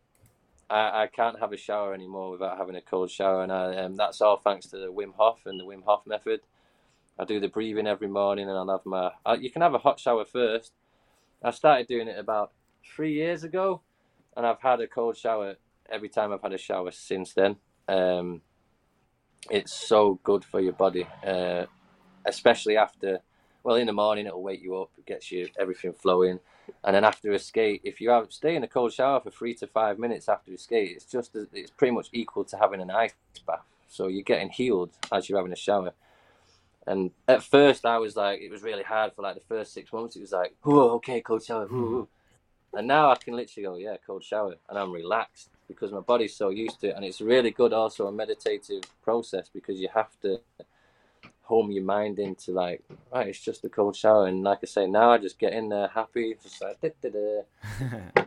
I, 0.70 1.02
I 1.02 1.06
can't 1.08 1.38
have 1.40 1.52
a 1.52 1.56
shower 1.56 1.92
anymore 1.92 2.30
without 2.30 2.56
having 2.56 2.76
a 2.76 2.80
cold 2.80 3.10
shower, 3.10 3.42
and 3.42 3.52
I, 3.52 3.76
um, 3.76 3.96
that's 3.96 4.20
all 4.20 4.38
thanks 4.38 4.66
to 4.68 4.78
the 4.78 4.92
Wim 4.92 5.14
Hof 5.16 5.40
and 5.46 5.58
the 5.58 5.64
Wim 5.64 5.82
Hof 5.84 6.06
method. 6.06 6.40
I 7.18 7.24
do 7.24 7.40
the 7.40 7.48
breathing 7.48 7.86
every 7.86 8.08
morning, 8.08 8.48
and 8.48 8.56
I'll 8.56 8.70
have 8.70 8.86
my. 8.86 9.10
I, 9.26 9.34
you 9.34 9.50
can 9.50 9.62
have 9.62 9.74
a 9.74 9.78
hot 9.78 10.00
shower 10.00 10.24
first. 10.24 10.72
I 11.42 11.50
started 11.50 11.88
doing 11.88 12.08
it 12.08 12.18
about 12.18 12.52
three 12.96 13.12
years 13.12 13.44
ago, 13.44 13.82
and 14.36 14.46
I've 14.46 14.60
had 14.60 14.80
a 14.80 14.86
cold 14.86 15.16
shower 15.16 15.56
every 15.90 16.08
time 16.08 16.32
I've 16.32 16.42
had 16.42 16.52
a 16.52 16.58
shower 16.58 16.92
since 16.92 17.34
then. 17.34 17.56
Um, 17.88 18.42
it's 19.50 19.74
so 19.74 20.20
good 20.22 20.44
for 20.44 20.60
your 20.60 20.72
body, 20.72 21.06
uh, 21.26 21.66
especially 22.24 22.76
after. 22.76 23.18
Well, 23.64 23.76
in 23.76 23.86
the 23.86 23.92
morning 23.92 24.26
it'll 24.26 24.42
wake 24.42 24.62
you 24.62 24.76
up, 24.76 24.90
it 24.98 25.06
gets 25.06 25.30
you 25.30 25.48
everything 25.58 25.92
flowing, 25.92 26.40
and 26.84 26.96
then 26.96 27.04
after 27.04 27.32
a 27.32 27.38
skate, 27.38 27.80
if 27.84 28.00
you 28.00 28.10
have 28.10 28.32
stay 28.32 28.56
in 28.56 28.64
a 28.64 28.68
cold 28.68 28.92
shower 28.92 29.20
for 29.20 29.30
three 29.30 29.54
to 29.54 29.66
five 29.66 29.98
minutes 29.98 30.28
after 30.28 30.52
a 30.52 30.58
skate, 30.58 30.92
it's 30.96 31.04
just 31.04 31.36
it's 31.52 31.70
pretty 31.70 31.92
much 31.92 32.08
equal 32.12 32.44
to 32.44 32.56
having 32.56 32.80
an 32.80 32.90
ice 32.90 33.14
bath. 33.46 33.60
So 33.88 34.08
you're 34.08 34.22
getting 34.22 34.48
healed 34.50 34.90
as 35.12 35.28
you're 35.28 35.38
having 35.38 35.52
a 35.52 35.56
shower. 35.56 35.92
And 36.86 37.12
at 37.28 37.42
first, 37.44 37.86
I 37.86 37.98
was 37.98 38.16
like, 38.16 38.40
it 38.40 38.50
was 38.50 38.62
really 38.62 38.82
hard 38.82 39.12
for 39.12 39.22
like 39.22 39.34
the 39.36 39.42
first 39.42 39.72
six 39.72 39.92
months. 39.92 40.16
It 40.16 40.22
was 40.22 40.32
like, 40.32 40.54
oh, 40.64 40.90
okay, 40.94 41.20
cold 41.20 41.44
shower. 41.44 41.66
ooh." 41.66 42.08
And 42.74 42.88
now 42.88 43.10
I 43.10 43.16
can 43.16 43.36
literally 43.36 43.64
go, 43.64 43.76
yeah, 43.76 43.96
cold 44.04 44.24
shower, 44.24 44.56
and 44.68 44.78
I'm 44.78 44.90
relaxed 44.90 45.50
because 45.68 45.92
my 45.92 46.00
body's 46.00 46.34
so 46.34 46.48
used 46.48 46.80
to 46.80 46.88
it. 46.88 46.96
And 46.96 47.04
it's 47.04 47.20
really 47.20 47.50
good 47.50 47.72
also 47.72 48.06
a 48.06 48.12
meditative 48.12 48.82
process 49.02 49.48
because 49.52 49.78
you 49.78 49.88
have 49.94 50.18
to 50.22 50.40
home 51.52 51.70
your 51.70 51.84
mind 51.84 52.18
into 52.18 52.50
like, 52.50 52.82
right, 53.12 53.28
it's 53.28 53.38
just 53.38 53.62
a 53.66 53.68
cold 53.68 53.94
shower. 53.94 54.26
And 54.26 54.42
like 54.42 54.60
I 54.62 54.66
say, 54.66 54.86
now 54.86 55.12
I 55.12 55.18
just 55.18 55.38
get 55.38 55.52
in 55.52 55.68
there 55.68 55.88
happy, 55.88 56.34
just 56.42 56.62
like, 56.62 56.80
da-da-da. 56.80 58.22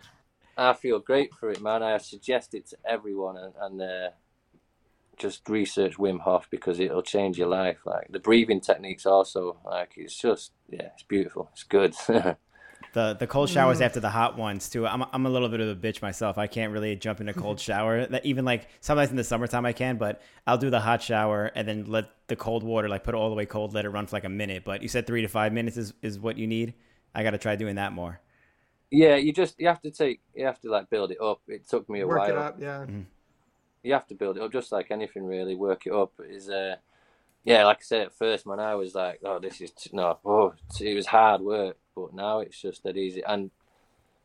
I 0.57 0.73
feel 0.73 0.99
great 0.99 1.34
for 1.34 1.49
it, 1.49 1.59
man. 1.59 1.82
I 1.82 1.97
suggest 1.97 2.53
it 2.53 2.67
to 2.67 2.78
everyone, 2.88 3.38
and, 3.38 3.53
and 3.59 3.82
uh, 3.82 4.09
just 5.17 5.49
research 5.49 5.97
Wim 5.97 6.19
Hof 6.19 6.47
because 6.51 6.80
it'll 6.80 7.01
change 7.01 7.39
your 7.39 7.47
life. 7.47 7.80
Like 7.84 8.11
the 8.11 8.19
breathing 8.19 8.61
techniques, 8.61 9.07
also, 9.07 9.57
like 9.65 9.93
it's 9.97 10.15
just 10.15 10.51
yeah, 10.69 10.89
it's 10.93 11.03
beautiful. 11.03 11.49
It's 11.51 11.63
good. 11.63 11.95
The 12.96 13.14
the 13.14 13.28
cold 13.28 13.50
showers 13.50 13.82
after 13.82 14.00
the 14.00 14.10
hot 14.10 14.38
ones 14.38 14.70
too. 14.70 14.88
I'm 14.88 15.04
I'm 15.12 15.26
a 15.26 15.30
little 15.30 15.50
bit 15.50 15.60
of 15.60 15.68
a 15.68 15.76
bitch 15.76 16.02
myself. 16.02 16.38
I 16.38 16.48
can't 16.48 16.72
really 16.72 16.96
jump 16.96 17.20
in 17.20 17.28
a 17.28 17.34
cold 17.34 17.60
shower. 17.68 18.06
That 18.06 18.26
even 18.26 18.46
like 18.46 18.70
sometimes 18.80 19.10
in 19.10 19.18
the 19.18 19.24
summertime 19.26 19.66
I 19.66 19.74
can, 19.74 19.98
but 19.98 20.22
I'll 20.48 20.58
do 20.58 20.70
the 20.70 20.80
hot 20.80 21.02
shower 21.04 21.52
and 21.56 21.68
then 21.68 21.84
let 21.86 22.10
the 22.28 22.38
cold 22.38 22.64
water 22.64 22.88
like 22.88 23.04
put 23.04 23.14
it 23.14 23.18
all 23.18 23.30
the 23.30 23.36
way 23.36 23.46
cold, 23.46 23.74
let 23.74 23.84
it 23.84 23.89
run 23.89 24.08
for 24.08 24.16
like 24.16 24.24
a 24.24 24.30
minute. 24.30 24.64
But 24.64 24.82
you 24.82 24.88
said 24.88 25.06
three 25.06 25.22
to 25.24 25.28
five 25.28 25.52
minutes 25.52 25.76
is, 25.76 25.93
is 26.02 26.18
what 26.18 26.38
you 26.38 26.48
need. 26.48 26.74
I 27.14 27.24
got 27.24 27.32
to 27.32 27.38
try 27.38 27.58
doing 27.58 27.76
that 27.76 27.91
more. 27.91 28.22
yeah, 28.91 29.18
you 29.18 29.34
just 29.34 29.60
you 29.60 29.68
have 29.68 29.82
to 29.82 29.91
take 29.91 30.22
you 30.34 30.46
have 30.46 30.62
to 30.62 30.70
like 30.70 30.89
build 30.89 31.12
it 31.12 31.20
up. 31.22 31.41
It 31.50 31.68
took 31.68 31.89
me 31.89 32.00
a 32.00 32.08
work 32.08 32.20
while. 32.20 32.30
it 32.30 32.38
up 32.38 32.56
yeah 32.62 32.86
you 33.84 33.93
have 33.93 34.08
to 34.08 34.16
build 34.16 34.38
it 34.38 34.43
up 34.43 34.52
just 34.52 34.72
like 34.72 34.89
anything 34.89 35.26
really 35.26 35.54
work 35.56 35.86
it 35.86 35.93
up 35.93 36.14
is 36.28 36.50
uh 36.50 36.76
yeah 37.43 37.66
like 37.66 37.78
i 37.78 37.84
said 37.84 38.02
at 38.08 38.14
first 38.14 38.48
man 38.48 38.60
i 38.60 38.74
was 38.74 38.96
like 38.96 39.20
oh 39.24 39.38
this 39.38 39.62
is 39.62 39.72
t- 39.72 39.91
no 39.93 40.18
oh 40.26 40.54
it 40.80 40.96
was 40.96 41.06
hard 41.06 41.41
work 41.41 41.78
but 41.96 42.14
now 42.14 42.39
it's 42.39 42.62
just 42.62 42.84
that 42.84 42.98
easy 42.98 43.24
and 43.24 43.52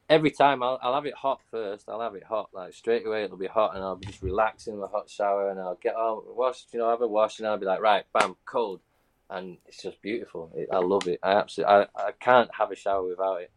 every 0.09 0.31
time 0.31 0.62
I'll, 0.62 0.79
I'll 0.83 0.95
have 0.95 1.07
it 1.07 1.14
hot 1.14 1.41
first 1.51 1.89
i'll 1.89 2.01
have 2.01 2.14
it 2.14 2.25
hot 2.25 2.51
like 2.53 2.75
straight 2.75 3.07
away 3.07 3.25
it'll 3.25 3.37
be 3.37 3.47
hot 3.47 3.75
and 3.75 3.85
i'll 3.85 3.97
be 3.97 4.07
just 4.07 4.23
relaxing 4.23 4.75
in 4.75 4.81
my 4.81 4.89
hot 4.89 5.09
shower 5.09 5.51
and 5.51 5.61
i'll 5.61 5.79
get 5.81 5.95
all 5.95 6.25
washed. 6.27 6.68
you 6.73 6.79
know 6.79 6.91
have 6.91 7.03
a 7.03 7.07
wash 7.07 7.39
and 7.39 7.47
i'll 7.47 7.59
be 7.59 7.66
like 7.66 7.81
right 7.81 8.05
bam 8.12 8.37
cold 8.45 8.81
and 9.29 9.59
it's 9.66 9.83
just 9.83 10.03
beautiful 10.03 10.51
it, 10.55 10.68
i 10.73 10.79
love 10.79 11.07
it 11.07 11.21
i 11.23 11.33
absolutely 11.33 11.75
I, 11.75 11.87
I 11.97 12.12
can't 12.18 12.51
have 12.59 12.73
a 12.73 12.77
shower 12.77 13.07
without 13.07 13.43
it 13.43 13.51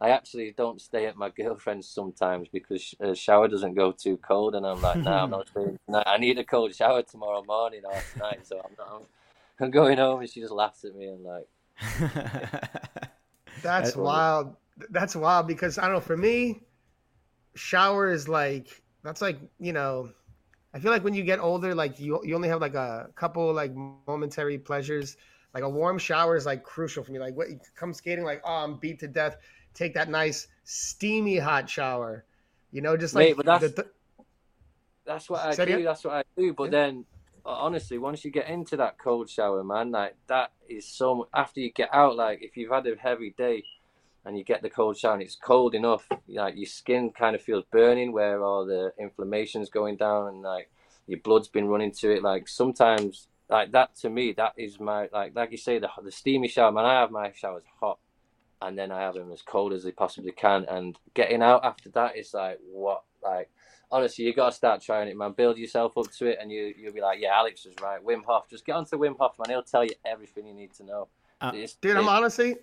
I 0.00 0.10
actually 0.10 0.54
don't 0.56 0.80
stay 0.80 1.06
at 1.06 1.16
my 1.16 1.30
girlfriend's 1.30 1.88
sometimes 1.88 2.48
because 2.48 2.94
a 3.00 3.10
uh, 3.10 3.14
shower 3.14 3.48
doesn't 3.48 3.74
go 3.74 3.90
too 3.90 4.16
cold, 4.18 4.54
and 4.54 4.64
I'm 4.64 4.80
like, 4.80 5.02
nah, 5.02 5.24
I'm 5.24 5.30
not 5.30 5.48
staying 5.50 5.78
tonight. 5.86 6.04
I 6.06 6.18
need 6.18 6.38
a 6.38 6.44
cold 6.44 6.74
shower 6.74 7.02
tomorrow 7.02 7.42
morning 7.44 7.82
or 7.84 8.00
tonight, 8.12 8.46
so 8.46 8.60
I'm 8.64 8.76
not. 8.78 9.02
I'm 9.60 9.72
going 9.72 9.98
home, 9.98 10.20
and 10.20 10.30
she 10.30 10.40
just 10.40 10.52
laughs 10.52 10.84
at 10.84 10.94
me 10.94 11.08
and 11.08 11.24
like, 11.24 11.48
That's 13.62 13.96
what 13.96 14.04
wild. 14.04 14.56
That's 14.90 15.16
wild 15.16 15.46
because 15.46 15.78
I 15.78 15.82
don't 15.84 15.94
know. 15.94 16.00
For 16.00 16.16
me, 16.16 16.60
shower 17.54 18.10
is 18.10 18.28
like 18.28 18.82
that's 19.02 19.20
like 19.22 19.38
you 19.58 19.72
know. 19.72 20.10
I 20.74 20.78
feel 20.80 20.92
like 20.92 21.02
when 21.02 21.14
you 21.14 21.22
get 21.24 21.40
older, 21.40 21.74
like 21.74 21.98
you 21.98 22.20
you 22.24 22.34
only 22.34 22.48
have 22.48 22.60
like 22.60 22.74
a 22.74 23.08
couple 23.14 23.52
like 23.52 23.72
momentary 24.06 24.58
pleasures. 24.58 25.16
Like 25.54 25.62
a 25.62 25.68
warm 25.68 25.98
shower 25.98 26.36
is 26.36 26.44
like 26.46 26.62
crucial 26.62 27.02
for 27.02 27.10
me. 27.12 27.18
Like 27.18 27.34
what 27.36 27.48
you 27.48 27.58
come 27.74 27.92
skating, 27.94 28.24
like 28.24 28.42
oh 28.44 28.52
I'm 28.64 28.76
beat 28.76 28.98
to 29.00 29.08
death. 29.08 29.38
Take 29.74 29.94
that 29.94 30.10
nice 30.10 30.46
steamy 30.64 31.38
hot 31.38 31.68
shower. 31.70 32.24
You 32.70 32.82
know, 32.82 32.96
just 32.96 33.14
like 33.14 33.34
but 33.36 33.46
that's- 33.46 33.72
the- 33.72 33.86
that's 35.06 35.30
what 35.30 35.40
I 35.40 35.54
do. 35.54 35.62
again? 35.62 35.84
That's 35.84 36.04
what 36.04 36.14
I 36.14 36.22
do. 36.36 36.52
But 36.52 36.64
Yeah. 36.64 36.70
then, 36.70 37.04
uh, 37.14 37.17
honestly, 37.50 37.98
once 37.98 38.24
you 38.24 38.30
get 38.30 38.48
into 38.48 38.76
that 38.76 38.98
cold 38.98 39.30
shower, 39.30 39.62
man, 39.64 39.90
like 39.90 40.16
that 40.28 40.52
is 40.68 40.86
so. 40.86 41.28
After 41.34 41.60
you 41.60 41.70
get 41.72 41.88
out, 41.92 42.16
like 42.16 42.42
if 42.42 42.56
you've 42.56 42.70
had 42.70 42.86
a 42.86 42.96
heavy 42.96 43.34
day, 43.36 43.64
and 44.24 44.36
you 44.36 44.44
get 44.44 44.62
the 44.62 44.70
cold 44.70 44.96
shower, 44.96 45.14
and 45.14 45.22
it's 45.22 45.36
cold 45.36 45.74
enough, 45.74 46.06
like 46.28 46.56
your 46.56 46.66
skin 46.66 47.10
kind 47.10 47.34
of 47.34 47.42
feels 47.42 47.64
burning, 47.70 48.12
where 48.12 48.42
all 48.42 48.66
the 48.66 48.92
inflammation's 48.98 49.70
going 49.70 49.96
down, 49.96 50.28
and 50.28 50.42
like 50.42 50.70
your 51.06 51.20
blood's 51.20 51.48
been 51.48 51.68
running 51.68 51.92
to 51.92 52.14
it. 52.14 52.22
Like 52.22 52.48
sometimes, 52.48 53.28
like 53.48 53.72
that 53.72 53.96
to 53.96 54.10
me, 54.10 54.32
that 54.32 54.52
is 54.56 54.78
my 54.78 55.08
like 55.12 55.34
like 55.34 55.50
you 55.50 55.56
say 55.56 55.78
the 55.78 55.88
the 56.02 56.12
steamy 56.12 56.48
shower. 56.48 56.72
Man, 56.72 56.84
I 56.84 57.00
have 57.00 57.10
my 57.10 57.32
showers 57.32 57.64
hot, 57.80 57.98
and 58.60 58.78
then 58.78 58.92
I 58.92 59.00
have 59.00 59.14
them 59.14 59.32
as 59.32 59.42
cold 59.42 59.72
as 59.72 59.84
they 59.84 59.92
possibly 59.92 60.32
can, 60.32 60.66
and 60.68 60.98
getting 61.14 61.42
out 61.42 61.64
after 61.64 61.88
that 61.90 62.16
is 62.16 62.34
like 62.34 62.58
what 62.70 63.04
like 63.22 63.50
honestly, 63.90 64.24
you 64.24 64.34
got 64.34 64.50
to 64.50 64.56
start 64.56 64.82
trying 64.82 65.08
it, 65.08 65.16
man. 65.16 65.32
Build 65.32 65.58
yourself 65.58 65.96
up 65.96 66.10
to 66.12 66.26
it, 66.26 66.38
and 66.40 66.50
you 66.50 66.74
you'll 66.78 66.92
be 66.92 67.00
like, 67.00 67.20
yeah, 67.20 67.34
Alex 67.34 67.64
was 67.64 67.74
right. 67.82 68.04
Wim 68.04 68.24
Hof, 68.24 68.48
just 68.48 68.64
get 68.66 68.72
onto 68.76 68.96
Wim 68.98 69.16
Hof, 69.18 69.36
man. 69.38 69.50
He'll 69.50 69.62
tell 69.62 69.84
you 69.84 69.92
everything 70.04 70.46
you 70.46 70.54
need 70.54 70.72
to 70.74 70.84
know. 70.84 71.08
Uh, 71.40 71.52
It's- 71.54 71.74
dude, 71.80 71.96
I'm 71.96 72.08
honestly, 72.08 72.56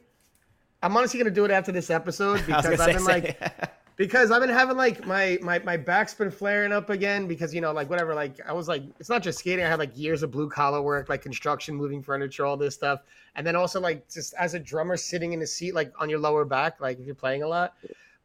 I'm 0.83 0.95
honestly 0.95 1.19
gonna 1.19 1.31
do 1.31 1.45
it 1.45 1.51
after 1.51 1.71
this 1.71 1.89
episode 1.89 2.37
because 2.45 2.65
I've 2.79 2.93
been 2.95 2.99
say- 2.99 3.35
like 3.37 3.71
because 3.97 4.29
I've 4.29 4.41
been 4.41 4.49
having 4.49 4.75
like 4.75 5.05
my 5.07 5.39
my 5.41 5.59
my 5.59 5.77
back's 5.77 6.13
been 6.13 6.29
flaring 6.29 6.73
up 6.73 6.89
again 6.89 7.27
because 7.27 7.53
you 7.55 7.61
know 7.61 7.71
like 7.71 7.89
whatever 7.89 8.13
like 8.13 8.39
I 8.45 8.51
was 8.51 8.67
like 8.67 8.83
it's 8.99 9.07
not 9.09 9.23
just 9.23 9.39
skating 9.39 9.63
I 9.63 9.69
had 9.69 9.79
like 9.79 9.97
years 9.97 10.21
of 10.21 10.31
blue 10.31 10.49
collar 10.49 10.81
work 10.81 11.07
like 11.07 11.21
construction 11.21 11.73
moving 11.75 12.03
furniture 12.03 12.45
all 12.45 12.57
this 12.57 12.75
stuff 12.75 12.99
and 13.35 13.47
then 13.47 13.55
also 13.55 13.79
like 13.79 14.09
just 14.09 14.33
as 14.37 14.53
a 14.53 14.59
drummer 14.59 14.97
sitting 14.97 15.31
in 15.31 15.41
a 15.43 15.47
seat 15.47 15.73
like 15.73 15.93
on 15.97 16.09
your 16.09 16.19
lower 16.19 16.43
back 16.43 16.81
like 16.81 16.99
if 16.99 17.05
you're 17.05 17.15
playing 17.15 17.43
a 17.43 17.47
lot 17.47 17.75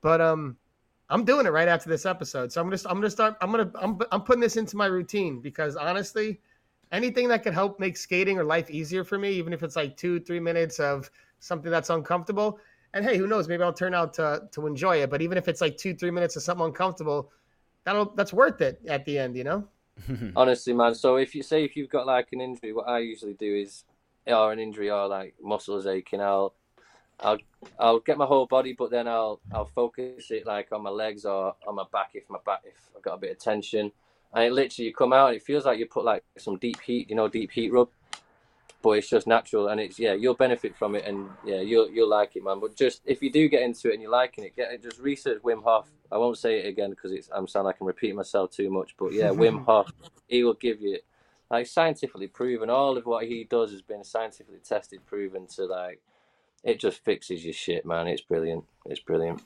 but 0.00 0.20
um 0.20 0.56
I'm 1.10 1.24
doing 1.24 1.46
it 1.46 1.50
right 1.50 1.68
after 1.68 1.88
this 1.88 2.06
episode 2.06 2.52
so 2.52 2.60
I'm 2.60 2.70
gonna 2.70 2.82
I'm 2.86 2.96
gonna 2.96 3.10
start 3.10 3.36
I'm 3.40 3.50
gonna 3.50 3.70
I'm 3.74 3.98
I'm 4.12 4.22
putting 4.22 4.40
this 4.40 4.56
into 4.56 4.76
my 4.76 4.86
routine 4.86 5.40
because 5.40 5.76
honestly 5.76 6.40
anything 6.92 7.28
that 7.28 7.42
could 7.42 7.54
help 7.54 7.78
make 7.78 7.96
skating 7.96 8.38
or 8.38 8.44
life 8.44 8.70
easier 8.70 9.04
for 9.04 9.18
me 9.18 9.30
even 9.32 9.52
if 9.52 9.62
it's 9.62 9.76
like 9.76 9.96
two 9.96 10.20
three 10.20 10.40
minutes 10.40 10.80
of 10.80 11.10
something 11.40 11.70
that's 11.70 11.90
uncomfortable 11.90 12.60
and 12.92 13.04
hey, 13.04 13.16
who 13.16 13.26
knows? 13.26 13.48
Maybe 13.48 13.62
I'll 13.62 13.72
turn 13.72 13.94
out 13.94 14.14
to 14.14 14.48
to 14.52 14.66
enjoy 14.66 15.02
it. 15.02 15.10
But 15.10 15.22
even 15.22 15.38
if 15.38 15.48
it's 15.48 15.60
like 15.60 15.76
two, 15.76 15.94
three 15.94 16.10
minutes 16.10 16.36
of 16.36 16.42
something 16.42 16.66
uncomfortable, 16.66 17.30
that'll 17.84 18.12
that's 18.14 18.32
worth 18.32 18.60
it 18.60 18.80
at 18.88 19.04
the 19.04 19.18
end, 19.18 19.36
you 19.36 19.44
know. 19.44 19.68
Honestly, 20.36 20.72
man. 20.72 20.94
So 20.94 21.16
if 21.16 21.34
you 21.34 21.42
say 21.42 21.64
if 21.64 21.76
you've 21.76 21.90
got 21.90 22.06
like 22.06 22.28
an 22.32 22.40
injury, 22.40 22.72
what 22.72 22.88
I 22.88 22.98
usually 22.98 23.34
do 23.34 23.54
is, 23.54 23.84
or 24.26 24.52
an 24.52 24.58
injury 24.58 24.90
or 24.90 25.06
like 25.06 25.34
muscles 25.42 25.86
aching, 25.86 26.20
I'll 26.20 26.54
I'll 27.22 27.38
I'll 27.78 28.00
get 28.00 28.18
my 28.18 28.26
whole 28.26 28.46
body, 28.46 28.72
but 28.72 28.90
then 28.90 29.06
I'll 29.08 29.40
I'll 29.52 29.66
focus 29.66 30.30
it 30.30 30.46
like 30.46 30.72
on 30.72 30.82
my 30.82 30.90
legs 30.90 31.24
or 31.24 31.54
on 31.66 31.74
my 31.74 31.84
back 31.92 32.10
if 32.14 32.28
my 32.28 32.38
back 32.44 32.62
if 32.64 32.74
I've 32.96 33.02
got 33.02 33.14
a 33.14 33.18
bit 33.18 33.32
of 33.32 33.38
tension. 33.38 33.92
And 34.32 34.44
it 34.44 34.52
literally 34.52 34.86
you 34.86 34.94
come 34.94 35.12
out 35.12 35.28
and 35.28 35.36
it 35.36 35.42
feels 35.42 35.64
like 35.64 35.78
you 35.78 35.86
put 35.86 36.04
like 36.04 36.22
some 36.38 36.56
deep 36.56 36.80
heat, 36.80 37.10
you 37.10 37.16
know, 37.16 37.28
deep 37.28 37.50
heat 37.50 37.72
rub. 37.72 37.88
But 38.82 38.92
it's 38.92 39.10
just 39.10 39.26
natural 39.26 39.68
and 39.68 39.78
it's 39.78 39.98
yeah 39.98 40.14
you'll 40.14 40.34
benefit 40.34 40.74
from 40.74 40.94
it 40.94 41.04
and 41.04 41.28
yeah 41.44 41.60
you'll 41.60 41.90
you'll 41.90 42.08
like 42.08 42.36
it 42.36 42.44
man. 42.44 42.60
But 42.60 42.76
just 42.76 43.02
if 43.04 43.22
you 43.22 43.30
do 43.30 43.48
get 43.48 43.62
into 43.62 43.90
it 43.90 43.94
and 43.94 44.02
you're 44.02 44.10
liking 44.10 44.44
it 44.44 44.56
get 44.56 44.72
it 44.72 44.82
just 44.82 44.98
research 45.00 45.42
Wim 45.42 45.62
Hof. 45.62 45.90
I 46.12 46.16
won't 46.16 46.38
say 46.38 46.60
it 46.60 46.66
again 46.66 46.90
because 46.90 47.12
it's 47.12 47.28
I'm 47.32 47.46
sound 47.46 47.66
like 47.66 47.76
I'm 47.80 47.86
repeating 47.86 48.16
myself 48.16 48.50
too 48.50 48.70
much 48.70 48.96
but 48.98 49.12
yeah 49.12 49.28
Wim 49.28 49.64
Hof 49.66 49.92
he 50.28 50.42
will 50.44 50.54
give 50.54 50.80
you 50.80 50.98
like 51.50 51.66
scientifically 51.66 52.28
proven. 52.28 52.70
All 52.70 52.96
of 52.96 53.04
what 53.04 53.26
he 53.26 53.44
does 53.44 53.72
has 53.72 53.82
been 53.82 54.04
scientifically 54.04 54.60
tested 54.64 55.04
proven 55.04 55.46
to 55.48 55.66
like 55.66 56.00
it 56.62 56.78
just 56.78 57.04
fixes 57.04 57.44
your 57.44 57.54
shit 57.54 57.84
man 57.86 58.06
it's 58.06 58.22
brilliant 58.22 58.64
it's 58.86 59.00
brilliant 59.00 59.42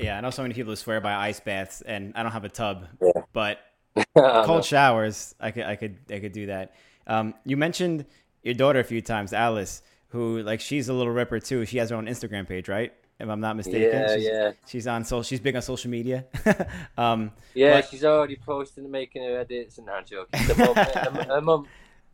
yeah 0.00 0.18
I 0.18 0.20
know 0.20 0.30
so 0.30 0.42
many 0.42 0.54
people 0.54 0.72
who 0.72 0.76
swear 0.76 1.00
by 1.00 1.14
ice 1.14 1.40
baths 1.40 1.82
and 1.82 2.12
I 2.14 2.22
don't 2.22 2.32
have 2.32 2.44
a 2.44 2.48
tub 2.48 2.86
yeah. 3.00 3.22
but 3.32 3.58
cold 4.16 4.64
showers 4.64 5.34
I 5.40 5.50
could 5.50 5.64
I 5.64 5.76
could 5.76 5.98
I 6.10 6.18
could 6.18 6.32
do 6.32 6.46
that 6.46 6.74
um, 7.06 7.34
you 7.44 7.56
mentioned 7.56 8.06
your 8.42 8.54
daughter 8.54 8.80
a 8.80 8.84
few 8.84 9.00
times, 9.00 9.32
Alice, 9.32 9.82
who 10.08 10.42
like 10.42 10.60
she's 10.60 10.88
a 10.88 10.92
little 10.92 11.12
ripper 11.12 11.40
too. 11.40 11.64
She 11.64 11.78
has 11.78 11.90
her 11.90 11.96
own 11.96 12.06
Instagram 12.06 12.46
page, 12.46 12.68
right? 12.68 12.92
If 13.18 13.28
I'm 13.28 13.40
not 13.40 13.56
mistaken. 13.56 13.82
Yeah, 13.82 14.14
she's, 14.14 14.24
yeah. 14.24 14.52
She's 14.66 14.86
on 14.86 15.04
so 15.04 15.22
she's 15.22 15.40
big 15.40 15.54
on 15.54 15.62
social 15.62 15.90
media. 15.90 16.24
um, 16.98 17.30
yeah, 17.54 17.80
but... 17.80 17.88
she's 17.88 18.04
already 18.04 18.36
posting, 18.36 18.84
and 18.84 18.92
making 18.92 19.22
her 19.22 19.38
edits, 19.38 19.78
and 19.78 19.88
joking. 20.06 20.40
Mom, 20.58 20.74
her, 20.74 21.24
her 21.28 21.40
mum, 21.40 21.66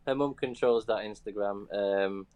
her 0.05 0.15
mum 0.15 0.33
controls 0.35 0.85
that 0.85 0.99
Instagram. 0.99 1.73
Um, 1.73 2.27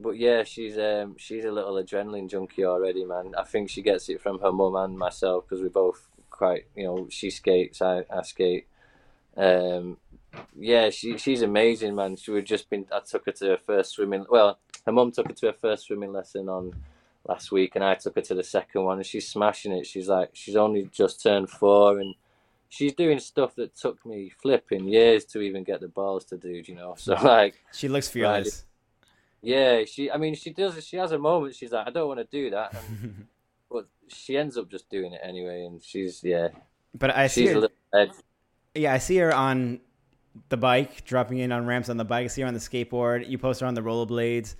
but 0.00 0.16
yeah, 0.16 0.44
she's 0.44 0.78
um, 0.78 1.16
she's 1.18 1.44
a 1.44 1.50
little 1.50 1.74
adrenaline 1.74 2.28
junkie 2.28 2.64
already, 2.64 3.04
man. 3.04 3.34
I 3.36 3.44
think 3.44 3.70
she 3.70 3.82
gets 3.82 4.08
it 4.08 4.20
from 4.20 4.38
her 4.40 4.52
mum 4.52 4.76
and 4.76 4.98
myself 4.98 5.44
because 5.48 5.62
we 5.62 5.68
both 5.68 6.08
quite, 6.30 6.66
you 6.76 6.84
know, 6.84 7.08
she 7.10 7.30
skates, 7.30 7.82
I, 7.82 8.04
I 8.10 8.22
skate. 8.22 8.68
Um, 9.36 9.98
yeah, 10.58 10.90
she 10.90 11.16
she's 11.18 11.42
amazing, 11.42 11.94
man. 11.94 12.16
She 12.16 12.30
would 12.30 12.46
just 12.46 12.70
been. 12.70 12.86
I 12.92 13.00
took 13.00 13.26
her 13.26 13.32
to 13.32 13.46
her 13.46 13.56
first 13.56 13.92
swimming. 13.92 14.26
Well, 14.28 14.58
her 14.86 14.92
mum 14.92 15.10
took 15.10 15.28
her 15.28 15.34
to 15.34 15.46
her 15.46 15.52
first 15.52 15.86
swimming 15.86 16.12
lesson 16.12 16.48
on 16.48 16.74
last 17.26 17.50
week, 17.50 17.74
and 17.74 17.84
I 17.84 17.94
took 17.94 18.14
her 18.14 18.22
to 18.22 18.34
the 18.34 18.44
second 18.44 18.84
one, 18.84 18.98
and 18.98 19.06
she's 19.06 19.28
smashing 19.28 19.72
it. 19.72 19.86
She's 19.86 20.08
like, 20.08 20.30
she's 20.32 20.56
only 20.56 20.88
just 20.92 21.22
turned 21.22 21.50
four, 21.50 21.98
and 21.98 22.14
she's 22.68 22.94
doing 22.94 23.18
stuff 23.18 23.54
that 23.56 23.74
took 23.74 24.04
me 24.04 24.30
flipping 24.42 24.86
years 24.86 25.24
to 25.26 25.40
even 25.40 25.64
get 25.64 25.80
the 25.80 25.88
balls 25.88 26.24
to 26.26 26.36
do. 26.36 26.62
You 26.64 26.74
know, 26.74 26.94
so 26.98 27.14
like, 27.14 27.54
she 27.72 27.88
looks 27.88 28.08
fearless. 28.08 28.64
Yeah, 29.42 29.84
she. 29.84 30.10
I 30.10 30.16
mean, 30.16 30.34
she 30.34 30.50
does. 30.50 30.84
She 30.84 30.96
has 30.96 31.12
a 31.12 31.18
moment. 31.18 31.54
She's 31.54 31.72
like, 31.72 31.86
I 31.86 31.90
don't 31.90 32.08
want 32.08 32.20
to 32.20 32.26
do 32.30 32.50
that, 32.50 32.74
and, 32.74 33.26
but 33.70 33.86
she 34.08 34.36
ends 34.36 34.56
up 34.56 34.70
just 34.70 34.88
doing 34.90 35.12
it 35.12 35.20
anyway, 35.22 35.64
and 35.64 35.82
she's 35.82 36.22
yeah. 36.24 36.48
But 36.94 37.16
I 37.16 37.26
see 37.26 37.46
her. 37.46 37.68
Yeah, 38.74 38.92
I 38.92 38.98
see 38.98 39.16
her 39.16 39.32
on 39.32 39.80
the 40.48 40.56
bike, 40.56 41.04
dropping 41.04 41.38
in 41.38 41.52
on 41.52 41.66
ramps 41.66 41.88
on 41.88 41.96
the 41.96 42.04
bike. 42.04 42.24
I 42.24 42.28
see 42.28 42.42
her 42.42 42.48
on 42.48 42.54
the 42.54 42.60
skateboard. 42.60 43.28
You 43.28 43.38
post 43.38 43.60
her 43.60 43.66
on 43.66 43.74
the 43.74 43.80
rollerblades. 43.80 44.54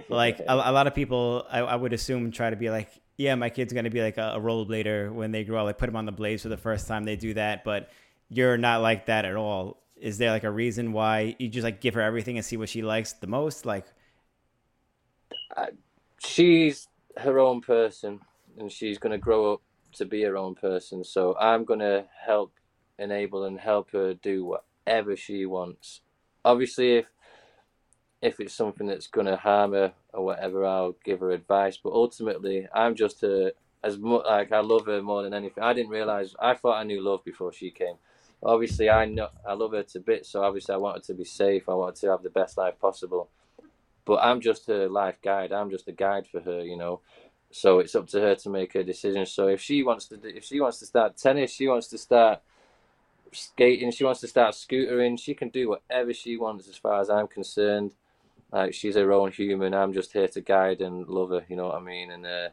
like 0.08 0.40
a, 0.40 0.54
a, 0.54 0.72
lot 0.72 0.86
of 0.86 0.94
people, 0.94 1.46
I, 1.50 1.60
I, 1.60 1.76
would 1.76 1.92
assume, 1.92 2.30
try 2.32 2.50
to 2.50 2.56
be 2.56 2.70
like, 2.70 2.88
yeah, 3.16 3.34
my 3.36 3.48
kid's 3.48 3.72
gonna 3.72 3.90
be 3.90 4.02
like 4.02 4.18
a, 4.18 4.32
a 4.34 4.40
rollerblader 4.40 5.12
when 5.12 5.30
they 5.30 5.44
grow 5.44 5.60
up. 5.60 5.66
Like 5.66 5.78
put 5.78 5.86
them 5.86 5.96
on 5.96 6.04
the 6.04 6.12
blades 6.12 6.42
for 6.42 6.48
the 6.48 6.56
first 6.56 6.88
time 6.88 7.04
they 7.04 7.16
do 7.16 7.34
that, 7.34 7.64
but 7.64 7.90
you're 8.28 8.58
not 8.58 8.82
like 8.82 9.06
that 9.06 9.24
at 9.24 9.36
all. 9.36 9.83
Is 10.04 10.18
there 10.18 10.32
like 10.32 10.44
a 10.44 10.50
reason 10.50 10.92
why 10.92 11.34
you 11.38 11.48
just 11.48 11.64
like 11.64 11.80
give 11.80 11.94
her 11.94 12.02
everything 12.02 12.36
and 12.36 12.44
see 12.44 12.58
what 12.58 12.68
she 12.68 12.82
likes 12.82 13.14
the 13.14 13.26
most? 13.26 13.64
Like, 13.64 13.86
uh, 15.56 15.68
she's 16.18 16.88
her 17.16 17.38
own 17.38 17.62
person, 17.62 18.20
and 18.58 18.70
she's 18.70 18.98
gonna 18.98 19.16
grow 19.16 19.54
up 19.54 19.62
to 19.92 20.04
be 20.04 20.22
her 20.24 20.36
own 20.36 20.56
person. 20.56 21.04
So 21.04 21.34
I'm 21.40 21.64
gonna 21.64 22.04
help 22.22 22.52
enable 22.98 23.44
and 23.44 23.58
help 23.58 23.92
her 23.92 24.12
do 24.12 24.44
whatever 24.44 25.16
she 25.16 25.46
wants. 25.46 26.02
Obviously, 26.44 26.98
if 26.98 27.06
if 28.20 28.40
it's 28.40 28.52
something 28.52 28.86
that's 28.86 29.06
going 29.06 29.26
to 29.26 29.36
harm 29.36 29.72
her 29.72 29.94
or 30.12 30.24
whatever, 30.26 30.66
I'll 30.66 30.96
give 31.02 31.20
her 31.20 31.30
advice. 31.30 31.78
But 31.82 31.94
ultimately, 31.94 32.68
I'm 32.74 32.94
just 32.94 33.22
a 33.22 33.54
as 33.82 33.96
much 33.96 34.26
like 34.26 34.52
I 34.52 34.60
love 34.60 34.84
her 34.84 35.02
more 35.02 35.22
than 35.22 35.32
anything. 35.32 35.64
I 35.64 35.72
didn't 35.72 35.92
realize 35.92 36.34
I 36.38 36.52
thought 36.52 36.78
I 36.78 36.84
knew 36.84 37.02
love 37.02 37.24
before 37.24 37.54
she 37.54 37.70
came. 37.70 37.96
Obviously, 38.44 38.90
I 38.90 39.06
know 39.06 39.28
I 39.46 39.54
love 39.54 39.72
her 39.72 39.82
to 39.82 40.00
bits, 40.00 40.28
so 40.30 40.42
obviously 40.42 40.74
I 40.74 40.78
want 40.78 40.96
her 40.96 41.02
to 41.02 41.14
be 41.14 41.24
safe. 41.24 41.68
I 41.68 41.74
want 41.74 41.98
her 41.98 42.06
to 42.06 42.10
have 42.12 42.22
the 42.22 42.30
best 42.30 42.58
life 42.58 42.78
possible. 42.80 43.30
But 44.04 44.16
I'm 44.16 44.40
just 44.40 44.66
her 44.66 44.88
life 44.88 45.16
guide. 45.22 45.52
I'm 45.52 45.70
just 45.70 45.88
a 45.88 45.92
guide 45.92 46.26
for 46.26 46.40
her, 46.40 46.60
you 46.60 46.76
know. 46.76 47.00
So 47.50 47.78
it's 47.78 47.94
up 47.94 48.08
to 48.08 48.20
her 48.20 48.34
to 48.34 48.50
make 48.50 48.74
her 48.74 48.82
decision. 48.82 49.24
So 49.26 49.46
if 49.48 49.60
she 49.60 49.82
wants 49.82 50.06
to, 50.08 50.18
if 50.24 50.44
she 50.44 50.60
wants 50.60 50.78
to 50.80 50.86
start 50.86 51.16
tennis, 51.16 51.52
she 51.52 51.68
wants 51.68 51.88
to 51.88 51.98
start 51.98 52.40
skating, 53.32 53.90
she 53.92 54.04
wants 54.04 54.20
to 54.20 54.28
start 54.28 54.54
scootering, 54.54 55.18
she 55.18 55.34
can 55.34 55.48
do 55.48 55.70
whatever 55.70 56.12
she 56.12 56.36
wants 56.36 56.68
as 56.68 56.76
far 56.76 57.00
as 57.00 57.08
I'm 57.08 57.28
concerned. 57.28 57.92
Like 58.52 58.74
she's 58.74 58.96
her 58.96 59.12
own 59.12 59.32
human. 59.32 59.72
I'm 59.74 59.92
just 59.92 60.12
here 60.12 60.28
to 60.28 60.40
guide 60.40 60.80
and 60.80 61.08
love 61.08 61.30
her. 61.30 61.44
You 61.48 61.56
know 61.56 61.66
what 61.68 61.76
I 61.76 61.80
mean? 61.80 62.10
And 62.10 62.26
uh, 62.26 62.48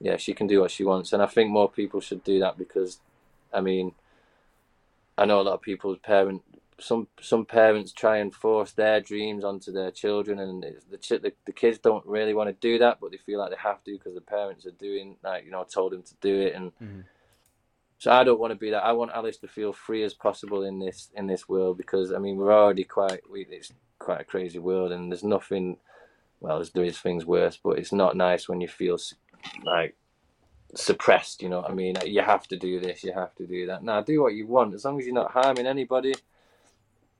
yeah, 0.00 0.16
she 0.16 0.34
can 0.34 0.46
do 0.46 0.60
what 0.60 0.70
she 0.70 0.84
wants. 0.84 1.12
And 1.12 1.22
I 1.22 1.26
think 1.26 1.50
more 1.50 1.70
people 1.70 2.00
should 2.00 2.24
do 2.24 2.38
that 2.40 2.58
because, 2.58 2.98
I 3.52 3.60
mean, 3.60 3.92
I 5.18 5.24
know 5.24 5.40
a 5.40 5.42
lot 5.42 5.54
of 5.54 5.62
people's 5.62 5.98
parent. 5.98 6.42
Some 6.80 7.08
some 7.20 7.44
parents 7.44 7.92
try 7.92 8.18
and 8.18 8.32
force 8.32 8.72
their 8.72 9.00
dreams 9.00 9.42
onto 9.44 9.72
their 9.72 9.90
children, 9.90 10.38
and 10.38 10.62
the, 10.62 11.18
the 11.18 11.32
the 11.44 11.52
kids 11.52 11.78
don't 11.78 12.06
really 12.06 12.34
want 12.34 12.48
to 12.48 12.68
do 12.68 12.78
that, 12.78 12.98
but 13.00 13.10
they 13.10 13.16
feel 13.18 13.40
like 13.40 13.50
they 13.50 13.56
have 13.60 13.82
to 13.84 13.92
because 13.92 14.14
the 14.14 14.20
parents 14.20 14.64
are 14.64 14.70
doing 14.72 15.16
like 15.24 15.44
you 15.44 15.50
know 15.50 15.64
told 15.64 15.92
them 15.92 16.02
to 16.02 16.14
do 16.20 16.40
it, 16.40 16.54
and 16.54 16.72
mm-hmm. 16.76 17.00
So 17.98 18.12
I 18.12 18.22
don't 18.22 18.38
want 18.38 18.52
to 18.52 18.58
be 18.58 18.70
that. 18.70 18.84
I 18.84 18.92
want 18.92 19.10
Alice 19.12 19.38
to 19.38 19.48
feel 19.48 19.72
free 19.72 20.04
as 20.04 20.14
possible 20.14 20.62
in 20.62 20.78
this 20.78 21.10
in 21.14 21.26
this 21.26 21.48
world 21.48 21.76
because 21.76 22.12
I 22.12 22.18
mean 22.18 22.36
we're 22.36 22.52
already 22.52 22.84
quite 22.84 23.28
we, 23.28 23.44
it's 23.50 23.72
quite 23.98 24.20
a 24.20 24.24
crazy 24.24 24.60
world 24.60 24.92
and 24.92 25.10
there's 25.10 25.24
nothing. 25.24 25.78
Well, 26.40 26.64
there 26.72 26.84
is 26.84 26.98
things 26.98 27.26
worse, 27.26 27.58
but 27.62 27.78
it's 27.80 27.92
not 27.92 28.16
nice 28.16 28.48
when 28.48 28.60
you 28.60 28.68
feel 28.68 28.96
like 29.64 29.96
suppressed. 30.74 31.42
You 31.42 31.48
know 31.48 31.60
what 31.60 31.70
I 31.70 31.74
mean? 31.74 31.96
you 32.04 32.22
have 32.22 32.46
to 32.48 32.56
do 32.56 32.80
this, 32.80 33.04
you 33.04 33.12
have 33.12 33.34
to 33.36 33.46
do 33.46 33.66
that. 33.66 33.82
Now 33.82 34.02
do 34.02 34.22
what 34.22 34.34
you 34.34 34.46
want 34.46 34.74
as 34.74 34.84
long 34.84 34.98
as 34.98 35.06
you're 35.06 35.14
not 35.14 35.30
harming 35.30 35.66
anybody. 35.66 36.14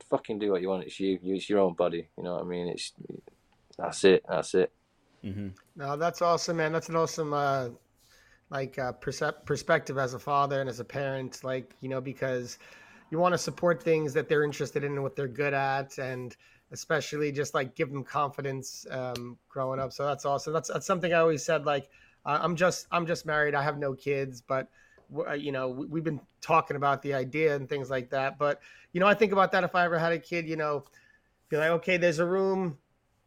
Fucking 0.09 0.39
do 0.39 0.51
what 0.51 0.61
you 0.61 0.69
want. 0.69 0.85
It's 0.85 0.99
you. 0.99 1.19
It's 1.23 1.49
your 1.49 1.59
own 1.59 1.73
body. 1.73 2.07
You 2.17 2.23
know 2.23 2.35
what 2.35 2.43
I 2.43 2.45
mean? 2.45 2.67
It's 2.67 2.93
that's 3.77 4.03
it. 4.03 4.23
That's 4.27 4.55
it. 4.55 4.71
Mm-hmm. 5.23 5.49
No, 5.75 5.97
that's 5.97 6.21
awesome, 6.21 6.57
man. 6.57 6.71
That's 6.71 6.89
an 6.89 6.95
awesome 6.95 7.33
uh, 7.33 7.69
like 8.49 8.79
uh, 8.79 8.93
percep- 8.93 9.45
perspective 9.45 9.97
as 9.97 10.13
a 10.13 10.19
father 10.19 10.61
and 10.61 10.69
as 10.69 10.79
a 10.79 10.85
parent, 10.85 11.43
like 11.43 11.75
you 11.81 11.89
know, 11.89 12.01
because 12.01 12.57
you 13.11 13.19
want 13.19 13.33
to 13.33 13.37
support 13.37 13.83
things 13.83 14.13
that 14.13 14.29
they're 14.29 14.43
interested 14.43 14.83
in 14.83 14.93
and 14.93 15.03
what 15.03 15.15
they're 15.15 15.27
good 15.27 15.53
at, 15.53 15.97
and 15.97 16.35
especially 16.71 17.31
just 17.31 17.53
like 17.53 17.75
give 17.75 17.91
them 17.91 18.03
confidence 18.03 18.85
um, 18.91 19.37
growing 19.49 19.79
up. 19.79 19.91
So 19.91 20.05
that's 20.05 20.25
awesome. 20.25 20.53
That's 20.53 20.69
that's 20.69 20.85
something 20.85 21.13
I 21.13 21.17
always 21.17 21.43
said. 21.43 21.65
Like 21.65 21.89
uh, 22.25 22.39
I'm 22.41 22.55
just 22.55 22.87
I'm 22.91 23.05
just 23.05 23.25
married. 23.25 23.55
I 23.55 23.63
have 23.63 23.77
no 23.77 23.93
kids, 23.93 24.41
but 24.41 24.69
uh, 25.27 25.33
you 25.33 25.51
know 25.51 25.69
we've 25.69 26.03
been 26.03 26.21
talking 26.41 26.77
about 26.77 27.01
the 27.01 27.13
idea 27.13 27.55
and 27.55 27.67
things 27.67 27.89
like 27.89 28.09
that. 28.11 28.37
But 28.37 28.61
you 28.93 28.99
know 28.99 29.07
I 29.07 29.13
think 29.13 29.31
about 29.31 29.51
that 29.53 29.63
if 29.63 29.75
I 29.75 29.85
ever 29.85 29.97
had 29.97 30.11
a 30.11 30.19
kid. 30.19 30.47
You 30.47 30.57
know, 30.57 30.85
be 31.49 31.57
like, 31.57 31.69
okay, 31.69 31.97
there's 31.97 32.19
a 32.19 32.25
room 32.25 32.77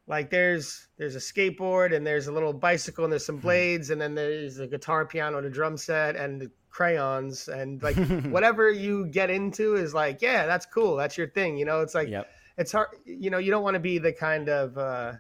like 0.07 0.31
there's 0.31 0.89
there's 0.99 1.17
a 1.17 1.19
skateboard 1.19 1.95
and 1.95 2.07
there's 2.07 2.27
a 2.27 2.33
little 2.33 2.53
bicycle 2.53 3.05
and 3.05 3.13
there's 3.13 3.25
some 3.25 3.37
hmm. 3.37 3.43
blades 3.43 3.91
and 3.91 4.01
then 4.01 4.15
there's 4.15 4.59
a 4.59 4.67
guitar 4.67 5.07
piano 5.07 5.39
and 5.39 5.47
a 5.47 5.51
drum 5.51 5.77
set 5.77 6.17
and 6.17 6.51
crayons 6.71 7.49
and 7.49 7.83
like 7.83 7.97
whatever 8.27 8.71
you 8.71 9.07
get 9.07 9.31
into 9.31 9.75
is 9.75 9.95
like 9.95 10.21
yeah 10.23 10.47
that's 10.47 10.67
cool 10.67 10.97
that's 10.97 11.17
your 11.17 11.29
thing 11.29 11.57
you 11.57 11.65
know 11.65 11.81
it's 11.81 11.95
like 11.95 12.09
yep. 12.09 12.29
it's 12.59 12.73
hard 12.73 12.89
you 13.05 13.31
know 13.31 13.39
you 13.39 13.51
don't 13.51 13.63
want 13.63 13.75
to 13.75 13.81
be 13.81 13.99
the 13.99 14.13
kind 14.13 14.49
of 14.49 14.77
uh 14.77 15.13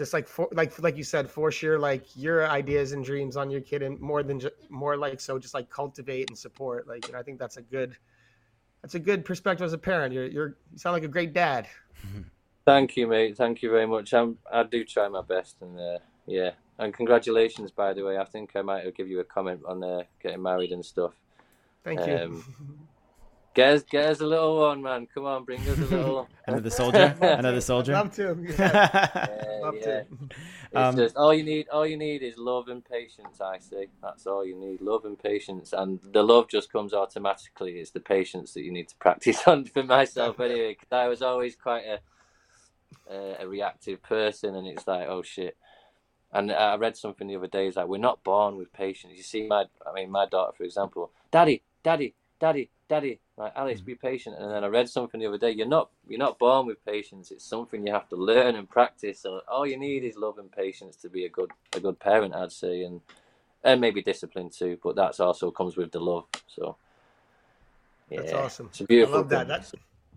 just 0.00 0.14
like 0.14 0.26
for 0.26 0.48
like 0.52 0.80
like 0.80 0.96
you 0.96 1.04
said, 1.04 1.30
force 1.30 1.60
your 1.60 1.78
like 1.78 2.04
your 2.16 2.48
ideas 2.48 2.92
and 2.92 3.04
dreams 3.04 3.36
on 3.36 3.50
your 3.50 3.60
kid, 3.60 3.82
and 3.82 4.00
more 4.00 4.22
than 4.22 4.40
just 4.40 4.54
more 4.70 4.96
like 4.96 5.20
so, 5.20 5.38
just 5.38 5.52
like 5.52 5.68
cultivate 5.68 6.30
and 6.30 6.38
support. 6.38 6.88
Like, 6.88 7.06
you 7.06 7.12
know, 7.12 7.18
I 7.18 7.22
think 7.22 7.38
that's 7.38 7.58
a 7.58 7.62
good 7.62 7.98
that's 8.80 8.94
a 8.94 8.98
good 8.98 9.26
perspective 9.26 9.62
as 9.62 9.74
a 9.74 9.78
parent. 9.78 10.14
You're 10.14 10.28
you're 10.28 10.48
you 10.72 10.78
sound 10.78 10.94
like 10.94 11.02
a 11.02 11.08
great 11.08 11.34
dad. 11.34 11.68
Thank 12.64 12.96
you, 12.96 13.08
mate. 13.08 13.36
Thank 13.36 13.60
you 13.60 13.70
very 13.70 13.86
much. 13.86 14.14
I'm 14.14 14.38
I 14.50 14.62
do 14.62 14.84
try 14.84 15.06
my 15.08 15.20
best, 15.20 15.56
and 15.60 15.78
uh, 15.78 15.98
yeah, 16.26 16.52
and 16.78 16.94
congratulations, 16.94 17.70
by 17.70 17.92
the 17.92 18.02
way. 18.02 18.16
I 18.16 18.24
think 18.24 18.52
I 18.56 18.62
might 18.62 18.86
have 18.86 18.94
give 18.94 19.08
you 19.08 19.20
a 19.20 19.24
comment 19.24 19.60
on 19.66 19.84
uh, 19.84 20.04
getting 20.22 20.40
married 20.40 20.72
and 20.72 20.82
stuff. 20.82 21.12
Thank 21.84 22.06
you. 22.06 22.42
Get 23.54 23.74
us, 23.74 23.82
get 23.82 24.06
us 24.06 24.20
a 24.20 24.26
little 24.26 24.58
one, 24.58 24.82
man. 24.82 25.08
Come 25.12 25.26
on, 25.26 25.44
bring 25.44 25.60
us 25.60 25.78
a 25.78 25.84
little. 25.86 26.28
Another 26.46 26.70
soldier. 26.70 27.16
Another 27.20 27.60
soldier. 27.60 27.92
Love 27.94 28.14
to. 28.16 28.36
Yeah, 28.48 28.88
Yeah, 29.26 29.58
love 29.62 29.74
yeah. 29.76 29.84
to. 29.84 30.04
It's 30.72 30.76
Um, 30.76 30.96
just 30.96 31.16
all 31.16 31.34
you 31.34 31.42
need. 31.42 31.68
All 31.68 31.86
you 31.86 31.96
need 31.96 32.22
is 32.22 32.38
love 32.38 32.68
and 32.68 32.84
patience. 32.84 33.40
I 33.40 33.58
say 33.58 33.88
that's 34.02 34.26
all 34.26 34.46
you 34.46 34.56
need: 34.56 34.80
love 34.80 35.04
and 35.04 35.18
patience, 35.18 35.72
and 35.72 35.98
the 36.12 36.22
love 36.22 36.48
just 36.48 36.72
comes 36.72 36.94
automatically. 36.94 37.78
It's 37.80 37.90
the 37.90 38.00
patience 38.00 38.54
that 38.54 38.62
you 38.62 38.70
need 38.72 38.88
to 38.88 38.96
practice 38.96 39.46
on. 39.48 39.64
For 39.64 39.82
myself, 39.82 40.38
anyway, 40.40 40.74
'cause 40.74 40.92
I 40.92 41.08
was 41.08 41.22
always 41.22 41.56
quite 41.56 41.84
a 41.86 42.00
a, 43.12 43.42
a 43.44 43.48
reactive 43.48 44.02
person, 44.02 44.54
and 44.54 44.66
it's 44.66 44.86
like, 44.86 45.08
oh 45.08 45.22
shit. 45.22 45.56
And 46.32 46.52
I 46.52 46.76
read 46.76 46.96
something 46.96 47.26
the 47.26 47.34
other 47.36 47.48
day. 47.48 47.66
It's 47.66 47.76
like 47.76 47.88
we're 47.88 47.98
not 47.98 48.22
born 48.22 48.56
with 48.56 48.72
patience. 48.72 49.14
You 49.16 49.24
see, 49.24 49.48
my 49.48 49.64
I 49.86 49.92
mean, 49.92 50.10
my 50.10 50.26
daughter, 50.26 50.52
for 50.56 50.62
example, 50.62 51.10
daddy, 51.32 51.62
daddy, 51.82 52.14
daddy, 52.38 52.70
daddy. 52.88 53.20
Like 53.40 53.52
Alice, 53.56 53.80
hmm. 53.80 53.86
be 53.86 53.94
patient. 53.94 54.36
And 54.38 54.50
then 54.52 54.64
I 54.64 54.66
read 54.66 54.88
something 54.88 55.18
the 55.18 55.26
other 55.26 55.38
day. 55.38 55.50
You're 55.50 55.66
not 55.66 55.88
you're 56.06 56.18
not 56.18 56.38
born 56.38 56.66
with 56.66 56.84
patience. 56.84 57.30
It's 57.30 57.44
something 57.44 57.86
you 57.86 57.92
have 57.92 58.08
to 58.10 58.16
learn 58.16 58.54
and 58.54 58.68
practice. 58.68 59.20
So 59.20 59.40
all 59.48 59.66
you 59.66 59.78
need 59.78 60.04
is 60.04 60.16
love 60.16 60.38
and 60.38 60.52
patience 60.52 60.96
to 60.96 61.08
be 61.08 61.24
a 61.24 61.28
good 61.30 61.50
a 61.74 61.80
good 61.80 61.98
parent, 61.98 62.34
I'd 62.34 62.52
say, 62.52 62.82
and 62.82 63.00
and 63.64 63.80
maybe 63.80 64.02
discipline 64.02 64.50
too. 64.50 64.78
But 64.82 64.94
that's 64.94 65.20
also 65.20 65.50
comes 65.50 65.78
with 65.78 65.90
the 65.90 66.00
love. 66.00 66.26
So 66.48 66.76
yeah, 68.10 68.20
That's 68.20 68.32
awesome. 68.34 68.66
It's 68.66 68.80
a 68.80 68.84
I 68.84 68.86
beautiful. 68.86 69.18
love 69.20 69.28
that. 69.30 69.48
That's 69.48 69.72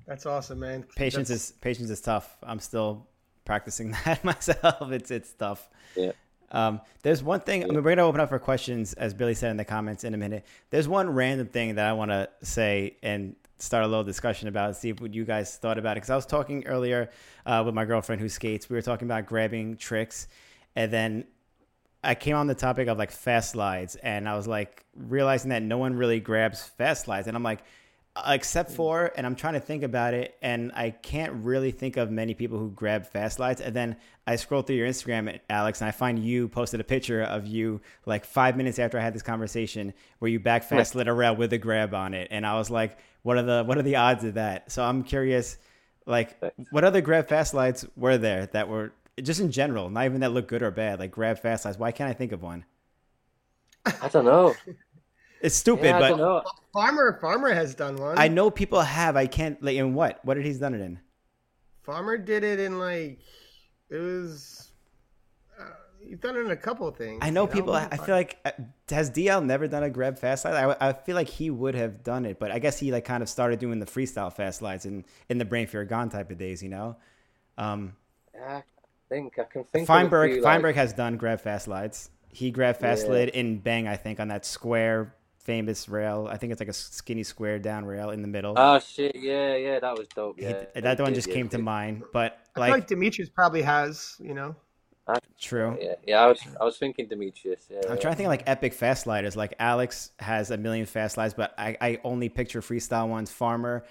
that's 0.06 0.26
awesome, 0.26 0.60
man. 0.60 0.84
patience 0.96 1.30
That's- 1.30 1.52
is 1.52 1.58
patience 1.62 1.90
is 1.90 2.02
tough. 2.02 2.38
I'm 2.44 2.60
still 2.60 3.08
practicing 3.46 3.92
that 4.06 4.22
myself. 4.26 4.92
It's 4.92 5.12
it's 5.12 5.32
tough. 5.32 5.70
Yeah. 5.96 6.12
Um, 6.54 6.80
there's 7.02 7.22
one 7.24 7.42
thing. 7.42 7.64
I 7.64 7.68
mean, 7.68 7.84
we're 7.84 7.92
gonna 7.92 8.08
open 8.08 8.22
up 8.22 8.30
for 8.30 8.40
questions, 8.40 8.94
as 8.94 9.14
Billy 9.14 9.34
said 9.34 9.52
in 9.52 9.58
the 9.58 9.66
comments 9.66 10.04
in 10.04 10.14
a 10.14 10.18
minute. 10.18 10.46
There's 10.70 10.88
one 10.88 11.10
random 11.10 11.48
thing 11.48 11.76
that 11.76 11.88
I 11.88 11.94
want 11.94 12.12
to 12.12 12.30
say 12.44 12.98
and 13.04 13.36
start 13.58 13.84
a 13.84 13.88
little 13.88 14.04
discussion 14.04 14.48
about. 14.48 14.76
See 14.76 14.94
what 14.94 15.14
you 15.14 15.26
guys 15.26 15.58
thought 15.58 15.78
about 15.78 15.94
it. 15.94 15.96
Because 15.96 16.12
I 16.12 16.16
was 16.16 16.26
talking 16.26 16.66
earlier 16.68 17.10
uh, 17.46 17.64
with 17.66 17.74
my 17.74 17.86
girlfriend 17.86 18.22
who 18.22 18.30
skates. 18.30 18.70
We 18.70 18.76
were 18.76 18.82
talking 18.82 19.08
about 19.08 19.26
grabbing 19.26 19.78
tricks, 19.78 20.28
and 20.76 20.92
then 20.92 21.26
I 22.04 22.16
came 22.16 22.36
on 22.36 22.48
the 22.48 22.56
topic 22.56 22.88
of 22.88 22.98
like 22.98 23.12
fast 23.12 23.52
slides, 23.52 23.96
and 23.96 24.30
I 24.30 24.36
was 24.36 24.48
like 24.48 24.86
realizing 24.96 25.50
that 25.50 25.64
no 25.64 25.78
one 25.78 25.96
really 25.96 26.20
grabs 26.20 26.64
fast 26.64 27.06
slides, 27.06 27.28
and 27.28 27.36
I'm 27.36 27.44
like, 27.44 27.64
Uh, 28.16 28.34
except 28.36 28.70
for, 28.70 29.12
and 29.16 29.26
I'm 29.26 29.36
trying 29.36 29.56
to 29.56 29.60
think 29.60 29.82
about 29.82 30.14
it, 30.14 30.38
and 30.40 30.72
I 30.76 30.92
can't 30.92 31.34
really 31.34 31.72
think 31.72 31.98
of 31.98 32.12
many 32.12 32.36
people 32.36 32.60
who 32.60 32.70
grab 32.70 33.08
fast 33.08 33.38
slides. 33.38 33.60
And 33.60 33.76
then 33.76 33.96
I 34.28 34.36
scroll 34.36 34.62
through 34.62 34.76
your 34.76 34.88
Instagram, 34.88 35.40
Alex, 35.50 35.82
and 35.82 35.88
I 35.88 35.92
find 35.92 36.20
you 36.20 36.48
posted 36.48 36.80
a 36.80 36.84
picture 36.84 37.24
of 37.24 37.48
you 37.48 37.82
like 38.06 38.24
five 38.24 38.56
minutes 38.56 38.78
after 38.78 39.00
I 39.00 39.02
had 39.02 39.16
this 39.16 39.24
conversation, 39.24 39.96
where 40.20 40.30
you 40.30 40.40
back 40.40 40.64
fast 40.64 40.92
slid 40.92 41.08
a 41.08 41.14
rail 41.14 41.36
with 41.36 41.54
a 41.54 41.58
grab 41.58 41.96
on 41.96 42.14
it, 42.14 42.28
and 42.30 42.46
I 42.46 42.56
was 42.56 42.70
like, 42.70 43.00
what 43.24 43.38
are 43.38 43.42
the 43.42 43.64
what 43.64 43.80
are 43.80 43.82
the 43.82 43.96
odds 43.96 44.24
of 44.24 44.36
that? 44.36 44.72
So 44.72 44.84
I'm 44.84 45.04
curious, 45.04 45.58
like, 46.06 46.40
what 46.70 46.84
other 46.84 47.02
grab 47.02 47.28
fast 47.28 47.50
slides 47.50 47.84
were 47.96 48.20
there 48.20 48.46
that 48.48 48.70
were 48.70 48.94
just 49.24 49.40
in 49.40 49.52
general, 49.52 49.90
not 49.90 50.06
even 50.06 50.22
that 50.22 50.34
look 50.34 50.48
good 50.48 50.62
or 50.62 50.70
bad, 50.70 51.00
like 51.00 51.10
grab 51.10 51.40
fast 51.40 51.64
slides. 51.64 51.80
Why 51.80 51.92
can't 51.92 52.12
I 52.12 52.14
think 52.14 52.32
of 52.32 52.44
one? 52.44 52.64
I 53.86 54.08
don't 54.10 54.26
know. 54.26 54.54
It's 55.44 55.56
stupid, 55.56 55.86
Yeah, 55.86 56.00
but. 56.00 56.46
Farmer 56.72 57.20
Farmer 57.22 57.54
has 57.54 57.76
done 57.76 57.98
one. 57.98 58.18
I 58.18 58.30
know 58.30 58.50
people 58.50 58.82
have. 58.82 59.16
I 59.16 59.28
can't. 59.28 59.62
Like, 59.62 59.76
in 59.76 59.94
what? 59.94 60.20
What 60.24 60.34
did 60.36 60.46
he's 60.46 60.58
done 60.58 60.74
it 60.74 60.82
in? 60.82 61.00
Farmer 61.84 62.18
did 62.18 62.44
it 62.44 62.60
in 62.60 62.80
like 62.80 63.20
it 63.90 63.98
was. 63.98 64.72
Uh, 65.60 65.66
he's 66.00 66.18
done 66.18 66.38
it 66.38 66.40
in 66.40 66.52
a 66.52 66.56
couple 66.56 66.88
of 66.88 66.96
things. 66.96 67.20
I 67.22 67.30
know 67.30 67.44
you 67.44 67.50
people. 67.50 67.74
I 67.74 67.98
feel 67.98 68.16
like 68.16 68.38
uh, 68.46 68.52
has 68.90 69.12
DL 69.12 69.44
never 69.46 69.68
done 69.68 69.84
a 69.84 69.90
grab 69.90 70.18
fast 70.18 70.44
slide? 70.44 70.56
I, 70.56 70.90
I 70.90 70.94
feel 70.94 71.16
like 71.16 71.28
he 71.28 71.50
would 71.50 71.76
have 71.76 72.04
done 72.04 72.26
it, 72.26 72.40
but 72.40 72.50
I 72.50 72.58
guess 72.60 72.80
he 72.80 72.92
like 72.92 73.04
kind 73.06 73.22
of 73.22 73.28
started 73.30 73.60
doing 73.60 73.80
the 73.80 73.86
freestyle 73.86 74.32
fast 74.34 74.60
slides 74.60 74.86
in 74.86 75.04
in 75.30 75.38
the 75.38 75.46
Brain 75.46 75.68
Fear 75.68 75.84
Gone 75.86 76.10
type 76.10 76.32
of 76.32 76.38
days, 76.38 76.64
you 76.64 76.70
know. 76.70 76.96
Um, 77.58 77.96
Yeah, 78.34 78.58
I 78.58 78.64
think 79.10 79.38
I 79.38 79.44
can 79.44 79.66
think. 79.66 79.84
of 79.84 79.88
Feinberg 79.88 80.32
few, 80.32 80.42
like- 80.42 80.50
Feinberg 80.54 80.76
has 80.76 80.94
done 80.94 81.18
grab 81.18 81.42
fast 81.42 81.66
slides. 81.66 82.10
He 82.30 82.50
grabbed 82.50 82.80
fast 82.80 83.02
Yeah. 83.04 83.08
slid 83.10 83.30
in 83.30 83.60
Bang, 83.60 83.88
I 83.90 83.96
think, 83.98 84.20
on 84.22 84.30
that 84.30 84.44
square 84.46 85.14
famous 85.44 85.90
rail. 85.90 86.28
I 86.30 86.38
think 86.38 86.52
it's 86.52 86.62
like 86.62 86.70
a 86.70 86.74
skinny 86.74 87.24
square 87.24 87.60
down 87.60 87.86
rail 87.86 88.10
in 88.10 88.22
the 88.22 88.28
middle. 88.28 88.54
Oh 88.58 88.80
shit! 88.80 89.16
Yeah, 89.16 89.56
yeah, 89.56 89.80
that 89.80 89.98
was 89.98 90.08
dope. 90.10 90.40
He- 90.40 90.46
Yeah, 90.46 90.66
that 90.76 91.00
one 91.00 91.10
did, 91.10 91.16
just 91.16 91.28
yeah, 91.28 91.34
came 91.36 91.50
to 91.50 91.58
mind, 91.58 92.04
but 92.12 92.34
I 92.34 92.36
feel 92.36 92.62
like 92.62 92.72
like 92.72 92.88
Demetrius 92.88 93.30
probably 93.30 93.62
has. 93.62 94.16
You 94.20 94.34
know. 94.34 94.56
true. 95.38 95.78
Yeah, 95.82 95.96
yeah. 96.08 96.22
I 96.22 96.28
was 96.28 96.40
I 96.60 96.64
was 96.64 96.78
thinking 96.78 97.08
Demetrius. 97.08 97.68
Yeah, 97.70 97.82
I'm 97.86 97.96
yeah. 97.96 98.02
trying 98.02 98.14
to 98.14 98.18
think 98.18 98.28
of 98.28 98.32
like 98.32 98.44
epic 98.48 98.74
fast 98.74 99.04
sliders. 99.04 99.36
Like 99.36 99.54
Alex 99.60 100.12
has 100.20 100.50
a 100.52 100.58
million 100.58 100.86
fast 100.86 101.16
slides, 101.16 101.34
but 101.34 101.54
I, 101.58 101.78
I 101.82 102.00
only 102.04 102.30
picture 102.30 102.62
freestyle 102.62 103.10
ones. 103.10 103.30
Farmer, 103.30 103.84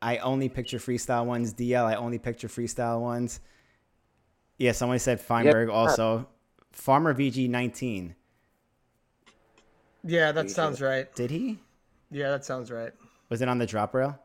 I 0.00 0.18
only 0.18 0.48
picture 0.48 0.78
freestyle 0.78 1.26
ones. 1.26 1.52
DL, 1.52 1.84
I 1.84 1.96
only 1.96 2.18
picture 2.18 2.48
freestyle 2.48 3.00
ones. 3.00 3.40
Yeah, 4.56 4.72
someone 4.72 4.98
said 4.98 5.20
Feinberg 5.20 5.68
also. 5.68 6.28
Farmer 6.72 7.14
VG19. 7.14 8.14
Yeah, 10.08 10.32
that 10.32 10.46
Easy. 10.46 10.54
sounds 10.54 10.80
right. 10.80 11.14
Did 11.14 11.30
he? 11.30 11.58
Yeah, 12.10 12.30
that 12.30 12.44
sounds 12.44 12.70
right. 12.70 12.92
Was 13.28 13.42
it 13.42 13.48
on 13.48 13.58
the 13.58 13.66
drop 13.66 13.92
rail? 13.94 14.18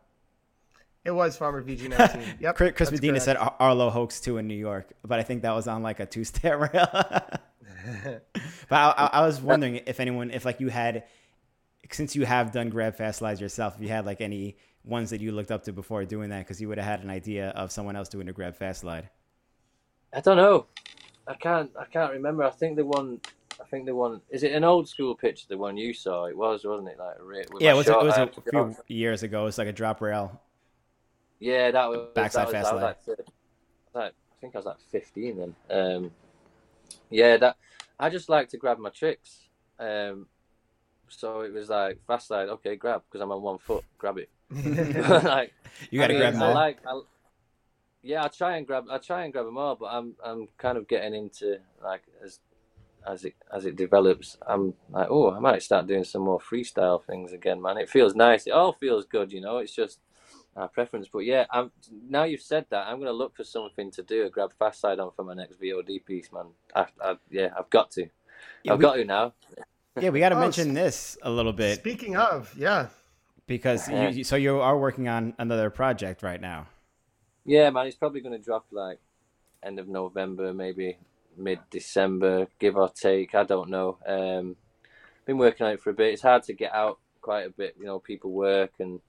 It 1.04 1.12
was 1.12 1.36
Farmer 1.36 1.62
VG19. 1.62 2.24
Yep. 2.40 2.56
Chris, 2.56 2.72
Chris 2.72 2.90
that's 2.90 2.92
Medina 2.92 3.14
correct. 3.16 3.26
said 3.26 3.36
Ar- 3.38 3.56
Arlo 3.60 3.90
Hoax 3.90 4.22
2 4.22 4.38
in 4.38 4.48
New 4.48 4.56
York, 4.56 4.94
but 5.04 5.20
I 5.20 5.24
think 5.24 5.42
that 5.42 5.52
was 5.54 5.68
on 5.68 5.84
like 5.84 6.00
a 6.00 6.06
two 6.06 6.24
step 6.24 6.58
rail. 6.74 6.88
but 6.94 8.24
I, 8.72 8.94
I, 8.98 9.10
I 9.14 9.26
was 9.26 9.42
wondering 9.42 9.82
if 9.86 10.00
anyone, 10.00 10.32
if 10.32 10.46
like 10.46 10.62
you 10.62 10.70
had, 10.70 11.04
since 11.92 12.16
you 12.16 12.26
have 12.26 12.54
done 12.54 12.70
grab 12.70 12.96
fast 12.96 13.20
slides 13.20 13.42
yourself, 13.42 13.76
if 13.76 13.82
you 13.82 13.90
had 13.90 14.06
like 14.06 14.22
any 14.22 14.56
ones 14.86 15.10
that 15.10 15.20
you 15.20 15.34
looked 15.34 15.52
up 15.52 15.64
to 15.66 15.74
before 15.74 16.06
doing 16.06 16.30
that, 16.30 16.40
because 16.40 16.62
you 16.62 16.70
would 16.70 16.78
have 16.78 16.88
had 16.88 17.04
an 17.04 17.10
idea 17.10 17.50
of 17.50 17.74
someone 17.74 17.98
else 17.98 18.08
doing 18.08 18.30
a 18.30 18.34
grab 18.34 18.56
fast 18.56 18.80
slide. 18.82 19.10
I 20.14 20.22
don't 20.22 20.38
know. 20.38 20.68
I 21.28 21.34
can't. 21.36 21.72
I 21.78 21.86
can't 21.86 22.14
remember. 22.14 22.44
I 22.44 22.50
think 22.52 22.78
the 22.78 22.86
one. 22.86 23.20
I 23.62 23.66
think 23.66 23.86
the 23.86 23.96
one. 23.96 24.22
Is 24.30 24.44
it 24.44 24.54
an 24.54 24.64
old 24.64 24.88
school 24.88 25.16
picture? 25.16 25.46
The 25.48 25.58
one 25.58 25.78
you 25.78 25.94
saw? 25.94 26.26
It 26.26 26.38
was, 26.38 26.64
wasn't 26.64 26.90
it? 26.90 26.98
Like 27.00 27.16
with 27.52 27.62
yeah, 27.62 27.70
it 27.70 27.74
my 27.74 27.78
was, 27.78 27.88
it 27.88 27.98
was 27.98 28.16
a 28.16 28.18
hair. 28.18 28.76
few 28.88 28.98
years 28.98 29.24
ago. 29.24 29.42
It 29.42 29.46
was 29.46 29.58
like 29.58 29.68
a 29.68 29.74
drop 29.74 30.02
rail. 30.02 30.42
Yeah, 31.40 31.72
that 31.72 31.90
was 31.90 32.08
Backside 32.16 32.48
that 32.48 32.54
was, 32.54 32.54
fast 32.54 32.68
I 32.68 32.74
was 32.74 32.84
like, 32.84 33.18
like, 33.94 34.14
I 34.14 34.36
think 34.40 34.56
I 34.56 34.60
was 34.60 34.66
like 34.66 34.80
fifteen 34.92 35.38
then. 35.38 35.56
Um, 35.70 36.12
yeah, 37.10 37.38
that 37.38 37.58
I 38.00 38.10
just 38.10 38.30
like 38.30 38.50
to 38.50 38.58
grab 38.58 38.80
my 38.80 38.90
tricks. 38.90 39.50
Um, 39.80 40.28
so 41.10 41.42
it 41.42 41.54
was 41.54 41.70
like 41.70 42.00
fast 42.08 42.28
slide. 42.28 42.50
Okay, 42.50 42.76
grab 42.76 43.04
because 43.10 43.22
I'm 43.22 43.32
on 43.32 43.42
one 43.42 43.58
foot. 43.58 43.84
Grab 43.98 44.18
it. 44.18 44.30
like 45.24 45.54
You 45.90 46.00
got 46.00 46.08
to 46.08 46.14
I 46.14 46.18
mean, 46.18 46.18
grab 46.18 46.34
them 46.34 46.44
I 46.44 46.54
like. 46.54 46.78
I, 46.88 47.02
yeah, 48.02 48.24
I 48.26 48.28
try 48.28 48.58
and 48.58 48.68
grab. 48.68 48.86
I 48.90 48.98
try 48.98 49.24
and 49.24 49.34
grab 49.34 49.46
them 49.46 49.58
all, 49.58 49.76
but 49.76 49.86
I'm 49.88 50.16
I'm 50.24 50.48
kind 50.58 50.78
of 50.78 50.88
getting 50.88 51.14
into 51.14 51.58
like 51.84 52.02
as 52.24 52.40
as 53.08 53.26
it 53.26 53.36
as 53.54 53.66
it 53.66 53.76
develops. 53.76 54.38
I'm 54.48 54.74
like, 54.90 55.08
oh, 55.10 55.32
I 55.32 55.40
might 55.40 55.64
start 55.64 55.88
doing 55.88 56.04
some 56.04 56.22
more 56.24 56.40
freestyle 56.40 57.04
things 57.04 57.34
again, 57.34 57.62
man. 57.62 57.78
It 57.78 57.90
feels 57.90 58.16
nice. 58.16 58.48
It 58.48 58.52
all 58.52 58.74
feels 58.74 59.06
good, 59.06 59.32
you 59.32 59.42
know. 59.42 59.58
It's 59.58 59.74
just 59.76 60.00
our 60.56 60.68
preference. 60.68 61.08
But 61.12 61.20
yeah, 61.20 61.46
I'm 61.52 61.72
now 62.10 62.24
you've 62.24 62.42
said 62.42 62.66
that, 62.70 62.88
I'm 62.88 63.00
gonna 63.00 63.12
look 63.12 63.36
for 63.36 63.44
something 63.44 63.92
to 63.92 64.04
do. 64.04 64.26
A 64.26 64.30
grab 64.30 64.54
fast 64.58 64.80
side 64.80 65.00
on 65.00 65.12
for 65.16 65.24
my 65.24 65.34
next 65.34 65.60
VOD 65.60 66.06
piece, 66.06 66.32
man. 66.32 66.46
I, 66.76 66.86
I, 67.02 67.16
yeah, 67.30 67.50
I've 67.58 67.70
got 67.70 67.92
to. 67.92 68.08
Yeah, 68.64 68.74
I've 68.74 68.80
we- 68.80 68.84
got 68.84 68.96
to 68.96 69.06
now. 69.06 69.34
yeah, 70.00 70.10
we 70.10 70.20
got 70.20 70.30
to 70.30 70.36
Oh, 70.36 70.40
mention 70.40 70.74
this 70.74 71.18
a 71.22 71.30
little 71.30 71.54
bit 71.54 71.80
Speaking 71.80 72.16
of, 72.18 72.54
yeah. 72.58 72.88
because 73.48 73.88
you, 73.90 74.08
you, 74.10 74.24
so 74.24 74.36
you 74.36 74.60
are 74.60 74.78
working 74.78 75.08
on 75.08 75.34
another 75.38 75.70
project 75.70 76.24
right 76.24 76.42
now. 76.42 76.68
Yeah, 77.46 77.70
man, 77.70 77.88
it's 77.88 77.96
probably 77.96 78.22
going 78.22 78.38
to 78.38 78.44
drop 78.44 78.66
like 78.72 79.00
end 79.62 79.78
of 79.80 79.88
November, 79.88 80.54
maybe 80.54 80.98
mid 81.38 81.60
December, 81.70 82.48
give 82.60 82.78
or 82.78 82.90
take. 82.90 83.36
I 83.36 83.44
don't 83.44 83.70
know. 83.70 83.98
Um, 84.06 84.56
been 85.26 85.38
working 85.38 85.66
on 85.66 85.74
it 85.74 85.82
for 85.82 85.92
a 85.92 85.94
bit. 85.94 86.14
It's 86.14 86.22
hard 86.22 86.44
to 86.44 86.54
get 86.54 86.74
out 86.74 87.00
quite 87.22 87.48
a 87.48 87.50
bit. 87.50 87.76
You 87.80 87.86
know, 87.86 88.00
people 88.00 88.32
work, 88.32 88.72
and 88.80 89.00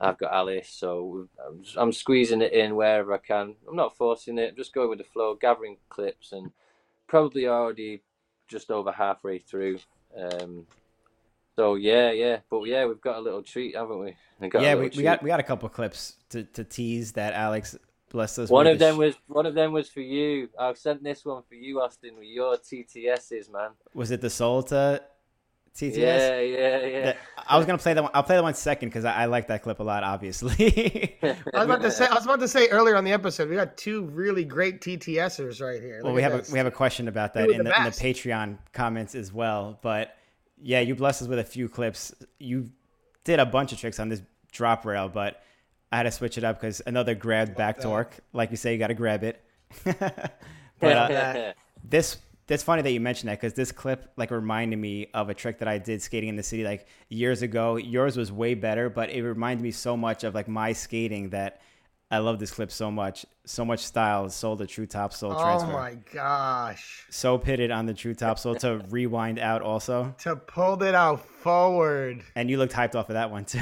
I've 0.00 0.18
got 0.18 0.32
Alice, 0.32 0.68
so 0.68 1.28
I'm, 1.46 1.62
I'm 1.76 1.92
squeezing 1.92 2.42
it 2.42 2.52
in 2.52 2.74
wherever 2.74 3.12
I 3.12 3.18
can. 3.18 3.54
I'm 3.68 3.76
not 3.76 3.96
forcing 3.96 4.38
it. 4.38 4.50
I'm 4.50 4.56
just 4.56 4.72
going 4.72 4.88
with 4.88 4.98
the 4.98 5.04
flow, 5.04 5.34
gathering 5.34 5.76
clips, 5.88 6.32
and 6.32 6.50
probably 7.06 7.46
already 7.46 8.02
just 8.48 8.70
over 8.70 8.92
halfway 8.92 9.38
through. 9.38 9.78
Um, 10.16 10.66
so 11.56 11.74
yeah, 11.74 12.10
yeah, 12.10 12.38
but 12.48 12.62
yeah, 12.64 12.86
we've 12.86 13.00
got 13.00 13.18
a 13.18 13.20
little 13.20 13.42
treat, 13.42 13.76
haven't 13.76 13.98
we? 13.98 14.16
Yeah, 14.54 14.76
we, 14.76 14.88
we 14.88 15.02
got 15.02 15.22
we 15.22 15.28
got 15.28 15.40
a 15.40 15.44
couple 15.44 15.68
clips 15.68 16.16
to, 16.30 16.44
to 16.44 16.64
tease 16.64 17.12
that 17.12 17.34
Alex 17.34 17.76
blessed 18.10 18.40
us. 18.40 18.50
One 18.50 18.66
with 18.66 18.74
of 18.74 18.78
them 18.78 18.96
was 18.98 19.14
one 19.26 19.46
of 19.46 19.54
them 19.54 19.72
was 19.72 19.88
for 19.88 20.00
you. 20.00 20.48
I've 20.58 20.78
sent 20.78 21.02
this 21.02 21.24
one 21.24 21.42
for 21.48 21.54
you, 21.54 21.80
Austin, 21.80 22.16
with 22.16 22.28
your 22.28 22.56
TTSs, 22.56 23.50
man. 23.50 23.70
was 23.94 24.10
it 24.10 24.20
the 24.20 24.28
Solta 24.28 25.00
TTS? 25.76 25.96
Yeah, 25.96 26.40
yeah, 26.40 26.86
yeah. 26.86 27.04
That- 27.06 27.18
I 27.48 27.56
was 27.56 27.66
gonna 27.66 27.78
play 27.78 27.94
that 27.94 28.02
one. 28.02 28.12
I'll 28.14 28.22
play 28.22 28.36
that 28.36 28.42
one 28.42 28.54
second 28.54 28.90
because 28.90 29.04
I, 29.04 29.22
I 29.22 29.24
like 29.24 29.48
that 29.48 29.62
clip 29.62 29.80
a 29.80 29.82
lot. 29.82 30.04
Obviously. 30.04 31.18
I 31.22 31.36
was 31.52 31.64
about 31.64 31.82
to 31.82 31.90
say. 31.90 32.06
I 32.06 32.14
was 32.14 32.24
about 32.24 32.40
to 32.40 32.48
say 32.48 32.68
earlier 32.68 32.96
on 32.96 33.04
the 33.04 33.12
episode, 33.12 33.48
we 33.48 33.56
got 33.56 33.76
two 33.76 34.04
really 34.04 34.44
great 34.44 34.80
TTSers 34.80 35.60
right 35.60 35.80
here. 35.80 36.00
well, 36.04 36.12
we 36.12 36.22
at 36.22 36.30
have 36.30 36.48
a, 36.48 36.52
we 36.52 36.58
have 36.58 36.66
a 36.66 36.70
question 36.72 37.08
about 37.08 37.34
that 37.34 37.50
in 37.50 37.58
the 37.58 37.64
the, 37.64 37.76
in 37.76 37.84
the. 37.84 37.90
Patreon 37.90 38.58
comments 38.72 39.14
as 39.14 39.32
well. 39.32 39.78
But 39.82 40.16
yeah, 40.62 40.80
you 40.80 40.94
blessed 40.94 41.22
us 41.22 41.28
with 41.28 41.38
a 41.38 41.44
few 41.44 41.68
clips. 41.68 42.14
You 42.38 42.70
did 43.24 43.40
a 43.40 43.46
bunch 43.46 43.72
of 43.72 43.78
tricks 43.80 43.98
on 43.98 44.08
this 44.08 44.22
drop 44.52 44.84
rail, 44.84 45.08
but 45.08 45.42
I 45.92 45.96
had 45.98 46.02
to 46.04 46.10
switch 46.10 46.38
it 46.38 46.44
up 46.44 46.60
because 46.60 46.80
another 46.86 47.14
grab 47.14 47.56
back 47.56 47.76
that. 47.78 47.82
torque. 47.82 48.16
Like 48.32 48.50
you 48.50 48.56
say, 48.56 48.72
you 48.72 48.78
got 48.78 48.88
to 48.88 48.94
grab 48.94 49.24
it. 49.24 49.42
but 49.84 50.32
uh, 50.82 51.52
this 51.84 52.18
that's 52.46 52.62
funny 52.64 52.82
that 52.82 52.90
you 52.90 53.00
mentioned 53.00 53.28
that 53.30 53.40
because 53.40 53.54
this 53.54 53.70
clip 53.72 54.10
like 54.16 54.30
reminded 54.32 54.76
me 54.78 55.06
of 55.14 55.28
a 55.30 55.34
trick 55.34 55.58
that 55.60 55.68
I 55.68 55.78
did 55.78 56.02
skating 56.02 56.28
in 56.28 56.36
the 56.36 56.42
city 56.42 56.64
like 56.64 56.86
years 57.08 57.42
ago. 57.42 57.76
Yours 57.76 58.16
was 58.16 58.32
way 58.32 58.54
better, 58.54 58.90
but 58.90 59.10
it 59.10 59.22
reminded 59.22 59.62
me 59.62 59.70
so 59.70 59.96
much 59.96 60.24
of 60.24 60.34
like 60.34 60.48
my 60.48 60.72
skating 60.72 61.30
that 61.30 61.60
I 62.10 62.18
love 62.18 62.40
this 62.40 62.50
clip 62.50 62.72
so 62.72 62.90
much. 62.90 63.24
So 63.44 63.64
much 63.64 63.80
style 63.84 64.28
sold 64.30 64.58
the 64.58 64.66
true 64.66 64.86
topsoul 64.86 65.34
Oh 65.36 65.42
transfer. 65.42 65.72
my 65.72 65.94
gosh! 66.12 67.06
So 67.10 67.36
pitted 67.38 67.70
on 67.72 67.86
the 67.86 67.94
true 67.94 68.14
topsoul 68.14 68.58
to 68.60 68.84
rewind 68.90 69.38
out 69.40 69.62
also, 69.62 70.14
To 70.22 70.36
pulled 70.36 70.82
it 70.84 70.94
out 70.94 71.24
forward. 71.24 72.22
and 72.36 72.48
you 72.50 72.58
looked 72.58 72.72
hyped 72.74 72.94
off 72.96 73.08
of 73.10 73.14
that 73.14 73.30
one 73.30 73.44
too. 73.44 73.60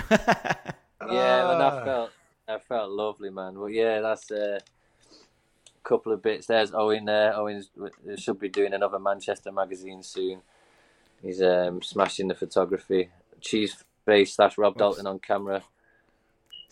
Yeah, 1.11 1.55
enough. 1.55 1.75
I 1.75 1.85
felt 1.85 2.11
I 2.49 2.59
felt 2.59 2.91
lovely, 2.91 3.31
man. 3.31 3.55
But 3.55 3.66
yeah, 3.66 4.01
that's 4.01 4.31
uh, 4.31 4.59
a 4.61 5.89
couple 5.89 6.12
of 6.12 6.23
bits. 6.23 6.47
There's 6.47 6.73
Owen 6.73 7.05
there. 7.05 7.37
Owen 7.37 7.62
should 8.16 8.39
be 8.41 8.49
doing 8.49 8.73
another 8.73 8.99
Manchester 8.99 9.53
magazine 9.53 10.03
soon. 10.03 10.41
He's 11.23 11.43
um, 11.43 11.83
smashing 11.83 12.29
the 12.29 12.35
photography. 12.35 13.11
Cheese 13.41 13.77
face 14.07 14.35
slash 14.35 14.57
Rob 14.57 14.77
Dalton 14.79 15.07
on 15.07 15.19
camera. 15.19 15.62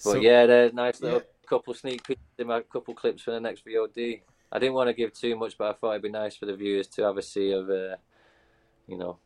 But 0.04 0.12
So- 0.12 0.20
yeah, 0.20 0.46
there's 0.46 0.72
nice 0.72 1.00
little 1.00 1.18
Yeah. 1.20 1.24
couple 1.48 1.74
sneak 1.74 2.06
peeks 2.06 2.20
in 2.38 2.46
my 2.46 2.60
couple 2.62 2.94
clips 2.94 3.22
for 3.22 3.32
the 3.32 3.40
next 3.40 3.64
VOD. 3.64 4.22
I 4.52 4.58
didn't 4.58 4.74
want 4.74 4.88
to 4.88 4.94
give 4.94 5.12
too 5.12 5.36
much, 5.36 5.58
but 5.58 5.68
I 5.70 5.72
thought 5.74 5.90
it'd 5.90 6.02
be 6.02 6.08
nice 6.08 6.36
for 6.36 6.46
the 6.46 6.54
viewers 6.56 6.86
to 6.88 7.02
have 7.02 7.16
a 7.18 7.22
see 7.22 7.50
of, 7.52 7.68
uh, 7.68 7.96
you 8.86 8.96
know, 8.96 9.18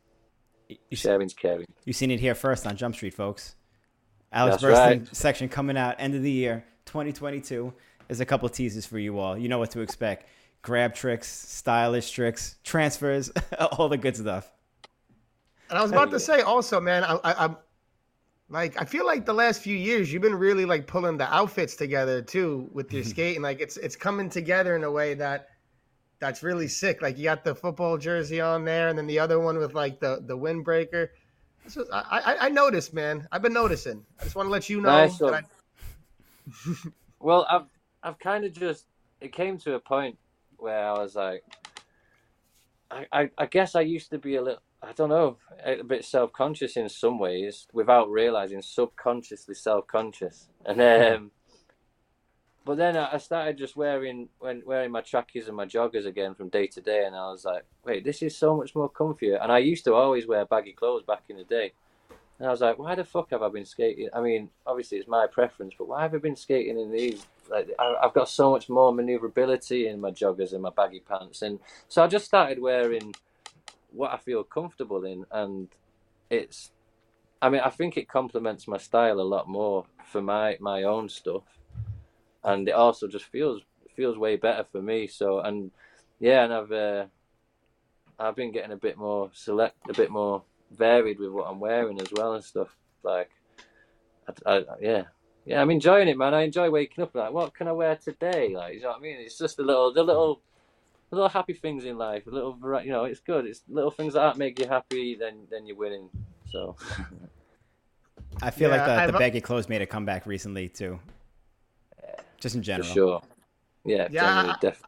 you, 0.69 0.97
sharing's 0.97 1.35
caring. 1.35 1.67
You've 1.85 1.97
seen 1.97 2.11
it 2.11 2.21
here 2.21 2.35
first 2.35 2.67
on 2.67 2.77
Jump 2.77 2.95
Street, 2.95 3.15
folks. 3.15 3.55
Alex 4.33 4.61
That's 4.61 4.63
Bursting 4.63 4.99
right. 5.01 5.17
section 5.17 5.49
coming 5.49 5.77
out 5.77 5.97
end 5.99 6.15
of 6.15 6.23
the 6.23 6.31
year, 6.31 6.65
2022. 6.87 7.73
There's 8.07 8.21
a 8.21 8.27
couple 8.27 8.49
teasers 8.49 8.87
for 8.87 8.99
you 8.99 9.19
all. 9.19 9.37
You 9.37 9.49
know 9.49 9.59
what 9.59 9.71
to 9.73 9.81
expect: 9.81 10.27
grab 10.63 10.95
tricks, 10.95 11.29
stylish 11.29 12.11
tricks, 12.11 12.57
transfers, 12.65 13.31
all 13.73 13.89
the 13.89 13.99
good 13.99 14.17
stuff. 14.17 14.53
And 15.69 15.79
I 15.79 15.83
was 15.83 15.93
about 15.93 16.11
to 16.11 16.19
say 16.19 16.41
also, 16.41 16.81
man, 16.81 17.05
I, 17.05 17.15
I, 17.23 17.45
I'm 17.45 17.57
like, 18.49 18.81
I 18.81 18.85
feel 18.85 19.07
like 19.07 19.25
the 19.25 19.33
last 19.33 19.63
few 19.63 19.77
years 19.77 20.13
you've 20.13 20.23
been 20.23 20.35
really 20.35 20.65
like 20.65 20.89
pulling 20.89 21.17
the 21.17 21.33
outfits 21.33 21.77
together 21.77 22.21
too 22.21 22.69
with 22.73 22.93
your 22.93 23.05
skating. 23.05 23.43
Like 23.43 23.61
it's 23.61 23.77
it's 23.77 23.97
coming 23.97 24.29
together 24.29 24.77
in 24.77 24.85
a 24.85 24.91
way 24.91 25.15
that 25.15 25.49
that's 26.19 26.43
really 26.43 26.69
sick. 26.69 27.03
Like 27.03 27.17
you 27.17 27.25
got 27.25 27.45
the 27.45 27.55
football 27.55 27.97
jersey 27.97 28.41
on 28.41 28.65
there, 28.65 28.89
and 28.89 28.99
then 28.99 29.07
the 29.07 29.19
other 29.19 29.41
one 29.41 29.59
with 29.59 29.75
like 29.75 30.01
the 30.01 30.23
the 30.27 30.37
windbreaker. 30.37 31.09
I, 31.93 32.21
I 32.21 32.37
I 32.47 32.49
noticed, 32.49 32.95
man. 32.95 33.29
I've 33.31 33.43
been 33.43 33.53
noticing. 33.53 34.05
I 34.19 34.25
just 34.25 34.37
want 34.37 34.47
to 34.47 34.51
let 34.51 34.69
you 34.69 34.81
know 34.81 34.89
Nice 34.89 35.19
that. 35.19 35.45
I, 35.45 36.89
Well, 37.21 37.47
I've 37.51 37.67
I've 38.03 38.19
kind 38.19 38.45
of 38.45 38.53
just 38.53 38.87
it 39.21 39.33
came 39.33 39.59
to 39.59 39.75
a 39.75 39.81
point 39.81 40.19
where 40.57 40.85
I 40.85 40.93
was 40.93 41.15
like, 41.15 41.45
I, 42.91 43.07
I, 43.13 43.31
I 43.37 43.47
guess 43.47 43.75
I 43.75 43.83
used 43.83 44.11
to 44.11 44.19
be 44.19 44.37
a 44.37 44.43
little 44.43 44.63
I 44.83 44.93
don't 44.93 45.11
know 45.11 45.37
a 45.65 45.83
bit 45.83 46.05
self 46.05 46.33
conscious 46.33 46.77
in 46.77 46.89
some 46.89 47.19
ways 47.19 47.67
without 47.73 48.11
realizing 48.11 48.63
subconsciously 48.63 49.55
self 49.55 49.87
conscious 49.87 50.49
and 50.65 50.81
um, 50.81 51.31
but 52.65 52.77
then 52.77 52.97
I 52.97 53.17
started 53.19 53.57
just 53.57 53.77
wearing 53.77 54.29
when 54.39 54.63
wearing 54.67 54.91
my 54.91 55.01
trackies 55.01 55.49
and 55.49 55.57
my 55.57 55.67
joggers 55.67 56.07
again 56.07 56.35
from 56.35 56.49
day 56.49 56.67
to 56.69 56.81
day 56.81 57.05
and 57.05 57.17
I 57.17 57.31
was 57.31 57.45
like 57.45 57.65
wait 57.85 58.05
this 58.05 58.23
is 58.23 58.37
so 58.37 58.57
much 58.57 58.75
more 58.75 58.91
comfier 58.91 59.43
and 59.43 59.51
I 59.51 59.59
used 59.59 59.85
to 59.85 59.95
always 59.95 60.27
wear 60.27 60.45
baggy 60.45 60.73
clothes 60.73 61.03
back 61.03 61.23
in 61.29 61.37
the 61.37 61.45
day 61.45 61.73
and 62.41 62.49
I 62.49 62.51
was 62.53 62.63
like, 62.63 62.79
why 62.79 62.95
the 62.95 63.05
fuck 63.05 63.31
have 63.33 63.43
I 63.43 63.51
been 63.51 63.67
skating? 63.67 64.09
I 64.15 64.23
mean, 64.23 64.49
obviously 64.67 64.97
it's 64.97 65.07
my 65.07 65.27
preference, 65.27 65.75
but 65.77 65.89
why 65.89 66.01
have 66.01 66.15
I 66.15 66.19
been 66.19 66.37
skating 66.37 66.81
in 66.81 66.91
these? 66.91 67.27
Like, 67.51 67.69
I, 67.79 67.97
I've 68.03 68.15
got 68.15 68.31
so 68.31 68.51
much 68.51 68.71
more 68.71 68.95
maneuverability 68.95 69.89
in 69.89 70.01
my 70.01 70.11
joggers 70.11 70.55
and 70.55 70.63
my 70.63 70.71
baggy 70.71 71.01
pants, 71.01 71.43
and 71.43 71.61
so 71.89 72.03
I 72.03 72.07
just 72.07 72.25
started 72.25 72.59
wearing 72.59 73.15
what 73.93 74.13
I 74.13 74.17
feel 74.17 74.43
comfortable 74.43 75.05
in, 75.05 75.27
and 75.31 75.69
it's. 76.31 76.71
I 77.43 77.51
mean, 77.51 77.61
I 77.61 77.69
think 77.71 77.99
it 77.99 78.09
complements 78.09 78.67
my 78.67 78.79
style 78.79 79.21
a 79.21 79.23
lot 79.23 79.47
more 79.47 79.85
for 80.07 80.23
my 80.23 80.57
my 80.61 80.83
own 80.85 81.11
stuff, 81.11 81.43
and 82.45 82.69
it 82.69 82.73
also 82.73 83.07
just 83.09 83.27
feels 83.27 83.63
feels 83.97 84.17
way 84.19 84.37
better 84.37 84.65
for 84.71 84.83
me. 84.83 85.07
So, 85.07 85.41
and 85.41 85.71
yeah, 86.19 86.45
and 86.45 86.53
I've 86.53 86.73
uh, 86.73 87.07
I've 88.19 88.37
been 88.37 88.53
getting 88.53 88.73
a 88.73 88.77
bit 88.77 88.99
more 88.99 89.31
select, 89.33 89.77
a 89.89 89.95
bit 89.95 90.11
more 90.11 90.43
varied 90.71 91.19
with 91.19 91.31
what 91.31 91.49
I'm 91.49 91.61
wearing 91.61 92.01
as 92.01 92.13
well 92.13 92.35
and 92.35 92.45
stuff. 92.45 92.77
Like, 93.03 93.31
I, 94.47 94.57
I, 94.57 94.65
yeah, 94.81 95.05
yeah, 95.45 95.61
I'm 95.61 95.71
enjoying 95.71 96.09
it, 96.09 96.19
man. 96.19 96.35
I 96.35 96.43
enjoy 96.43 96.71
waking 96.71 97.03
up 97.03 97.15
like, 97.15 97.33
what 97.33 97.55
can 97.55 97.69
I 97.69 97.73
wear 97.73 97.97
today? 97.97 98.55
Like, 98.55 98.75
you 98.75 98.83
know 98.83 98.89
what 98.89 98.99
I 98.99 99.03
mean? 99.03 99.17
It's 99.21 99.39
just 99.39 99.57
the 99.57 99.63
little, 99.63 99.93
the 99.93 100.03
little, 100.03 100.43
the 101.11 101.17
little 101.17 101.29
happy 101.31 101.55
things 101.55 101.85
in 101.85 101.99
life. 101.99 102.27
A 102.27 102.31
little, 102.31 102.59
you 102.85 102.93
know, 102.93 103.05
it's 103.05 103.21
good. 103.21 103.47
It's 103.47 103.63
little 103.69 103.91
things 103.91 104.15
that 104.15 104.39
make 104.39 104.59
you 104.61 104.69
happy, 104.69 105.17
then 105.17 105.47
then 105.51 105.67
you're 105.67 105.77
winning. 105.77 106.11
So, 106.51 106.77
I 108.43 108.51
feel 108.51 108.71
Yeah, 108.71 108.77
like 108.77 109.07
the, 109.07 109.13
the 109.13 109.19
baggy 109.19 109.41
clothes 109.41 109.69
made 109.69 109.83
a 109.83 109.87
comeback 109.87 110.27
recently 110.27 110.69
too. 110.69 110.99
Just 112.41 112.55
in 112.57 112.63
for 112.63 112.67
general. 112.67 112.93
sure. 112.93 113.23
Yeah, 113.85 114.09
Yeah, 114.09 114.29
generally, 114.29 114.51
I- 114.51 114.59
def- 114.61 114.83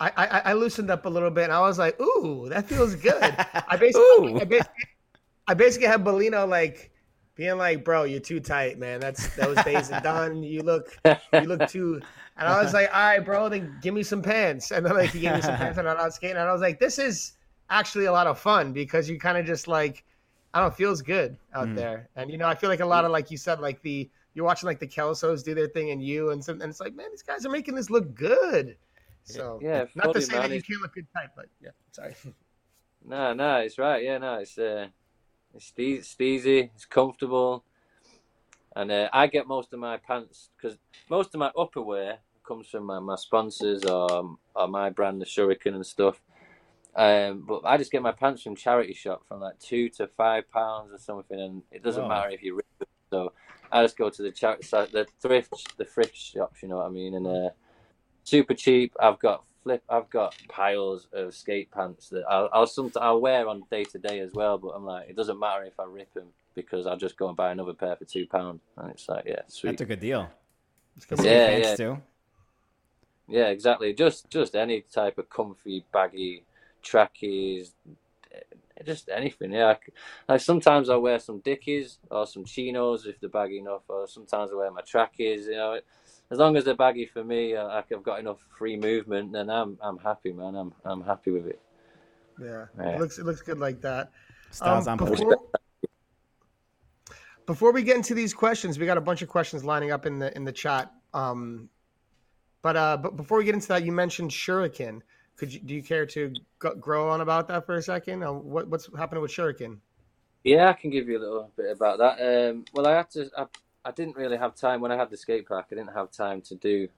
I, 0.00 0.10
I 0.16 0.38
I 0.50 0.52
loosened 0.54 0.90
up 0.90 1.06
a 1.06 1.08
little 1.08 1.30
bit, 1.30 1.44
and 1.44 1.52
I 1.52 1.60
was 1.60 1.78
like, 1.78 1.98
"Ooh, 2.00 2.48
that 2.48 2.68
feels 2.68 2.94
good." 3.08 3.38
I 3.68 3.76
basically, 3.76 4.02
Ooh. 4.18 4.40
I 4.40 4.44
basically, 4.44 4.84
I 5.46 5.54
basically 5.54 5.88
had 5.88 6.04
Bolino 6.04 6.48
like 6.48 6.92
being 7.36 7.58
like, 7.58 7.84
"Bro, 7.84 8.04
you're 8.04 8.20
too 8.20 8.40
tight, 8.40 8.78
man. 8.78 9.00
That's 9.00 9.28
those 9.30 9.62
days 9.62 9.90
are 9.90 9.96
done. 9.96 10.42
You 10.42 10.62
look, 10.62 10.98
you 11.36 11.48
look 11.48 11.66
too." 11.66 12.02
And 12.36 12.48
I 12.48 12.60
was 12.60 12.72
like, 12.74 12.88
"All 12.92 13.00
right, 13.00 13.20
bro, 13.24 13.48
then 13.48 13.78
give 13.80 13.94
me 13.94 14.02
some 14.02 14.20
pants." 14.22 14.72
And 14.72 14.84
then 14.84 14.94
like 14.94 15.12
he 15.12 15.20
gave 15.20 15.34
me 15.34 15.40
some 15.42 15.56
pants, 15.56 15.78
and 15.78 15.88
I 15.88 15.94
was 15.94 16.16
skating, 16.16 16.36
and 16.36 16.48
I 16.48 16.52
was 16.52 16.62
like, 16.62 16.80
"This 16.80 16.98
is 16.98 17.34
actually 17.70 18.06
a 18.06 18.12
lot 18.12 18.26
of 18.26 18.40
fun 18.40 18.72
because 18.72 19.08
you 19.08 19.20
kind 19.20 19.38
of 19.38 19.46
just 19.46 19.68
like, 19.68 20.04
I 20.52 20.58
don't 20.58 20.68
know, 20.68 20.72
it 20.72 20.76
feels 20.76 21.00
good 21.02 21.38
out 21.54 21.68
Mhm. 21.68 21.76
there." 21.76 22.08
And 22.16 22.30
you 22.30 22.38
know, 22.38 22.48
I 22.48 22.56
feel 22.56 22.70
like 22.70 22.80
a 22.80 22.86
lot 22.86 23.04
of 23.04 23.12
like 23.12 23.30
you 23.30 23.36
said, 23.38 23.60
like 23.60 23.80
the 23.82 24.10
you're 24.34 24.44
watching 24.44 24.66
like 24.66 24.80
the 24.80 24.86
Kelsos 24.86 25.44
do 25.44 25.54
their 25.54 25.68
thing, 25.68 25.90
and 25.90 26.02
you 26.02 26.30
and 26.30 26.44
some, 26.44 26.60
and 26.60 26.70
it's 26.70 26.80
like, 26.80 26.94
man, 26.94 27.06
these 27.10 27.22
guys 27.22 27.46
are 27.46 27.50
making 27.50 27.74
this 27.74 27.88
look 27.90 28.14
good. 28.14 28.76
So 29.24 29.58
Yeah, 29.62 29.84
not 29.94 30.12
to 30.14 30.20
say 30.20 30.32
man. 30.34 30.42
that 30.42 30.50
you 30.50 30.56
It's- 30.56 30.68
can't 30.68 30.82
look 30.82 30.94
good 30.94 31.06
type, 31.16 31.30
but 31.36 31.46
yeah, 31.60 31.70
sorry. 31.92 32.14
no, 33.06 33.32
no, 33.32 33.56
it's 33.58 33.78
right. 33.78 34.02
Yeah, 34.02 34.18
no, 34.18 34.34
it's 34.40 34.58
uh, 34.58 34.88
it's 35.54 35.66
ste- 35.66 35.78
it's 35.98 36.20
easy, 36.20 36.70
it's 36.74 36.84
comfortable, 36.84 37.64
and 38.76 38.90
uh, 38.90 39.08
I 39.12 39.26
get 39.28 39.46
most 39.46 39.72
of 39.72 39.78
my 39.78 39.96
pants 39.96 40.50
because 40.56 40.78
most 41.08 41.34
of 41.34 41.38
my 41.38 41.50
upperwear 41.56 42.18
comes 42.46 42.68
from 42.68 42.84
my, 42.84 42.98
my 42.98 43.16
sponsors 43.16 43.84
or 43.84 44.36
or 44.54 44.68
my 44.68 44.90
brand, 44.90 45.20
the 45.20 45.24
Shuriken 45.26 45.74
and 45.74 45.86
stuff. 45.86 46.20
Um, 46.96 47.44
but 47.46 47.62
I 47.64 47.76
just 47.76 47.90
get 47.90 48.02
my 48.02 48.12
pants 48.12 48.42
from 48.42 48.54
charity 48.54 48.94
shop 48.94 49.22
from 49.26 49.40
like 49.40 49.58
two 49.58 49.88
to 49.90 50.06
five 50.08 50.48
pounds 50.50 50.92
or 50.92 50.98
something, 50.98 51.40
and 51.40 51.62
it 51.72 51.82
doesn't 51.82 52.02
Wow. 52.02 52.08
matter 52.08 52.30
if 52.30 52.42
you 52.42 52.56
rip 52.56 52.66
them. 52.78 52.88
So 53.10 53.32
I 53.74 53.82
just 53.82 53.98
go 53.98 54.08
to 54.08 54.22
the 54.22 54.30
charity, 54.30 54.68
the 54.70 55.04
thrift, 55.20 55.76
the 55.76 55.84
thrift 55.84 56.16
shops. 56.16 56.62
You 56.62 56.68
know 56.68 56.76
what 56.76 56.86
I 56.86 56.90
mean? 56.90 57.14
And 57.14 57.26
uh, 57.26 57.50
super 58.22 58.54
cheap. 58.54 58.94
I've 59.00 59.18
got 59.18 59.42
flip. 59.64 59.82
I've 59.88 60.08
got 60.10 60.36
piles 60.48 61.08
of 61.12 61.34
skate 61.34 61.72
pants 61.72 62.08
that 62.10 62.22
I'll 62.30 62.48
I'll, 62.52 62.90
I'll 63.00 63.20
wear 63.20 63.48
on 63.48 63.64
day 63.72 63.82
to 63.82 63.98
day 63.98 64.20
as 64.20 64.32
well. 64.32 64.58
But 64.58 64.68
I'm 64.68 64.84
like, 64.84 65.08
it 65.10 65.16
doesn't 65.16 65.40
matter 65.40 65.64
if 65.64 65.80
I 65.80 65.84
rip 65.84 66.14
them 66.14 66.28
because 66.54 66.86
I'll 66.86 66.96
just 66.96 67.16
go 67.16 67.26
and 67.26 67.36
buy 67.36 67.50
another 67.50 67.74
pair 67.74 67.96
for 67.96 68.04
two 68.04 68.26
pound. 68.26 68.60
And 68.76 68.92
it's 68.92 69.08
like, 69.08 69.24
yeah, 69.26 69.42
sweet. 69.48 69.72
That's 69.72 69.80
a 69.82 69.86
good 69.86 70.00
deal. 70.00 70.30
Yeah, 71.18 71.56
yeah. 71.56 71.74
too. 71.74 72.02
Yeah, 73.26 73.48
exactly. 73.48 73.92
Just 73.92 74.30
just 74.30 74.54
any 74.54 74.82
type 74.82 75.18
of 75.18 75.28
comfy, 75.28 75.84
baggy 75.92 76.44
trackies, 76.80 77.72
just 78.82 79.08
anything. 79.08 79.52
Yeah, 79.52 79.68
I 79.68 79.74
c- 79.74 79.92
like 80.28 80.40
sometimes 80.40 80.88
I 80.90 80.96
wear 80.96 81.18
some 81.18 81.40
Dickies 81.40 81.98
or 82.10 82.26
some 82.26 82.44
chinos 82.44 83.06
if 83.06 83.20
they're 83.20 83.30
baggy 83.30 83.58
enough, 83.58 83.82
or 83.88 84.06
sometimes 84.08 84.50
I 84.52 84.56
wear 84.56 84.70
my 84.70 84.80
trackies. 84.80 85.46
You 85.46 85.52
know, 85.56 85.80
as 86.30 86.38
long 86.38 86.56
as 86.56 86.64
they're 86.64 86.74
baggy 86.74 87.06
for 87.06 87.22
me, 87.22 87.54
uh, 87.54 87.66
like 87.68 87.92
I've 87.92 88.02
got 88.02 88.18
enough 88.18 88.40
free 88.58 88.76
movement, 88.76 89.32
then 89.32 89.48
I'm 89.50 89.78
I'm 89.80 89.98
happy, 89.98 90.32
man. 90.32 90.56
I'm 90.56 90.72
I'm 90.84 91.02
happy 91.02 91.30
with 91.30 91.46
it. 91.46 91.60
Yeah, 92.40 92.66
Yeah. 92.76 92.88
it 92.96 93.00
looks 93.00 93.18
it 93.18 93.24
looks 93.24 93.42
good 93.42 93.58
like 93.58 93.80
that. 93.82 94.10
Styles 94.50 94.86
Um, 94.88 94.96
before, 94.96 95.38
before 97.46 97.72
we 97.72 97.82
get 97.82 97.96
into 97.96 98.14
these 98.14 98.34
questions, 98.34 98.78
we 98.78 98.86
got 98.86 98.98
a 98.98 99.00
bunch 99.00 99.22
of 99.22 99.28
questions 99.28 99.64
lining 99.64 99.92
up 99.92 100.06
in 100.06 100.18
the 100.18 100.34
in 100.36 100.44
the 100.44 100.52
chat. 100.52 100.90
Um, 101.12 101.68
But 102.62 102.76
uh, 102.76 102.96
but 102.96 103.16
before 103.16 103.38
we 103.38 103.44
get 103.44 103.54
into 103.54 103.68
that, 103.68 103.84
you 103.84 103.92
mentioned 103.92 104.30
Shuriken. 104.30 105.02
Could 105.36 105.52
you 105.52 105.60
do 105.60 105.74
you 105.74 105.82
care 105.82 106.06
to 106.06 106.32
go, 106.58 106.74
grow 106.74 107.10
on 107.10 107.20
about 107.20 107.48
that 107.48 107.66
for 107.66 107.74
a 107.76 107.82
second? 107.82 108.22
Uh, 108.22 108.32
what 108.32 108.68
what's 108.68 108.88
happening 108.96 109.22
with 109.22 109.32
Shuriken? 109.32 109.78
Yeah, 110.44 110.68
I 110.68 110.72
can 110.74 110.90
give 110.90 111.08
you 111.08 111.18
a 111.18 111.22
little 111.22 111.50
bit 111.56 111.70
about 111.72 111.98
that. 111.98 112.20
Um, 112.50 112.64
well, 112.74 112.86
I 112.86 112.92
had 112.96 113.10
to. 113.10 113.30
I, 113.36 113.46
I 113.84 113.90
didn't 113.90 114.16
really 114.16 114.36
have 114.36 114.54
time 114.54 114.80
when 114.80 114.92
I 114.92 114.96
had 114.96 115.10
the 115.10 115.16
skate 115.16 115.46
park. 115.48 115.66
I 115.72 115.74
didn't 115.74 115.94
have 115.94 116.10
time 116.10 116.40
to 116.42 116.54
do 116.54 116.88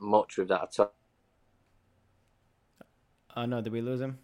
much 0.00 0.38
with 0.38 0.48
that 0.48 0.62
at 0.62 0.78
all. 0.80 0.92
Oh 3.36 3.44
no, 3.44 3.60
did 3.60 3.72
we 3.72 3.80
lose 3.80 4.00
him? 4.00 4.18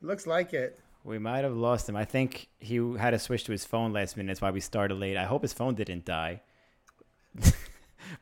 Looks 0.00 0.26
like 0.26 0.54
it. 0.54 0.78
We 1.04 1.18
might 1.18 1.44
have 1.44 1.56
lost 1.56 1.88
him. 1.88 1.96
I 1.96 2.04
think 2.04 2.48
he 2.58 2.76
had 2.98 3.10
to 3.10 3.18
switch 3.18 3.44
to 3.44 3.52
his 3.52 3.64
phone 3.64 3.92
last 3.92 4.16
minute. 4.16 4.28
That's 4.28 4.40
why 4.40 4.50
we 4.50 4.60
started 4.60 4.94
late. 4.94 5.16
I 5.16 5.24
hope 5.24 5.42
his 5.42 5.52
phone 5.52 5.74
didn't 5.74 6.04
die. 6.04 6.40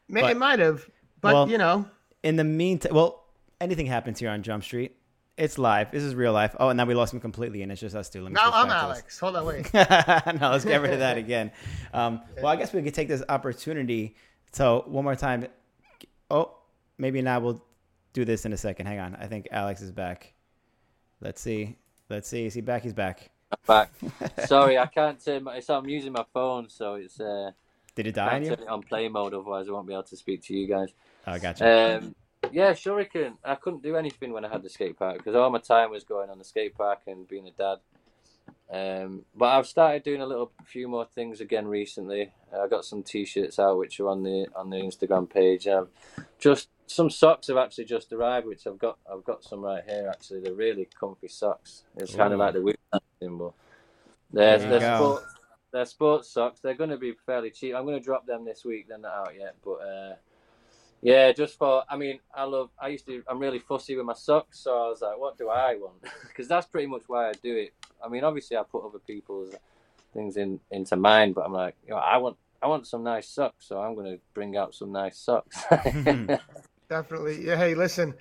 But- 0.08 0.30
it 0.30 0.36
might 0.36 0.58
have, 0.58 0.88
but 1.20 1.34
Well- 1.34 1.48
you 1.50 1.58
know, 1.58 1.88
In 2.22 2.36
the 2.36 2.44
meantime, 2.44 2.92
well, 2.94 3.25
anything 3.60 3.86
happens 3.86 4.18
here 4.18 4.30
on 4.30 4.42
Jump 4.42 4.64
Street. 4.64 4.96
It's 5.36 5.58
live. 5.58 5.90
This 5.90 6.02
is 6.02 6.14
real 6.14 6.32
life. 6.32 6.56
Oh, 6.58 6.70
and 6.70 6.78
now 6.78 6.86
we 6.86 6.94
lost 6.94 7.12
him 7.12 7.20
completely, 7.20 7.62
and 7.62 7.70
it's 7.70 7.80
just 7.80 7.94
us 7.94 8.08
two. 8.08 8.22
Let 8.22 8.32
me 8.32 8.34
now 8.34 8.50
I'm 8.52 8.68
back 8.68 8.76
to. 8.76 8.82
Alex. 8.84 9.18
Hold 9.18 9.36
on, 9.36 9.44
wait. 9.44 9.74
no, 9.74 9.82
let's 10.50 10.64
get 10.64 10.80
rid 10.80 10.94
of 10.94 11.00
that 11.00 11.18
again. 11.24 11.52
Um, 11.92 12.22
well, 12.36 12.46
I 12.46 12.56
guess 12.56 12.72
we 12.72 12.82
could 12.82 12.94
take 12.94 13.08
this 13.08 13.22
opportunity. 13.28 14.16
So 14.52 14.84
one 14.86 15.04
more 15.04 15.14
time. 15.14 15.46
Oh, 16.30 16.56
maybe 16.96 17.20
now 17.20 17.40
we'll 17.40 17.62
do 18.14 18.24
this 18.24 18.46
in 18.46 18.54
a 18.54 18.56
second. 18.56 18.86
Hang 18.86 18.98
on. 18.98 19.14
I 19.16 19.26
think 19.26 19.48
Alex 19.50 19.82
is 19.82 19.92
back. 19.92 20.32
Let's 21.20 21.42
see. 21.42 21.76
Let's 22.08 22.28
see. 22.28 22.46
Is 22.46 22.54
he 22.54 22.62
back? 22.62 22.82
He's 22.82 22.94
back. 22.94 23.30
I'm 23.52 23.58
back. 23.66 23.90
Sorry, 24.46 24.78
I 24.78 24.86
can't 24.86 25.22
turn. 25.22 25.44
My, 25.44 25.60
so 25.60 25.76
I'm 25.76 25.86
using 25.86 26.12
my 26.12 26.24
phone, 26.32 26.70
so 26.70 26.94
it's. 26.94 27.20
Uh, 27.20 27.50
Did 27.94 28.06
it 28.06 28.14
die 28.14 28.24
on 28.24 28.30
can't 28.30 28.44
you? 28.44 28.50
turn 28.56 28.60
it 28.60 28.68
on 28.68 28.82
play 28.82 29.08
mode, 29.08 29.34
otherwise 29.34 29.68
I 29.68 29.72
won't 29.72 29.86
be 29.86 29.92
able 29.92 30.04
to 30.04 30.16
speak 30.16 30.42
to 30.44 30.54
you 30.54 30.66
guys. 30.66 30.88
Oh, 31.26 31.38
gotcha. 31.38 31.98
Um, 31.98 32.14
yeah, 32.52 32.72
Shuriken. 32.72 33.34
I 33.44 33.54
couldn't 33.54 33.82
do 33.82 33.96
anything 33.96 34.32
when 34.32 34.44
I 34.44 34.48
had 34.48 34.62
the 34.62 34.70
skate 34.70 34.98
park 34.98 35.18
because 35.18 35.34
all 35.34 35.50
my 35.50 35.58
time 35.58 35.90
was 35.90 36.04
going 36.04 36.30
on 36.30 36.38
the 36.38 36.44
skate 36.44 36.74
park 36.74 37.00
and 37.06 37.26
being 37.26 37.48
a 37.48 37.50
dad. 37.50 37.78
Um, 38.68 39.24
but 39.34 39.46
I've 39.46 39.66
started 39.66 40.02
doing 40.02 40.20
a 40.20 40.26
little 40.26 40.50
few 40.64 40.88
more 40.88 41.04
things 41.04 41.40
again 41.40 41.68
recently. 41.68 42.32
I 42.52 42.66
got 42.66 42.84
some 42.84 43.02
t-shirts 43.02 43.58
out 43.58 43.78
which 43.78 44.00
are 44.00 44.08
on 44.08 44.24
the 44.24 44.46
on 44.56 44.70
the 44.70 44.76
Instagram 44.76 45.30
page. 45.30 45.68
Um, 45.68 45.88
just 46.38 46.68
some 46.86 47.10
socks 47.10 47.48
have 47.48 47.56
actually 47.56 47.84
just 47.84 48.12
arrived, 48.12 48.46
which 48.46 48.66
I've 48.66 48.78
got. 48.78 48.98
I've 49.10 49.24
got 49.24 49.44
some 49.44 49.60
right 49.60 49.84
here. 49.86 50.08
Actually, 50.12 50.40
they're 50.40 50.54
really 50.54 50.88
comfy 50.98 51.28
socks. 51.28 51.84
It's 51.96 52.14
kind 52.14 52.32
of 52.32 52.40
like 52.40 52.54
the 52.54 52.60
Wii 52.60 52.74
symbol. 53.20 53.54
They're, 54.32 54.58
they're 54.58 54.96
sports. 54.96 55.34
They're 55.72 55.86
sports 55.86 56.30
socks. 56.30 56.60
They're 56.60 56.74
going 56.74 56.90
to 56.90 56.96
be 56.96 57.14
fairly 57.24 57.50
cheap. 57.50 57.74
I'm 57.74 57.84
going 57.84 57.98
to 57.98 58.04
drop 58.04 58.26
them 58.26 58.44
this 58.44 58.64
week. 58.64 58.88
They're 58.88 58.98
not 58.98 59.14
out 59.14 59.32
yet, 59.38 59.56
but 59.64 59.74
uh, 59.74 60.14
yeah, 61.06 61.30
just 61.30 61.56
for. 61.56 61.84
I 61.88 61.96
mean, 61.96 62.18
I 62.34 62.42
love. 62.42 62.70
I 62.80 62.88
used 62.88 63.06
to. 63.06 63.22
I'm 63.28 63.38
really 63.38 63.60
fussy 63.60 63.94
with 63.94 64.04
my 64.04 64.12
socks, 64.12 64.58
so 64.58 64.72
I 64.72 64.88
was 64.88 65.02
like, 65.02 65.16
what 65.16 65.38
do 65.38 65.48
I 65.48 65.76
want? 65.76 66.02
Because 66.26 66.48
that's 66.48 66.66
pretty 66.66 66.88
much 66.88 67.02
why 67.06 67.28
I 67.28 67.32
do 67.44 67.56
it. 67.56 67.72
I 68.04 68.08
mean, 68.08 68.24
obviously, 68.24 68.56
I 68.56 68.64
put 68.64 68.84
other 68.84 68.98
people's 68.98 69.54
things 70.12 70.36
in 70.36 70.58
into 70.72 70.96
mine, 70.96 71.32
but 71.32 71.42
I'm 71.42 71.52
like, 71.52 71.76
you 71.86 71.90
know, 71.90 71.98
I 71.98 72.16
want. 72.16 72.36
I 72.60 72.66
want 72.66 72.88
some 72.88 73.04
nice 73.04 73.28
socks, 73.28 73.66
so 73.68 73.78
I'm 73.78 73.94
going 73.94 74.06
to 74.06 74.18
bring 74.34 74.56
out 74.56 74.74
some 74.74 74.90
nice 74.90 75.18
socks. 75.18 75.62
Definitely. 76.88 77.46
Yeah, 77.46 77.56
hey, 77.56 77.74
listen. 77.74 78.14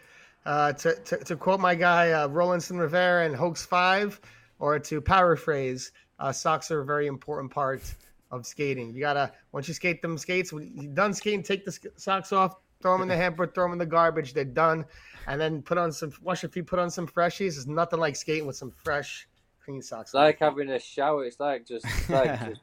Uh, 0.45 0.74
to, 0.74 0.94
to, 1.06 1.18
to 1.18 1.36
quote 1.38 1.62
my 1.62 1.74
guy 1.74 2.12
uh, 2.12 2.28
Rolandson 2.28 2.78
Rivera 2.78 3.26
and 3.26 3.36
Hoax 3.36 3.66
Five, 3.66 4.22
or 4.60 4.78
to 4.78 5.02
paraphrase, 5.02 5.91
uh, 6.20 6.32
socks 6.32 6.70
are 6.70 6.82
a 6.82 6.86
very 6.86 7.07
important 7.07 7.49
part 7.49 7.82
of 8.30 8.45
skating. 8.45 8.94
You 8.94 8.99
gotta 8.99 9.32
once 9.53 9.68
you 9.68 9.74
skate 9.74 10.03
them 10.03 10.18
skates, 10.18 10.53
when 10.53 10.72
you're 10.76 10.94
done 10.94 11.14
skating, 11.14 11.41
take 11.41 11.66
the 11.66 11.76
socks 11.95 12.32
off, 12.32 12.57
throw 12.81 12.93
them 12.93 13.03
in 13.03 13.07
the 13.07 13.15
hamper, 13.15 13.47
throw 13.47 13.65
them 13.65 13.73
in 13.73 13.77
the 13.80 13.85
garbage. 13.85 14.34
They're 14.34 14.45
done, 14.45 14.85
and 15.27 15.39
then 15.39 15.61
put 15.61 15.77
on 15.77 15.91
some 15.91 16.14
wash 16.22 16.43
your 16.43 16.49
feet, 16.49 16.68
put 16.68 16.80
on 16.80 16.89
some 16.89 17.07
freshies. 17.07 17.57
It's 17.57 17.68
nothing 17.68 17.99
like 17.99 18.15
skating 18.15 18.47
with 18.47 18.56
some 18.56 18.72
fresh, 18.72 19.27
clean 19.64 19.81
socks. 19.81 20.10
It's 20.10 20.14
like 20.14 20.39
having 20.39 20.69
a 20.69 20.80
shower. 20.80 21.26
It's 21.26 21.39
like 21.39 21.65
just, 21.65 21.85
it's 21.85 22.10
like 22.10 22.39
just, 22.47 22.61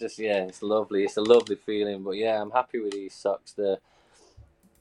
just 0.00 0.18
yeah, 0.18 0.44
it's 0.44 0.62
lovely. 0.62 1.04
It's 1.04 1.16
a 1.16 1.22
lovely 1.22 1.56
feeling. 1.56 2.02
But 2.02 2.12
yeah, 2.12 2.40
I'm 2.40 2.50
happy 2.50 2.80
with 2.80 2.92
these 2.92 3.14
socks. 3.14 3.52
They're 3.52 3.78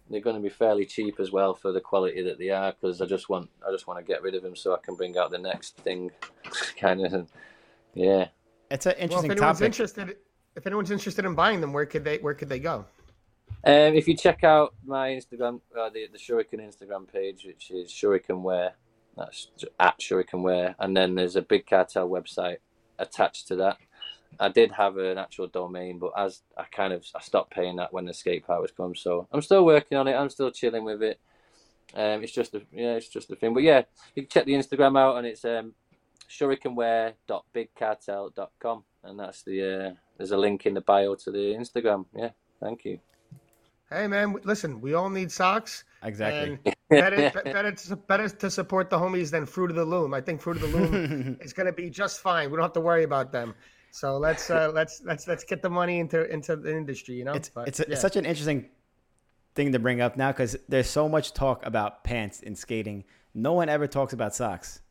they're 0.09 0.21
going 0.21 0.35
to 0.35 0.41
be 0.41 0.49
fairly 0.49 0.85
cheap 0.85 1.19
as 1.19 1.31
well 1.31 1.53
for 1.53 1.71
the 1.71 1.81
quality 1.81 2.21
that 2.23 2.37
they 2.37 2.49
are. 2.49 2.71
Because 2.71 3.01
I 3.01 3.05
just 3.05 3.29
want 3.29 3.49
I 3.67 3.71
just 3.71 3.87
want 3.87 3.99
to 3.99 4.05
get 4.05 4.21
rid 4.21 4.35
of 4.35 4.43
them 4.43 4.55
so 4.55 4.73
I 4.73 4.79
can 4.83 4.95
bring 4.95 5.17
out 5.17 5.31
the 5.31 5.37
next 5.37 5.77
thing, 5.77 6.11
kind 6.79 7.05
of. 7.05 7.29
Yeah. 7.93 8.27
it's 8.69 8.85
an 8.85 8.93
interesting 8.93 9.09
well, 9.09 9.25
if 9.25 9.31
anyone's 9.31 9.57
topic. 9.57 9.65
interested, 9.65 10.17
if 10.55 10.67
anyone's 10.67 10.91
interested 10.91 11.25
in 11.25 11.33
buying 11.33 11.61
them, 11.61 11.73
where 11.73 11.85
could 11.85 12.03
they 12.03 12.17
where 12.17 12.33
could 12.33 12.49
they 12.49 12.59
go? 12.59 12.85
Um, 13.63 13.95
if 13.95 14.07
you 14.07 14.15
check 14.15 14.43
out 14.43 14.75
my 14.85 15.09
Instagram, 15.09 15.61
uh, 15.77 15.89
the 15.89 16.07
the 16.11 16.17
Shuriken 16.17 16.59
Instagram 16.59 17.11
page, 17.11 17.45
which 17.45 17.71
is 17.71 17.91
Shuriken 17.91 18.41
Wear, 18.41 18.73
that's 19.15 19.49
at 19.79 19.99
Shuriken 19.99 20.41
Wear, 20.41 20.75
and 20.79 20.95
then 20.95 21.15
there's 21.15 21.35
a 21.35 21.41
Big 21.41 21.67
Cartel 21.67 22.07
website 22.07 22.57
attached 22.99 23.47
to 23.49 23.55
that. 23.57 23.77
I 24.39 24.49
did 24.49 24.71
have 24.73 24.97
an 24.97 25.17
actual 25.17 25.47
domain, 25.47 25.97
but 25.99 26.11
as 26.15 26.43
I 26.55 26.65
kind 26.71 26.93
of 26.93 27.03
I 27.15 27.21
stopped 27.21 27.51
paying 27.51 27.77
that 27.77 27.91
when 27.91 28.05
the 28.05 28.13
skate 28.13 28.47
was 28.47 28.71
come, 28.75 28.93
so 28.95 29.27
I'm 29.31 29.41
still 29.41 29.65
working 29.65 29.97
on 29.97 30.07
it. 30.07 30.13
I'm 30.13 30.29
still 30.29 30.51
chilling 30.51 30.85
with 30.85 31.01
it. 31.01 31.19
Um, 31.95 32.21
it's 32.23 32.33
just 32.33 32.53
a 32.53 32.61
yeah, 32.71 32.93
it's 32.93 33.09
just 33.09 33.31
a 33.31 33.35
thing. 33.35 33.53
But 33.53 33.63
yeah, 33.63 33.81
you 34.15 34.23
can 34.23 34.29
check 34.29 34.45
the 34.45 34.53
Instagram 34.53 34.97
out, 34.99 35.17
and 35.17 35.25
it's 35.25 35.45
um, 35.45 35.73
shurikenwear.bigcartel.com, 36.29 38.83
and 39.03 39.19
that's 39.19 39.43
the 39.43 39.63
uh, 39.63 39.93
there's 40.17 40.31
a 40.31 40.37
link 40.37 40.65
in 40.65 40.73
the 40.73 40.81
bio 40.81 41.15
to 41.15 41.31
the 41.31 41.55
Instagram. 41.55 42.05
Yeah, 42.15 42.31
thank 42.59 42.83
you. 42.85 42.99
Hey 43.89 44.07
man, 44.07 44.35
listen, 44.43 44.81
we 44.81 44.93
all 44.95 45.09
need 45.09 45.31
socks. 45.31 45.85
Exactly. 46.03 46.59
And 46.65 46.75
better, 46.89 47.31
better, 47.45 47.71
to, 47.71 47.95
better 47.95 48.29
to 48.29 48.51
support 48.51 48.89
the 48.89 48.97
homies 48.97 49.31
than 49.31 49.45
Fruit 49.45 49.69
of 49.69 49.77
the 49.77 49.85
Loom. 49.85 50.13
I 50.13 50.19
think 50.21 50.41
Fruit 50.41 50.57
of 50.57 50.63
the 50.63 50.77
Loom 50.77 51.37
is 51.41 51.53
going 51.53 51.67
to 51.67 51.71
be 51.71 51.89
just 51.89 52.19
fine. 52.19 52.51
We 52.51 52.57
don't 52.57 52.63
have 52.63 52.73
to 52.73 52.81
worry 52.81 53.03
about 53.03 53.31
them. 53.31 53.55
So 53.91 54.17
let's 54.17 54.49
uh, 54.49 54.71
let's 54.73 55.01
let's 55.05 55.27
let's 55.27 55.43
get 55.43 55.61
the 55.61 55.69
money 55.69 55.99
into 55.99 56.29
into 56.31 56.55
the 56.57 56.75
industry. 56.75 57.15
You 57.15 57.25
know, 57.25 57.33
it's 57.33 57.49
But, 57.49 57.69
it's, 57.69 57.79
a, 57.79 57.83
yeah. 57.83 57.93
it's 57.93 58.01
such 58.01 58.17
an 58.17 58.25
interesting 58.25 58.69
thing 59.55 59.71
to 59.71 59.79
bring 59.79 60.01
up 60.01 60.17
now 60.17 60.31
because 60.31 60.57
there's 60.67 60.89
so 60.89 61.07
much 61.07 61.33
talk 61.33 61.65
about 61.65 62.03
pants 62.03 62.41
in 62.41 62.55
skating. 62.55 63.05
No 63.33 63.53
one 63.53 63.69
ever 63.69 63.87
talks 63.87 64.13
about 64.13 64.35
socks, 64.35 64.81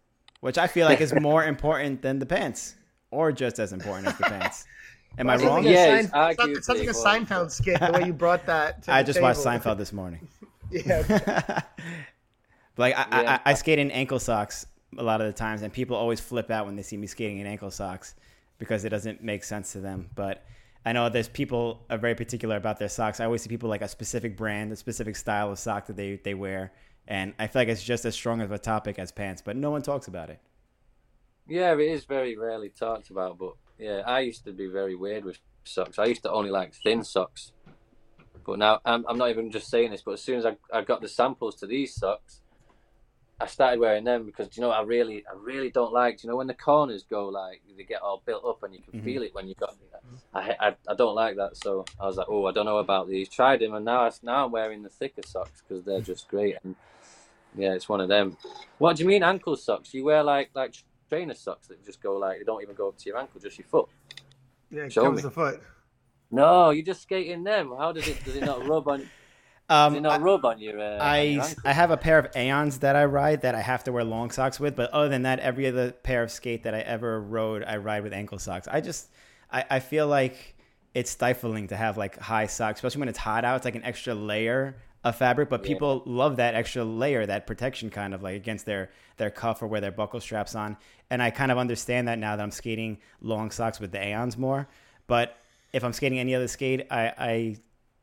which 0.40 0.56
I 0.56 0.66
feel 0.66 0.86
like 0.86 1.00
is 1.00 1.14
more 1.20 1.44
important 1.44 2.00
than 2.00 2.18
the 2.18 2.26
pants, 2.26 2.76
or 3.10 3.30
just 3.30 3.58
as 3.58 3.72
important 3.72 4.08
as 4.08 4.16
the 4.16 4.24
pants. 4.24 4.64
Am 5.18 5.30
I 5.30 5.34
It's 5.34 5.42
like 5.42 5.50
wrong? 5.50 5.64
Yeah, 5.64 5.70
it's 5.98 6.10
Sein- 6.10 6.30
it's 6.30 6.38
not- 6.38 6.48
it's 6.50 6.68
not 6.68 6.78
like 6.78 6.88
a 6.88 6.92
Seinfeld 6.92 7.50
skit 7.50 7.80
the 7.80 7.92
way 7.92 8.04
you 8.06 8.12
brought 8.12 8.44
that. 8.46 8.82
To 8.84 8.92
I 8.94 9.02
the 9.02 9.06
just 9.12 9.20
watched. 9.22 9.40
Seinfeld 9.40 9.78
this 9.78 9.92
morning. 9.92 10.26
Yeah, 10.70 11.02
like 12.76 12.94
I, 12.96 13.22
Yeah. 13.22 13.40
I, 13.44 13.50
I 13.50 13.54
skate 13.54 13.78
in 13.78 13.90
ankle 13.92 14.18
socks 14.18 14.66
a 14.98 15.02
lot 15.02 15.20
of 15.20 15.28
the 15.28 15.32
times, 15.32 15.62
and 15.62 15.72
people 15.72 15.96
always 15.96 16.18
flip 16.20 16.50
out 16.50 16.66
when 16.66 16.74
they 16.74 16.82
see 16.82 16.96
me 16.96 17.06
skating 17.06 17.38
in 17.38 17.46
ankle 17.46 17.70
socks 17.70 18.14
because 18.58 18.84
it 18.84 18.88
doesn't 18.90 19.22
make 19.22 19.44
sense 19.44 19.72
to 19.72 19.80
them. 19.80 20.10
But 20.16 20.44
I 20.84 20.92
know 20.92 21.08
there's 21.08 21.28
people 21.28 21.84
are 21.88 21.98
very 21.98 22.14
particular 22.16 22.56
about 22.56 22.78
their 22.80 22.88
socks. 22.88 23.20
I 23.20 23.24
always 23.26 23.42
see 23.42 23.48
people 23.48 23.68
like 23.68 23.82
a 23.82 23.88
specific 23.88 24.36
brand, 24.36 24.72
a 24.72 24.76
specific 24.76 25.14
style 25.16 25.52
of 25.52 25.58
sock 25.60 25.86
that 25.86 25.96
they, 25.96 26.16
they 26.16 26.34
wear, 26.34 26.72
and 27.06 27.32
I 27.38 27.46
feel 27.46 27.60
like 27.62 27.68
it's 27.68 27.84
just 27.84 28.04
as 28.04 28.14
strong 28.14 28.40
of 28.40 28.50
a 28.50 28.58
topic 28.58 28.98
as 28.98 29.12
pants, 29.12 29.42
but 29.42 29.56
no 29.56 29.70
one 29.70 29.82
talks 29.82 30.08
about 30.08 30.30
it. 30.30 30.40
Yeah, 31.46 31.74
it 31.74 31.80
is 31.80 32.04
very 32.04 32.36
rarely 32.36 32.70
talked 32.70 33.10
about, 33.10 33.38
but 33.38 33.52
yeah, 33.78 34.02
I 34.06 34.20
used 34.20 34.44
to 34.44 34.52
be 34.52 34.66
very 34.66 34.94
weird 34.94 35.24
with 35.24 35.38
socks. 35.64 35.98
I 35.98 36.06
used 36.06 36.22
to 36.22 36.30
only 36.30 36.50
like 36.50 36.74
thin 36.74 37.04
socks, 37.04 37.52
but 38.44 38.58
now 38.58 38.80
I'm, 38.84 39.04
I'm 39.08 39.18
not 39.18 39.30
even 39.30 39.50
just 39.50 39.68
saying 39.68 39.90
this. 39.90 40.02
But 40.02 40.12
as 40.12 40.22
soon 40.22 40.38
as 40.38 40.46
I, 40.46 40.56
I 40.72 40.82
got 40.82 41.00
the 41.00 41.08
samples 41.08 41.56
to 41.56 41.66
these 41.66 41.94
socks, 41.94 42.40
I 43.38 43.46
started 43.46 43.80
wearing 43.80 44.04
them 44.04 44.24
because 44.24 44.56
you 44.56 44.62
know 44.62 44.70
I 44.70 44.80
really 44.82 45.22
I 45.30 45.36
really 45.38 45.70
don't 45.70 45.92
like 45.92 46.22
you 46.24 46.30
know 46.30 46.36
when 46.36 46.46
the 46.46 46.54
corners 46.54 47.04
go 47.08 47.28
like 47.28 47.60
they 47.76 47.84
get 47.84 48.00
all 48.00 48.22
built 48.24 48.44
up 48.46 48.62
and 48.62 48.72
you 48.74 48.80
can 48.80 48.98
Mhm. 48.98 49.04
feel 49.04 49.22
it 49.22 49.34
when 49.34 49.46
you 49.46 49.54
got 49.54 49.74
I, 50.32 50.56
I 50.58 50.76
I 50.88 50.94
don't 50.94 51.14
like 51.14 51.36
that 51.36 51.54
so 51.58 51.84
I 52.00 52.06
was 52.06 52.16
like 52.16 52.28
oh 52.30 52.46
I 52.46 52.52
don't 52.52 52.64
know 52.64 52.78
about 52.78 53.08
these 53.08 53.28
tried 53.28 53.60
them 53.60 53.74
and 53.74 53.84
now 53.84 54.04
I, 54.06 54.10
now 54.22 54.46
I'm 54.46 54.52
wearing 54.52 54.82
the 54.82 54.88
thicker 54.88 55.20
socks 55.26 55.62
because 55.62 55.84
they're 55.84 56.00
just 56.00 56.28
great 56.28 56.56
and 56.64 56.76
yeah 57.54 57.74
it's 57.74 57.90
one 57.90 58.00
of 58.00 58.08
them. 58.08 58.38
What 58.78 58.96
do 58.96 59.02
you 59.02 59.08
mean 59.08 59.22
ankle 59.22 59.56
socks? 59.56 59.92
You 59.92 60.04
wear 60.04 60.22
like 60.22 60.48
like 60.54 60.74
trainer 61.08 61.34
socks 61.34 61.68
that 61.68 61.84
just 61.84 62.02
go 62.02 62.16
like 62.16 62.38
they 62.38 62.44
don't 62.44 62.62
even 62.62 62.74
go 62.74 62.88
up 62.88 62.98
to 62.98 63.08
your 63.08 63.18
ankle 63.18 63.40
just 63.40 63.58
your 63.58 63.66
foot. 63.66 63.88
yeah, 64.70 64.82
it 64.84 64.92
Show 64.92 65.02
covers 65.02 65.18
me. 65.18 65.22
the 65.22 65.30
foot. 65.30 65.62
No, 66.30 66.70
you're 66.70 66.84
just 66.84 67.02
skate 67.02 67.28
in 67.28 67.44
them. 67.44 67.72
How 67.78 67.92
does 67.92 68.06
it 68.08 68.24
does 68.24 68.36
it 68.36 68.44
not 68.44 68.66
rub 68.66 68.88
on? 68.88 68.98
Does 69.68 69.94
it 69.94 69.96
Um, 69.96 70.02
not 70.04 70.20
I, 70.20 70.22
rub 70.22 70.44
on 70.44 70.60
your? 70.60 70.78
Uh, 70.78 70.98
on 71.02 71.26
your 71.32 71.42
I. 71.42 71.54
I 71.64 71.72
have 71.72 71.90
a 71.90 71.96
pair 71.96 72.18
of 72.20 72.28
Aeons 72.36 72.78
that 72.80 72.94
I 72.94 73.04
ride 73.04 73.42
that 73.42 73.56
I 73.56 73.60
have 73.60 73.82
to 73.84 73.92
wear 73.92 74.04
long 74.04 74.30
socks 74.30 74.60
with, 74.60 74.76
but 74.76 74.90
other 74.92 75.08
than 75.08 75.22
that, 75.22 75.40
every 75.40 75.66
other 75.66 75.90
pair 75.90 76.22
of 76.22 76.30
skate 76.30 76.62
that 76.62 76.72
I 76.74 76.80
ever 76.80 77.20
rode, 77.20 77.64
I 77.64 77.76
ride 77.78 78.04
with 78.04 78.12
ankle 78.12 78.38
socks. 78.38 78.68
I 78.70 78.80
just, 78.80 79.10
I, 79.50 79.64
I 79.68 79.80
feel 79.80 80.06
like 80.06 80.54
it's 80.94 81.10
stifling 81.10 81.66
to 81.68 81.76
have 81.76 81.96
like 81.96 82.16
high 82.20 82.46
socks, 82.46 82.78
especially 82.78 83.00
when 83.00 83.08
it's 83.08 83.18
hot 83.18 83.44
out. 83.44 83.56
It's 83.56 83.64
like 83.64 83.74
an 83.74 83.82
extra 83.82 84.14
layer 84.14 84.76
of 85.08 85.16
fabric, 85.16 85.48
but 85.48 85.62
Yeah. 85.62 85.68
people 85.68 86.02
love 86.06 86.36
that 86.36 86.54
extra 86.54 86.84
layer, 86.84 87.24
that 87.26 87.46
protection 87.46 87.90
kind 87.90 88.14
of 88.14 88.22
like 88.22 88.36
against 88.36 88.66
their 88.66 88.90
their 89.16 89.30
cuff 89.30 89.62
or 89.62 89.66
where 89.66 89.80
their 89.80 89.90
buckle 89.92 90.20
straps 90.20 90.54
on. 90.54 90.76
And 91.10 91.22
I 91.22 91.30
kind 91.30 91.50
of 91.50 91.58
understand 91.58 92.08
that 92.08 92.18
now 92.18 92.36
that 92.36 92.42
I'm 92.42 92.50
skating 92.50 92.98
long 93.22 93.50
socks 93.50 93.80
with 93.80 93.92
the 93.92 93.98
Aeons 94.04 94.36
more. 94.36 94.68
But 95.06 95.36
if 95.72 95.82
I'm 95.84 95.92
skating 95.92 96.18
any 96.18 96.34
other 96.34 96.48
skate, 96.48 96.86
I, 96.90 97.12
I 97.18 97.56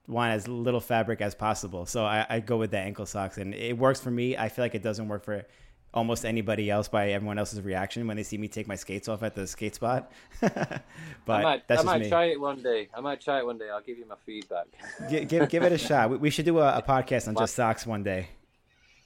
want 0.07 0.31
as 0.31 0.47
little 0.47 0.80
fabric 0.80 1.21
as 1.21 1.35
possible. 1.35 1.85
So 1.85 2.03
I, 2.05 2.25
I 2.30 2.39
go 2.39 2.57
with 2.57 2.71
the 2.71 2.80
ankle 2.80 3.05
socks, 3.05 3.38
and 3.38 3.53
it 3.53 3.77
works 3.77 3.99
for 3.99 4.09
me. 4.11 4.35
I 4.38 4.49
feel 4.49 4.65
like 4.65 4.75
it 4.75 4.84
doesn't 4.84 5.07
work 5.07 5.23
for 5.23 5.45
almost 5.94 6.26
anybody 6.26 6.70
else 6.72 6.88
by 6.88 7.11
everyone 7.11 7.38
else's 7.38 7.61
reaction 7.61 8.07
when 8.07 8.18
they 8.18 8.24
see 8.24 8.38
me 8.38 8.48
take 8.48 8.68
my 8.68 8.76
skates 8.76 9.07
off 9.07 9.22
at 9.24 9.36
the 9.36 9.45
skate 9.45 9.76
spot. 9.76 10.11
but 10.41 10.82
I 11.28 11.41
might, 11.44 11.64
I 11.70 11.84
might 11.84 12.10
try 12.10 12.26
it 12.26 12.40
one 12.40 12.61
day. 12.61 12.90
I 12.94 12.99
might 12.99 13.22
try 13.22 13.40
it 13.40 13.45
one 13.45 13.57
day. 13.57 13.70
I'll 13.70 13.82
give 13.82 13.98
you 13.98 14.06
my 14.07 14.15
feedback. 14.26 14.65
Gi- 15.10 15.26
give, 15.26 15.49
give 15.49 15.64
it 15.64 15.72
a 15.72 15.78
shot. 15.78 16.10
We, 16.10 16.18
we 16.18 16.30
should 16.30 16.45
do 16.45 16.60
a, 16.60 16.78
a 16.78 16.82
podcast 16.82 17.28
on 17.28 17.36
just 17.36 17.56
socks 17.56 17.86
one 17.86 18.03
day. 18.03 18.28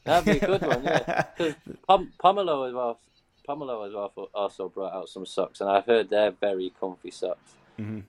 That'd 0.05 0.39
be 0.39 0.45
a 0.45 0.47
good 0.47 0.61
one, 0.61 0.84
yeah. 0.84 1.23
'Cause 1.38 1.55
Pom- 1.88 2.14
Pomelo 2.23 2.68
as 2.68 2.73
well. 2.73 2.99
Pomelo 3.47 3.85
as 3.88 3.93
well 3.93 4.30
also 4.34 4.69
brought 4.69 4.93
out 4.93 5.09
some 5.09 5.26
socks, 5.26 5.59
and 5.61 5.69
I've 5.69 5.85
heard 5.85 6.09
they're 6.09 6.31
very 6.31 6.72
comfy 6.80 7.11
socks. 7.11 7.51
Mhm. 7.80 8.03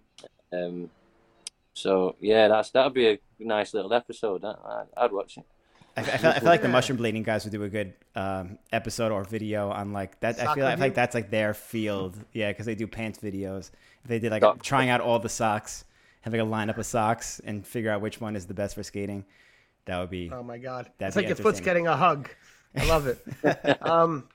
Um, 0.53 0.91
so 1.75 2.15
yeah, 2.21 2.49
that's 2.49 2.71
that'd 2.71 2.95
be 2.95 3.09
a 3.09 3.19
nice 3.41 3.75
little 3.75 3.93
episode. 3.93 4.45
I'd 4.97 5.13
watch 5.13 5.39
it. 5.39 5.45
I, 5.99 6.13
I, 6.15 6.17
feel, 6.17 6.31
I 6.31 6.39
feel 6.39 6.49
like 6.49 6.63
the 6.63 6.69
mushroom 6.69 6.99
blading 6.99 7.25
guys 7.25 7.45
would 7.45 7.53
do 7.53 7.63
a 7.63 7.69
good 7.69 7.95
um, 8.15 8.59
episode 8.73 9.13
or 9.13 9.25
video 9.25 9.71
on 9.71 9.93
like 9.93 10.19
that. 10.21 10.39
I 10.41 10.55
feel, 10.55 10.65
like, 10.65 10.73
I 10.73 10.77
feel 10.77 10.81
like 10.81 10.95
that's 10.95 11.15
like 11.15 11.31
their 11.31 11.55
field. 11.55 12.17
Yeah, 12.33 12.51
because 12.51 12.67
they 12.67 12.75
do 12.75 12.87
pants 12.87 13.19
videos. 13.19 13.71
If 14.05 14.09
they 14.09 14.19
did 14.19 14.31
like 14.31 14.43
Sock- 14.43 14.63
trying 14.63 14.91
out 14.91 15.01
all 15.01 15.19
the 15.19 15.29
socks, 15.29 15.85
having 16.21 16.41
a 16.41 16.47
lineup 16.47 16.79
of 16.79 16.87
socks 16.87 17.41
and 17.45 17.67
figure 17.67 17.91
out 17.91 18.01
which 18.01 18.21
one 18.21 18.37
is 18.37 18.47
the 18.47 18.55
best 18.55 18.75
for 18.75 18.83
skating, 18.83 19.25
that 19.87 19.99
would 19.99 20.11
be. 20.11 20.31
Oh 20.33 20.43
my 20.43 20.59
god, 20.59 20.91
That'd 20.99 21.09
it's 21.09 21.17
be 21.17 21.23
like 21.23 21.29
your 21.29 21.37
foot's 21.37 21.61
getting 21.61 21.87
a 21.87 21.97
hug. 21.97 22.29
I 22.77 22.87
love 22.87 23.07
it. 23.07 23.83
um, 23.83 24.29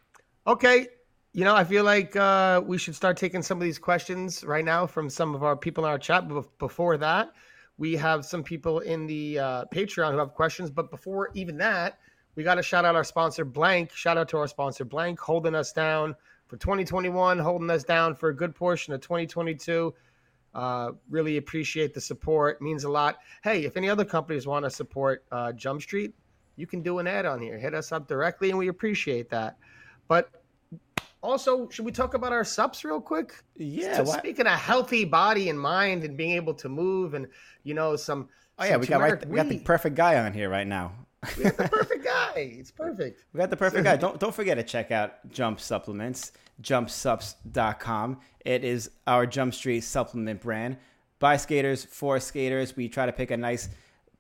okay, 0.46 0.88
you 1.34 1.44
know, 1.44 1.56
I 1.56 1.64
feel 1.64 1.84
like 1.84 2.16
uh, 2.16 2.62
we 2.66 2.78
should 2.78 2.96
start 2.96 3.18
taking 3.18 3.42
some 3.42 3.58
of 3.58 3.64
these 3.64 3.80
questions 3.80 4.44
right 4.44 4.66
now 4.66 4.86
from 4.86 5.10
some 5.10 5.34
of 5.34 5.44
our 5.44 5.56
people 5.56 5.86
in 5.86 5.92
our 5.92 5.98
chat. 5.98 6.28
But 6.28 6.58
before 6.60 6.98
that, 6.98 7.34
we 7.78 7.96
have 7.96 8.26
some 8.26 8.44
people 8.44 8.80
in 8.80 9.08
the 9.08 9.40
uh, 9.40 9.66
Patreon 9.74 10.12
who 10.12 10.18
have 10.18 10.34
questions. 10.34 10.70
But 10.70 10.92
before 10.92 11.30
even 11.34 11.58
that, 11.58 12.00
we 12.36 12.44
got 12.44 12.56
to 12.56 12.64
shout 12.64 12.86
out 12.86 12.96
our 12.96 13.04
sponsor 13.04 13.46
Blank. 13.46 13.92
Shout 13.94 14.18
out 14.18 14.30
to 14.30 14.38
our 14.38 14.48
sponsor 14.48 14.86
Blank, 14.86 15.20
holding 15.20 15.56
us 15.56 15.72
down 15.72 16.16
for 16.48 16.58
2021, 16.58 17.40
holding 17.40 17.70
us 17.70 17.84
down 17.84 18.16
for 18.16 18.30
a 18.30 18.36
good 18.36 18.56
portion 18.56 18.94
of 18.94 19.02
2022. 19.02 19.94
Uh, 20.54 20.92
really 21.10 21.38
appreciate 21.38 21.94
the 21.94 22.02
support. 22.02 22.62
Means 22.62 22.84
a 22.84 22.90
lot. 22.90 23.18
Hey, 23.44 23.66
if 23.66 23.76
any 23.76 23.90
other 23.90 24.06
companies 24.06 24.46
want 24.46 24.66
to 24.66 24.70
support 24.70 25.26
uh, 25.32 25.52
Jump 25.54 25.82
Street, 25.82 26.14
you 26.56 26.68
can 26.68 26.82
do 26.82 27.00
an 27.00 27.08
ad 27.08 27.26
on 27.26 27.42
here. 27.42 27.58
Hit 27.58 27.74
us 27.74 27.92
up 27.92 28.08
directly, 28.08 28.50
and 28.50 28.60
we 28.60 28.68
appreciate 28.68 29.30
that. 29.32 29.58
But 30.08 30.30
also, 31.24 31.70
should 31.70 31.86
we 31.86 31.92
talk 31.92 32.14
about 32.14 32.34
our 32.34 32.44
subs 32.44 32.84
real 32.84 33.00
quick? 33.02 33.34
Yeah. 33.56 33.98
So 33.98 34.06
speaking 34.06 34.46
of 34.46 34.60
healthy 34.60 35.06
body 35.06 35.50
and 35.50 35.60
mind 35.60 36.04
and 36.04 36.18
being 36.18 36.32
able 36.32 36.54
to 36.56 36.70
move 36.70 37.14
and 37.14 37.28
you 37.64 37.74
know 37.74 37.96
some 37.96 38.28
oh 38.60 38.66
yeah, 38.66 38.74
some 38.74 38.82
we 38.82 38.88
got 38.88 39.02
right, 39.02 39.28
we 39.28 39.36
got 39.38 39.50
the 39.50 39.60
perfect 39.60 39.96
guy 39.96 40.20
on 40.20 40.34
here 40.34 40.50
right 40.50 40.68
now. 40.68 40.92
we 41.38 41.46
got 41.46 41.58
the 41.58 41.70
perfect 41.70 42.04
guy. 42.14 42.34
It's 42.36 42.72
perfect. 42.72 43.24
We 43.34 43.40
got 43.40 43.50
the 43.50 43.58
perfect 43.58 43.86
guy. 43.86 43.96
Don't 43.96 44.20
don't 44.20 44.36
forget 44.36 44.58
to 44.58 44.64
check 44.64 44.92
out 44.92 45.28
Jump 45.32 45.62
Supplements, 45.62 46.34
jumpsups.com. 46.62 48.20
It 48.46 48.66
is 48.66 48.92
our 49.08 49.26
Jump 49.26 49.54
Street 49.54 49.82
supplement 49.82 50.42
brand. 50.42 50.78
By 51.20 51.38
skaters, 51.38 51.86
for 51.86 52.20
skaters. 52.20 52.76
We 52.76 52.90
try 52.90 53.06
to 53.06 53.14
pick 53.14 53.32
a 53.32 53.38
nice 53.38 53.70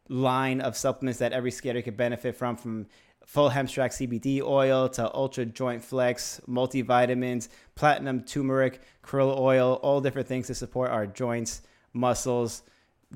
line 0.07 0.61
of 0.61 0.77
supplements 0.77 1.19
that 1.19 1.33
every 1.33 1.51
skater 1.51 1.81
could 1.81 1.97
benefit 1.97 2.35
from 2.35 2.55
from 2.55 2.87
full 3.25 3.49
hemp 3.49 3.67
extract 3.67 3.95
CBD 3.95 4.41
oil 4.41 4.89
to 4.89 5.13
ultra 5.13 5.45
joint 5.45 5.83
flex, 5.83 6.41
multivitamins, 6.47 7.49
platinum 7.75 8.21
turmeric, 8.23 8.81
krill 9.03 9.37
oil, 9.37 9.79
all 9.81 10.01
different 10.01 10.27
things 10.27 10.47
to 10.47 10.55
support 10.55 10.91
our 10.91 11.07
joints, 11.07 11.61
muscles, 11.93 12.63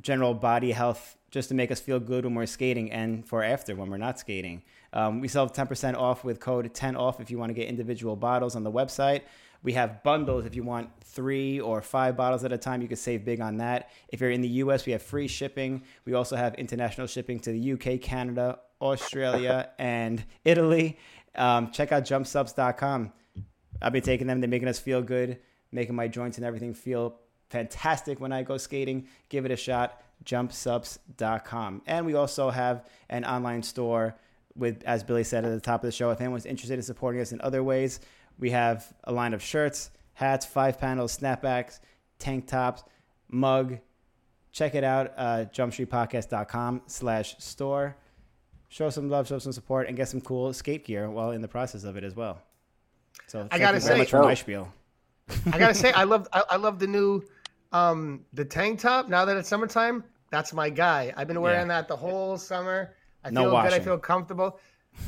general 0.02 0.34
body 0.34 0.72
health 0.72 1.18
just 1.30 1.50
to 1.50 1.56
make 1.56 1.72
us 1.72 1.80
feel 1.80 2.00
good 2.00 2.24
when 2.24 2.36
we're 2.36 2.46
skating 2.46 2.92
and 2.92 3.28
for 3.28 3.44
after 3.44 3.76
when 3.76 3.90
we're 3.90 3.98
not 3.98 4.18
skating. 4.20 4.64
Um, 4.94 5.20
we 5.20 5.28
sell 5.28 5.50
10% 5.50 5.96
off 5.96 6.24
with 6.24 6.40
code 6.40 6.74
10 6.74 6.96
off 6.96 7.20
if 7.20 7.30
you 7.30 7.38
want 7.38 7.50
to 7.50 7.54
get 7.54 7.68
individual 7.68 8.16
bottles 8.16 8.56
on 8.56 8.64
the 8.64 8.72
website. 8.72 9.22
We 9.68 9.73
have 9.73 10.02
bundles 10.02 10.45
if 10.45 10.56
you 10.56 10.64
want 10.64 10.91
three 11.03 11.60
or 11.60 11.81
five 11.81 12.15
bottles 12.15 12.45
at 12.45 12.53
a 12.53 12.57
time. 12.57 12.81
You 12.81 12.88
can 12.88 12.95
save 12.95 13.26
big 13.26 13.41
on 13.41 13.57
that. 13.57 13.91
If 14.07 14.22
you're 14.22 14.31
in 14.31 14.39
the 14.39 14.48
US, 14.64 14.85
we 14.85 14.94
have 14.94 15.02
free 15.02 15.27
shipping. 15.27 15.84
We 16.06 16.14
also 16.14 16.38
have 16.38 16.56
international 16.56 17.06
shipping 17.06 17.38
to 17.41 17.52
the 17.52 17.73
UK, 17.73 17.99
Canada, 17.99 18.60
Australia, 18.80 19.72
and 19.77 20.23
Italy. 20.45 20.98
Um, 21.35 21.72
check 21.72 21.91
out 21.91 22.06
jumpsubs.com. 22.06 23.11
I've 23.81 23.91
been 23.91 24.02
taking 24.03 24.26
them. 24.26 24.39
They're 24.39 24.48
making 24.48 24.69
us 24.69 24.80
feel 24.80 25.02
good, 25.02 25.39
making 25.73 25.95
my 25.95 26.07
joints 26.07 26.38
and 26.38 26.45
everything 26.45 26.73
feel 26.73 27.19
fantastic 27.49 28.22
when 28.22 28.31
I 28.31 28.44
go 28.44 28.56
skating. 28.56 29.10
Give 29.27 29.44
it 29.44 29.52
a 29.52 29.57
shot. 29.57 30.02
Jumpsubs.com. 30.23 31.81
And 31.85 32.06
we 32.06 32.14
also 32.14 32.52
have 32.52 32.85
an 33.10 33.26
online 33.26 33.64
store 33.64 34.15
with, 34.56 34.81
as 34.85 35.03
Billy 35.03 35.26
said 35.26 35.44
at 35.44 35.52
the 35.52 35.60
top 35.60 35.84
of 35.84 35.88
the 35.89 35.91
show, 35.91 36.10
if 36.11 36.22
anyone's 36.22 36.45
interested 36.45 36.76
in 36.76 36.84
supporting 36.84 37.19
us 37.19 37.34
in 37.34 37.41
other 37.41 37.64
ways, 37.65 37.99
we 38.40 38.52
have 38.52 38.92
a 39.04 39.12
line 39.12 39.34
of 39.34 39.42
shirts, 39.42 39.92
hats, 40.14 40.46
five 40.46 40.80
panels, 40.80 41.18
snapbacks, 41.18 41.80
tank 42.20 42.48
tops, 42.48 42.84
mug. 43.30 43.78
Check 44.52 44.74
it 44.76 44.84
out, 44.84 45.14
uh, 45.18 45.46
jumpstreetpodcast.com 45.54 46.82
slash 46.88 47.36
store. 47.40 47.96
Show 48.70 48.90
some 48.90 49.10
love, 49.10 49.28
show 49.28 49.40
some 49.40 49.52
support, 49.54 49.88
and 49.88 49.96
get 49.96 50.10
some 50.10 50.20
cool 50.22 50.52
skate 50.54 50.86
gear 50.86 51.10
while 51.10 51.32
in 51.32 51.42
the 51.42 51.48
process 51.48 51.84
of 51.84 51.96
it 51.96 52.04
as 52.04 52.16
well. 52.16 52.42
So 53.28 53.40
thank 53.50 53.62
gotta 53.62 53.78
you 53.78 53.82
very 53.82 53.82
say- 53.82 53.98
much 54.00 54.10
for 54.10 54.22
my 54.24 54.34
spiel. 54.34 54.72
I 55.52 55.60
gotta 55.60 55.74
say, 55.76 55.92
I 55.92 56.04
love 56.06 56.28
I, 56.32 56.44
I 56.52 56.56
love 56.56 56.80
the 56.80 56.88
new 56.88 57.22
um 57.74 58.26
the 58.34 58.46
tank 58.46 58.80
top. 58.80 59.10
Now 59.10 59.26
that 59.26 59.36
it's 59.38 59.50
summertime, 59.50 60.04
that's 60.32 60.54
my 60.54 60.70
guy. 60.70 61.14
I've 61.18 61.28
been 61.28 61.42
wearing 61.42 61.68
Yeah. 61.68 61.82
that 61.82 61.88
the 61.88 61.96
whole 61.98 62.38
summer. 62.38 62.94
I 63.26 63.30
No 63.30 63.44
feel 63.52 63.62
good. 63.62 63.74
I 63.74 63.80
feel 63.80 63.98
comfortable. 63.98 64.60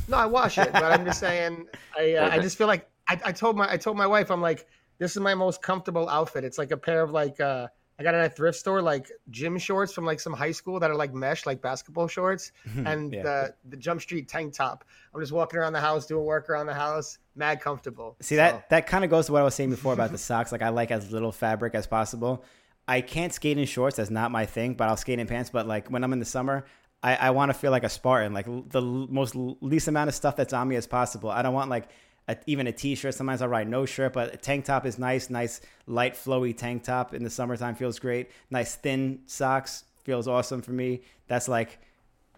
No, 0.10 0.18
I 0.18 0.26
wash 0.26 0.58
it, 0.58 0.72
but 0.74 0.84
I'm 0.84 1.06
just 1.06 1.20
saying. 1.20 1.68
I 1.98 2.14
uh, 2.16 2.30
I 2.32 2.40
just 2.40 2.58
feel 2.58 2.68
like 2.68 2.90
I, 3.10 3.20
I 3.26 3.32
told 3.32 3.58
my 3.58 3.70
I 3.72 3.78
told 3.78 3.98
my 3.98 4.08
wife 4.08 4.30
I'm 4.32 4.42
like 4.42 4.68
this 5.00 5.16
is 5.16 5.22
my 5.22 5.34
most 5.36 5.62
comfortable 5.62 6.08
outfit. 6.10 6.44
It's 6.44 6.58
like 6.58 6.72
a 6.72 6.78
pair 6.78 7.02
of 7.02 7.12
like 7.12 7.40
uh 7.42 7.68
I 7.98 8.04
got 8.04 8.14
it 8.14 8.20
at 8.20 8.32
a 8.32 8.34
thrift 8.34 8.58
store 8.58 8.82
like 8.82 9.10
gym 9.30 9.58
shorts 9.58 9.92
from 9.92 10.06
like 10.06 10.20
some 10.22 10.32
high 10.34 10.52
school 10.54 10.80
that 10.80 10.90
are 10.90 10.96
like 10.96 11.14
mesh 11.14 11.46
like 11.46 11.62
basketball 11.62 12.08
shorts 12.08 12.52
and 12.86 13.12
Yeah. 13.14 13.24
the 13.24 13.54
the 13.72 13.78
Jump 13.78 14.00
Street 14.02 14.30
tank 14.30 14.54
top. 14.54 14.86
I'm 15.14 15.20
just 15.20 15.34
walking 15.34 15.60
around 15.60 15.74
the 15.74 15.82
house 15.82 16.06
doing 16.06 16.24
work 16.26 16.50
around 16.50 16.68
the 16.68 16.74
house, 16.74 17.18
mad 17.36 17.60
comfortable. 17.62 18.16
See 18.22 18.36
So- 18.36 18.38
that 18.38 18.70
that 18.70 18.88
kind 18.88 19.04
of 19.04 19.10
goes 19.10 19.26
to 19.26 19.32
what 19.34 19.42
I 19.42 19.44
was 19.46 19.56
saying 19.56 19.72
before 19.72 19.94
about 19.94 20.12
the 20.12 20.18
socks. 20.30 20.52
Like 20.52 20.62
I 20.62 20.70
like 20.70 20.92
as 20.92 21.12
little 21.12 21.32
fabric 21.32 21.76
as 21.76 21.88
possible. 21.88 22.46
I 22.88 23.02
can't 23.02 23.34
skate 23.34 23.58
in 23.58 23.66
shorts. 23.66 23.98
That's 23.98 24.10
not 24.10 24.32
my 24.32 24.46
thing. 24.46 24.74
But 24.76 24.88
I'll 24.90 24.98
skate 24.98 25.20
in 25.20 25.28
pants. 25.28 25.50
But 25.50 25.68
like 25.68 25.90
when 25.90 26.04
I'm 26.04 26.14
in 26.14 26.20
the 26.20 26.26
summer, 26.26 26.66
I, 27.04 27.16
I 27.16 27.30
want 27.32 27.50
to 27.50 27.54
feel 27.54 27.72
like 27.72 27.84
a 27.84 27.90
Spartan. 27.90 28.34
Like 28.34 28.46
the 28.46 28.82
most 28.82 29.36
least 29.36 29.88
amount 29.88 30.08
of 30.08 30.16
stuff 30.16 30.36
that's 30.36 30.54
on 30.54 30.68
me 30.68 30.76
as 30.78 30.88
possible. 30.88 31.30
I 31.30 31.42
don't 31.42 31.54
want 31.54 31.70
like 31.70 31.90
a, 32.30 32.38
even 32.48 32.68
a 32.68 32.72
t-shirt. 32.72 33.16
Sometimes 33.16 33.42
I'll 33.42 33.50
ride 33.50 33.68
no 33.70 33.86
shirt, 33.86 34.14
but 34.14 34.34
a 34.34 34.38
tank 34.38 34.66
top 34.66 34.86
is 34.86 35.00
nice. 35.00 35.30
Nice 35.32 35.62
light 35.88 36.16
flowy 36.16 36.58
tank 36.58 36.84
top 36.84 37.14
in 37.16 37.24
the 37.26 37.32
summertime 37.32 37.76
feels 37.76 38.00
great. 38.00 38.32
Nice 38.52 38.76
thin 38.76 39.22
socks 39.28 39.86
feels 40.06 40.28
awesome 40.30 40.62
for 40.62 40.72
me. 40.72 41.02
That's 41.28 41.50
like 41.50 41.80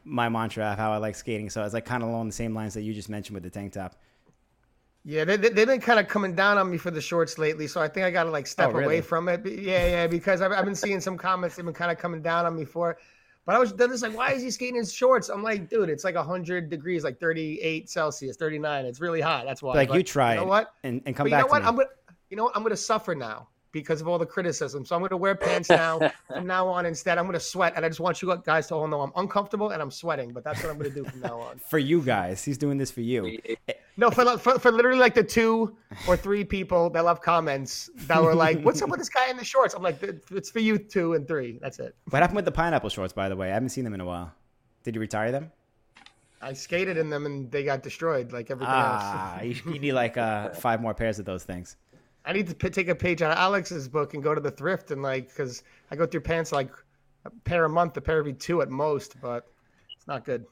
my 0.05 0.29
mantra 0.29 0.65
of 0.65 0.77
how 0.79 0.93
I 0.93 0.97
like 0.97 1.15
skating. 1.15 1.49
So 1.51 1.63
it's 1.65 1.75
like 1.75 1.85
kind 1.85 2.03
of 2.03 2.09
along 2.09 2.27
the 2.27 2.33
same 2.33 2.55
lines 2.55 2.75
that 2.75 2.83
you 2.83 2.93
just 2.93 3.09
mentioned 3.09 3.35
with 3.35 3.43
the 3.43 3.51
tank 3.51 3.73
top. 3.73 3.95
Yeah, 5.03 5.25
they, 5.25 5.35
they, 5.37 5.49
they've 5.49 5.67
been 5.67 5.81
kind 5.81 5.99
of 5.99 6.07
coming 6.07 6.35
down 6.35 6.57
on 6.59 6.69
me 6.69 6.77
for 6.77 6.91
the 6.91 7.01
shorts 7.01 7.39
lately, 7.39 7.67
so 7.67 7.81
I 7.81 7.87
think 7.87 8.05
I 8.05 8.11
got 8.11 8.25
to 8.25 8.29
like 8.29 8.45
step 8.45 8.69
Oh, 8.69 8.73
really? 8.73 8.85
away 8.85 9.01
from 9.01 9.27
it. 9.29 9.41
But 9.41 9.53
Yeah, 9.53 9.87
yeah, 9.87 10.07
because 10.07 10.41
I've, 10.41 10.51
I've 10.51 10.65
been 10.65 10.75
seeing 10.75 11.01
some 11.01 11.17
comments 11.17 11.55
they've 11.55 11.65
been 11.65 11.73
kind 11.73 11.91
of 11.91 11.97
coming 11.97 12.21
down 12.21 12.45
on 12.45 12.55
me 12.55 12.65
for 12.65 12.91
it. 12.91 12.97
But 13.45 13.55
I 13.55 13.59
was 13.59 13.73
they're 13.73 13.87
just 13.87 14.03
like, 14.03 14.15
why 14.15 14.31
is 14.33 14.43
he 14.43 14.51
skating 14.51 14.75
in 14.77 14.85
shorts? 14.85 15.29
I'm 15.29 15.41
like, 15.41 15.69
dude, 15.69 15.89
it's 15.89 16.03
like 16.03 16.15
100 16.15 16.69
degrees, 16.69 17.03
like 17.03 17.19
38 17.19 17.89
Celsius, 17.89 18.37
39. 18.37 18.85
It's 18.85 19.01
really 19.01 19.21
hot. 19.21 19.45
That's 19.45 19.63
why. 19.63 19.73
Like 19.75 19.89
But 19.89 19.97
you 19.97 20.03
try 20.03 20.35
You 20.35 20.41
know 20.41 20.45
what? 20.45 20.73
and, 20.83 21.01
and 21.05 21.15
come 21.15 21.25
But 21.25 21.29
you 21.31 21.35
back 21.37 21.41
know 21.41 21.47
to 21.47 21.51
what? 21.51 21.61
me. 21.63 21.67
I'm 21.67 21.75
gonna, 21.75 21.87
you 22.29 22.37
know 22.37 22.43
what? 22.45 22.55
I'm 22.55 22.63
gonna 22.63 22.77
suffer 22.77 23.15
now 23.15 23.47
because 23.71 23.99
of 23.99 24.07
all 24.07 24.19
the 24.19 24.25
criticism. 24.25 24.85
So 24.85 24.95
I'm 24.95 25.01
gonna 25.01 25.17
wear 25.17 25.33
pants 25.35 25.69
now 25.71 25.99
from 26.27 26.45
now 26.45 26.67
on. 26.67 26.85
Instead, 26.85 27.17
I'm 27.17 27.25
gonna 27.25 27.39
sweat, 27.39 27.73
and 27.75 27.83
I 27.83 27.89
just 27.89 27.99
want 27.99 28.21
you 28.21 28.35
guys 28.43 28.67
to 28.67 28.75
all 28.75 28.87
know 28.87 29.01
I'm 29.01 29.11
uncomfortable 29.15 29.71
and 29.71 29.81
I'm 29.81 29.91
sweating. 29.91 30.33
But 30.33 30.43
that's 30.43 30.61
what 30.61 30.71
I'm 30.71 30.77
gonna 30.77 30.91
do 30.91 31.03
from 31.03 31.21
now 31.21 31.39
on. 31.39 31.57
for 31.69 31.79
you 31.79 32.01
guys. 32.01 32.43
He's 32.43 32.59
doing 32.59 32.77
this 32.77 32.91
for 32.91 33.01
you. 33.01 33.39
No, 33.97 34.09
for, 34.09 34.37
for 34.37 34.57
for 34.57 34.71
literally 34.71 34.99
like 34.99 35.13
the 35.13 35.23
two 35.23 35.75
or 36.07 36.15
three 36.15 36.43
people 36.43 36.89
that 36.91 37.03
left 37.03 37.21
comments 37.21 37.89
that 38.07 38.21
were 38.21 38.33
like, 38.33 38.61
"What's 38.61 38.81
up 38.81 38.89
with 38.89 38.99
this 38.99 39.09
guy 39.09 39.29
in 39.29 39.37
the 39.37 39.43
shorts?" 39.43 39.73
I'm 39.73 39.83
like, 39.83 40.01
"It's 40.31 40.49
for 40.49 40.59
you 40.59 40.77
two 40.77 41.13
and 41.13 41.27
three. 41.27 41.59
That's 41.61 41.79
it." 41.79 41.95
What 42.09 42.21
happened 42.21 42.37
with 42.37 42.45
the 42.45 42.51
pineapple 42.51 42.89
shorts, 42.89 43.13
by 43.13 43.27
the 43.29 43.35
way? 43.35 43.51
I 43.51 43.53
haven't 43.53 43.69
seen 43.69 43.83
them 43.83 43.93
in 43.93 44.01
a 44.01 44.05
while. 44.05 44.33
Did 44.83 44.95
you 44.95 45.01
retire 45.01 45.31
them? 45.31 45.51
I 46.41 46.53
skated 46.53 46.97
in 46.97 47.09
them 47.09 47.25
and 47.25 47.51
they 47.51 47.63
got 47.63 47.83
destroyed, 47.83 48.31
like 48.31 48.49
everything 48.49 48.73
else. 48.73 49.03
Ah, 49.03 49.41
you, 49.43 49.55
you 49.65 49.79
need 49.79 49.91
like 49.91 50.17
uh, 50.17 50.49
five 50.49 50.81
more 50.81 50.93
pairs 50.93 51.19
of 51.19 51.25
those 51.25 51.43
things. 51.43 51.75
I 52.25 52.33
need 52.33 52.47
to 52.47 52.55
p- 52.55 52.69
take 52.69 52.87
a 52.87 52.95
page 52.95 53.21
out 53.21 53.31
of 53.31 53.37
Alex's 53.37 53.87
book 53.87 54.13
and 54.13 54.23
go 54.23 54.33
to 54.33 54.41
the 54.41 54.51
thrift 54.51 54.91
and 54.91 55.01
like, 55.01 55.27
because 55.29 55.63
I 55.91 55.95
go 55.95 56.05
through 56.05 56.21
pants 56.21 56.51
like 56.51 56.71
a 57.25 57.29
pair 57.43 57.65
a 57.65 57.69
month, 57.69 57.97
a 57.97 58.01
pair 58.01 58.17
every 58.17 58.33
two 58.33 58.61
at 58.61 58.69
most, 58.69 59.19
but 59.21 59.47
it's 59.95 60.07
not 60.07 60.25
good. 60.25 60.45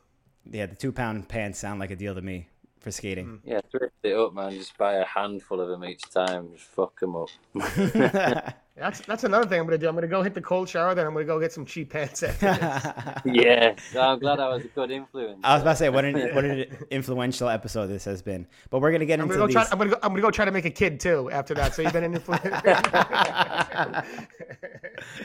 Yeah, 0.49 0.67
the 0.67 0.75
two 0.75 0.91
pound 0.91 1.27
pants 1.27 1.57
sound 1.59 1.79
like 1.79 1.91
a 1.91 1.95
deal 1.95 2.13
to 2.13 2.21
me 2.21 2.47
for 2.79 2.91
skating. 2.91 3.41
Yeah, 3.43 3.61
thrift 3.71 3.95
it 4.03 4.15
up, 4.15 4.33
man. 4.33 4.51
Just 4.51 4.77
buy 4.77 4.95
a 4.95 5.05
handful 5.05 5.59
of 5.61 5.69
them 5.69 5.83
each 5.85 6.09
time. 6.09 6.49
Just 6.53 6.65
fuck 6.67 6.99
them 6.99 7.15
up. 7.15 7.29
That's 8.79 9.01
that's 9.01 9.25
another 9.25 9.45
thing 9.45 9.59
I'm 9.59 9.65
gonna 9.65 9.77
do. 9.77 9.89
I'm 9.89 9.95
gonna 9.95 10.07
go 10.07 10.23
hit 10.23 10.33
the 10.33 10.39
cold 10.41 10.69
shower, 10.69 10.95
then 10.95 11.05
I'm 11.05 11.11
gonna 11.11 11.25
go 11.25 11.37
get 11.37 11.51
some 11.51 11.65
cheap 11.65 11.89
pants 11.89 12.23
after 12.23 12.45
this. 12.45 13.35
yeah, 13.45 13.75
so 13.91 13.99
I'm 13.99 14.19
glad 14.19 14.39
I 14.39 14.47
was 14.47 14.63
a 14.63 14.69
good 14.69 14.89
influence. 14.89 15.41
I 15.43 15.55
was 15.55 15.63
about 15.63 15.71
to 15.71 15.75
say 15.75 15.89
what 15.89 16.05
an 16.05 16.33
what 16.33 16.45
an 16.45 16.77
influential 16.89 17.49
episode 17.49 17.87
this 17.87 18.05
has 18.05 18.21
been, 18.21 18.47
but 18.69 18.79
we're 18.79 18.93
gonna 18.93 19.05
get 19.05 19.19
I'm 19.19 19.25
into 19.25 19.35
gonna 19.35 19.51
go 19.53 19.59
these. 19.61 19.67
try. 19.67 19.67
I'm 19.73 19.77
gonna 19.79 19.89
go. 19.89 19.97
I'm 20.01 20.11
gonna 20.11 20.21
go 20.21 20.31
try 20.31 20.45
to 20.45 20.51
make 20.51 20.63
a 20.63 20.69
kid 20.69 21.01
too 21.01 21.29
after 21.29 21.53
that. 21.55 21.75
So 21.75 21.81
you've 21.81 21.91
been 21.91 22.05
an 22.05 22.17
influencer. 22.17 24.05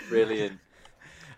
Brilliant. 0.09 0.59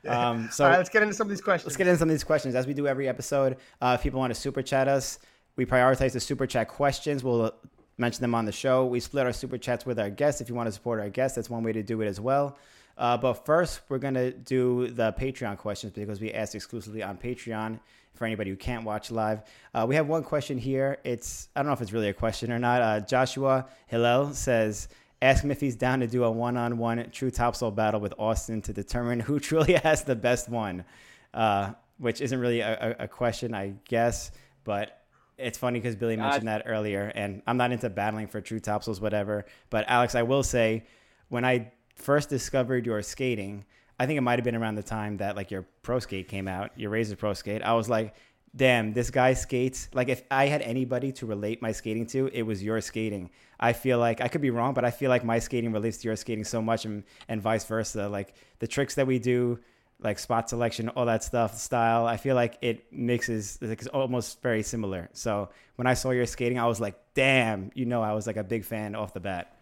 Um, 0.09 0.49
so 0.51 0.65
All 0.65 0.71
right, 0.71 0.77
let's 0.79 0.89
get 0.89 1.03
into 1.03 1.15
some 1.15 1.27
of 1.27 1.31
these 1.31 1.41
questions. 1.43 1.67
let's 1.67 1.77
get 1.77 1.87
into 1.87 1.99
some 1.99 2.09
of 2.09 2.15
these 2.15 2.25
questions 2.25 2.55
as 2.55 2.67
we 2.67 2.73
do 2.75 2.87
every 2.87 3.09
episode. 3.09 3.57
Uh, 3.83 3.97
if 3.99 4.03
people 4.03 4.21
want 4.21 4.33
to 4.33 4.41
super 4.41 4.63
chat 4.63 4.89
us, 4.89 5.19
we 5.57 5.67
prioritize 5.67 6.13
the 6.13 6.21
super 6.21 6.47
chat 6.47 6.69
questions. 6.69 7.25
We'll 7.25 7.53
mention 7.99 8.21
them 8.21 8.35
on 8.35 8.45
the 8.45 8.53
show. 8.53 8.87
We 8.87 9.01
split 9.01 9.27
our 9.27 9.33
super 9.33 9.59
chats 9.59 9.87
with 9.87 9.99
our 9.99 10.11
guests. 10.11 10.41
If 10.41 10.49
you 10.49 10.55
want 10.55 10.69
to 10.69 10.73
support 10.73 11.01
our 11.01 11.09
guests, 11.09 11.37
that's 11.37 11.51
one 11.51 11.63
way 11.63 11.73
to 11.73 11.83
do 11.83 12.01
it 12.03 12.07
as 12.07 12.21
well. 12.21 12.57
Uh, 12.99 13.17
but 13.17 13.45
first, 13.45 13.81
we're 13.89 13.99
gonna 13.99 14.31
do 14.31 14.89
the 14.89 15.15
Patreon 15.19 15.59
questions 15.59 15.93
because 15.93 16.21
we 16.21 16.33
ask 16.33 16.55
exclusively 16.55 17.03
on 17.03 17.19
Patreon 17.19 17.79
for 18.15 18.25
anybody 18.25 18.51
who 18.51 18.57
can't 18.57 18.85
watch 18.85 19.11
live. 19.11 19.43
Uh, 19.75 19.85
we 19.87 19.95
have 19.95 20.09
one 20.09 20.23
question 20.23 20.57
here. 20.57 20.99
It's 21.05 21.49
I 21.55 21.61
don't 21.61 21.67
know 21.67 21.75
if 21.75 21.83
it's 21.83 21.93
really 21.93 22.09
a 22.09 22.15
question 22.15 22.51
or 22.51 22.59
not. 22.59 22.83
Uh, 22.83 23.01
Joshua 23.01 23.67
Hillel 23.87 24.33
says. 24.35 24.89
Ask 25.23 25.43
him 25.43 25.51
if 25.51 25.63
he's 25.63 25.77
down 25.77 26.01
to 26.01 26.07
do 26.07 26.25
a 26.25 26.31
one-on-one 26.31 27.11
true 27.11 27.31
topsoul 27.31 27.75
battle 27.75 28.01
with 28.01 28.13
Austin 28.19 28.61
to 28.61 28.75
determine 28.75 29.19
who 29.19 29.41
truly 29.41 29.73
has 29.73 30.05
the 30.05 30.15
best 30.15 30.51
one, 30.51 30.85
uh, 31.33 31.73
which 31.97 32.21
isn't 32.21 32.39
really 32.39 32.61
a, 32.61 32.97
a, 33.01 33.05
a 33.05 33.09
question, 33.09 33.55
I 33.55 33.73
guess. 33.89 34.31
But 34.63 35.06
it's 35.39 35.59
funny 35.59 35.79
because 35.79 35.97
Billy 35.97 36.17
mentioned 36.17 36.49
that 36.49 36.63
earlier, 36.67 37.13
and 37.15 37.43
I'm 37.47 37.57
not 37.57 37.73
into 37.73 37.91
battling 37.91 38.27
for 38.29 38.41
true 38.41 38.61
topsouls, 38.61 39.01
whatever. 39.01 39.45
But 39.71 39.85
Alex, 39.89 40.15
I 40.15 40.23
will 40.23 40.43
say, 40.43 40.85
when 41.29 41.45
I 41.45 41.73
first 41.95 42.29
discovered 42.29 42.87
your 42.87 43.03
skating, 43.03 43.65
I 43.99 44.07
think 44.07 44.19
it 44.19 44.23
might 44.23 44.39
have 44.39 44.45
been 44.45 44.57
around 44.57 44.77
the 44.77 44.83
time 44.83 45.19
that 45.19 45.37
like 45.37 45.51
your 45.51 45.67
pro 45.83 45.99
skate 45.99 46.29
came 46.29 46.49
out, 46.49 46.71
your 46.77 46.91
Razor 46.91 47.17
Pro 47.17 47.35
skate. 47.35 47.63
I 47.63 47.75
was 47.75 47.89
like, 47.89 48.15
damn, 48.55 48.93
this 48.93 49.11
guy 49.11 49.35
skates. 49.35 49.89
Like 49.93 50.09
if 50.09 50.23
I 50.31 50.47
had 50.47 50.63
anybody 50.63 51.13
to 51.13 51.27
relate 51.27 51.61
my 51.63 51.73
skating 51.73 52.07
to, 52.09 52.29
it 52.33 52.43
was 52.43 52.63
your 52.63 52.81
skating. 52.81 53.31
I 53.59 53.73
feel 53.73 53.99
like 53.99 54.21
I 54.21 54.29
could 54.29 54.41
be 54.43 54.51
wrong, 54.51 54.75
but 54.75 54.85
I 54.85 54.91
feel 54.91 55.11
like 55.11 55.25
my 55.25 55.39
skating 55.39 55.73
relates 55.73 55.99
to 55.99 56.09
your 56.09 56.17
skating 56.17 56.45
so 56.45 56.61
much, 56.61 56.85
and 56.85 57.05
and 57.29 57.41
vice 57.41 57.65
versa. 57.65 58.09
Like 58.09 58.35
the 58.59 58.67
tricks 58.67 58.95
that 58.97 59.07
we 59.07 59.19
do, 59.19 59.59
like 60.01 60.19
spot 60.19 60.49
selection, 60.51 60.89
all 60.91 61.07
that 61.07 61.25
stuff, 61.25 61.57
style. 61.57 62.07
I 62.07 62.17
feel 62.17 62.35
like 62.35 62.59
it 62.61 62.93
mixes. 62.93 63.59
It's 63.61 63.87
almost 63.89 64.43
very 64.43 64.63
similar. 64.63 65.09
So 65.13 65.49
when 65.77 65.87
I 65.87 65.95
saw 65.95 66.11
your 66.11 66.27
skating, 66.27 66.59
I 66.59 66.67
was 66.67 66.81
like, 66.81 66.99
damn, 67.15 67.71
you 67.75 67.87
know, 67.87 68.03
I 68.03 68.13
was 68.13 68.27
like 68.27 68.37
a 68.37 68.45
big 68.45 68.65
fan 68.65 68.95
off 68.95 69.15
the 69.15 69.21
bat. 69.21 69.57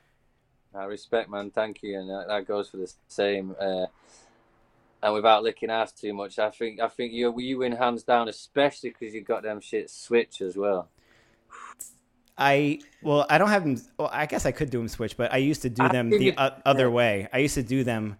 I 0.75 0.85
respect, 0.85 1.31
man. 1.31 1.51
Thank 1.51 1.83
you, 1.83 1.99
and 1.99 2.11
that, 2.11 2.27
that 2.27 2.49
goes 2.49 2.69
for 2.69 2.79
the 2.79 2.93
same. 3.07 3.55
Uh, 3.61 3.87
and 5.03 5.15
without 5.15 5.43
licking 5.45 5.71
ass 5.71 5.93
too 5.93 6.13
much, 6.13 6.39
I 6.39 6.51
think 6.51 6.81
I 6.81 6.89
think 6.89 7.13
you 7.13 7.39
you 7.39 7.59
win 7.59 7.73
hands 7.73 8.03
down, 8.03 8.29
especially 8.29 8.91
because 8.91 9.15
you 9.15 9.21
got 9.21 9.43
them 9.43 9.61
shit 9.61 9.89
switch 9.89 10.41
as 10.41 10.57
well. 10.57 10.89
I 12.37 12.81
well, 13.03 13.25
I 13.31 13.39
don't 13.39 13.51
have 13.51 13.63
them. 13.63 13.81
Well, 13.99 14.11
I 14.13 14.27
guess 14.27 14.47
I 14.47 14.51
could 14.51 14.71
do 14.71 14.79
them 14.79 14.89
switch, 14.89 15.17
but 15.17 15.33
I 15.33 15.37
used 15.37 15.63
to 15.63 15.71
do 15.71 15.85
I 15.85 15.89
them 15.89 16.11
the 16.11 16.35
o- 16.37 16.61
other 16.67 16.91
way. 16.91 17.29
I 17.33 17.39
used 17.39 17.55
to 17.55 17.63
do 17.63 17.85
them 17.85 18.17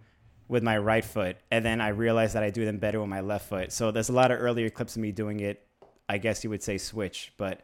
with 0.47 0.63
my 0.63 0.77
right 0.77 1.03
foot, 1.03 1.37
and 1.51 1.65
then 1.65 1.81
I 1.81 1.89
realized 1.89 2.35
that 2.35 2.43
I 2.43 2.49
do 2.51 2.65
them 2.65 2.77
better 2.77 2.99
with 2.99 3.09
my 3.09 3.21
left 3.21 3.49
foot. 3.49 3.71
So 3.71 3.91
there's 3.91 4.09
a 4.09 4.13
lot 4.13 4.31
of 4.31 4.39
earlier 4.39 4.69
clips 4.69 4.95
of 4.95 5.01
me 5.01 5.11
doing 5.11 5.39
it. 5.39 5.65
I 6.07 6.19
guess 6.19 6.43
you 6.43 6.49
would 6.51 6.61
say 6.61 6.77
switch, 6.77 7.33
but 7.37 7.61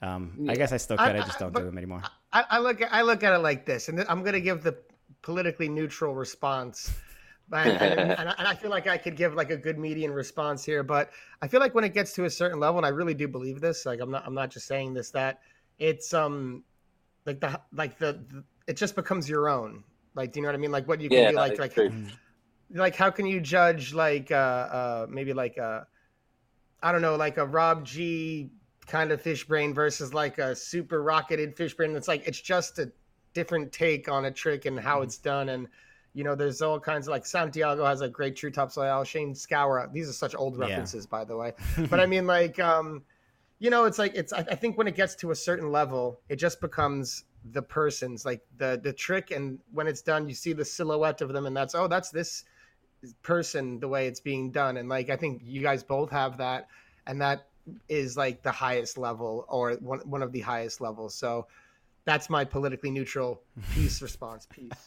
um, 0.00 0.46
I 0.48 0.54
guess 0.54 0.72
I 0.72 0.78
still 0.78 0.96
could. 0.96 1.14
I, 1.14 1.18
I- 1.18 1.26
just 1.26 1.38
don't 1.38 1.54
do 1.54 1.64
them 1.64 1.76
anymore. 1.76 2.02
I, 2.32 2.44
I 2.50 2.58
look 2.58 2.80
at 2.80 2.92
I 2.92 3.02
look 3.02 3.22
at 3.22 3.32
it 3.34 3.38
like 3.38 3.66
this, 3.66 3.88
and 3.88 4.00
I'm 4.08 4.20
going 4.22 4.34
to 4.34 4.40
give 4.40 4.62
the 4.62 4.76
politically 5.22 5.68
neutral 5.68 6.14
response. 6.14 6.92
And, 7.52 7.70
and, 7.80 8.10
and 8.20 8.48
I 8.48 8.54
feel 8.56 8.70
like 8.70 8.88
I 8.88 8.98
could 8.98 9.14
give 9.16 9.34
like 9.34 9.50
a 9.50 9.56
good 9.56 9.78
median 9.78 10.10
response 10.10 10.64
here, 10.64 10.82
but 10.82 11.10
I 11.40 11.46
feel 11.46 11.60
like 11.60 11.74
when 11.76 11.84
it 11.84 11.94
gets 11.94 12.12
to 12.14 12.24
a 12.24 12.30
certain 12.30 12.58
level, 12.58 12.78
and 12.78 12.84
I 12.86 12.88
really 12.88 13.14
do 13.14 13.28
believe 13.28 13.60
this, 13.60 13.86
like 13.86 14.00
I'm 14.00 14.10
not 14.10 14.24
I'm 14.26 14.34
not 14.34 14.50
just 14.50 14.66
saying 14.66 14.94
this, 14.94 15.10
that 15.12 15.40
it's 15.78 16.12
um 16.12 16.64
like 17.24 17.40
the 17.40 17.60
like 17.72 17.98
the, 17.98 18.24
the 18.28 18.44
it 18.66 18.76
just 18.76 18.96
becomes 18.96 19.28
your 19.28 19.48
own. 19.48 19.84
Like, 20.16 20.32
do 20.32 20.40
you 20.40 20.42
know 20.42 20.48
what 20.48 20.54
I 20.56 20.58
mean? 20.58 20.72
Like 20.72 20.88
what 20.88 21.00
you 21.00 21.10
can 21.10 21.22
Yeah, 21.22 21.30
do, 21.30 21.36
like 21.36 21.58
like 21.58 21.74
true. 21.74 21.92
like 22.70 22.96
how 22.96 23.10
can 23.10 23.26
you 23.26 23.40
judge 23.40 23.94
like 23.94 24.32
uh 24.32 24.34
uh 24.34 25.06
maybe 25.08 25.32
like 25.32 25.56
uh 25.58 25.82
I 26.82 26.92
don't 26.92 27.02
know 27.02 27.16
like 27.16 27.36
a 27.36 27.46
Rob 27.46 27.84
G 27.84 28.50
kind 28.86 29.12
of 29.12 29.20
fish 29.20 29.44
brain 29.46 29.74
versus 29.74 30.14
like 30.14 30.38
a 30.38 30.54
super 30.56 31.02
rocketed 31.02 31.56
fish 31.56 31.74
brain. 31.74 31.94
It's 31.96 32.08
like 32.08 32.26
it's 32.26 32.40
just 32.40 32.78
a 32.78 32.90
different 33.34 33.72
take 33.72 34.08
on 34.08 34.24
a 34.24 34.30
trick 34.30 34.64
and 34.64 34.80
how 34.80 35.02
it's 35.02 35.18
done 35.18 35.50
and 35.50 35.68
you 36.14 36.24
know 36.24 36.34
there's 36.34 36.62
all 36.62 36.80
kinds 36.80 37.06
of 37.06 37.10
like 37.10 37.26
Santiago 37.26 37.84
has 37.84 38.00
a 38.00 38.08
great 38.08 38.34
true 38.34 38.50
topsoul 38.50 39.04
Shane 39.04 39.34
Scour 39.34 39.90
these 39.92 40.08
are 40.08 40.14
such 40.14 40.34
old 40.34 40.56
Yeah. 40.56 40.62
references 40.62 41.06
by 41.06 41.22
the 41.26 41.36
way 41.36 41.52
but 41.90 42.00
I 42.00 42.06
mean 42.06 42.26
like 42.26 42.58
um 42.58 43.04
you 43.58 43.68
know 43.68 43.84
it's 43.84 43.98
like 43.98 44.14
it's 44.14 44.32
I, 44.32 44.38
I 44.38 44.54
think 44.54 44.78
when 44.78 44.86
it 44.86 44.96
gets 44.96 45.14
to 45.16 45.30
a 45.32 45.34
certain 45.34 45.70
level 45.70 46.20
it 46.30 46.36
just 46.36 46.62
becomes 46.62 47.24
the 47.52 47.62
person's 47.62 48.24
like 48.24 48.42
the 48.58 48.80
the 48.82 48.92
trick 48.92 49.30
and 49.30 49.58
when 49.72 49.86
it's 49.86 50.02
done 50.02 50.28
you 50.28 50.34
see 50.34 50.52
the 50.52 50.64
silhouette 50.64 51.20
of 51.20 51.32
them 51.32 51.46
and 51.46 51.56
that's 51.56 51.74
oh 51.74 51.86
that's 51.86 52.10
this 52.10 52.44
person 53.22 53.78
the 53.80 53.88
way 53.88 54.06
it's 54.06 54.20
being 54.20 54.50
done 54.50 54.76
and 54.76 54.88
like 54.88 55.10
i 55.10 55.16
think 55.16 55.42
you 55.44 55.62
guys 55.62 55.82
both 55.82 56.10
have 56.10 56.38
that 56.38 56.68
and 57.06 57.20
that 57.20 57.48
is 57.88 58.16
like 58.16 58.42
the 58.42 58.50
highest 58.50 58.96
level 58.96 59.44
or 59.48 59.72
one, 59.74 60.00
one 60.00 60.22
of 60.22 60.32
the 60.32 60.40
highest 60.40 60.80
levels 60.80 61.14
so 61.14 61.46
that's 62.04 62.30
my 62.30 62.44
politically 62.44 62.90
neutral 62.90 63.42
peace 63.74 64.00
response 64.02 64.46
peace 64.50 64.86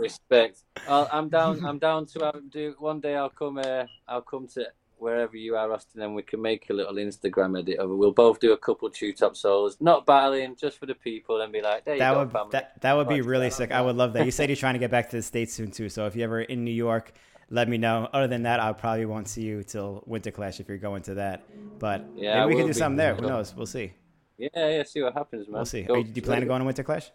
Respect. 0.00 0.62
I'll, 0.88 1.08
I'm 1.12 1.28
down. 1.28 1.64
I'm 1.64 1.78
down 1.78 2.06
to 2.06 2.24
have, 2.24 2.50
do 2.50 2.74
one 2.78 3.00
day. 3.00 3.16
I'll 3.16 3.28
come. 3.28 3.58
Uh, 3.58 3.84
I'll 4.08 4.22
come 4.22 4.46
to 4.54 4.66
wherever 5.00 5.36
you 5.36 5.56
are, 5.56 5.72
Austin, 5.72 6.02
and 6.02 6.14
we 6.14 6.22
can 6.22 6.40
make 6.40 6.68
a 6.70 6.72
little 6.72 6.94
Instagram 6.94 7.58
edit 7.58 7.78
of 7.78 7.90
it. 7.90 7.94
We'll 7.94 8.12
both 8.12 8.38
do 8.38 8.52
a 8.52 8.58
couple 8.58 8.88
two 8.90 9.12
topsouls, 9.12 9.80
not 9.80 10.06
battling, 10.06 10.56
just 10.56 10.78
for 10.78 10.86
the 10.86 10.94
people, 10.94 11.40
and 11.40 11.52
be 11.52 11.62
like, 11.62 11.84
"There 11.84 11.94
you 11.94 12.00
that 12.00 12.12
go, 12.12 12.20
would 12.20 12.32
family." 12.32 12.50
that, 12.52 12.80
that 12.82 12.96
would 12.96 13.08
be 13.08 13.20
really 13.20 13.50
sick. 13.50 13.72
I 13.72 13.80
would 13.80 13.96
love 13.96 14.12
that. 14.12 14.24
You 14.24 14.30
said 14.30 14.48
you're 14.50 14.56
trying 14.56 14.74
to 14.74 14.78
get 14.80 14.90
back 14.90 15.10
to 15.10 15.16
the 15.16 15.22
states 15.22 15.54
soon 15.54 15.70
too. 15.70 15.88
So 15.88 16.06
if 16.06 16.14
you're 16.14 16.24
ever 16.24 16.42
in 16.42 16.64
New 16.64 16.70
York, 16.70 17.12
let 17.50 17.68
me 17.68 17.78
know. 17.78 18.08
Other 18.12 18.28
than 18.28 18.44
that, 18.44 18.60
I 18.60 18.72
probably 18.72 19.06
won't 19.06 19.28
see 19.28 19.42
you 19.42 19.62
till 19.62 20.02
Winter 20.06 20.30
Clash 20.30 20.60
if 20.60 20.68
you're 20.68 20.78
going 20.78 21.02
to 21.02 21.14
that. 21.14 21.44
But 21.78 22.04
Yeah, 22.14 22.40
maybe 22.40 22.54
we 22.54 22.60
can 22.60 22.66
do 22.66 22.72
something 22.72 22.96
there. 22.96 23.14
Who 23.14 23.26
knows? 23.26 23.54
We'll 23.54 23.66
see. 23.66 23.92
Yeah, 24.38 24.48
yeah. 24.54 24.82
See 24.84 25.02
what 25.02 25.14
happens, 25.14 25.48
man. 25.48 25.54
We'll 25.54 25.64
see. 25.64 25.82
Go- 25.82 25.94
Are 25.94 25.98
you, 25.98 26.04
do 26.04 26.12
you 26.14 26.22
plan 26.22 26.40
to 26.40 26.46
go 26.46 26.54
on 26.54 26.60
a 26.60 26.64
Winter 26.64 26.82
Clash? 26.82 27.10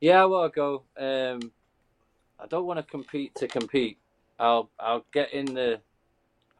Yeah, 0.00 0.22
I 0.22 0.24
will 0.26 0.48
go. 0.48 0.82
Um, 0.98 1.52
I 2.38 2.46
don't 2.48 2.66
want 2.66 2.78
to 2.78 2.82
compete 2.82 3.34
to 3.36 3.46
compete. 3.46 3.98
I'll 4.38 4.70
I'll 4.80 5.04
get 5.12 5.32
in 5.32 5.46
the 5.54 5.80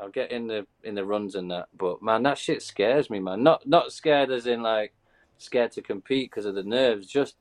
I'll 0.05 0.11
get 0.11 0.31
in 0.31 0.47
the 0.47 0.67
in 0.83 0.95
the 0.95 1.05
runs 1.05 1.35
and 1.35 1.51
that. 1.51 1.69
But 1.77 2.03
man, 2.03 2.23
that 2.25 2.37
shit 2.37 2.63
scares 2.63 3.09
me, 3.09 3.21
man. 3.21 3.43
Not 3.43 3.67
not 3.67 3.91
scared 3.91 4.31
as 4.31 4.47
in 4.47 4.63
like 4.63 4.93
scared 5.39 5.73
to 5.73 5.83
compete 5.83 6.31
because 6.31 6.45
of 6.45 6.55
the 6.55 6.63
nerves. 6.63 7.07
Just 7.07 7.37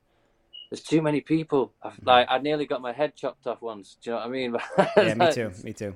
there's 0.70 0.82
too 0.82 1.02
many 1.02 1.20
people. 1.20 1.74
I've, 1.84 2.00
like 2.04 2.28
I 2.30 2.38
nearly 2.38 2.66
got 2.66 2.82
my 2.82 2.94
head 2.94 3.16
chopped 3.18 3.48
off 3.48 3.62
once. 3.62 3.98
Do 4.02 4.12
you 4.12 4.16
know 4.16 4.20
what 4.22 4.28
I 4.28 4.30
mean? 4.30 4.56
Yeah, 4.98 5.14
me 5.14 5.32
too. 5.34 5.52
Me 5.64 5.74
too. 5.74 5.96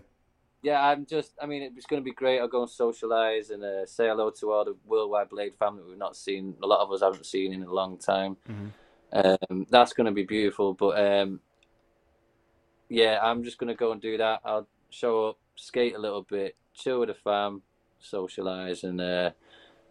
Yeah, 0.61 0.83
I'm 0.85 1.05
just. 1.05 1.31
I 1.41 1.45
mean, 1.45 1.63
it's 1.63 1.85
going 1.85 2.01
to 2.01 2.05
be 2.05 2.11
great. 2.11 2.39
I'll 2.39 2.49
go 2.49 2.63
and 2.63 2.69
socialize 2.69 3.49
and 3.51 3.63
uh, 3.63 3.85
say 3.85 4.07
hello 4.07 4.29
to 4.31 4.51
all 4.51 4.65
the 4.65 4.75
Worldwide 4.85 5.29
Blade 5.29 5.53
family 5.57 5.83
we've 5.87 5.97
not 5.97 6.17
seen. 6.17 6.55
A 6.61 6.67
lot 6.67 6.81
of 6.81 6.91
us 6.91 7.01
haven't 7.01 7.25
seen 7.25 7.53
in 7.53 7.63
a 7.63 7.73
long 7.73 7.97
time. 7.97 8.35
Mhm. 8.49 8.71
Um, 9.13 9.65
that's 9.69 9.93
going 9.93 10.05
to 10.07 10.11
be 10.11 10.25
beautiful. 10.25 10.73
But 10.73 10.99
um, 10.99 11.39
yeah, 12.89 13.19
I'm 13.21 13.43
just 13.45 13.57
going 13.57 13.69
to 13.69 13.75
go 13.75 13.93
and 13.93 14.01
do 14.01 14.17
that. 14.17 14.41
I'll 14.43 14.67
show 14.89 15.29
up, 15.29 15.37
skate 15.57 15.95
a 15.95 15.99
little 15.99 16.23
bit, 16.23 16.55
chill 16.73 16.99
with 17.01 17.09
the 17.09 17.15
fam, 17.15 17.61
socialize, 17.99 18.83
and 18.83 19.01
uh, 19.01 19.31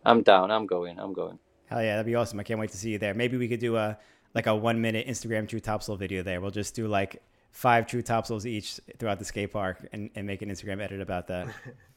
I'm 0.05 0.23
down. 0.23 0.51
I'm 0.51 0.67
going. 0.67 0.99
I'm 0.99 1.13
going. 1.13 1.39
Hell 1.67 1.83
yeah, 1.83 1.97
that'd 1.97 2.07
be 2.07 2.15
awesome. 2.15 2.41
I 2.41 2.45
can't 2.45 2.61
wait 2.61 2.71
to 2.71 2.77
see 2.77 2.91
you 2.91 2.99
there. 2.99 3.13
Maybe 3.13 3.37
we 3.37 3.49
could 3.49 3.61
do 3.61 3.77
a 3.77 3.99
like 4.35 4.47
a 4.47 4.55
one 4.55 4.81
minute 4.81 5.07
Instagram 5.07 5.49
true 5.49 5.61
topsoul 5.61 5.99
video 5.99 6.23
there. 6.23 6.41
We'll 6.41 6.51
just 6.51 6.75
do 6.75 6.87
like 6.87 7.23
five 7.51 7.87
true 7.87 8.03
topsouls 8.03 8.47
each 8.47 8.81
throughout 8.99 9.19
the 9.19 9.25
skate 9.25 9.53
park 9.53 9.89
and, 9.93 10.11
and 10.15 10.27
make 10.27 10.43
an 10.43 10.51
Instagram 10.51 10.81
edit 10.81 11.01
about 11.01 11.27
that. 11.29 11.49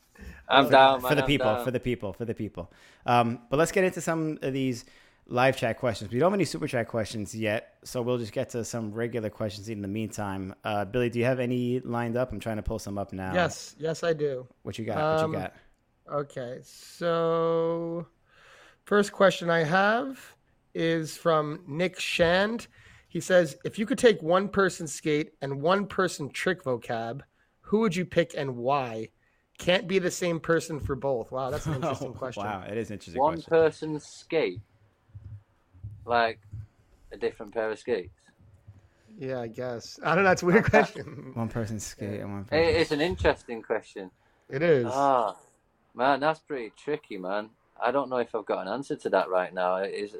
I'm 0.49 0.69
down, 0.69 1.01
man. 1.01 1.09
for 1.09 1.15
the 1.15 1.21
I'm 1.21 1.27
people, 1.27 1.53
down. 1.53 1.65
for 1.65 1.71
the 1.71 1.79
people, 1.79 2.13
for 2.13 2.25
the 2.25 2.33
people. 2.33 2.71
Um, 3.05 3.39
but 3.49 3.57
let's 3.57 3.71
get 3.71 3.83
into 3.83 4.01
some 4.01 4.39
of 4.41 4.53
these 4.53 4.85
live 5.29 5.55
chat 5.55 5.77
questions. 5.77 6.11
We 6.11 6.19
don't 6.19 6.31
have 6.31 6.37
any 6.37 6.45
super 6.45 6.67
chat 6.67 6.87
questions 6.87 7.33
yet, 7.35 7.75
so 7.83 8.01
we'll 8.01 8.17
just 8.17 8.31
get 8.33 8.49
to 8.51 8.65
some 8.65 8.91
regular 8.91 9.29
questions 9.29 9.69
in 9.69 9.81
the 9.81 9.87
meantime. 9.87 10.53
Uh, 10.63 10.85
Billy, 10.85 11.09
do 11.09 11.19
you 11.19 11.25
have 11.25 11.39
any 11.39 11.79
lined 11.81 12.17
up? 12.17 12.31
I'm 12.31 12.39
trying 12.39 12.57
to 12.57 12.63
pull 12.63 12.79
some 12.79 12.97
up 12.97 13.13
now. 13.13 13.33
yes 13.33 13.75
yes 13.79 14.03
i 14.03 14.11
do 14.13 14.47
What 14.63 14.77
you 14.79 14.85
got? 14.85 14.95
What 14.97 15.23
Um, 15.23 15.33
you 15.33 15.39
got? 15.39 15.53
Okay, 16.11 16.59
so 16.63 18.07
first 18.85 19.11
question 19.11 19.49
I 19.49 19.63
have 19.63 20.19
is 20.73 21.15
from 21.15 21.61
Nick 21.67 21.99
Shand. 21.99 22.67
He 23.07 23.19
says, 23.19 23.55
if 23.63 23.77
you 23.79 23.85
could 23.85 23.97
take 23.99 24.21
one 24.21 24.49
person 24.49 24.87
skate 24.87 25.31
and 25.41 25.61
one 25.61 25.85
person 25.85 26.29
trick 26.29 26.63
vocab, 26.63 27.21
who 27.61 27.79
would 27.81 27.95
you 27.95 28.05
pick 28.05 28.33
and 28.35 28.55
why? 28.57 29.09
Can't 29.59 29.87
be 29.87 29.99
the 29.99 30.09
same 30.11 30.39
person 30.39 30.79
for 30.79 30.95
both. 30.95 31.31
Wow, 31.31 31.49
that's 31.51 31.65
an 31.67 31.75
interesting 31.75 32.13
question. 32.13 32.43
Oh, 32.43 32.47
Wow, 32.47 32.63
it 32.67 32.77
is 32.77 32.89
an 32.89 32.95
interesting 32.95 33.21
One 33.21 33.33
question. 33.35 33.49
person 33.51 33.99
skate, 33.99 34.61
like 36.09 36.39
a 37.13 37.17
different 37.17 37.53
pair 37.53 37.71
of 37.71 37.79
skates. 37.79 38.09
Yeah, 39.17 39.39
I 39.41 39.47
guess. 39.47 39.99
I 40.03 40.15
don't 40.15 40.23
know. 40.23 40.31
It's 40.31 40.43
a 40.43 40.45
weird 40.45 40.63
question. 40.69 41.31
One 41.35 41.47
person's 41.49 41.85
skate 41.85 42.19
and 42.21 42.31
one 42.33 42.45
It- 42.51 42.75
It's 42.75 42.91
an 42.91 43.01
interesting 43.01 43.61
question. 43.61 44.11
It 44.49 44.61
is. 44.63 44.87
Ah, 44.89 45.35
man, 45.93 46.19
that's 46.19 46.39
pretty 46.39 46.71
tricky, 46.75 47.17
man. 47.17 47.49
I 47.81 47.91
don't 47.91 48.09
know 48.09 48.17
if 48.17 48.33
I've 48.35 48.45
got 48.45 48.65
an 48.65 48.73
answer 48.73 48.95
to 48.95 49.09
that 49.11 49.29
right 49.29 49.53
now. 49.53 49.77
It's, 49.77 50.13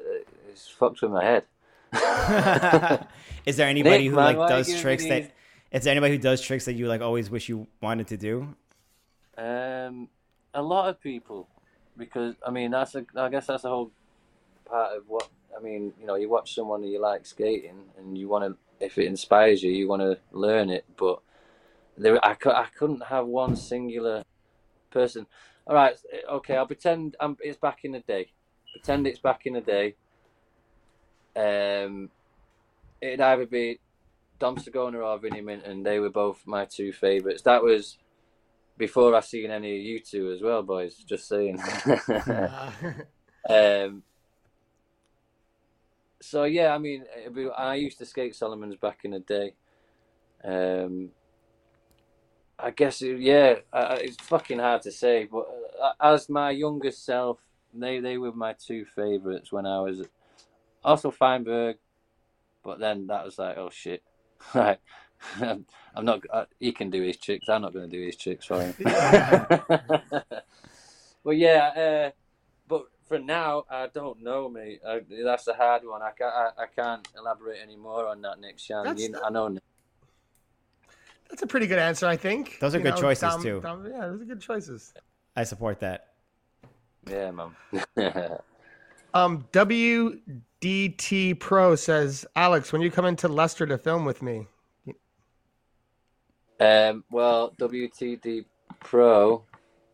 it's 0.48 0.68
fucked 0.68 1.02
with 1.02 1.10
my 1.10 1.24
head. 1.24 1.44
is 3.46 3.56
there 3.56 3.68
anybody 3.68 4.04
Nick, 4.04 4.10
who 4.10 4.16
man, 4.16 4.24
like 4.24 4.36
why 4.38 4.44
are 4.52 4.58
you 4.58 4.64
does 4.64 4.80
tricks 4.80 5.04
that? 5.06 5.22
these- 5.22 5.30
Is 5.72 5.84
there 5.84 5.90
anybody 5.90 6.14
who 6.14 6.22
does 6.22 6.40
tricks 6.40 6.64
that 6.66 6.74
you 6.74 6.86
like 6.86 7.00
always 7.00 7.28
wish 7.30 7.48
you 7.48 7.66
wanted 7.82 8.06
to 8.08 8.16
do? 8.16 8.54
Um, 9.36 10.08
a 10.54 10.62
lot 10.62 10.88
of 10.88 11.00
people, 11.00 11.48
because 11.96 12.34
I 12.46 12.50
mean 12.50 12.70
that's 12.70 12.94
a, 12.94 13.04
I 13.16 13.28
guess 13.28 13.46
that's 13.46 13.64
a 13.64 13.68
whole 13.68 13.90
part 14.66 14.96
of 14.96 15.02
what 15.08 15.28
I 15.56 15.60
mean. 15.60 15.92
You 16.00 16.06
know, 16.06 16.14
you 16.16 16.28
watch 16.28 16.54
someone 16.54 16.82
and 16.82 16.92
you 16.92 17.00
like 17.00 17.26
skating, 17.26 17.84
and 17.98 18.16
you 18.16 18.28
want 18.28 18.44
to, 18.44 18.84
if 18.84 18.98
it 18.98 19.06
inspires 19.06 19.62
you, 19.62 19.70
you 19.70 19.88
want 19.88 20.02
to 20.02 20.18
learn 20.32 20.70
it. 20.70 20.84
But 20.96 21.20
there, 21.96 22.24
I, 22.24 22.36
I 22.46 22.66
couldn't 22.76 23.04
have 23.04 23.26
one 23.26 23.56
singular 23.56 24.24
person. 24.90 25.26
All 25.66 25.74
right, 25.74 25.96
okay, 26.30 26.56
I'll 26.56 26.66
pretend 26.66 27.16
I'm, 27.20 27.36
it's 27.40 27.58
back 27.58 27.80
in 27.84 27.92
the 27.92 28.00
day. 28.00 28.32
Pretend 28.72 29.06
it's 29.06 29.18
back 29.18 29.46
in 29.46 29.54
the 29.54 29.60
day. 29.60 29.94
Um, 31.36 32.10
it'd 33.00 33.20
either 33.20 33.46
be 33.46 33.78
Dom 34.38 34.56
Sagona 34.56 35.04
or 35.04 35.18
Vinny 35.18 35.40
Minton. 35.40 35.82
They 35.82 36.00
were 36.00 36.10
both 36.10 36.46
my 36.46 36.64
two 36.64 36.92
favourites. 36.92 37.42
That 37.42 37.62
was 37.62 37.98
before 38.78 39.14
I 39.14 39.20
seen 39.20 39.50
any 39.50 39.76
of 39.76 39.82
you 39.82 40.00
two 40.00 40.32
as 40.32 40.40
well, 40.42 40.62
boys. 40.62 40.96
Just 40.96 41.28
saying. 41.28 41.62
Um, 43.48 44.02
so 46.20 46.44
yeah, 46.44 46.74
I 46.74 46.78
mean, 46.78 47.04
be- 47.32 47.50
I 47.50 47.74
used 47.76 47.98
to 47.98 48.06
skate 48.06 48.34
Salomon's 48.34 48.76
back 48.76 49.00
in 49.04 49.12
the 49.12 49.20
day. 49.20 49.54
Um, 50.44 51.10
I 52.58 52.70
guess 52.70 53.02
it- 53.02 53.20
yeah, 53.20 53.56
uh, 53.72 53.98
it's 54.00 54.16
fucking 54.22 54.58
hard 54.58 54.82
to 54.82 54.92
say, 54.92 55.24
but 55.30 55.46
uh, 55.82 55.92
as 56.00 56.28
my 56.28 56.50
youngest 56.50 57.04
self, 57.04 57.38
they 57.72 58.00
they 58.00 58.18
were 58.18 58.32
my 58.32 58.52
two 58.54 58.84
favorites 58.84 59.52
when 59.52 59.66
I 59.66 59.80
was 59.80 60.02
also 60.84 61.10
Feinberg, 61.10 61.76
but 62.62 62.78
then 62.78 63.06
that 63.06 63.24
was 63.24 63.38
like, 63.38 63.56
oh 63.56 63.70
shit, 63.70 64.02
right. 64.54 64.78
I'm 65.40 66.04
not. 66.04 66.22
Uh, 66.30 66.46
he 66.58 66.72
can 66.72 66.88
do 66.90 67.02
his 67.02 67.18
tricks. 67.18 67.48
I'm 67.48 67.60
not 67.62 67.74
going 67.74 67.90
to 67.90 67.96
do 67.96 68.04
his 68.04 68.16
tricks 68.16 68.46
for 68.46 68.60
him. 68.62 68.74
well, 71.24 71.34
yeah. 71.34 71.66
Uh, 71.76 72.10
for 73.10 73.18
now, 73.18 73.64
I 73.68 73.88
don't 73.88 74.22
know, 74.22 74.48
mate. 74.48 74.80
I, 74.86 75.00
that's 75.24 75.48
a 75.48 75.52
hard 75.52 75.82
one. 75.84 76.00
I 76.00 76.12
can't. 76.12 76.32
I, 76.32 76.62
I 76.62 76.66
can't 76.66 77.08
elaborate 77.18 77.58
any 77.60 77.74
more 77.74 78.06
on 78.06 78.22
that, 78.22 78.38
Nick 78.38 78.56
Shan. 78.60 78.84
That's 78.84 79.02
You, 79.02 79.08
the- 79.10 79.24
I 79.24 79.30
know. 79.30 79.48
Nick. 79.48 79.64
That's 81.28 81.42
a 81.42 81.46
pretty 81.48 81.66
good 81.66 81.80
answer, 81.80 82.06
I 82.06 82.16
think. 82.16 82.58
Those 82.60 82.76
are 82.76 82.78
You 82.78 82.84
good 82.84 82.94
know, 82.94 83.00
choices, 83.00 83.22
Dom- 83.22 83.42
too. 83.42 83.60
Dom- 83.60 83.84
yeah, 83.90 84.06
those 84.06 84.22
are 84.22 84.24
good 84.24 84.40
choices. 84.40 84.94
I 85.34 85.42
support 85.42 85.80
that. 85.80 86.06
Yeah, 87.08 87.32
man. 87.32 87.50
Um, 89.12 89.44
WDT 89.52 91.40
Pro 91.40 91.74
says, 91.74 92.24
Alex, 92.36 92.72
when 92.72 92.80
you 92.80 92.92
come 92.92 93.06
into 93.06 93.26
Leicester 93.26 93.66
to 93.66 93.76
film 93.76 94.04
with 94.04 94.22
me, 94.22 94.46
um. 96.60 97.02
Well, 97.10 97.52
WTD 97.58 98.44
Pro. 98.78 99.42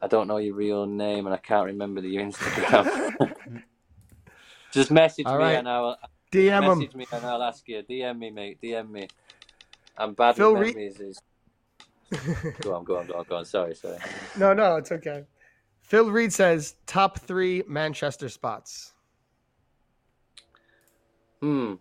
I 0.01 0.09
don't 0.09 0.29
know 0.29 0.37
your 0.37 0.55
real 0.55 0.87
name, 0.87 1.27
and 1.27 1.35
I 1.35 1.39
can't 1.39 1.67
remember 1.67 2.01
the 2.01 2.17
Instagram. 2.17 3.33
Just 4.73 4.91
message 4.91 5.27
me, 5.27 5.55
and 5.55 5.69
I'll 5.69 5.97
DM 6.31 6.63
him. 6.63 6.79
message 6.79 6.95
me, 6.95 7.07
and 7.13 7.25
I'll 7.25 7.43
ask 7.43 7.67
you. 7.67 7.83
DM 7.83 8.19
me, 8.19 8.31
mate. 8.31 8.59
DM 8.63 8.91
me. 8.91 9.09
I'm 9.97 10.13
bad 10.15 10.37
Phil 10.37 10.55
with 10.55 10.77
memories. 10.77 11.21
Go 12.61 12.75
on, 12.75 12.85
go 12.85 12.99
on, 12.99 13.07
go 13.07 13.15
on, 13.15 13.25
go 13.29 13.37
on. 13.37 13.45
Sorry, 13.45 13.75
sorry. 13.75 13.99
no, 14.39 14.55
no, 14.55 14.77
it's 14.77 14.93
okay. 14.93 15.25
Phil 15.81 16.09
Reed 16.11 16.33
says, 16.33 16.77
top 16.87 17.19
three 17.19 17.65
Manchester 17.67 18.29
spots. 18.29 18.95
Hmm. 21.41 21.75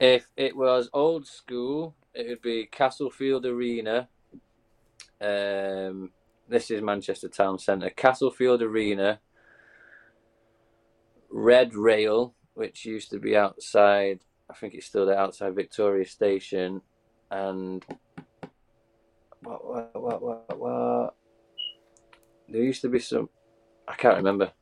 If 0.00 0.26
it 0.36 0.56
was 0.56 0.90
old 0.92 1.26
school, 1.26 1.94
it 2.14 2.28
would 2.28 2.42
be 2.42 2.66
Castlefield 2.66 3.46
Arena. 3.46 4.08
Um, 5.20 6.10
this 6.48 6.70
is 6.70 6.82
Manchester 6.82 7.28
Town 7.28 7.58
Centre. 7.58 7.90
Castlefield 7.90 8.62
Arena. 8.62 9.20
Red 11.30 11.74
Rail, 11.74 12.34
which 12.54 12.84
used 12.84 13.10
to 13.10 13.18
be 13.18 13.36
outside. 13.36 14.20
I 14.50 14.54
think 14.54 14.74
it's 14.74 14.86
still 14.86 15.06
there 15.06 15.18
outside 15.18 15.54
Victoria 15.54 16.06
Station, 16.06 16.80
and 17.30 17.84
what 19.42 19.64
what 19.64 20.00
what 20.00 20.22
what 20.22 20.58
what? 20.58 21.14
There 22.48 22.62
used 22.62 22.80
to 22.82 22.88
be 22.88 22.98
some. 22.98 23.28
I 23.86 23.94
can't 23.94 24.16
remember. 24.16 24.52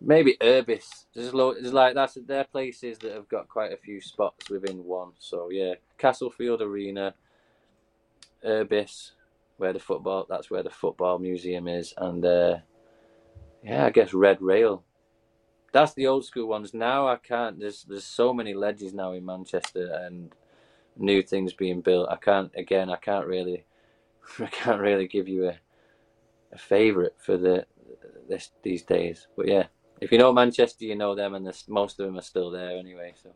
Maybe 0.00 0.36
Urbis. 0.40 1.06
There's, 1.12 1.34
lo- 1.34 1.54
there's 1.54 1.72
like 1.72 1.94
that's 1.94 2.16
they're 2.24 2.44
places 2.44 2.98
that 2.98 3.12
have 3.12 3.28
got 3.28 3.48
quite 3.48 3.72
a 3.72 3.76
few 3.76 4.00
spots 4.00 4.48
within 4.48 4.84
one. 4.84 5.10
So 5.18 5.50
yeah, 5.50 5.74
Castlefield 5.98 6.62
Arena, 6.62 7.14
Urbis, 8.44 9.10
where 9.58 9.72
the 9.72 9.78
football 9.78 10.26
that's 10.28 10.50
where 10.50 10.62
the 10.62 10.70
football 10.70 11.18
museum 11.18 11.68
is, 11.68 11.92
and 11.96 12.24
uh, 12.24 12.56
yeah, 13.62 13.86
I 13.86 13.90
guess 13.90 14.14
Red 14.14 14.40
Rail. 14.40 14.84
That's 15.70 15.92
the 15.92 16.06
old 16.06 16.24
school 16.24 16.48
ones. 16.48 16.72
Now 16.72 17.08
I 17.08 17.16
can't. 17.16 17.60
There's 17.60 17.84
there's 17.84 18.04
so 18.04 18.32
many 18.32 18.54
ledges 18.54 18.94
now 18.94 19.12
in 19.12 19.26
Manchester 19.26 19.92
and 20.02 20.32
new 20.96 21.22
things 21.22 21.52
being 21.52 21.82
built. 21.82 22.08
I 22.10 22.16
can't 22.16 22.50
again. 22.56 22.88
I 22.88 22.96
can't 22.96 23.26
really. 23.26 23.64
I 24.38 24.46
can't 24.46 24.80
really 24.80 25.06
give 25.06 25.28
you 25.28 25.48
a 25.48 25.58
a 26.52 26.58
favourite 26.58 27.12
for 27.18 27.36
the 27.36 27.66
this 28.28 28.50
these 28.62 28.82
days. 28.82 29.26
But 29.36 29.48
yeah, 29.48 29.64
if 30.00 30.12
you 30.12 30.18
know 30.18 30.32
Manchester, 30.32 30.84
you 30.84 30.96
know 30.96 31.14
them, 31.14 31.34
and 31.34 31.44
most 31.68 31.98
of 32.00 32.06
them 32.06 32.18
are 32.18 32.22
still 32.22 32.50
there 32.50 32.78
anyway. 32.78 33.14
So 33.22 33.30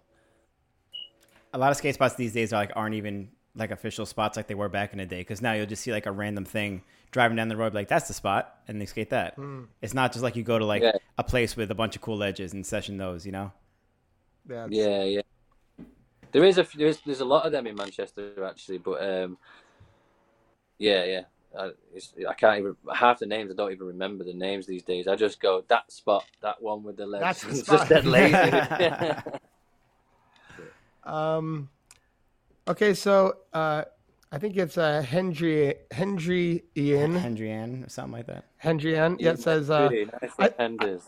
A 1.53 1.59
lot 1.59 1.71
of 1.71 1.77
skate 1.77 1.95
spots 1.95 2.15
these 2.15 2.33
days 2.33 2.53
are 2.53 2.57
like 2.57 2.73
aren't 2.75 2.95
even 2.95 3.31
like 3.55 3.71
official 3.71 4.07
spots 4.07 4.37
like 4.37 4.47
they 4.47 4.55
were 4.55 4.69
back 4.69 4.93
in 4.93 4.99
the 4.99 5.07
day. 5.07 5.21
Because 5.21 5.43
now 5.43 5.53
you'll 5.53 5.67
just 5.67 5.83
see 5.83 5.93
like 5.93 6.07
a 6.07 6.13
random 6.13 6.45
thing 6.45 6.83
driving 7.11 7.37
down 7.37 7.49
the 7.49 7.57
road, 7.57 7.75
like 7.75 7.89
that's 7.89 8.09
the 8.09 8.15
spot, 8.15 8.57
and 8.69 8.81
they 8.81 8.87
skate 8.87 9.11
that. 9.11 9.37
It's 9.83 9.93
not 9.95 10.13
just 10.13 10.23
like 10.23 10.37
you 10.37 10.43
go 10.43 10.59
to 10.59 10.65
like 10.65 10.83
Yeah. 10.83 10.93
a 11.19 11.25
place 11.25 11.57
with 11.57 11.71
a 11.71 11.75
bunch 11.75 11.95
of 11.97 12.03
cool 12.03 12.17
ledges 12.17 12.53
and 12.55 12.65
session 12.67 12.97
those. 12.97 13.27
You 13.27 13.33
know. 13.33 13.53
That's, 14.47 14.73
yeah, 14.73 15.05
yeah. 15.05 15.21
There 16.33 16.43
is 16.45 16.57
a 16.59 16.63
f- 16.63 16.73
there's 16.73 16.99
there's 17.05 17.21
a 17.21 17.25
lot 17.27 17.45
of 17.45 17.53
them 17.53 17.67
in 17.67 17.77
Manchester 17.77 18.45
actually, 18.45 18.79
but 18.79 19.03
um, 19.07 19.37
yeah, 20.79 21.05
yeah. 21.05 21.21
I, 21.57 21.73
it's, 21.95 22.15
I 22.27 22.33
can't 22.33 22.59
even 22.61 22.75
half 22.95 23.19
the 23.19 23.27
names. 23.27 23.51
I 23.51 23.55
don't 23.55 23.71
even 23.73 23.87
remember 23.89 24.25
the 24.25 24.33
names 24.33 24.67
these 24.67 24.83
days. 24.83 25.07
I 25.07 25.15
just 25.17 25.39
go 25.39 25.63
that 25.69 25.93
spot, 25.93 26.25
that 26.41 26.63
one 26.63 26.83
with 26.83 26.97
the 26.97 27.05
legs. 27.05 27.23
That's 27.23 27.43
the 27.43 27.51
It's 27.51 27.61
spot. 27.61 27.79
just 27.81 27.89
dead 27.91 28.07
lazy. 28.07 29.13
Um, 31.05 31.69
okay, 32.69 32.95
so 32.95 33.37
uh, 33.53 33.85
I 34.31 34.39
think 34.39 34.57
it's 34.57 34.79
uh, 34.79 35.03
Hendry 35.03 35.75
Hendry 35.91 36.65
Ian 36.77 37.15
Hendry 37.17 37.51
Ann 37.51 37.85
or 37.85 37.89
something 37.89 38.13
like 38.13 38.27
that. 38.27 38.45
Hendry 38.57 38.95
Ian. 38.95 39.17
Yeah, 39.19 39.31
it 39.33 39.41
says. 39.41 39.71
Uh, 39.71 39.89
Really 39.91 40.07
nice 40.21 40.33
I- 40.39 40.49
defenders. 40.49 41.03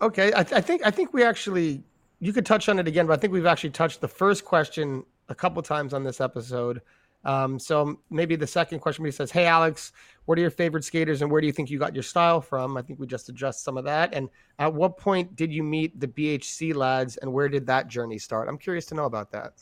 okay, 0.00 0.32
I, 0.32 0.40
I 0.40 0.60
think 0.60 0.82
I 0.86 0.90
think 0.90 1.12
we 1.12 1.22
actually 1.24 1.82
you 2.20 2.32
could 2.32 2.46
touch 2.46 2.68
on 2.68 2.78
it 2.78 2.88
again, 2.88 3.06
but 3.06 3.12
I 3.12 3.16
think 3.20 3.32
we've 3.32 3.46
actually 3.46 3.70
touched 3.70 4.00
the 4.00 4.08
first 4.08 4.44
question 4.44 5.04
a 5.28 5.34
couple 5.34 5.62
times 5.62 5.94
on 5.94 6.02
this 6.04 6.20
episode. 6.20 6.80
Um, 7.24 7.58
so 7.58 7.98
maybe 8.10 8.36
the 8.36 8.46
second 8.46 8.78
question 8.78 9.04
he 9.04 9.10
says, 9.10 9.30
"Hey 9.32 9.46
Alex, 9.46 9.92
what 10.26 10.38
are 10.38 10.40
your 10.40 10.50
favorite 10.50 10.84
skaters, 10.84 11.20
and 11.20 11.30
where 11.30 11.40
do 11.40 11.46
you 11.48 11.52
think 11.52 11.68
you 11.68 11.78
got 11.78 11.92
your 11.94 12.04
style 12.04 12.40
from?" 12.40 12.76
I 12.76 12.82
think 12.82 13.00
we 13.00 13.06
just 13.08 13.28
addressed 13.28 13.64
some 13.64 13.76
of 13.76 13.84
that. 13.84 14.14
And 14.14 14.28
at 14.60 14.72
what 14.72 14.96
point 14.96 15.34
did 15.34 15.52
you 15.52 15.64
meet 15.64 15.98
the 15.98 16.06
BHC 16.06 16.74
lads, 16.74 17.16
and 17.16 17.32
where 17.32 17.48
did 17.48 17.66
that 17.66 17.88
journey 17.88 18.18
start? 18.18 18.48
I'm 18.48 18.56
curious 18.58 18.86
to 18.86 18.94
know 18.94 19.04
about 19.06 19.32
that. 19.32 19.54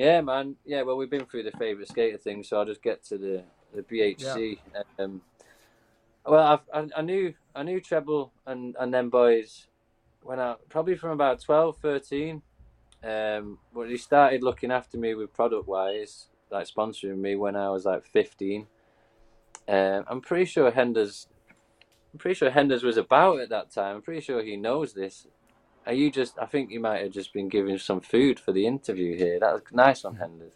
Yeah, 0.00 0.22
man. 0.22 0.56
Yeah, 0.64 0.80
well, 0.80 0.96
we've 0.96 1.10
been 1.10 1.26
through 1.26 1.42
the 1.42 1.50
favourite 1.58 1.86
skater 1.86 2.16
thing, 2.16 2.42
so 2.42 2.56
I'll 2.56 2.64
just 2.64 2.82
get 2.82 3.04
to 3.04 3.18
the 3.18 3.42
the 3.74 3.82
BHC. 3.82 4.58
Um, 4.98 5.20
well, 6.24 6.42
I've, 6.72 6.88
I 6.94 7.00
I 7.00 7.02
knew 7.02 7.34
I 7.54 7.62
knew 7.64 7.82
Treble 7.82 8.30
and 8.46 8.74
and 8.80 8.94
them 8.94 9.10
boys 9.10 9.66
when 10.22 10.40
I 10.40 10.54
probably 10.70 10.96
from 10.96 11.10
about 11.10 11.42
12, 11.42 11.76
13. 11.82 12.40
Um, 13.04 13.58
but 13.74 13.90
he 13.90 13.98
started 13.98 14.42
looking 14.42 14.70
after 14.70 14.96
me 14.96 15.14
with 15.14 15.34
product 15.34 15.68
wise, 15.68 16.28
like 16.50 16.66
sponsoring 16.66 17.18
me 17.18 17.36
when 17.36 17.54
I 17.54 17.68
was 17.68 17.84
like 17.84 18.06
fifteen. 18.06 18.68
Um, 19.68 20.06
I'm 20.08 20.22
pretty 20.22 20.46
sure 20.46 20.70
Henders, 20.70 21.26
I'm 22.14 22.18
pretty 22.18 22.36
sure 22.36 22.48
Henders 22.48 22.82
was 22.82 22.96
about 22.96 23.40
at 23.40 23.50
that 23.50 23.70
time. 23.70 23.96
I'm 23.96 24.02
pretty 24.02 24.22
sure 24.22 24.42
he 24.42 24.56
knows 24.56 24.94
this. 24.94 25.26
Are 25.86 25.94
you 25.94 26.10
just? 26.10 26.38
I 26.40 26.46
think 26.46 26.70
you 26.70 26.80
might 26.80 27.02
have 27.02 27.12
just 27.12 27.32
been 27.34 27.48
giving 27.48 27.78
some 27.78 28.00
food 28.00 28.40
for 28.40 28.52
the 28.52 28.66
interview 28.66 29.16
here. 29.16 29.40
That 29.40 29.54
was 29.54 29.62
nice 29.72 30.04
on 30.04 30.16
Henders. 30.16 30.54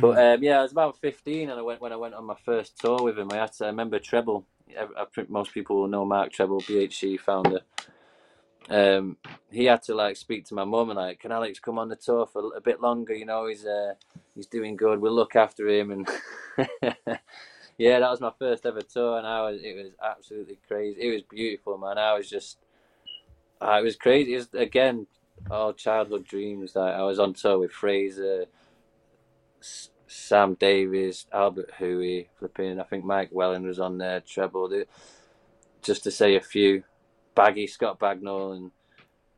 But 0.00 0.18
um, 0.18 0.42
yeah, 0.42 0.60
I 0.60 0.62
was 0.62 0.72
about 0.72 0.98
fifteen, 0.98 1.50
and 1.50 1.58
I 1.58 1.62
went 1.62 1.80
when 1.82 1.92
I 1.92 1.96
went 1.96 2.14
on 2.14 2.26
my 2.26 2.36
first 2.44 2.78
tour 2.78 3.02
with 3.02 3.18
him. 3.18 3.32
I 3.32 3.36
had 3.38 3.52
to 3.54 3.66
I 3.66 3.68
remember 3.68 3.98
Treble. 3.98 4.46
I, 4.78 4.84
I 5.02 5.06
think 5.14 5.30
most 5.30 5.54
people 5.54 5.76
will 5.80 5.88
know 5.88 6.04
Mark 6.06 6.32
Treble, 6.32 6.60
BHC 6.62 7.20
founder. 7.20 7.60
um, 8.70 9.16
he 9.50 9.66
had 9.66 9.82
to 9.84 9.94
like 9.94 10.16
speak 10.16 10.46
to 10.46 10.54
my 10.54 10.64
mum 10.64 10.90
and 10.90 10.98
like, 10.98 11.20
can 11.20 11.32
Alex 11.32 11.60
come 11.60 11.78
on 11.78 11.88
the 11.88 11.96
tour 11.96 12.26
for 12.26 12.54
a 12.56 12.60
bit 12.60 12.80
longer? 12.80 13.14
You 13.14 13.26
know, 13.26 13.46
he's 13.46 13.66
uh, 13.66 13.94
he's 14.34 14.46
doing 14.46 14.76
good. 14.76 15.00
We'll 15.00 15.14
look 15.14 15.36
after 15.36 15.68
him. 15.68 15.90
And 15.90 16.08
yeah, 17.78 18.00
that 18.00 18.10
was 18.10 18.20
my 18.20 18.32
first 18.38 18.66
ever 18.66 18.82
tour, 18.82 19.18
and 19.18 19.26
I 19.26 19.42
was 19.42 19.60
it 19.62 19.76
was 19.76 19.92
absolutely 20.04 20.58
crazy. 20.68 21.00
It 21.00 21.12
was 21.12 21.22
beautiful, 21.22 21.78
man. 21.78 21.98
I 21.98 22.14
was 22.14 22.28
just, 22.28 22.58
uh, 23.60 23.78
it 23.80 23.84
was 23.84 23.96
crazy. 23.96 24.34
It 24.34 24.36
was 24.36 24.48
again 24.54 25.06
all 25.50 25.72
childhood 25.72 26.26
dreams. 26.26 26.76
I 26.76 27.02
was 27.02 27.18
on 27.18 27.34
tour 27.34 27.58
with 27.58 27.72
Fraser, 27.72 28.46
S- 29.60 29.90
Sam 30.06 30.54
Davies, 30.54 31.26
Albert 31.32 31.70
Hui, 31.78 32.24
flipping. 32.38 32.80
I 32.80 32.84
think 32.84 33.04
Mike 33.04 33.30
Welland 33.32 33.66
was 33.66 33.78
on 33.78 33.98
there. 33.98 34.20
Treble, 34.20 34.84
just 35.82 36.02
to 36.04 36.10
say 36.10 36.36
a 36.36 36.40
few. 36.40 36.84
Baggy, 37.34 37.68
Scott 37.68 38.00
Bagnall, 38.00 38.56
and 38.56 38.70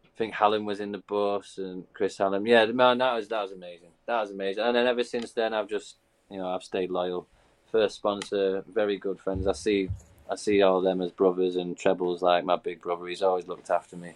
I 0.04 0.08
think 0.16 0.34
Hallam 0.34 0.64
was 0.64 0.80
in 0.80 0.92
the 0.92 1.02
bus, 1.06 1.58
and 1.58 1.84
Chris 1.92 2.16
Hallam. 2.16 2.46
Yeah, 2.46 2.64
man, 2.66 2.98
that 2.98 3.14
was 3.14 3.28
that 3.28 3.42
was 3.42 3.52
amazing. 3.52 3.90
That 4.06 4.20
was 4.20 4.30
amazing. 4.30 4.64
And 4.64 4.74
then 4.74 4.86
ever 4.86 5.04
since 5.04 5.32
then, 5.32 5.52
I've 5.52 5.68
just 5.68 5.96
you 6.30 6.38
know 6.38 6.48
I've 6.48 6.62
stayed 6.62 6.90
loyal. 6.90 7.26
First 7.70 7.96
sponsor, 7.96 8.64
very 8.72 8.96
good 8.98 9.20
friends. 9.20 9.46
I 9.46 9.52
see 9.52 9.90
I 10.30 10.36
see 10.36 10.62
all 10.62 10.78
of 10.78 10.84
them 10.84 11.02
as 11.02 11.10
brothers, 11.10 11.56
and 11.56 11.76
Treble's 11.76 12.22
like 12.22 12.44
my 12.44 12.56
big 12.56 12.80
brother. 12.80 13.06
He's 13.06 13.22
always 13.22 13.48
looked 13.48 13.68
after 13.68 13.96
me, 13.96 14.14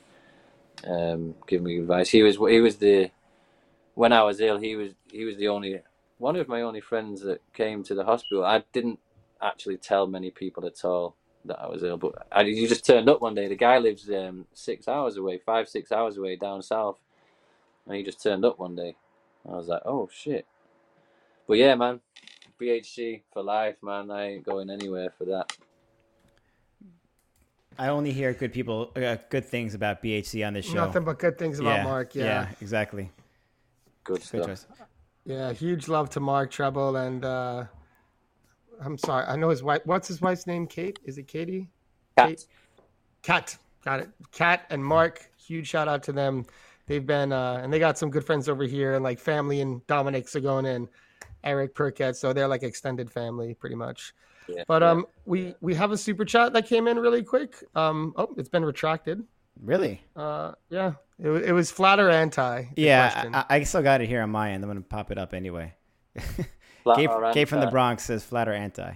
um, 0.86 1.34
giving 1.48 1.66
me 1.66 1.78
advice. 1.78 2.10
He 2.10 2.22
was 2.22 2.36
he 2.36 2.60
was 2.60 2.76
the 2.76 3.10
when 3.94 4.12
I 4.12 4.22
was 4.22 4.40
ill. 4.40 4.58
He 4.58 4.76
was 4.76 4.92
he 5.10 5.24
was 5.24 5.36
the 5.36 5.48
only 5.48 5.80
one 6.18 6.36
of 6.36 6.46
my 6.46 6.62
only 6.62 6.80
friends 6.80 7.22
that 7.22 7.40
came 7.52 7.82
to 7.84 7.94
the 7.94 8.04
hospital. 8.04 8.44
I 8.44 8.62
didn't 8.72 9.00
actually 9.42 9.76
tell 9.76 10.06
many 10.06 10.30
people 10.30 10.64
at 10.66 10.84
all 10.84 11.16
that 11.46 11.60
I 11.60 11.66
was 11.66 11.82
ill, 11.82 11.96
but 11.96 12.28
I, 12.30 12.42
you 12.42 12.68
just 12.68 12.86
turned 12.86 13.08
up 13.08 13.20
one 13.20 13.34
day. 13.34 13.48
The 13.48 13.56
guy 13.56 13.78
lives 13.78 14.08
um, 14.08 14.46
six 14.54 14.86
hours 14.86 15.16
away, 15.16 15.38
five 15.38 15.68
six 15.68 15.90
hours 15.90 16.16
away 16.16 16.36
down 16.36 16.62
south, 16.62 16.98
and 17.86 17.96
he 17.96 18.04
just 18.04 18.22
turned 18.22 18.44
up 18.44 18.58
one 18.60 18.76
day. 18.76 18.94
I 19.48 19.56
was 19.56 19.66
like, 19.66 19.82
oh 19.84 20.08
shit. 20.12 20.46
But 21.46 21.58
yeah, 21.58 21.74
man, 21.74 22.00
BHC 22.60 23.22
for 23.32 23.42
life, 23.42 23.76
man. 23.82 24.10
I 24.12 24.30
ain't 24.30 24.46
going 24.46 24.70
anywhere 24.70 25.12
for 25.18 25.24
that. 25.26 25.52
I 27.78 27.88
only 27.88 28.12
hear 28.12 28.32
good 28.32 28.52
people, 28.52 28.92
uh, 28.96 29.16
good 29.30 29.44
things 29.44 29.74
about 29.74 30.02
BHC 30.02 30.46
on 30.46 30.54
this 30.54 30.66
show. 30.66 30.74
Nothing 30.74 31.04
but 31.04 31.18
good 31.18 31.38
things 31.38 31.58
about 31.58 31.78
yeah, 31.78 31.84
Mark. 31.84 32.14
Yeah. 32.14 32.24
yeah, 32.24 32.48
exactly. 32.60 33.10
Good 34.04 34.18
Good 34.18 34.22
stuff. 34.22 34.46
choice. 34.46 34.66
Yeah, 35.24 35.52
huge 35.52 35.88
love 35.88 36.10
to 36.10 36.20
Mark 36.20 36.50
Treble 36.50 36.96
and 36.96 37.24
uh 37.24 37.64
I'm 38.80 38.98
sorry, 38.98 39.24
I 39.26 39.36
know 39.36 39.48
his 39.48 39.62
wife. 39.62 39.82
What's 39.84 40.08
his 40.08 40.20
wife's 40.20 40.46
name? 40.46 40.66
Kate? 40.66 40.98
Is 41.04 41.16
it 41.16 41.28
Katie? 41.28 41.68
Cat. 42.18 42.44
Kat. 43.22 43.56
Got 43.84 44.00
it. 44.00 44.10
Kat 44.32 44.66
and 44.70 44.84
Mark. 44.84 45.30
Huge 45.36 45.66
shout 45.66 45.88
out 45.88 46.02
to 46.04 46.12
them. 46.12 46.44
They've 46.86 47.06
been 47.06 47.32
uh 47.32 47.60
and 47.62 47.72
they 47.72 47.78
got 47.78 47.96
some 47.96 48.10
good 48.10 48.24
friends 48.24 48.48
over 48.48 48.64
here 48.64 48.94
and 48.94 49.02
like 49.02 49.18
family 49.18 49.60
and 49.60 49.86
Dominic 49.86 50.26
Sagona 50.26 50.76
and 50.76 50.88
Eric 51.42 51.74
Perkett. 51.74 52.16
So 52.16 52.32
they're 52.32 52.48
like 52.48 52.62
extended 52.62 53.10
family 53.10 53.54
pretty 53.54 53.76
much. 53.76 54.14
Yeah, 54.48 54.64
But 54.66 54.82
yeah. 54.82 54.90
um 54.90 55.06
we 55.24 55.54
we 55.60 55.74
have 55.74 55.92
a 55.92 55.96
super 55.96 56.24
chat 56.24 56.52
that 56.52 56.66
came 56.66 56.86
in 56.88 56.98
really 56.98 57.22
quick. 57.22 57.62
Um 57.74 58.12
oh 58.16 58.34
it's 58.36 58.48
been 58.48 58.64
retracted. 58.64 59.22
Really? 59.62 60.02
Uh 60.16 60.52
yeah. 60.70 60.94
It, 61.18 61.30
it 61.30 61.52
was 61.52 61.70
flat 61.70 62.00
or 62.00 62.10
anti. 62.10 62.64
Yeah. 62.76 63.44
I, 63.48 63.56
I 63.56 63.62
still 63.62 63.82
got 63.82 64.00
it 64.00 64.08
here 64.08 64.22
on 64.22 64.30
my 64.30 64.52
end. 64.52 64.64
I'm 64.64 64.70
gonna 64.70 64.80
pop 64.82 65.10
it 65.10 65.18
up 65.18 65.32
anyway. 65.34 65.74
Flat 66.82 66.98
Gabe, 66.98 67.10
Gabe 67.32 67.48
from 67.48 67.60
the? 67.60 67.68
Bronx 67.68 68.04
says 68.04 68.24
flat 68.24 68.48
or 68.48 68.52
anti. 68.52 68.92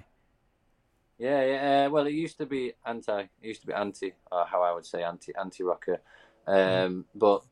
Yeah, 1.18 1.44
yeah. 1.44 1.86
Uh, 1.86 1.90
well, 1.90 2.06
it 2.06 2.12
used 2.12 2.38
to 2.38 2.46
be 2.46 2.72
anti. 2.86 3.22
It 3.22 3.28
used 3.40 3.62
to 3.62 3.66
be 3.66 3.72
anti, 3.72 4.12
or 4.30 4.44
how 4.46 4.62
I 4.62 4.72
would 4.72 4.86
say 4.86 5.02
anti, 5.02 5.32
anti-rocker. 5.34 6.00
Um, 6.46 7.06
but 7.14 7.44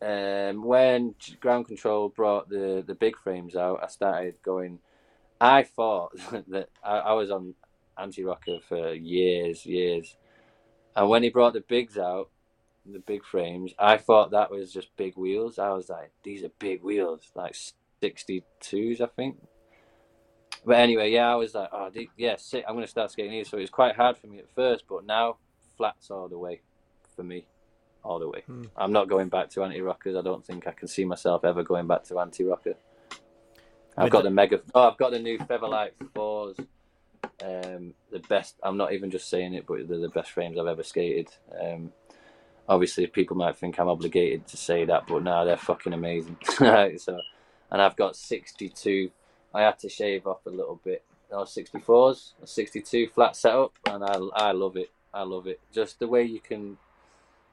um, 0.00 0.62
when 0.62 1.14
Ground 1.40 1.66
Control 1.66 2.08
brought 2.10 2.48
the 2.48 2.84
the 2.86 2.94
big 2.94 3.16
frames 3.18 3.56
out, 3.56 3.80
I 3.82 3.88
started 3.88 4.36
going. 4.42 4.78
I 5.40 5.62
thought 5.62 6.12
that 6.48 6.68
I, 6.84 6.98
I 6.98 7.12
was 7.12 7.30
on 7.30 7.54
anti-rocker 7.98 8.58
for 8.68 8.92
years, 8.92 9.64
years, 9.66 10.16
and 10.96 11.08
when 11.08 11.22
he 11.22 11.30
brought 11.30 11.54
the 11.54 11.60
bigs 11.60 11.96
out, 11.98 12.30
the 12.86 12.98
big 12.98 13.24
frames, 13.24 13.72
I 13.78 13.98
thought 13.98 14.32
that 14.32 14.50
was 14.50 14.72
just 14.72 14.96
big 14.96 15.16
wheels. 15.16 15.58
I 15.58 15.70
was 15.70 15.88
like, 15.88 16.12
these 16.22 16.42
are 16.44 16.50
big 16.58 16.82
wheels, 16.82 17.30
like 17.34 17.54
sixty 18.00 18.44
twos, 18.60 19.00
I 19.00 19.06
think. 19.06 19.36
But 20.64 20.76
anyway, 20.76 21.10
yeah, 21.10 21.32
I 21.32 21.36
was 21.36 21.54
like, 21.54 21.70
oh, 21.72 21.90
yeah, 22.16 22.36
sick. 22.36 22.64
I'm 22.68 22.74
going 22.74 22.84
to 22.84 22.90
start 22.90 23.10
skating 23.10 23.32
these. 23.32 23.48
So 23.48 23.56
it 23.56 23.62
was 23.62 23.70
quite 23.70 23.96
hard 23.96 24.18
for 24.18 24.26
me 24.26 24.38
at 24.38 24.50
first, 24.54 24.84
but 24.88 25.06
now 25.06 25.36
flats 25.76 26.10
all 26.10 26.28
the 26.28 26.38
way 26.38 26.60
for 27.16 27.22
me, 27.22 27.46
all 28.04 28.18
the 28.18 28.28
way. 28.28 28.42
Hmm. 28.46 28.64
I'm 28.76 28.92
not 28.92 29.08
going 29.08 29.28
back 29.28 29.48
to 29.50 29.64
anti 29.64 29.80
rockers. 29.80 30.16
I 30.16 30.22
don't 30.22 30.44
think 30.44 30.66
I 30.66 30.72
can 30.72 30.88
see 30.88 31.04
myself 31.04 31.44
ever 31.44 31.62
going 31.62 31.86
back 31.86 32.04
to 32.04 32.18
anti 32.18 32.44
rocker. 32.44 32.74
I've 33.96 34.04
With 34.04 34.12
got 34.12 34.22
the- 34.22 34.28
the 34.30 34.34
mega. 34.34 34.60
Oh, 34.74 34.88
I've 34.90 34.96
got 34.96 35.10
the 35.10 35.18
new 35.18 35.38
Featherlite 35.38 35.92
fours. 36.14 36.56
Um, 37.42 37.94
the 38.10 38.18
best. 38.28 38.56
I'm 38.62 38.76
not 38.76 38.92
even 38.92 39.10
just 39.10 39.28
saying 39.28 39.54
it, 39.54 39.66
but 39.66 39.88
they're 39.88 39.98
the 39.98 40.08
best 40.08 40.30
frames 40.30 40.58
I've 40.58 40.66
ever 40.66 40.82
skated. 40.82 41.28
Um, 41.60 41.92
obviously, 42.68 43.06
people 43.06 43.36
might 43.36 43.56
think 43.56 43.78
I'm 43.78 43.88
obligated 43.88 44.46
to 44.48 44.56
say 44.56 44.84
that, 44.84 45.06
but 45.06 45.22
no, 45.22 45.44
they're 45.44 45.56
fucking 45.56 45.92
amazing. 45.92 46.36
so, 46.98 47.18
and 47.70 47.82
I've 47.82 47.96
got 47.96 48.16
62. 48.16 49.10
I 49.54 49.62
had 49.62 49.78
to 49.80 49.88
shave 49.88 50.26
off 50.26 50.44
a 50.46 50.50
little 50.50 50.80
bit. 50.84 51.02
No, 51.30 51.38
64s, 51.42 52.32
a 52.42 52.46
62 52.46 53.08
flat 53.08 53.36
setup, 53.36 53.72
and 53.88 54.04
I 54.04 54.14
I 54.34 54.52
love 54.52 54.76
it. 54.76 54.90
I 55.14 55.22
love 55.22 55.46
it. 55.46 55.60
Just 55.72 55.98
the 55.98 56.08
way 56.08 56.22
you 56.24 56.40
can 56.40 56.76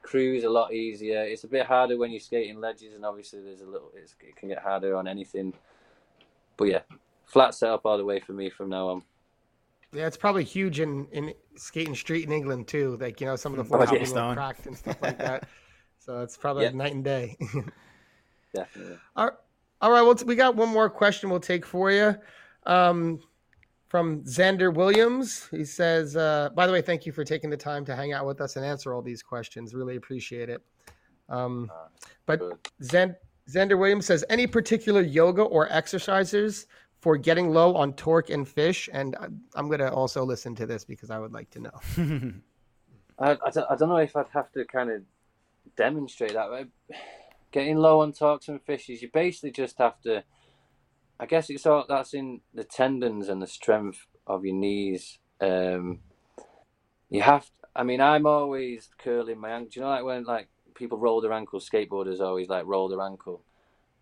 cruise 0.02 0.44
a 0.44 0.50
lot 0.50 0.72
easier. 0.72 1.22
It's 1.22 1.44
a 1.44 1.48
bit 1.48 1.66
harder 1.66 1.96
when 1.96 2.10
you're 2.10 2.20
skating 2.20 2.60
ledges, 2.60 2.94
and 2.94 3.04
obviously 3.04 3.40
there's 3.40 3.60
a 3.60 3.66
little. 3.66 3.90
It's, 3.94 4.14
it 4.20 4.36
can 4.36 4.48
get 4.48 4.58
harder 4.58 4.96
on 4.96 5.08
anything. 5.08 5.54
But 6.58 6.64
yeah, 6.68 6.80
flat 7.24 7.54
setup 7.54 7.86
all 7.86 7.96
the 7.96 8.04
way 8.04 8.20
for 8.20 8.34
me 8.34 8.50
from 8.50 8.68
now 8.68 8.88
on. 8.88 9.02
Yeah, 9.92 10.06
it's 10.06 10.18
probably 10.18 10.44
huge 10.44 10.80
in 10.80 11.06
in 11.12 11.32
skating 11.56 11.94
street 11.94 12.26
in 12.26 12.32
England 12.32 12.68
too. 12.68 12.98
Like 13.00 13.22
you 13.22 13.26
know, 13.26 13.36
some 13.36 13.52
of 13.52 13.56
the 13.56 13.74
Oh, 13.74 13.78
floors 13.78 13.90
yeah. 13.90 13.94
are 13.94 13.96
a 13.96 14.00
little 14.00 14.14
Stone. 14.14 14.34
cracked 14.34 14.66
and 14.66 14.76
stuff 14.76 15.00
like 15.00 15.16
that. 15.18 15.48
So 16.00 16.22
it's 16.22 16.38
probably 16.38 16.64
Yeah. 16.64 16.70
night 16.70 16.94
and 16.94 17.04
day. 17.04 17.36
Definitely. 18.54 18.98
all 19.16 19.30
all 19.80 19.90
right, 19.92 20.00
well, 20.02 20.14
we 20.26 20.34
got 20.36 20.56
one 20.56 20.70
more 20.70 20.88
question 20.88 21.28
we'll 21.28 21.38
take 21.38 21.66
for 21.66 21.90
you. 21.90 22.14
Um, 22.64 23.20
from 23.88 24.22
Xander 24.24 24.72
Williams, 24.74 25.48
he 25.50 25.64
says, 25.64 26.16
uh, 26.16 26.48
"By 26.54 26.66
the 26.66 26.72
way, 26.72 26.80
thank 26.82 27.04
you 27.04 27.12
for 27.12 27.24
taking 27.24 27.50
the 27.50 27.56
time 27.58 27.84
to 27.84 27.94
hang 27.94 28.12
out 28.14 28.26
with 28.26 28.40
us 28.40 28.56
and 28.56 28.64
answer 28.64 28.94
all 28.94 29.02
these 29.02 29.22
questions. 29.22 29.74
Really 29.74 29.96
appreciate 29.96 30.48
it." 30.48 30.62
Um, 31.28 31.70
but 32.26 32.38
Good. 32.40 32.58
Zen, 33.48 33.68
Xander 33.68 33.78
Williams 33.78 34.06
says, 34.06 34.24
"Any 34.28 34.46
particular 34.46 35.00
yoga 35.00 35.42
or 35.42 35.70
exercises 35.72 36.66
for 37.00 37.16
getting 37.16 37.50
low 37.50 37.74
on 37.74 37.92
torque 37.94 38.30
and 38.30 38.46
fish?" 38.46 38.88
And 38.92 39.16
I- 39.16 39.28
I'm 39.54 39.66
going 39.68 39.80
to 39.80 39.92
also 39.92 40.24
listen 40.24 40.54
to 40.56 40.66
this 40.66 40.84
because 40.84 41.10
I 41.10 41.18
would 41.18 41.32
like 41.32 41.50
to 41.50 41.60
know. 41.60 41.80
I, 43.18 43.32
I, 43.32 43.50
don't, 43.50 43.66
I 43.70 43.76
don't 43.76 43.88
know 43.88 43.96
if 43.96 44.14
I'd 44.16 44.26
have 44.32 44.52
to 44.52 44.64
kind 44.64 44.90
of 44.90 45.02
demonstrate 45.76 46.34
that. 46.34 46.48
but 46.50 46.68
Getting 47.50 47.76
low 47.78 48.00
on 48.02 48.12
torques 48.12 48.48
and 48.48 48.60
fishes, 48.62 49.00
you 49.00 49.08
basically 49.12 49.50
just 49.50 49.78
have 49.78 50.00
to. 50.02 50.22
I 51.20 51.26
guess 51.26 51.50
it's 51.50 51.66
all 51.66 51.84
that's 51.88 52.14
in 52.14 52.42
the 52.54 52.62
tendons 52.62 53.28
and 53.28 53.42
the 53.42 53.46
strength 53.46 54.06
of 54.26 54.44
your 54.44 54.54
knees. 54.54 55.18
Um, 55.40 56.00
you 57.08 57.22
have. 57.22 57.50
I 57.74 57.84
mean, 57.84 58.00
I'm 58.00 58.26
always 58.26 58.90
curling 58.98 59.38
my 59.38 59.50
ankle. 59.50 59.70
Do 59.72 59.80
you 59.80 59.84
know, 59.86 59.90
like 59.90 60.04
when 60.04 60.24
like 60.24 60.48
people 60.78 60.98
roll 60.98 61.20
their 61.20 61.32
ankle, 61.32 61.60
skateboarders 61.60 62.20
always 62.20 62.48
like 62.48 62.64
roll 62.66 62.88
their 62.88 63.02
ankle. 63.02 63.42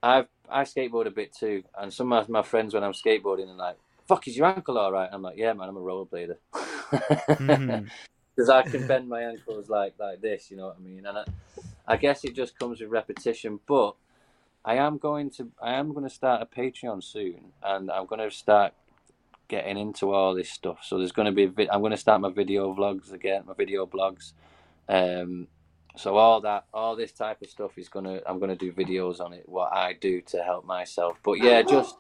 I've 0.03 0.29
I 0.49 0.63
skateboard 0.63 1.07
a 1.07 1.11
bit 1.11 1.35
too, 1.35 1.65
and 1.79 1.93
some 1.93 2.13
of 2.13 2.29
my 2.29 2.43
friends 2.43 2.75
when 2.75 2.85
I'm 2.85 2.93
skateboarding 2.93 3.49
are 3.49 3.57
like, 3.57 3.77
"Fuck, 4.07 4.29
is 4.29 4.37
your 4.37 4.47
ankle 4.47 4.79
all 4.79 4.93
right?" 4.93 5.09
I'm 5.13 5.23
like, 5.23 5.37
"Yeah, 5.37 5.53
man, 5.55 5.69
I'm 5.69 5.77
a 5.77 5.81
rollerblader." 5.81 6.37
Mhm. 6.93 7.91
because 8.35 8.49
I 8.51 8.63
can 8.63 8.87
bend 8.87 9.09
my 9.09 9.23
ankles 9.23 9.69
like 9.69 9.95
like 9.99 10.21
this, 10.21 10.51
you 10.51 10.57
know 10.57 10.67
what 10.67 10.77
I 10.79 10.83
mean? 10.83 11.07
And 11.07 11.19
I, 11.19 11.25
I 11.87 11.97
guess 11.97 12.25
it 12.25 12.35
just 12.35 12.59
comes 12.59 12.81
with 12.81 12.91
repetition. 12.91 13.59
But 13.67 13.95
I 14.65 14.77
am 14.77 14.99
going 14.99 15.31
to 15.31 15.51
I 15.61 15.75
am 15.75 15.93
going 15.93 16.05
to 16.09 16.15
start 16.15 16.43
a 16.43 16.47
Patreon 16.47 17.03
soon, 17.03 17.53
and 17.63 17.91
I'm 17.91 18.07
going 18.07 18.21
to 18.21 18.31
start 18.31 18.75
getting 19.49 19.79
into 19.79 20.13
all 20.13 20.35
this 20.35 20.51
stuff. 20.51 20.81
So 20.83 20.99
there's 20.99 21.13
going 21.13 21.35
to 21.35 21.49
be 21.49 21.69
I'm 21.71 21.81
going 21.81 21.93
to 21.93 21.97
start 21.97 22.21
my 22.21 22.31
video 22.31 22.73
vlogs 22.75 23.13
again, 23.13 23.45
my 23.47 23.55
video 23.55 23.87
blogs. 23.87 24.33
Um, 24.89 25.49
so 25.97 26.17
all 26.17 26.41
that 26.43 26.67
all 26.73 26.95
this 26.95 27.13
type 27.13 27.43
of 27.43 27.49
stuff 27.49 27.79
is 27.79 27.89
gonna 27.89 28.21
I'm 28.27 28.39
gonna 28.39 28.57
do 28.57 28.73
videos 28.73 29.21
on 29.21 29.33
it, 29.33 29.49
what 29.49 29.73
I 29.73 29.95
do 29.95 30.21
to 30.23 30.43
help 30.43 30.65
myself. 30.65 31.19
But 31.23 31.35
yeah, 31.35 31.63
just 31.63 31.97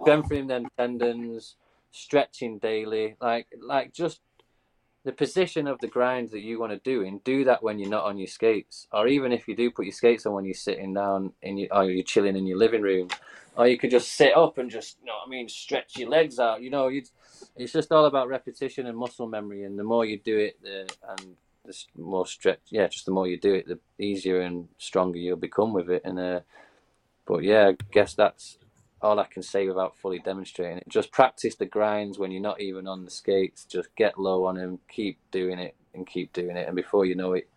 strengthening 0.00 0.46
them 0.46 0.68
tendons, 0.78 1.56
stretching 1.90 2.58
daily, 2.58 3.16
like 3.20 3.46
like 3.60 3.92
just 3.92 4.20
the 5.04 5.12
position 5.12 5.66
of 5.66 5.78
the 5.80 5.86
grind 5.86 6.30
that 6.30 6.40
you 6.40 6.60
want 6.60 6.72
to 6.72 6.78
do 6.78 7.04
and 7.04 7.24
do 7.24 7.44
that 7.44 7.62
when 7.62 7.78
you're 7.78 7.88
not 7.88 8.04
on 8.04 8.18
your 8.18 8.26
skates 8.26 8.86
or 8.92 9.08
even 9.08 9.32
if 9.32 9.48
you 9.48 9.56
do 9.56 9.70
put 9.70 9.86
your 9.86 9.92
skates 9.92 10.26
on 10.26 10.34
when 10.34 10.44
you're 10.44 10.52
sitting 10.52 10.92
down 10.92 11.32
in 11.40 11.56
your 11.56 11.68
or 11.72 11.84
you're 11.84 12.04
chilling 12.04 12.36
in 12.36 12.46
your 12.46 12.58
living 12.58 12.82
room 12.82 13.08
or 13.56 13.66
you 13.66 13.78
could 13.78 13.90
just 13.90 14.12
sit 14.12 14.36
up 14.36 14.58
and 14.58 14.70
just 14.70 14.98
you 15.00 15.06
know 15.06 15.14
what 15.14 15.26
I 15.26 15.30
mean 15.30 15.48
stretch 15.48 15.96
your 15.96 16.10
legs 16.10 16.38
out 16.38 16.60
you 16.60 16.68
know 16.68 16.88
you 16.88 17.02
it's 17.56 17.72
just 17.72 17.90
all 17.92 18.04
about 18.04 18.28
repetition 18.28 18.86
and 18.86 18.96
muscle 18.96 19.26
memory 19.26 19.64
and 19.64 19.78
the 19.78 19.84
more 19.84 20.04
you 20.04 20.18
do 20.18 20.36
it 20.36 20.60
the 20.62 20.86
and 21.08 21.34
the 21.96 22.02
more 22.02 22.26
stretch, 22.26 22.60
yeah, 22.70 22.88
just 22.88 23.06
the 23.06 23.12
more 23.12 23.26
you 23.26 23.38
do 23.38 23.54
it, 23.54 23.66
the 23.66 23.78
easier 23.98 24.40
and 24.40 24.68
stronger 24.78 25.18
you'll 25.18 25.36
become 25.36 25.72
with 25.72 25.90
it. 25.90 26.02
And 26.04 26.18
uh, 26.18 26.40
but 27.26 27.42
yeah, 27.44 27.68
I 27.68 27.76
guess 27.92 28.14
that's 28.14 28.58
all 29.02 29.18
I 29.18 29.26
can 29.26 29.42
say 29.42 29.66
without 29.66 29.96
fully 29.96 30.18
demonstrating 30.18 30.78
it. 30.78 30.88
Just 30.88 31.12
practice 31.12 31.54
the 31.54 31.66
grinds 31.66 32.18
when 32.18 32.30
you're 32.30 32.42
not 32.42 32.60
even 32.60 32.86
on 32.86 33.04
the 33.04 33.10
skates. 33.10 33.64
Just 33.64 33.94
get 33.96 34.18
low 34.18 34.44
on 34.44 34.56
them, 34.56 34.80
keep 34.88 35.18
doing 35.30 35.58
it, 35.58 35.74
and 35.94 36.06
keep 36.06 36.32
doing 36.32 36.56
it, 36.56 36.66
and 36.66 36.76
before 36.76 37.04
you 37.04 37.14
know 37.14 37.32
it. 37.32 37.48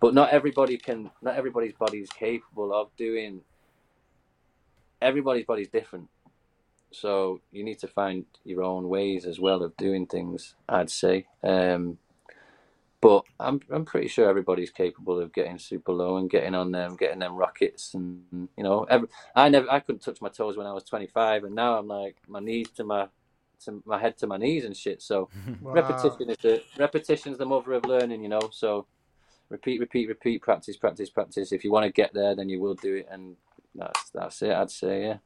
But 0.00 0.14
not 0.14 0.30
everybody 0.30 0.76
can. 0.76 1.10
Not 1.20 1.36
everybody's 1.36 1.72
body 1.72 1.98
is 1.98 2.10
capable 2.10 2.72
of 2.72 2.90
doing. 2.96 3.40
Everybody's 5.02 5.44
body's 5.44 5.68
different, 5.68 6.08
so 6.90 7.40
you 7.50 7.64
need 7.64 7.78
to 7.80 7.88
find 7.88 8.24
your 8.44 8.62
own 8.62 8.88
ways 8.88 9.26
as 9.26 9.38
well 9.40 9.62
of 9.62 9.76
doing 9.76 10.06
things. 10.06 10.54
I'd 10.68 10.90
say. 10.90 11.26
Um, 11.42 11.98
but 13.04 13.22
I'm 13.38 13.60
I'm 13.70 13.84
pretty 13.84 14.08
sure 14.08 14.30
everybody's 14.30 14.70
capable 14.70 15.20
of 15.20 15.30
getting 15.34 15.58
super 15.58 15.92
low 15.92 16.16
and 16.16 16.30
getting 16.30 16.54
on 16.54 16.72
them, 16.72 16.96
getting 16.96 17.18
them 17.18 17.36
rockets, 17.36 17.92
and 17.92 18.48
you 18.56 18.64
know, 18.64 18.84
every, 18.84 19.08
I 19.36 19.50
never 19.50 19.70
I 19.70 19.80
couldn't 19.80 20.00
touch 20.00 20.22
my 20.22 20.30
toes 20.30 20.56
when 20.56 20.66
I 20.66 20.72
was 20.72 20.84
25, 20.84 21.44
and 21.44 21.54
now 21.54 21.76
I'm 21.76 21.86
like 21.86 22.16
my 22.26 22.40
knees 22.40 22.70
to 22.76 22.84
my 22.84 23.08
to 23.66 23.82
my 23.84 24.00
head 24.00 24.16
to 24.18 24.26
my 24.26 24.38
knees 24.38 24.64
and 24.64 24.74
shit. 24.74 25.02
So 25.02 25.28
wow. 25.60 25.72
repetition 25.72 26.30
is 26.30 26.38
the 26.38 26.62
repetition's 26.78 27.36
the 27.36 27.44
mother 27.44 27.74
of 27.74 27.84
learning, 27.84 28.22
you 28.22 28.30
know. 28.30 28.48
So 28.50 28.86
repeat, 29.50 29.80
repeat, 29.80 30.08
repeat, 30.08 30.40
practice, 30.40 30.78
practice, 30.78 31.10
practice. 31.10 31.52
If 31.52 31.62
you 31.62 31.70
want 31.70 31.84
to 31.84 31.92
get 31.92 32.14
there, 32.14 32.34
then 32.34 32.48
you 32.48 32.58
will 32.58 32.74
do 32.74 32.94
it, 32.94 33.08
and 33.10 33.36
that's 33.74 34.08
that's 34.14 34.40
it. 34.40 34.52
I'd 34.52 34.70
say, 34.70 35.02
yeah. 35.02 35.16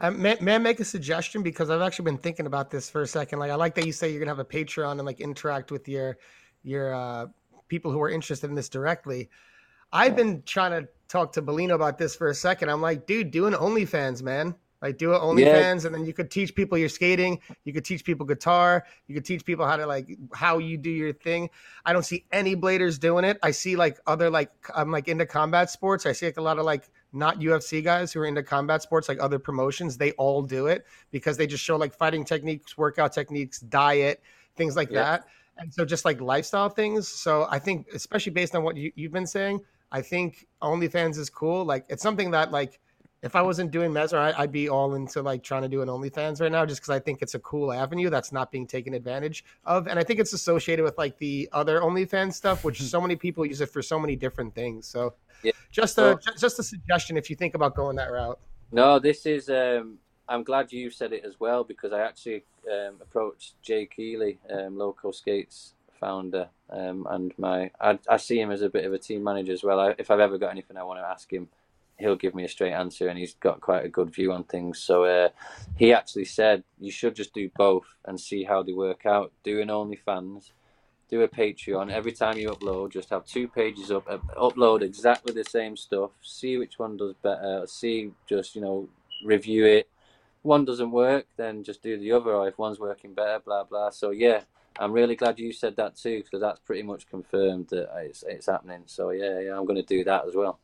Um, 0.00 0.20
may, 0.20 0.36
may 0.40 0.56
I 0.56 0.58
make 0.58 0.80
a 0.80 0.84
suggestion 0.84 1.42
because 1.42 1.70
I've 1.70 1.80
actually 1.80 2.06
been 2.06 2.18
thinking 2.18 2.46
about 2.46 2.70
this 2.70 2.90
for 2.90 3.02
a 3.02 3.06
second. 3.06 3.38
Like, 3.38 3.52
I 3.52 3.54
like 3.54 3.74
that 3.76 3.86
you 3.86 3.92
say 3.92 4.10
you're 4.10 4.18
gonna 4.18 4.30
have 4.30 4.38
a 4.38 4.44
Patreon 4.44 4.92
and 4.92 5.04
like 5.04 5.20
interact 5.20 5.70
with 5.70 5.88
your 5.88 6.18
your 6.64 6.94
uh, 6.94 7.26
people 7.68 7.92
who 7.92 8.00
are 8.02 8.10
interested 8.10 8.50
in 8.50 8.56
this 8.56 8.68
directly. 8.68 9.30
I've 9.92 10.16
been 10.16 10.42
trying 10.44 10.82
to 10.82 10.88
talk 11.06 11.32
to 11.34 11.42
Bellino 11.42 11.74
about 11.74 11.98
this 11.98 12.16
for 12.16 12.28
a 12.28 12.34
second. 12.34 12.68
I'm 12.68 12.80
like, 12.80 13.06
dude, 13.06 13.30
do 13.30 13.46
an 13.46 13.54
OnlyFans, 13.54 14.22
man. 14.22 14.56
Like 14.82 14.98
do 14.98 15.14
an 15.14 15.20
OnlyFans, 15.20 15.38
yeah. 15.38 15.86
and 15.86 15.94
then 15.94 16.04
you 16.04 16.12
could 16.12 16.30
teach 16.30 16.54
people 16.54 16.76
your 16.76 16.90
skating. 16.90 17.40
You 17.64 17.72
could 17.72 17.86
teach 17.86 18.04
people 18.04 18.26
guitar. 18.26 18.84
You 19.06 19.14
could 19.14 19.24
teach 19.24 19.42
people 19.42 19.66
how 19.66 19.76
to 19.76 19.86
like 19.86 20.18
how 20.34 20.58
you 20.58 20.76
do 20.76 20.90
your 20.90 21.14
thing. 21.14 21.48
I 21.86 21.94
don't 21.94 22.02
see 22.02 22.26
any 22.32 22.54
bladers 22.54 23.00
doing 23.00 23.24
it. 23.24 23.38
I 23.42 23.50
see 23.52 23.76
like 23.76 23.98
other 24.06 24.28
like 24.28 24.50
I'm 24.74 24.90
like 24.90 25.08
into 25.08 25.24
combat 25.24 25.70
sports. 25.70 26.04
I 26.04 26.12
see 26.12 26.26
like 26.26 26.36
a 26.36 26.42
lot 26.42 26.58
of 26.58 26.66
like 26.66 26.90
not 27.14 27.40
UFC 27.40 27.82
guys 27.82 28.12
who 28.12 28.20
are 28.20 28.26
into 28.26 28.42
combat 28.42 28.82
sports, 28.82 29.08
like 29.08 29.22
other 29.22 29.38
promotions. 29.38 29.96
They 29.96 30.12
all 30.12 30.42
do 30.42 30.66
it 30.66 30.84
because 31.10 31.38
they 31.38 31.46
just 31.46 31.64
show 31.64 31.76
like 31.76 31.94
fighting 31.94 32.22
techniques, 32.22 32.76
workout 32.76 33.14
techniques, 33.14 33.60
diet, 33.60 34.22
things 34.54 34.76
like 34.76 34.90
yeah. 34.90 35.02
that 35.02 35.24
and 35.58 35.72
so 35.72 35.84
just 35.84 36.04
like 36.04 36.20
lifestyle 36.20 36.68
things. 36.68 37.08
So 37.08 37.46
I 37.50 37.58
think, 37.58 37.86
especially 37.94 38.32
based 38.32 38.54
on 38.54 38.62
what 38.62 38.76
you, 38.76 38.92
you've 38.94 39.12
been 39.12 39.26
saying, 39.26 39.60
I 39.92 40.02
think 40.02 40.46
OnlyFans 40.62 41.18
is 41.18 41.30
cool. 41.30 41.64
Like 41.64 41.84
it's 41.88 42.02
something 42.02 42.30
that 42.32 42.50
like 42.50 42.80
if 43.24 43.34
I 43.34 43.40
wasn't 43.40 43.70
doing 43.70 43.90
Mesmer, 43.90 44.18
I, 44.18 44.42
would 44.42 44.52
be 44.52 44.68
all 44.68 44.94
into 44.94 45.22
like 45.22 45.42
trying 45.42 45.62
to 45.62 45.68
do 45.68 45.80
an 45.80 45.88
OnlyFans 45.88 46.42
right 46.42 46.52
now, 46.52 46.66
just 46.66 46.82
because 46.82 46.90
I 46.90 46.98
think 46.98 47.22
it's 47.22 47.34
a 47.34 47.38
cool 47.38 47.72
avenue 47.72 48.10
that's 48.10 48.32
not 48.32 48.52
being 48.52 48.66
taken 48.66 48.92
advantage 48.92 49.46
of, 49.64 49.86
and 49.86 49.98
I 49.98 50.04
think 50.04 50.20
it's 50.20 50.34
associated 50.34 50.82
with 50.82 50.98
like 50.98 51.16
the 51.16 51.48
other 51.52 51.80
OnlyFans 51.80 52.34
stuff, 52.34 52.64
which 52.64 52.82
so 52.82 53.00
many 53.00 53.16
people 53.16 53.46
use 53.46 53.62
it 53.62 53.70
for 53.70 53.80
so 53.80 53.98
many 53.98 54.14
different 54.14 54.54
things. 54.54 54.86
So, 54.86 55.14
yeah. 55.42 55.52
just 55.70 55.96
a 55.96 56.18
just 56.38 56.58
a 56.58 56.62
suggestion 56.62 57.16
if 57.16 57.30
you 57.30 57.36
think 57.36 57.54
about 57.54 57.74
going 57.74 57.96
that 57.96 58.12
route. 58.12 58.38
No, 58.72 58.98
this 58.98 59.24
is 59.24 59.48
um, 59.48 59.98
I'm 60.28 60.44
glad 60.44 60.70
you 60.70 60.90
said 60.90 61.14
it 61.14 61.24
as 61.24 61.40
well 61.40 61.64
because 61.64 61.94
I 61.94 62.00
actually 62.00 62.44
um, 62.70 62.96
approached 63.00 63.54
Jay 63.62 63.86
Keeley, 63.86 64.38
um, 64.50 64.76
Loco 64.78 65.10
Skates 65.10 65.74
founder, 65.98 66.48
um, 66.70 67.06
and 67.10 67.32
my 67.38 67.70
I, 67.80 67.98
I, 68.08 68.16
see 68.16 68.40
him 68.40 68.50
as 68.50 68.62
a 68.62 68.68
bit 68.68 68.84
of 68.84 68.92
a 68.92 68.98
team 68.98 69.22
manager 69.22 69.52
as 69.52 69.62
well. 69.62 69.80
I, 69.80 69.94
if 69.98 70.10
I've 70.10 70.20
ever 70.20 70.38
got 70.38 70.50
anything 70.50 70.76
I 70.76 70.82
want 70.82 71.00
to 71.00 71.06
ask 71.06 71.32
him, 71.32 71.48
he'll 71.98 72.16
give 72.16 72.34
me 72.34 72.44
a 72.44 72.48
straight 72.48 72.72
answer, 72.72 73.08
and 73.08 73.18
he's 73.18 73.34
got 73.34 73.60
quite 73.60 73.84
a 73.84 73.88
good 73.88 74.12
view 74.12 74.32
on 74.32 74.44
things. 74.44 74.78
So 74.78 75.04
uh, 75.04 75.28
he 75.76 75.92
actually 75.92 76.26
said 76.26 76.64
you 76.78 76.90
should 76.90 77.14
just 77.14 77.32
do 77.32 77.50
both 77.56 77.86
and 78.04 78.20
see 78.20 78.44
how 78.44 78.62
they 78.62 78.72
work 78.72 79.06
out. 79.06 79.32
Do 79.44 79.60
an 79.60 79.68
OnlyFans, 79.68 80.50
do 81.08 81.22
a 81.22 81.28
Patreon. 81.28 81.90
Every 81.90 82.12
time 82.12 82.38
you 82.38 82.50
upload, 82.50 82.92
just 82.92 83.10
have 83.10 83.24
two 83.24 83.48
pages 83.48 83.90
up, 83.90 84.04
uh, 84.08 84.18
upload 84.36 84.82
exactly 84.82 85.32
the 85.32 85.44
same 85.44 85.76
stuff. 85.76 86.10
See 86.22 86.58
which 86.58 86.78
one 86.78 86.96
does 86.96 87.14
better. 87.22 87.64
See 87.66 88.12
just 88.28 88.54
you 88.54 88.60
know 88.60 88.88
review 89.24 89.64
it 89.64 89.88
one 90.44 90.64
doesn't 90.64 90.90
work, 90.90 91.26
then 91.36 91.64
just 91.64 91.82
do 91.82 91.98
the 91.98 92.12
other. 92.12 92.32
Or 92.32 92.46
if 92.46 92.58
one's 92.58 92.78
working 92.78 93.14
better, 93.14 93.40
blah 93.44 93.64
blah. 93.64 93.90
So 93.90 94.10
yeah, 94.10 94.42
I'm 94.78 94.92
really 94.92 95.16
glad 95.16 95.38
you 95.38 95.52
said 95.52 95.76
that 95.76 95.96
too, 95.96 96.22
because 96.22 96.40
that's 96.40 96.60
pretty 96.60 96.82
much 96.82 97.08
confirmed 97.08 97.68
that 97.70 97.88
it's 97.96 98.22
it's 98.26 98.46
happening. 98.46 98.82
So 98.86 99.10
yeah, 99.10 99.40
yeah, 99.40 99.58
I'm 99.58 99.64
going 99.64 99.76
to 99.76 99.82
do 99.82 100.04
that 100.04 100.26
as 100.26 100.34
well. 100.34 100.60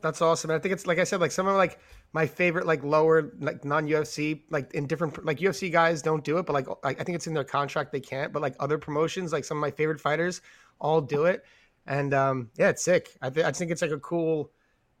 That's 0.00 0.22
awesome. 0.22 0.50
I 0.50 0.58
think 0.58 0.72
it's 0.72 0.86
like 0.86 0.98
I 0.98 1.04
said, 1.04 1.20
like 1.20 1.32
some 1.32 1.46
of 1.46 1.56
like 1.56 1.78
my 2.12 2.26
favorite 2.26 2.66
like 2.66 2.82
lower 2.82 3.32
like 3.40 3.64
non 3.64 3.86
UFC 3.86 4.42
like 4.48 4.72
in 4.74 4.86
different 4.86 5.24
like 5.24 5.38
UFC 5.38 5.70
guys 5.70 6.02
don't 6.02 6.24
do 6.24 6.38
it, 6.38 6.46
but 6.46 6.52
like 6.52 6.68
I 6.84 7.02
think 7.04 7.16
it's 7.16 7.26
in 7.26 7.34
their 7.34 7.44
contract 7.44 7.92
they 7.92 8.00
can't. 8.00 8.32
But 8.32 8.42
like 8.42 8.54
other 8.60 8.78
promotions, 8.78 9.32
like 9.32 9.44
some 9.44 9.58
of 9.58 9.60
my 9.60 9.70
favorite 9.70 10.00
fighters 10.00 10.40
all 10.80 11.00
do 11.00 11.24
it, 11.24 11.44
and 11.86 12.14
um 12.14 12.50
yeah, 12.56 12.70
it's 12.70 12.82
sick. 12.82 13.16
I, 13.20 13.30
th- 13.30 13.44
I 13.44 13.52
think 13.52 13.70
it's 13.70 13.82
like 13.82 13.90
a 13.90 13.98
cool. 13.98 14.50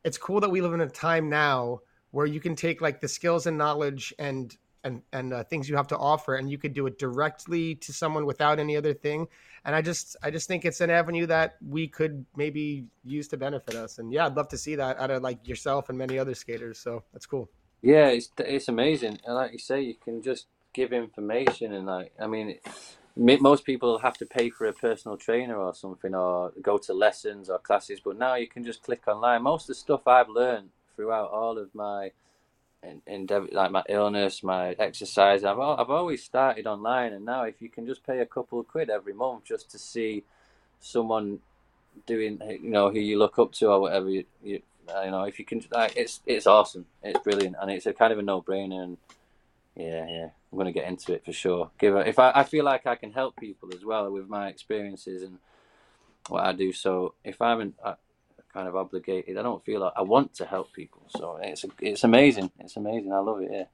It's 0.02 0.18
cool 0.18 0.40
that 0.40 0.50
we 0.50 0.62
live 0.62 0.72
in 0.72 0.80
a 0.80 0.88
time 0.88 1.28
now 1.28 1.80
where 2.10 2.26
you 2.26 2.40
can 2.40 2.56
take 2.56 2.80
like 2.80 3.00
the 3.00 3.08
skills 3.08 3.46
and 3.46 3.56
knowledge 3.56 4.12
and 4.18 4.56
and 4.84 5.02
and 5.12 5.32
uh, 5.32 5.44
things 5.44 5.68
you 5.68 5.76
have 5.76 5.88
to 5.88 5.96
offer 5.96 6.36
and 6.36 6.50
you 6.50 6.58
could 6.58 6.72
do 6.72 6.86
it 6.86 6.98
directly 6.98 7.74
to 7.76 7.92
someone 7.92 8.26
without 8.26 8.58
any 8.58 8.76
other 8.76 8.94
thing. 8.94 9.26
And 9.64 9.74
i 9.74 9.82
just 9.82 10.16
i 10.22 10.30
just 10.30 10.48
think 10.48 10.64
it's 10.64 10.80
an 10.80 10.90
avenue 10.90 11.26
that 11.26 11.56
we 11.66 11.86
could 11.86 12.24
maybe 12.36 12.86
use 13.04 13.28
to 13.28 13.36
benefit 13.36 13.74
us. 13.74 13.98
And 13.98 14.12
yeah 14.12 14.26
i'd 14.26 14.36
love 14.36 14.48
to 14.48 14.58
see 14.58 14.74
that 14.76 14.98
out 14.98 15.10
of 15.10 15.22
like 15.22 15.46
yourself 15.46 15.88
and 15.88 15.98
many 15.98 16.18
other 16.18 16.34
skaters. 16.34 16.78
So 16.78 17.02
that's 17.12 17.26
cool. 17.26 17.50
Yeah 17.82 18.08
it's 18.08 18.30
it's 18.38 18.68
amazing. 18.68 19.18
And 19.24 19.34
like 19.34 19.52
you 19.52 19.58
say 19.58 19.82
you 19.82 19.94
can 19.94 20.22
just 20.22 20.46
give 20.72 20.92
information 20.92 21.72
and 21.74 21.86
like 21.86 22.12
i 22.20 22.26
mean 22.26 22.56
most 23.16 23.64
people 23.64 23.98
have 23.98 24.16
to 24.16 24.24
pay 24.24 24.48
for 24.48 24.66
a 24.66 24.72
personal 24.72 25.16
trainer 25.16 25.56
or 25.56 25.74
something 25.74 26.14
or 26.14 26.52
go 26.62 26.78
to 26.78 26.94
lessons 26.94 27.50
or 27.50 27.58
classes. 27.58 28.00
But 28.02 28.16
now 28.16 28.36
you 28.36 28.46
can 28.46 28.64
just 28.64 28.82
click 28.82 29.02
online. 29.08 29.42
Most 29.42 29.64
of 29.64 29.68
the 29.68 29.74
stuff 29.74 30.06
i've 30.06 30.28
learned 30.28 30.70
throughout 31.00 31.30
all 31.30 31.56
of 31.56 31.74
my 31.74 32.12
endeavor, 33.06 33.48
like 33.52 33.70
my 33.70 33.82
illness, 33.88 34.42
my 34.42 34.72
exercise. 34.72 35.44
I've 35.44 35.58
I've 35.58 35.88
always 35.90 36.22
started 36.22 36.66
online, 36.66 37.14
and 37.14 37.24
now 37.24 37.44
if 37.44 37.62
you 37.62 37.70
can 37.70 37.86
just 37.86 38.06
pay 38.06 38.20
a 38.20 38.26
couple 38.26 38.60
of 38.60 38.68
quid 38.68 38.90
every 38.90 39.14
month 39.14 39.44
just 39.44 39.70
to 39.70 39.78
see 39.78 40.24
someone 40.80 41.38
doing, 42.06 42.38
you 42.62 42.70
know, 42.70 42.90
who 42.90 42.98
you 42.98 43.18
look 43.18 43.38
up 43.38 43.52
to 43.52 43.68
or 43.68 43.80
whatever, 43.80 44.10
you, 44.10 44.24
you, 44.42 44.60
you 45.04 45.10
know, 45.10 45.24
if 45.24 45.38
you 45.38 45.44
can, 45.44 45.62
like, 45.72 45.96
it's 45.96 46.20
it's 46.26 46.46
awesome, 46.46 46.84
it's 47.02 47.20
brilliant, 47.20 47.56
and 47.60 47.70
it's 47.70 47.86
a 47.86 47.94
kind 47.94 48.12
of 48.12 48.18
a 48.18 48.22
no 48.22 48.42
brainer. 48.42 48.82
And 48.82 48.98
yeah, 49.74 50.06
yeah, 50.06 50.28
I'm 50.52 50.58
gonna 50.58 50.72
get 50.72 50.86
into 50.86 51.14
it 51.14 51.24
for 51.24 51.32
sure. 51.32 51.70
Give 51.78 51.96
if 51.96 52.18
I 52.18 52.32
I 52.34 52.44
feel 52.44 52.64
like 52.64 52.86
I 52.86 52.96
can 52.96 53.12
help 53.12 53.36
people 53.36 53.70
as 53.74 53.84
well 53.86 54.10
with 54.10 54.28
my 54.28 54.48
experiences 54.48 55.22
and 55.22 55.38
what 56.28 56.44
I 56.44 56.52
do. 56.52 56.72
So 56.72 57.14
if 57.24 57.40
I'm 57.40 57.72
kind 58.52 58.68
of 58.68 58.76
obligated. 58.76 59.36
I 59.36 59.42
don't 59.42 59.64
feel 59.64 59.80
like 59.80 59.92
I 59.96 60.02
want 60.02 60.34
to 60.34 60.44
help 60.44 60.72
people. 60.72 61.02
So 61.08 61.38
it's 61.42 61.64
it's 61.80 62.04
amazing. 62.04 62.50
It's 62.58 62.76
amazing. 62.76 63.12
I 63.12 63.18
love 63.18 63.40
it. 63.40 63.50
Yeah. 63.52 63.64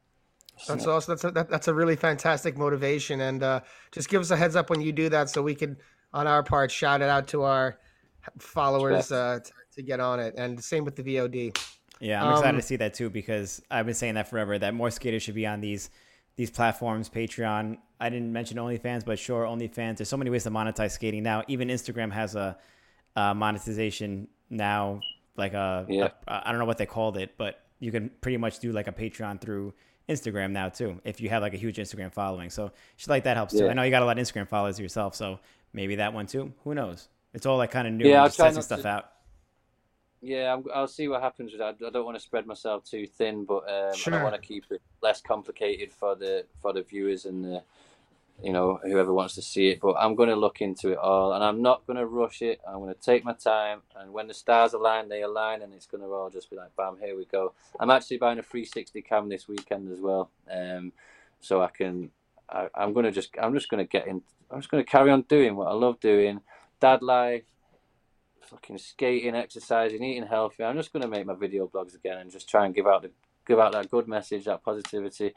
That's 0.68 0.86
awesome. 0.86 1.12
That's 1.12 1.24
a, 1.24 1.30
that, 1.32 1.50
that's 1.50 1.68
a 1.68 1.74
really 1.74 1.96
fantastic 1.96 2.56
motivation, 2.56 3.20
and 3.20 3.42
uh, 3.42 3.60
just 3.92 4.08
give 4.08 4.22
us 4.22 4.30
a 4.30 4.36
heads 4.36 4.56
up 4.56 4.70
when 4.70 4.80
you 4.80 4.90
do 4.90 5.10
that, 5.10 5.28
so 5.28 5.42
we 5.42 5.54
can, 5.54 5.76
on 6.14 6.26
our 6.26 6.42
part, 6.42 6.70
shout 6.70 7.02
it 7.02 7.10
out 7.10 7.28
to 7.28 7.42
our 7.42 7.78
followers 8.38 9.12
uh, 9.12 9.40
to, 9.44 9.52
to, 9.74 9.82
get 9.82 10.00
on 10.00 10.18
it. 10.18 10.34
And 10.38 10.62
same 10.62 10.84
with 10.84 10.96
the 10.96 11.02
VOD. 11.02 11.58
Yeah, 12.00 12.24
I'm 12.24 12.32
excited 12.32 12.50
um, 12.50 12.56
to 12.56 12.62
see 12.62 12.76
that 12.76 12.94
too 12.94 13.10
because 13.10 13.62
I've 13.70 13.86
been 13.86 13.94
saying 13.94 14.14
that 14.14 14.28
forever 14.28 14.58
that 14.58 14.74
more 14.74 14.90
skaters 14.90 15.22
should 15.22 15.34
be 15.34 15.46
on 15.46 15.60
these 15.60 15.90
these 16.36 16.50
platforms. 16.50 17.08
Patreon. 17.08 17.78
I 17.98 18.10
didn't 18.10 18.32
mention 18.32 18.58
OnlyFans, 18.58 19.04
but 19.04 19.18
sure, 19.18 19.44
OnlyFans. 19.44 19.98
There's 19.98 20.08
so 20.08 20.18
many 20.18 20.30
ways 20.30 20.44
to 20.44 20.50
monetize 20.50 20.92
skating 20.92 21.22
now. 21.22 21.42
Even 21.48 21.68
Instagram 21.68 22.12
has 22.12 22.34
a, 22.34 22.58
a 23.14 23.34
monetization 23.34 24.28
now 24.50 25.00
like 25.36 25.52
a, 25.54 25.86
yeah. 25.88 26.08
a 26.26 26.48
I 26.48 26.50
don't 26.50 26.58
know 26.58 26.66
what 26.66 26.78
they 26.78 26.86
called 26.86 27.16
it, 27.16 27.34
but 27.36 27.60
you 27.78 27.92
can 27.92 28.10
pretty 28.20 28.38
much 28.38 28.58
do 28.58 28.72
like 28.72 28.88
a 28.88 28.92
Patreon 28.92 29.40
through 29.40 29.74
Instagram 30.08 30.52
now 30.52 30.68
too 30.68 31.00
if 31.04 31.20
you 31.20 31.28
have 31.28 31.42
like 31.42 31.54
a 31.54 31.58
huge 31.58 31.76
Instagram 31.76 32.12
following. 32.12 32.50
So 32.50 32.72
shit 32.96 33.08
like 33.08 33.24
that 33.24 33.36
helps 33.36 33.54
yeah. 33.54 33.62
too. 33.62 33.68
I 33.68 33.72
know 33.74 33.82
you 33.82 33.90
got 33.90 34.02
a 34.02 34.06
lot 34.06 34.18
of 34.18 34.24
Instagram 34.24 34.48
followers 34.48 34.78
yourself, 34.78 35.14
so 35.14 35.40
maybe 35.72 35.96
that 35.96 36.12
one 36.12 36.26
too. 36.26 36.52
Who 36.64 36.74
knows? 36.74 37.08
It's 37.34 37.46
all 37.46 37.58
like 37.58 37.70
kind 37.70 37.86
of 37.86 37.94
new. 37.94 38.08
Yeah, 38.08 38.22
I'll 38.22 38.30
try 38.30 38.50
stuff 38.52 38.82
to, 38.82 38.88
out. 38.88 39.12
Yeah, 40.22 40.56
i 40.74 40.80
will 40.80 40.88
see 40.88 41.08
what 41.08 41.22
happens 41.22 41.52
with 41.52 41.60
that. 41.60 41.76
I 41.86 41.90
don't 41.90 42.04
want 42.04 42.16
to 42.16 42.22
spread 42.22 42.46
myself 42.46 42.84
too 42.84 43.06
thin, 43.06 43.44
but 43.44 43.68
um, 43.70 43.94
sure. 43.94 44.14
I 44.14 44.22
want 44.22 44.34
to 44.34 44.40
keep 44.40 44.64
it 44.70 44.80
less 45.02 45.20
complicated 45.20 45.92
for 45.92 46.14
the 46.14 46.46
for 46.60 46.72
the 46.72 46.82
viewers 46.82 47.26
and 47.26 47.44
the 47.44 47.62
you 48.42 48.52
know, 48.52 48.78
whoever 48.82 49.12
wants 49.12 49.34
to 49.34 49.42
see 49.42 49.68
it. 49.68 49.80
But 49.80 49.94
I'm 49.98 50.14
going 50.14 50.28
to 50.28 50.36
look 50.36 50.60
into 50.60 50.90
it 50.92 50.98
all, 50.98 51.32
and 51.32 51.42
I'm 51.42 51.62
not 51.62 51.86
going 51.86 51.98
to 51.98 52.06
rush 52.06 52.42
it. 52.42 52.60
I'm 52.66 52.80
going 52.80 52.94
to 52.94 53.00
take 53.00 53.24
my 53.24 53.32
time, 53.32 53.82
and 53.96 54.12
when 54.12 54.28
the 54.28 54.34
stars 54.34 54.72
align, 54.72 55.08
they 55.08 55.22
align, 55.22 55.62
and 55.62 55.72
it's 55.72 55.86
going 55.86 56.02
to 56.02 56.08
all 56.08 56.30
just 56.30 56.50
be 56.50 56.56
like, 56.56 56.74
bam, 56.76 56.96
here 57.00 57.16
we 57.16 57.24
go. 57.24 57.54
I'm 57.80 57.90
actually 57.90 58.18
buying 58.18 58.38
a 58.38 58.42
360 58.42 59.02
cam 59.02 59.28
this 59.28 59.48
weekend 59.48 59.90
as 59.90 60.00
well, 60.00 60.30
um, 60.50 60.92
so 61.40 61.62
I 61.62 61.68
can. 61.68 62.10
I, 62.48 62.68
am 62.76 62.92
going 62.92 63.04
to 63.04 63.12
just. 63.12 63.30
I'm 63.40 63.54
just 63.54 63.68
going 63.68 63.84
to 63.84 63.88
get 63.88 64.06
in. 64.06 64.22
I'm 64.50 64.60
just 64.60 64.70
going 64.70 64.84
to 64.84 64.90
carry 64.90 65.10
on 65.10 65.22
doing 65.22 65.56
what 65.56 65.68
I 65.68 65.72
love 65.72 65.98
doing. 65.98 66.40
dad 66.80 67.02
life, 67.02 67.42
fucking 68.46 68.78
skating, 68.78 69.34
exercising, 69.34 70.02
eating 70.02 70.26
healthy. 70.26 70.64
I'm 70.64 70.76
just 70.76 70.92
gonna 70.92 71.08
make 71.08 71.26
my 71.26 71.34
video 71.34 71.66
blogs 71.66 71.94
again 71.94 72.18
and 72.18 72.30
just 72.30 72.48
try 72.48 72.64
and 72.64 72.74
give 72.74 72.86
out 72.86 73.02
the 73.02 73.10
give 73.46 73.58
out 73.58 73.72
that 73.72 73.90
good 73.90 74.08
message, 74.08 74.44
that 74.44 74.64
positivity, 74.64 75.34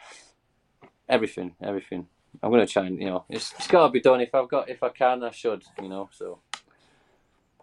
everything, 1.08 1.56
everything. 1.62 2.08
I'm 2.42 2.52
gonna 2.52 2.68
try 2.68 2.86
and 2.86 3.00
you 3.00 3.10
know 3.10 3.26
it's, 3.30 3.54
it's 3.54 3.68
got 3.68 3.88
to 3.88 3.92
be 3.92 4.00
done. 4.00 4.22
If 4.22 4.34
I've 4.34 4.50
got 4.50 4.70
if 4.70 4.82
I 4.84 4.90
can, 4.90 5.24
I 5.24 5.32
should. 5.32 5.64
You 5.82 5.90
know, 5.90 6.10
so 6.12 6.40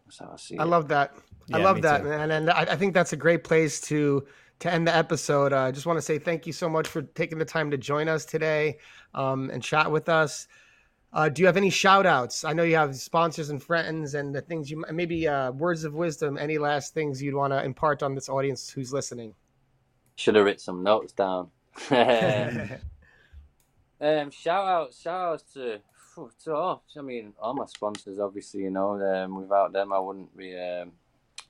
that's 0.04 0.18
how 0.18 0.30
I 0.32 0.36
see 0.36 0.58
I 0.58 0.64
it. 0.64 0.66
love 0.66 0.88
that. 0.88 1.14
I 1.52 1.58
love 1.58 1.82
that, 1.82 1.98
too. 1.98 2.08
man. 2.08 2.30
And 2.32 2.50
I, 2.50 2.62
I 2.62 2.76
think 2.76 2.92
that's 2.94 3.12
a 3.12 3.16
great 3.16 3.44
place 3.44 3.80
to 3.82 4.26
to 4.60 4.72
end 4.72 4.86
the 4.86 4.94
episode. 4.94 5.52
Uh, 5.52 5.60
I 5.62 5.70
just 5.70 5.86
want 5.86 5.98
to 5.98 6.02
say 6.02 6.18
thank 6.18 6.46
you 6.46 6.52
so 6.52 6.68
much 6.68 6.88
for 6.88 7.02
taking 7.02 7.38
the 7.38 7.44
time 7.44 7.70
to 7.70 7.76
join 7.76 8.08
us 8.08 8.24
today 8.24 8.78
um, 9.14 9.50
and 9.50 9.62
chat 9.62 9.90
with 9.90 10.08
us. 10.08 10.48
Uh, 11.12 11.28
do 11.28 11.40
you 11.40 11.46
have 11.46 11.56
any 11.56 11.70
shout 11.70 12.04
outs? 12.04 12.44
I 12.44 12.52
know 12.52 12.62
you 12.62 12.76
have 12.76 12.94
sponsors 12.96 13.50
and 13.50 13.62
friends 13.62 14.14
and 14.14 14.34
the 14.34 14.40
things 14.40 14.70
you 14.70 14.84
maybe 14.90 15.28
uh, 15.28 15.52
words 15.52 15.84
of 15.84 15.94
wisdom. 15.94 16.36
Any 16.36 16.58
last 16.58 16.94
things 16.94 17.22
you'd 17.22 17.34
want 17.34 17.52
to 17.52 17.62
impart 17.64 18.02
on 18.02 18.14
this 18.14 18.28
audience 18.28 18.68
who's 18.68 18.92
listening? 18.92 19.34
Should 20.16 20.34
have 20.34 20.44
written 20.44 20.60
some 20.60 20.82
notes 20.82 21.12
down. 21.12 21.50
Um, 24.00 24.30
shout 24.30 24.66
out, 24.66 24.94
shout 24.94 25.32
outs 25.32 25.44
to, 25.54 25.80
to 26.44 26.54
all, 26.54 26.82
I 26.98 27.02
mean, 27.02 27.32
all 27.40 27.54
my 27.54 27.66
sponsors. 27.66 28.18
Obviously, 28.18 28.62
you 28.62 28.70
know, 28.70 29.00
um, 29.00 29.40
without 29.40 29.72
them, 29.72 29.92
I 29.92 29.98
wouldn't 29.98 30.36
be, 30.36 30.56
um, 30.56 30.92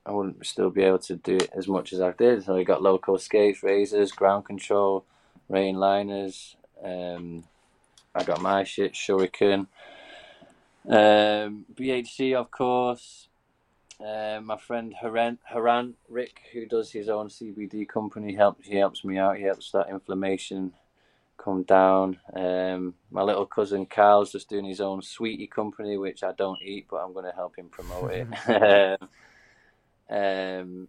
I 0.04 0.12
wouldn't 0.12 0.44
still 0.46 0.70
be 0.70 0.82
able 0.82 1.00
to 1.00 1.16
do 1.16 1.36
it 1.36 1.50
as 1.56 1.66
much 1.66 1.92
as 1.92 2.00
I 2.00 2.12
did. 2.12 2.44
So 2.44 2.54
we 2.54 2.64
got 2.64 2.82
Loco 2.82 3.16
Skates, 3.16 3.62
razors, 3.62 4.12
ground 4.12 4.44
control, 4.44 5.04
rain 5.48 5.76
liners. 5.76 6.56
Um, 6.82 7.44
I 8.14 8.22
got 8.22 8.40
my 8.40 8.64
shit, 8.64 8.94
Shuriken, 8.94 9.66
um, 10.88 11.66
BHC, 11.74 12.34
of 12.34 12.50
course. 12.50 13.28
Um, 13.98 14.46
my 14.46 14.58
friend 14.58 14.94
Haran, 15.00 15.38
Haran 15.44 15.94
Rick, 16.08 16.40
who 16.52 16.66
does 16.66 16.92
his 16.92 17.08
own 17.08 17.28
CBD 17.28 17.88
company, 17.88 18.34
helps. 18.34 18.66
He 18.66 18.76
helps 18.76 19.04
me 19.04 19.18
out. 19.18 19.38
He 19.38 19.44
helps 19.44 19.72
that 19.72 19.88
inflammation 19.88 20.72
come 21.36 21.62
down. 21.62 22.18
Um, 22.34 22.94
my 23.10 23.22
little 23.22 23.46
cousin 23.46 23.86
Carl's 23.86 24.32
just 24.32 24.48
doing 24.48 24.64
his 24.64 24.80
own 24.80 25.02
sweetie 25.02 25.46
company, 25.46 25.96
which 25.96 26.22
I 26.22 26.32
don't 26.32 26.60
eat, 26.62 26.86
but 26.90 26.98
I'm 26.98 27.12
going 27.12 27.24
to 27.24 27.32
help 27.32 27.56
him 27.56 27.68
promote 27.68 28.12
it. 28.12 28.28
um, 30.10 30.88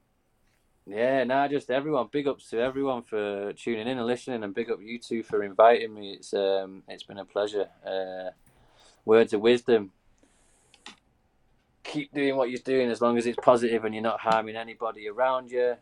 yeah, 0.86 1.24
nah, 1.26 1.48
just 1.48 1.70
everyone. 1.70 2.08
Big 2.12 2.28
ups 2.28 2.50
to 2.52 2.60
everyone 2.60 3.04
for 3.04 3.52
tuning 3.54 3.88
in 3.88 3.98
and 3.98 4.08
listening, 4.08 4.44
and 4.44 4.56
big 4.56 4.72
up 4.72 4.80
you 4.82 5.00
two 5.00 5.22
for 5.22 5.44
inviting 5.44 5.94
me. 5.94 6.14
It's 6.14 6.34
um, 6.34 6.84
it's 6.88 7.04
been 7.04 7.18
a 7.18 7.26
pleasure. 7.26 7.68
Uh, 7.86 8.32
words 9.04 9.34
of 9.34 9.42
wisdom. 9.42 9.92
Keep 11.84 12.14
doing 12.14 12.36
what 12.36 12.50
you're 12.50 12.60
doing 12.60 12.90
as 12.90 13.02
long 13.02 13.18
as 13.18 13.26
it's 13.26 13.40
positive 13.42 13.86
and 13.86 13.96
you're 13.96 14.04
not 14.04 14.20
harming 14.20 14.58
anybody 14.58 15.08
around 15.08 15.50
you. 15.50 15.76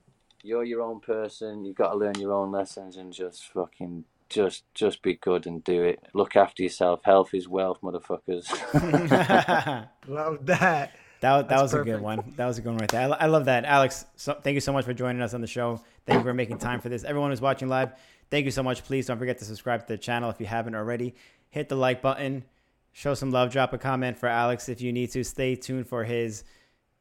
You're 0.44 0.64
your 0.64 0.84
own 0.84 1.00
person. 1.00 1.66
You've 1.66 1.76
got 1.76 1.92
to 1.92 1.98
learn 1.98 2.20
your 2.20 2.32
own 2.32 2.52
lessons 2.52 2.98
and 2.98 3.12
just 3.12 3.46
fucking 3.52 4.06
just 4.36 4.64
just 4.74 5.02
be 5.02 5.16
good 5.16 5.48
and 5.48 5.64
do 5.64 5.84
it. 5.84 6.00
Look 6.14 6.36
after 6.36 6.62
yourself. 6.62 7.02
Health 7.04 7.34
is 7.34 7.48
wealth, 7.48 7.80
motherfuckers. 7.82 8.46
Love 10.08 10.46
that. 10.46 10.92
That, 11.22 11.38
that 11.38 11.48
That's 11.48 11.62
was 11.62 11.74
a 11.74 11.84
good 11.84 12.02
one. 12.02 12.34
That 12.36 12.46
was 12.46 12.58
a 12.58 12.62
good 12.62 12.70
one 12.70 12.78
right 12.80 12.90
there. 12.90 13.02
I, 13.02 13.24
I 13.24 13.26
love 13.28 13.46
that. 13.46 13.64
Alex, 13.66 14.06
so, 14.16 14.34
thank 14.44 14.54
you 14.54 14.60
so 14.60 14.74
much 14.74 14.86
for 14.86 14.94
joining 14.94 15.22
us 15.22 15.34
on 15.34 15.42
the 15.42 15.48
show. 15.48 15.82
Thank 16.06 16.20
you 16.20 16.24
for 16.24 16.34
making 16.34 16.60
time 16.60 16.82
for 16.82 16.90
this. 16.90 17.04
Everyone 17.04 17.32
who's 17.32 17.42
watching 17.42 17.68
live, 17.68 17.94
thank 18.30 18.46
you 18.46 18.52
so 18.52 18.62
much. 18.62 18.84
Please 18.84 19.08
don't 19.08 19.18
forget 19.18 19.40
to 19.40 19.46
subscribe 19.46 19.80
to 19.80 19.88
the 19.88 19.98
channel 19.98 20.30
if 20.30 20.40
you 20.40 20.46
haven't 20.46 20.76
already. 20.76 21.16
Hit 21.50 21.70
the 21.70 21.76
like 21.78 22.02
button. 22.02 22.44
Show 22.92 23.14
some 23.14 23.32
love. 23.32 23.52
Drop 23.52 23.74
a 23.74 23.78
comment 23.78 24.20
for 24.20 24.28
Alex 24.28 24.70
if 24.70 24.82
you 24.82 24.92
need 24.92 25.10
to. 25.12 25.24
Stay 25.24 25.56
tuned 25.56 25.88
for 25.88 26.04
his 26.04 26.44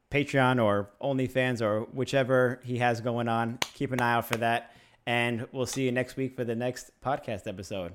Patreon 0.09 0.63
or 0.63 0.89
OnlyFans 1.01 1.61
or 1.61 1.81
whichever 1.81 2.61
he 2.63 2.77
has 2.79 3.01
going 3.01 3.27
on. 3.27 3.59
Keep 3.73 3.91
an 3.91 4.01
eye 4.01 4.13
out 4.13 4.25
for 4.25 4.37
that. 4.37 4.74
And 5.05 5.47
we'll 5.51 5.65
see 5.67 5.83
you 5.83 5.91
next 5.91 6.15
week 6.17 6.35
for 6.35 6.43
the 6.43 6.55
next 6.55 6.91
podcast 7.03 7.47
episode. 7.47 7.93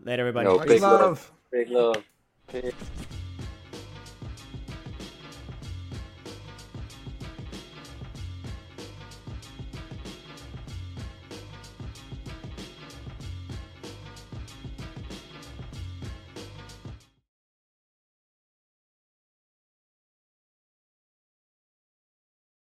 Later, 0.00 0.22
everybody. 0.22 0.48
Yo, 0.48 0.56
Much 0.58 0.68
big 0.68 0.82
love. 0.82 1.00
love. 1.00 1.32
Big 1.50 1.68
love. 1.70 2.04
Peace. 2.48 2.72